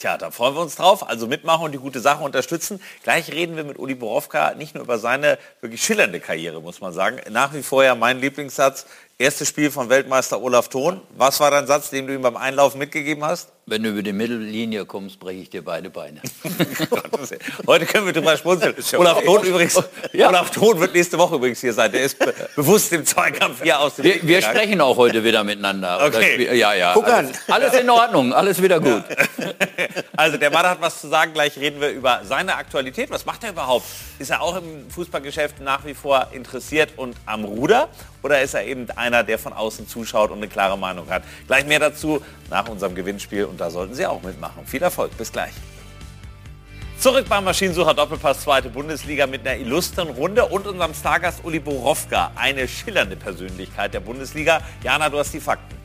Tja, 0.00 0.16
da 0.16 0.30
freuen 0.30 0.54
wir 0.54 0.62
uns 0.62 0.76
drauf. 0.76 1.06
Also 1.06 1.26
mitmachen 1.26 1.66
und 1.66 1.72
die 1.72 1.78
gute 1.78 2.00
Sache 2.00 2.24
unterstützen. 2.24 2.80
Gleich 3.02 3.30
reden 3.32 3.54
wir 3.56 3.64
mit 3.64 3.78
Uli 3.78 3.94
Borowka 3.94 4.54
nicht 4.54 4.74
nur 4.74 4.84
über 4.84 4.98
seine 4.98 5.38
wirklich 5.60 5.82
schillernde 5.82 6.20
Karriere, 6.20 6.62
muss 6.62 6.80
man 6.80 6.94
sagen. 6.94 7.20
Nach 7.30 7.52
wie 7.52 7.62
vor 7.62 7.84
ja 7.84 7.94
mein 7.94 8.18
Lieblingssatz, 8.18 8.86
erstes 9.18 9.48
Spiel 9.48 9.70
von 9.70 9.90
Weltmeister 9.90 10.40
Olaf 10.40 10.70
Thon. 10.70 11.02
Was 11.16 11.38
war 11.40 11.50
dein 11.50 11.66
Satz, 11.66 11.90
den 11.90 12.06
du 12.06 12.14
ihm 12.14 12.22
beim 12.22 12.38
Einlaufen 12.38 12.78
mitgegeben 12.78 13.24
hast? 13.26 13.52
Wenn 13.70 13.84
du 13.84 13.90
über 13.90 14.02
die 14.02 14.12
Mittellinie 14.12 14.84
kommst, 14.84 15.20
breche 15.20 15.42
ich 15.42 15.50
dir 15.50 15.64
beide 15.64 15.90
Beine. 15.90 16.20
Heute 17.68 17.86
können 17.86 18.04
wir 18.04 18.12
drüber 18.12 18.36
schmunzeln. 18.36 18.74
Olaf 18.96 19.22
Thon 19.22 19.44
übrigens, 19.44 19.80
ja. 20.12 20.28
Olaf 20.28 20.50
Thon 20.50 20.80
wird 20.80 20.92
nächste 20.92 21.16
Woche 21.16 21.36
übrigens 21.36 21.60
hier 21.60 21.72
sein. 21.72 21.92
Der 21.92 22.02
ist 22.02 22.18
be 22.18 22.34
bewusst 22.56 22.92
im 22.92 23.06
Zweikampf 23.06 23.62
hier 23.62 23.78
aus 23.78 23.94
dem 23.94 24.06
Wir, 24.06 24.26
wir 24.26 24.42
sprechen 24.42 24.80
auch 24.80 24.96
heute 24.96 25.22
wieder 25.22 25.44
miteinander. 25.44 26.04
Okay. 26.04 26.52
ja, 26.58 26.74
ja. 26.74 26.94
Guck 26.94 27.06
alles, 27.06 27.30
an. 27.46 27.54
Alles 27.54 27.74
in 27.74 27.88
Ordnung, 27.88 28.32
alles 28.32 28.60
wieder 28.60 28.80
gut. 28.80 29.04
Also 30.16 30.36
der 30.36 30.50
Mann 30.50 30.66
hat 30.66 30.82
was 30.82 31.00
zu 31.00 31.08
sagen. 31.08 31.32
Gleich 31.32 31.56
reden 31.56 31.80
wir 31.80 31.88
über 31.88 32.20
seine 32.24 32.56
Aktualität. 32.56 33.10
Was 33.10 33.24
macht 33.24 33.42
er 33.42 33.50
überhaupt? 33.50 33.86
Ist 34.18 34.30
er 34.30 34.42
auch 34.42 34.56
im 34.56 34.90
Fußballgeschäft 34.90 35.60
nach 35.60 35.86
wie 35.86 35.94
vor 35.94 36.28
interessiert 36.32 36.90
und 36.96 37.16
am 37.24 37.44
Ruder? 37.44 37.88
Oder 38.22 38.42
ist 38.42 38.52
er 38.52 38.66
eben 38.66 38.90
einer, 38.96 39.24
der 39.24 39.38
von 39.38 39.54
außen 39.54 39.88
zuschaut 39.88 40.30
und 40.30 40.38
eine 40.38 40.48
klare 40.48 40.76
Meinung 40.76 41.08
hat? 41.08 41.22
Gleich 41.46 41.64
mehr 41.64 41.78
dazu 41.78 42.20
nach 42.50 42.68
unserem 42.68 42.94
Gewinnspiel 42.94 43.44
und 43.44 43.59
da 43.60 43.70
sollten 43.70 43.94
Sie 43.94 44.06
auch 44.06 44.22
mitmachen. 44.22 44.66
Viel 44.66 44.82
Erfolg, 44.82 45.16
bis 45.16 45.30
gleich. 45.30 45.52
Zurück 46.98 47.26
beim 47.28 47.44
Maschinensucher 47.44 47.94
Doppelpass 47.94 48.40
zweite 48.40 48.68
Bundesliga 48.68 49.26
mit 49.26 49.46
einer 49.46 49.58
illustren 49.58 50.08
Runde 50.08 50.44
und 50.44 50.66
unserem 50.66 50.92
Stargast 50.92 51.42
Uli 51.44 51.58
Borowka, 51.58 52.30
eine 52.36 52.68
schillernde 52.68 53.16
Persönlichkeit 53.16 53.94
der 53.94 54.00
Bundesliga. 54.00 54.60
Jana, 54.82 55.08
du 55.08 55.18
hast 55.18 55.32
die 55.32 55.40
Fakten. 55.40 55.79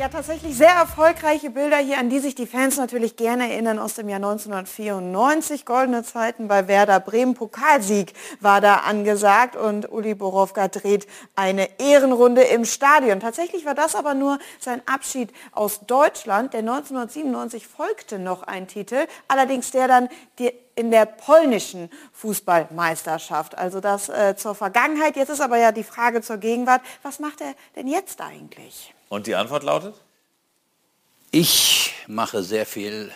Ja, 0.00 0.08
tatsächlich 0.08 0.56
sehr 0.56 0.70
erfolgreiche 0.70 1.50
Bilder 1.50 1.76
hier, 1.76 1.98
an 1.98 2.08
die 2.08 2.20
sich 2.20 2.34
die 2.34 2.46
Fans 2.46 2.78
natürlich 2.78 3.16
gerne 3.16 3.52
erinnern 3.52 3.78
aus 3.78 3.96
dem 3.96 4.08
Jahr 4.08 4.16
1994. 4.16 5.66
Goldene 5.66 6.02
Zeiten 6.04 6.48
bei 6.48 6.68
Werder 6.68 7.00
Bremen. 7.00 7.34
Pokalsieg 7.34 8.14
war 8.40 8.62
da 8.62 8.76
angesagt 8.76 9.56
und 9.56 9.92
Uli 9.92 10.14
Borowka 10.14 10.68
dreht 10.68 11.06
eine 11.36 11.68
Ehrenrunde 11.78 12.40
im 12.44 12.64
Stadion. 12.64 13.20
Tatsächlich 13.20 13.66
war 13.66 13.74
das 13.74 13.94
aber 13.94 14.14
nur 14.14 14.38
sein 14.58 14.80
Abschied 14.86 15.34
aus 15.52 15.80
Deutschland. 15.80 16.54
Der 16.54 16.60
1997 16.60 17.66
folgte 17.66 18.18
noch 18.18 18.42
ein 18.44 18.68
Titel, 18.68 19.06
allerdings 19.28 19.70
der 19.70 19.86
dann 19.86 20.08
die 20.38 20.50
in 20.76 20.90
der 20.90 21.04
polnischen 21.04 21.90
Fußballmeisterschaft. 22.14 23.58
Also 23.58 23.80
das 23.80 24.08
äh, 24.08 24.34
zur 24.34 24.54
Vergangenheit. 24.54 25.16
Jetzt 25.16 25.28
ist 25.28 25.42
aber 25.42 25.58
ja 25.58 25.72
die 25.72 25.84
Frage 25.84 26.22
zur 26.22 26.38
Gegenwart. 26.38 26.80
Was 27.02 27.18
macht 27.18 27.42
er 27.42 27.52
denn 27.76 27.86
jetzt 27.86 28.22
eigentlich? 28.22 28.94
Und 29.10 29.26
die 29.26 29.34
Antwort 29.34 29.64
lautet? 29.64 29.96
Ich 31.32 31.94
mache 32.06 32.44
sehr 32.44 32.64
viel 32.64 33.10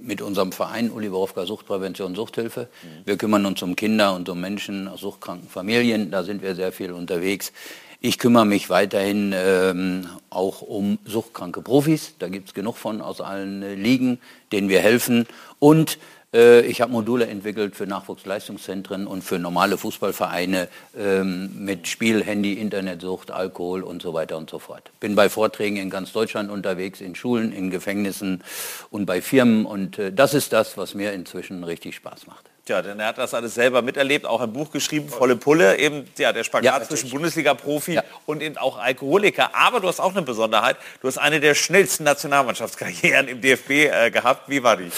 mit 0.00 0.22
unserem 0.22 0.52
Verein 0.52 0.88
Uli 0.88 1.08
Borowka 1.08 1.46
Suchtprävention 1.46 2.14
Suchthilfe. 2.14 2.68
Wir 3.04 3.16
kümmern 3.16 3.44
uns 3.44 3.60
um 3.60 3.74
Kinder 3.74 4.14
und 4.14 4.28
um 4.28 4.40
Menschen 4.40 4.86
aus 4.86 5.00
suchtkranken 5.00 5.48
Familien. 5.48 6.12
Da 6.12 6.22
sind 6.22 6.42
wir 6.42 6.54
sehr 6.54 6.70
viel 6.70 6.92
unterwegs. 6.92 7.52
Ich 8.00 8.18
kümmere 8.18 8.46
mich 8.46 8.70
weiterhin 8.70 9.34
ähm, 9.34 10.08
auch 10.30 10.62
um 10.62 11.00
suchtkranke 11.04 11.60
Profis. 11.60 12.14
Da 12.20 12.28
gibt 12.28 12.48
es 12.48 12.54
genug 12.54 12.76
von 12.76 13.00
aus 13.00 13.20
allen 13.20 13.64
äh, 13.64 13.74
Ligen, 13.74 14.20
denen 14.52 14.68
wir 14.68 14.80
helfen. 14.80 15.26
Und 15.58 15.98
ich 16.32 16.80
habe 16.80 16.92
Module 16.92 17.26
entwickelt 17.26 17.76
für 17.76 17.86
Nachwuchsleistungszentren 17.86 19.06
und 19.06 19.22
für 19.22 19.38
normale 19.38 19.78
Fußballvereine 19.78 20.68
ähm, 20.98 21.64
mit 21.64 21.88
Spiel, 21.88 22.22
Handy, 22.22 22.54
Internetsucht, 22.54 23.30
Alkohol 23.30 23.82
und 23.82 24.02
so 24.02 24.12
weiter 24.12 24.36
und 24.36 24.50
so 24.50 24.58
fort. 24.58 24.90
Bin 25.00 25.14
bei 25.14 25.28
Vorträgen 25.28 25.76
in 25.76 25.88
ganz 25.88 26.12
Deutschland 26.12 26.50
unterwegs, 26.50 27.00
in 27.00 27.14
Schulen, 27.14 27.52
in 27.52 27.70
Gefängnissen 27.70 28.42
und 28.90 29.06
bei 29.06 29.22
Firmen 29.22 29.64
und 29.64 29.98
äh, 29.98 30.12
das 30.12 30.34
ist 30.34 30.52
das, 30.52 30.76
was 30.76 30.94
mir 30.94 31.12
inzwischen 31.12 31.64
richtig 31.64 31.94
Spaß 31.96 32.26
macht. 32.26 32.50
Tja, 32.66 32.82
denn 32.82 32.98
er 32.98 33.06
hat 33.06 33.18
das 33.18 33.32
alles 33.32 33.54
selber 33.54 33.80
miterlebt, 33.80 34.26
auch 34.26 34.40
ein 34.40 34.52
Buch 34.52 34.72
geschrieben, 34.72 35.08
volle 35.08 35.36
Pulle, 35.36 35.78
eben 35.78 36.04
ja, 36.18 36.32
der 36.32 36.42
Spagat 36.42 36.80
ja, 36.80 36.88
zwischen 36.88 37.10
Bundesliga-Profi 37.10 37.94
ja. 37.94 38.04
und 38.26 38.42
eben 38.42 38.56
auch 38.56 38.76
Alkoholiker. 38.76 39.54
Aber 39.54 39.78
du 39.78 39.86
hast 39.86 40.00
auch 40.00 40.10
eine 40.10 40.22
Besonderheit, 40.22 40.76
du 41.00 41.06
hast 41.06 41.18
eine 41.18 41.38
der 41.38 41.54
schnellsten 41.54 42.02
Nationalmannschaftskarrieren 42.02 43.28
im 43.28 43.40
DFB 43.40 43.70
äh, 43.70 44.10
gehabt. 44.10 44.48
Wie 44.48 44.64
war 44.64 44.76
die? 44.76 44.90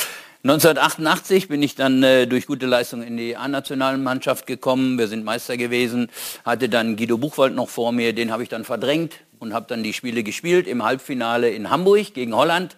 1988 0.45 1.49
bin 1.49 1.65
ich 1.65 1.75
dann 1.75 2.01
äh, 2.05 2.29
durch 2.29 2.47
gute 2.47 2.67
Leistung 2.67 3.03
in 3.03 3.17
die 3.17 3.37
A-Nationalmannschaft 3.37 4.47
gekommen. 4.47 4.97
Wir 4.97 5.09
sind 5.09 5.25
Meister 5.25 5.57
gewesen. 5.57 6.11
Hatte 6.45 6.69
dann 6.69 6.97
Guido 6.97 7.19
Buchwald 7.19 7.57
noch 7.57 7.69
vor 7.69 7.91
mir. 7.91 8.13
Den 8.13 8.31
habe 8.31 8.45
ich 8.45 8.49
dann 8.49 8.65
verdrängt 8.65 9.15
und 9.41 9.53
habe 9.53 9.67
dann 9.69 9.83
die 9.83 9.93
Spiele 9.93 10.23
gespielt 10.23 10.69
im 10.69 10.85
Halbfinale 10.85 11.51
in 11.51 11.71
Hamburg 11.71 12.15
gegen 12.15 12.37
Holland. 12.37 12.77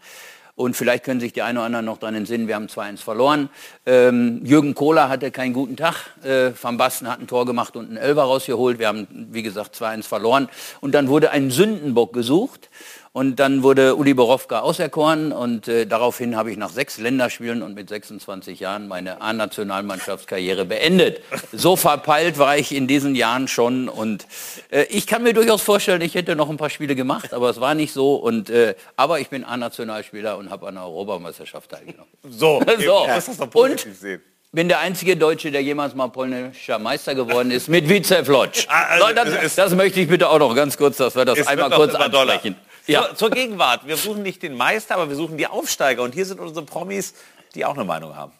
Und 0.54 0.74
vielleicht 0.74 1.04
können 1.04 1.20
sich 1.20 1.34
die 1.34 1.42
einen 1.42 1.58
oder 1.58 1.66
anderen 1.66 1.84
noch 1.84 1.98
daran 1.98 2.14
entsinnen, 2.14 2.46
wir 2.48 2.54
haben 2.54 2.66
2-1 2.66 2.98
verloren. 2.98 3.50
Ähm, 3.86 4.40
Jürgen 4.44 4.74
Kohler 4.74 5.08
hatte 5.11 5.30
keinen 5.30 5.52
guten 5.52 5.76
Tag. 5.76 5.96
Äh, 6.22 6.52
Van 6.61 6.78
Basten 6.78 7.08
hat 7.08 7.20
ein 7.20 7.26
Tor 7.26 7.46
gemacht 7.46 7.76
und 7.76 7.88
einen 7.88 7.96
Elber 7.98 8.24
rausgeholt. 8.24 8.78
Wir 8.78 8.88
haben, 8.88 9.06
wie 9.30 9.42
gesagt, 9.42 9.74
2-1 9.74 10.02
verloren. 10.04 10.48
Und 10.80 10.94
dann 10.94 11.08
wurde 11.08 11.30
ein 11.30 11.50
Sündenbock 11.50 12.12
gesucht. 12.14 12.70
Und 13.12 13.40
dann 13.40 13.64
wurde 13.64 13.96
Uli 13.96 14.14
Borowka 14.14 14.61
auserkoren 14.61 15.32
und 15.32 15.66
äh, 15.66 15.84
daraufhin 15.84 16.36
habe 16.36 16.52
ich 16.52 16.56
nach 16.56 16.70
sechs 16.70 16.96
Länderspielen 16.96 17.61
und 17.61 17.74
mit 17.74 17.88
26 17.88 18.61
Jahren 18.61 18.86
meine 18.86 19.20
A-Nationalmannschaftskarriere 19.20 20.64
beendet. 20.64 21.20
So 21.52 21.74
verpeilt 21.74 22.38
war 22.38 22.56
ich 22.56 22.72
in 22.72 22.86
diesen 22.86 23.16
Jahren 23.16 23.48
schon 23.48 23.88
und 23.88 24.28
äh, 24.70 24.84
ich 24.90 25.08
kann 25.08 25.24
mir 25.24 25.32
durchaus 25.32 25.61
vorstellen, 25.61 26.02
ich 26.02 26.14
hätte 26.14 26.36
noch 26.36 26.48
ein 26.50 26.56
paar 26.56 26.70
Spiele 26.70 26.94
gemacht, 26.94 27.34
aber 27.34 27.50
es 27.50 27.61
war 27.61 27.74
nicht 27.74 27.92
so. 27.92 28.14
Und, 28.14 28.48
äh, 28.48 28.76
aber 28.94 29.18
ich 29.18 29.28
bin 29.28 29.44
A-Nationalspieler 29.44 30.38
und 30.38 30.50
habe 30.50 30.68
an 30.68 30.76
der 30.76 30.84
Europameisterschaft 30.84 31.70
teilgenommen. 31.70 32.11
So, 32.30 32.62
so. 32.78 33.06
Das 33.06 33.26
ist 33.26 33.40
doch 33.40 33.52
und 33.54 33.80
sehen 33.80 34.22
bin 34.52 34.68
der 34.68 34.80
einzige 34.80 35.16
Deutsche, 35.16 35.52
der 35.52 35.62
jemals 35.62 35.94
mal 35.94 36.08
polnischer 36.08 36.78
Meister 36.78 37.14
geworden 37.14 37.52
ist 37.52 37.68
mit 37.68 37.88
Wicew 37.88 38.24
Lodz. 38.26 38.66
Ah, 38.68 38.98
also, 39.00 39.14
das, 39.14 39.54
das, 39.54 39.74
möchte 39.74 40.00
ich 40.00 40.08
bitte 40.08 40.28
auch 40.28 40.40
noch 40.40 40.54
ganz 40.56 40.76
kurz, 40.76 40.96
dass 40.96 41.14
wir 41.14 41.24
das 41.24 41.46
einmal 41.46 41.70
kurz 41.70 41.94
ansprechen. 41.94 42.56
Ja. 42.91 43.07
Zur, 43.09 43.16
zur 43.16 43.30
Gegenwart. 43.30 43.86
Wir 43.86 43.97
suchen 43.97 44.22
nicht 44.22 44.43
den 44.43 44.57
Meister, 44.57 44.97
aber 44.97 45.09
wir 45.09 45.16
suchen 45.16 45.36
die 45.36 45.47
Aufsteiger. 45.47 46.03
Und 46.03 46.14
hier 46.14 46.26
sind 46.26 46.41
unsere 46.41 46.64
Promis, 46.64 47.14
die 47.55 47.64
auch 47.64 47.74
eine 47.74 47.84
Meinung 47.84 48.16
haben. 48.16 48.32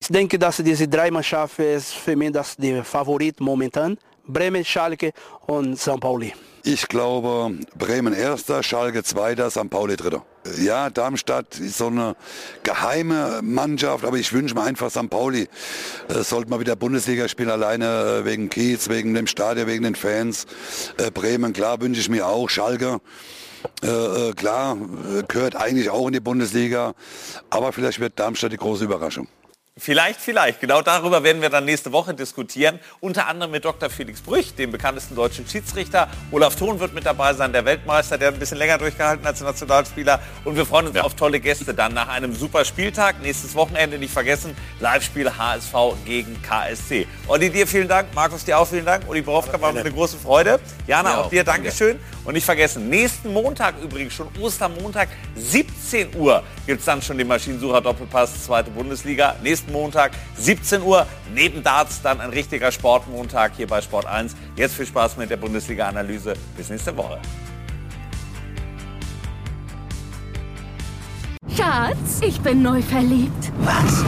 Ich 0.00 0.08
denke, 0.08 0.38
dass 0.38 0.58
diese 0.58 0.86
drei 0.86 1.10
Mannschaften 1.10 1.62
ist 1.62 1.92
für 1.94 2.14
mich 2.14 2.32
das 2.32 2.56
die 2.56 2.82
Favorit 2.82 3.40
momentan. 3.40 3.98
Bremen, 4.26 4.64
Schalke 4.64 5.12
und 5.46 5.78
St. 5.78 6.00
Pauli. 6.00 6.34
Ich 6.64 6.86
glaube, 6.86 7.58
Bremen 7.76 8.12
erster, 8.12 8.62
Schalke 8.62 9.02
zweiter, 9.02 9.50
St. 9.50 9.70
Pauli 9.70 9.96
dritter. 9.96 10.22
Ja, 10.58 10.90
Darmstadt 10.90 11.58
ist 11.58 11.78
so 11.78 11.86
eine 11.86 12.14
geheime 12.62 13.40
Mannschaft, 13.42 14.04
aber 14.04 14.18
ich 14.18 14.32
wünsche 14.32 14.54
mir 14.54 14.62
einfach 14.62 14.90
St. 14.90 15.08
Pauli. 15.08 15.48
Äh, 16.08 16.22
sollte 16.22 16.50
mal 16.50 16.60
wieder 16.60 16.76
Bundesliga 16.76 17.26
spielen, 17.28 17.50
alleine 17.50 18.20
äh, 18.20 18.24
wegen 18.26 18.50
Kiez, 18.50 18.90
wegen 18.90 19.14
dem 19.14 19.26
Stadion, 19.26 19.66
wegen 19.66 19.84
den 19.84 19.94
Fans. 19.94 20.46
Äh, 20.98 21.10
Bremen, 21.10 21.54
klar, 21.54 21.80
wünsche 21.80 22.00
ich 22.00 22.10
mir 22.10 22.26
auch. 22.26 22.50
Schalke. 22.50 23.00
Äh, 23.82 23.86
äh, 23.88 24.32
klar, 24.32 24.76
äh, 24.76 25.22
gehört 25.28 25.56
eigentlich 25.56 25.90
auch 25.90 26.06
in 26.06 26.12
die 26.12 26.20
Bundesliga, 26.20 26.94
aber 27.50 27.72
vielleicht 27.72 28.00
wird 28.00 28.18
Darmstadt 28.18 28.52
die 28.52 28.56
große 28.56 28.84
Überraschung. 28.84 29.28
Vielleicht, 29.78 30.20
vielleicht. 30.20 30.60
Genau 30.60 30.82
darüber 30.82 31.22
werden 31.22 31.40
wir 31.40 31.50
dann 31.50 31.64
nächste 31.64 31.92
Woche 31.92 32.12
diskutieren. 32.12 32.80
Unter 33.00 33.28
anderem 33.28 33.52
mit 33.52 33.64
Dr. 33.64 33.88
Felix 33.88 34.20
Brüch, 34.20 34.54
dem 34.54 34.72
bekanntesten 34.72 35.14
deutschen 35.14 35.46
Schiedsrichter. 35.46 36.08
Olaf 36.32 36.56
Thon 36.56 36.80
wird 36.80 36.94
mit 36.94 37.06
dabei 37.06 37.32
sein, 37.34 37.52
der 37.52 37.64
Weltmeister, 37.64 38.18
der 38.18 38.28
ein 38.28 38.38
bisschen 38.40 38.58
länger 38.58 38.78
durchgehalten 38.78 39.24
als 39.24 39.40
Nationalspieler. 39.40 40.20
Und 40.44 40.56
wir 40.56 40.66
freuen 40.66 40.88
uns 40.88 40.96
ja. 40.96 41.02
auf 41.02 41.14
tolle 41.14 41.38
Gäste 41.38 41.72
dann 41.74 41.94
nach 41.94 42.08
einem 42.08 42.34
super 42.34 42.64
Spieltag. 42.64 43.22
Nächstes 43.22 43.54
Wochenende 43.54 43.98
nicht 43.98 44.12
vergessen, 44.12 44.56
Live-Spiel 44.80 45.30
HSV 45.38 45.74
gegen 46.04 46.42
KSC. 46.42 47.06
Olli, 47.28 47.48
dir 47.48 47.66
vielen 47.66 47.88
Dank. 47.88 48.12
Markus, 48.14 48.44
dir 48.44 48.58
auch 48.58 48.66
vielen 48.66 48.84
Dank. 48.84 49.08
Uli 49.08 49.22
Borowka 49.22 49.60
war 49.60 49.70
eine 49.70 49.92
große 49.92 50.16
Freude. 50.16 50.58
Jana, 50.88 51.10
ja, 51.10 51.20
auch 51.20 51.30
dir 51.30 51.44
Dankeschön. 51.44 52.00
Und 52.24 52.34
nicht 52.34 52.44
vergessen, 52.44 52.90
nächsten 52.90 53.32
Montag 53.32 53.76
übrigens, 53.82 54.12
schon 54.12 54.28
Ostermontag, 54.38 55.08
17 55.36 56.14
Uhr 56.16 56.42
gibt 56.66 56.80
es 56.80 56.84
dann 56.84 57.00
schon 57.00 57.16
den 57.16 57.26
Maschinensucher 57.26 57.80
Doppelpass, 57.80 58.44
zweite 58.44 58.70
Bundesliga. 58.70 59.36
Nächsten 59.68 59.72
Montag, 59.72 60.12
17 60.36 60.82
Uhr, 60.82 61.06
neben 61.34 61.62
Darts 61.62 62.00
dann 62.02 62.20
ein 62.20 62.30
richtiger 62.30 62.72
Sportmontag 62.72 63.52
hier 63.56 63.66
bei 63.66 63.80
Sport 63.80 64.06
1. 64.06 64.34
Jetzt 64.56 64.74
viel 64.74 64.86
Spaß 64.86 65.16
mit 65.18 65.30
der 65.30 65.36
Bundesliga-Analyse. 65.36 66.34
Bis 66.56 66.70
nächste 66.70 66.96
Woche. 66.96 67.20
Schatz, 71.54 72.20
ich 72.22 72.40
bin 72.40 72.62
neu 72.62 72.80
verliebt. 72.80 73.52
Was? 73.58 74.04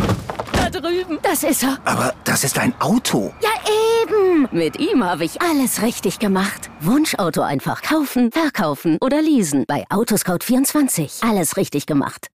Da 0.52 0.70
drüben. 0.70 1.18
Das 1.22 1.42
ist 1.42 1.62
er. 1.62 1.78
Aber 1.84 2.14
das 2.24 2.44
ist 2.44 2.58
ein 2.58 2.72
Auto. 2.80 3.34
Ja, 3.42 3.50
eben. 4.02 4.48
Mit 4.52 4.78
ihm 4.78 5.04
habe 5.04 5.24
ich 5.24 5.42
alles 5.42 5.82
richtig 5.82 6.18
gemacht. 6.18 6.70
Wunschauto 6.80 7.42
einfach 7.42 7.82
kaufen, 7.82 8.30
verkaufen 8.32 8.96
oder 9.00 9.20
leasen. 9.20 9.64
Bei 9.66 9.84
Autoscout24. 9.90 11.28
Alles 11.28 11.56
richtig 11.56 11.86
gemacht. 11.86 12.28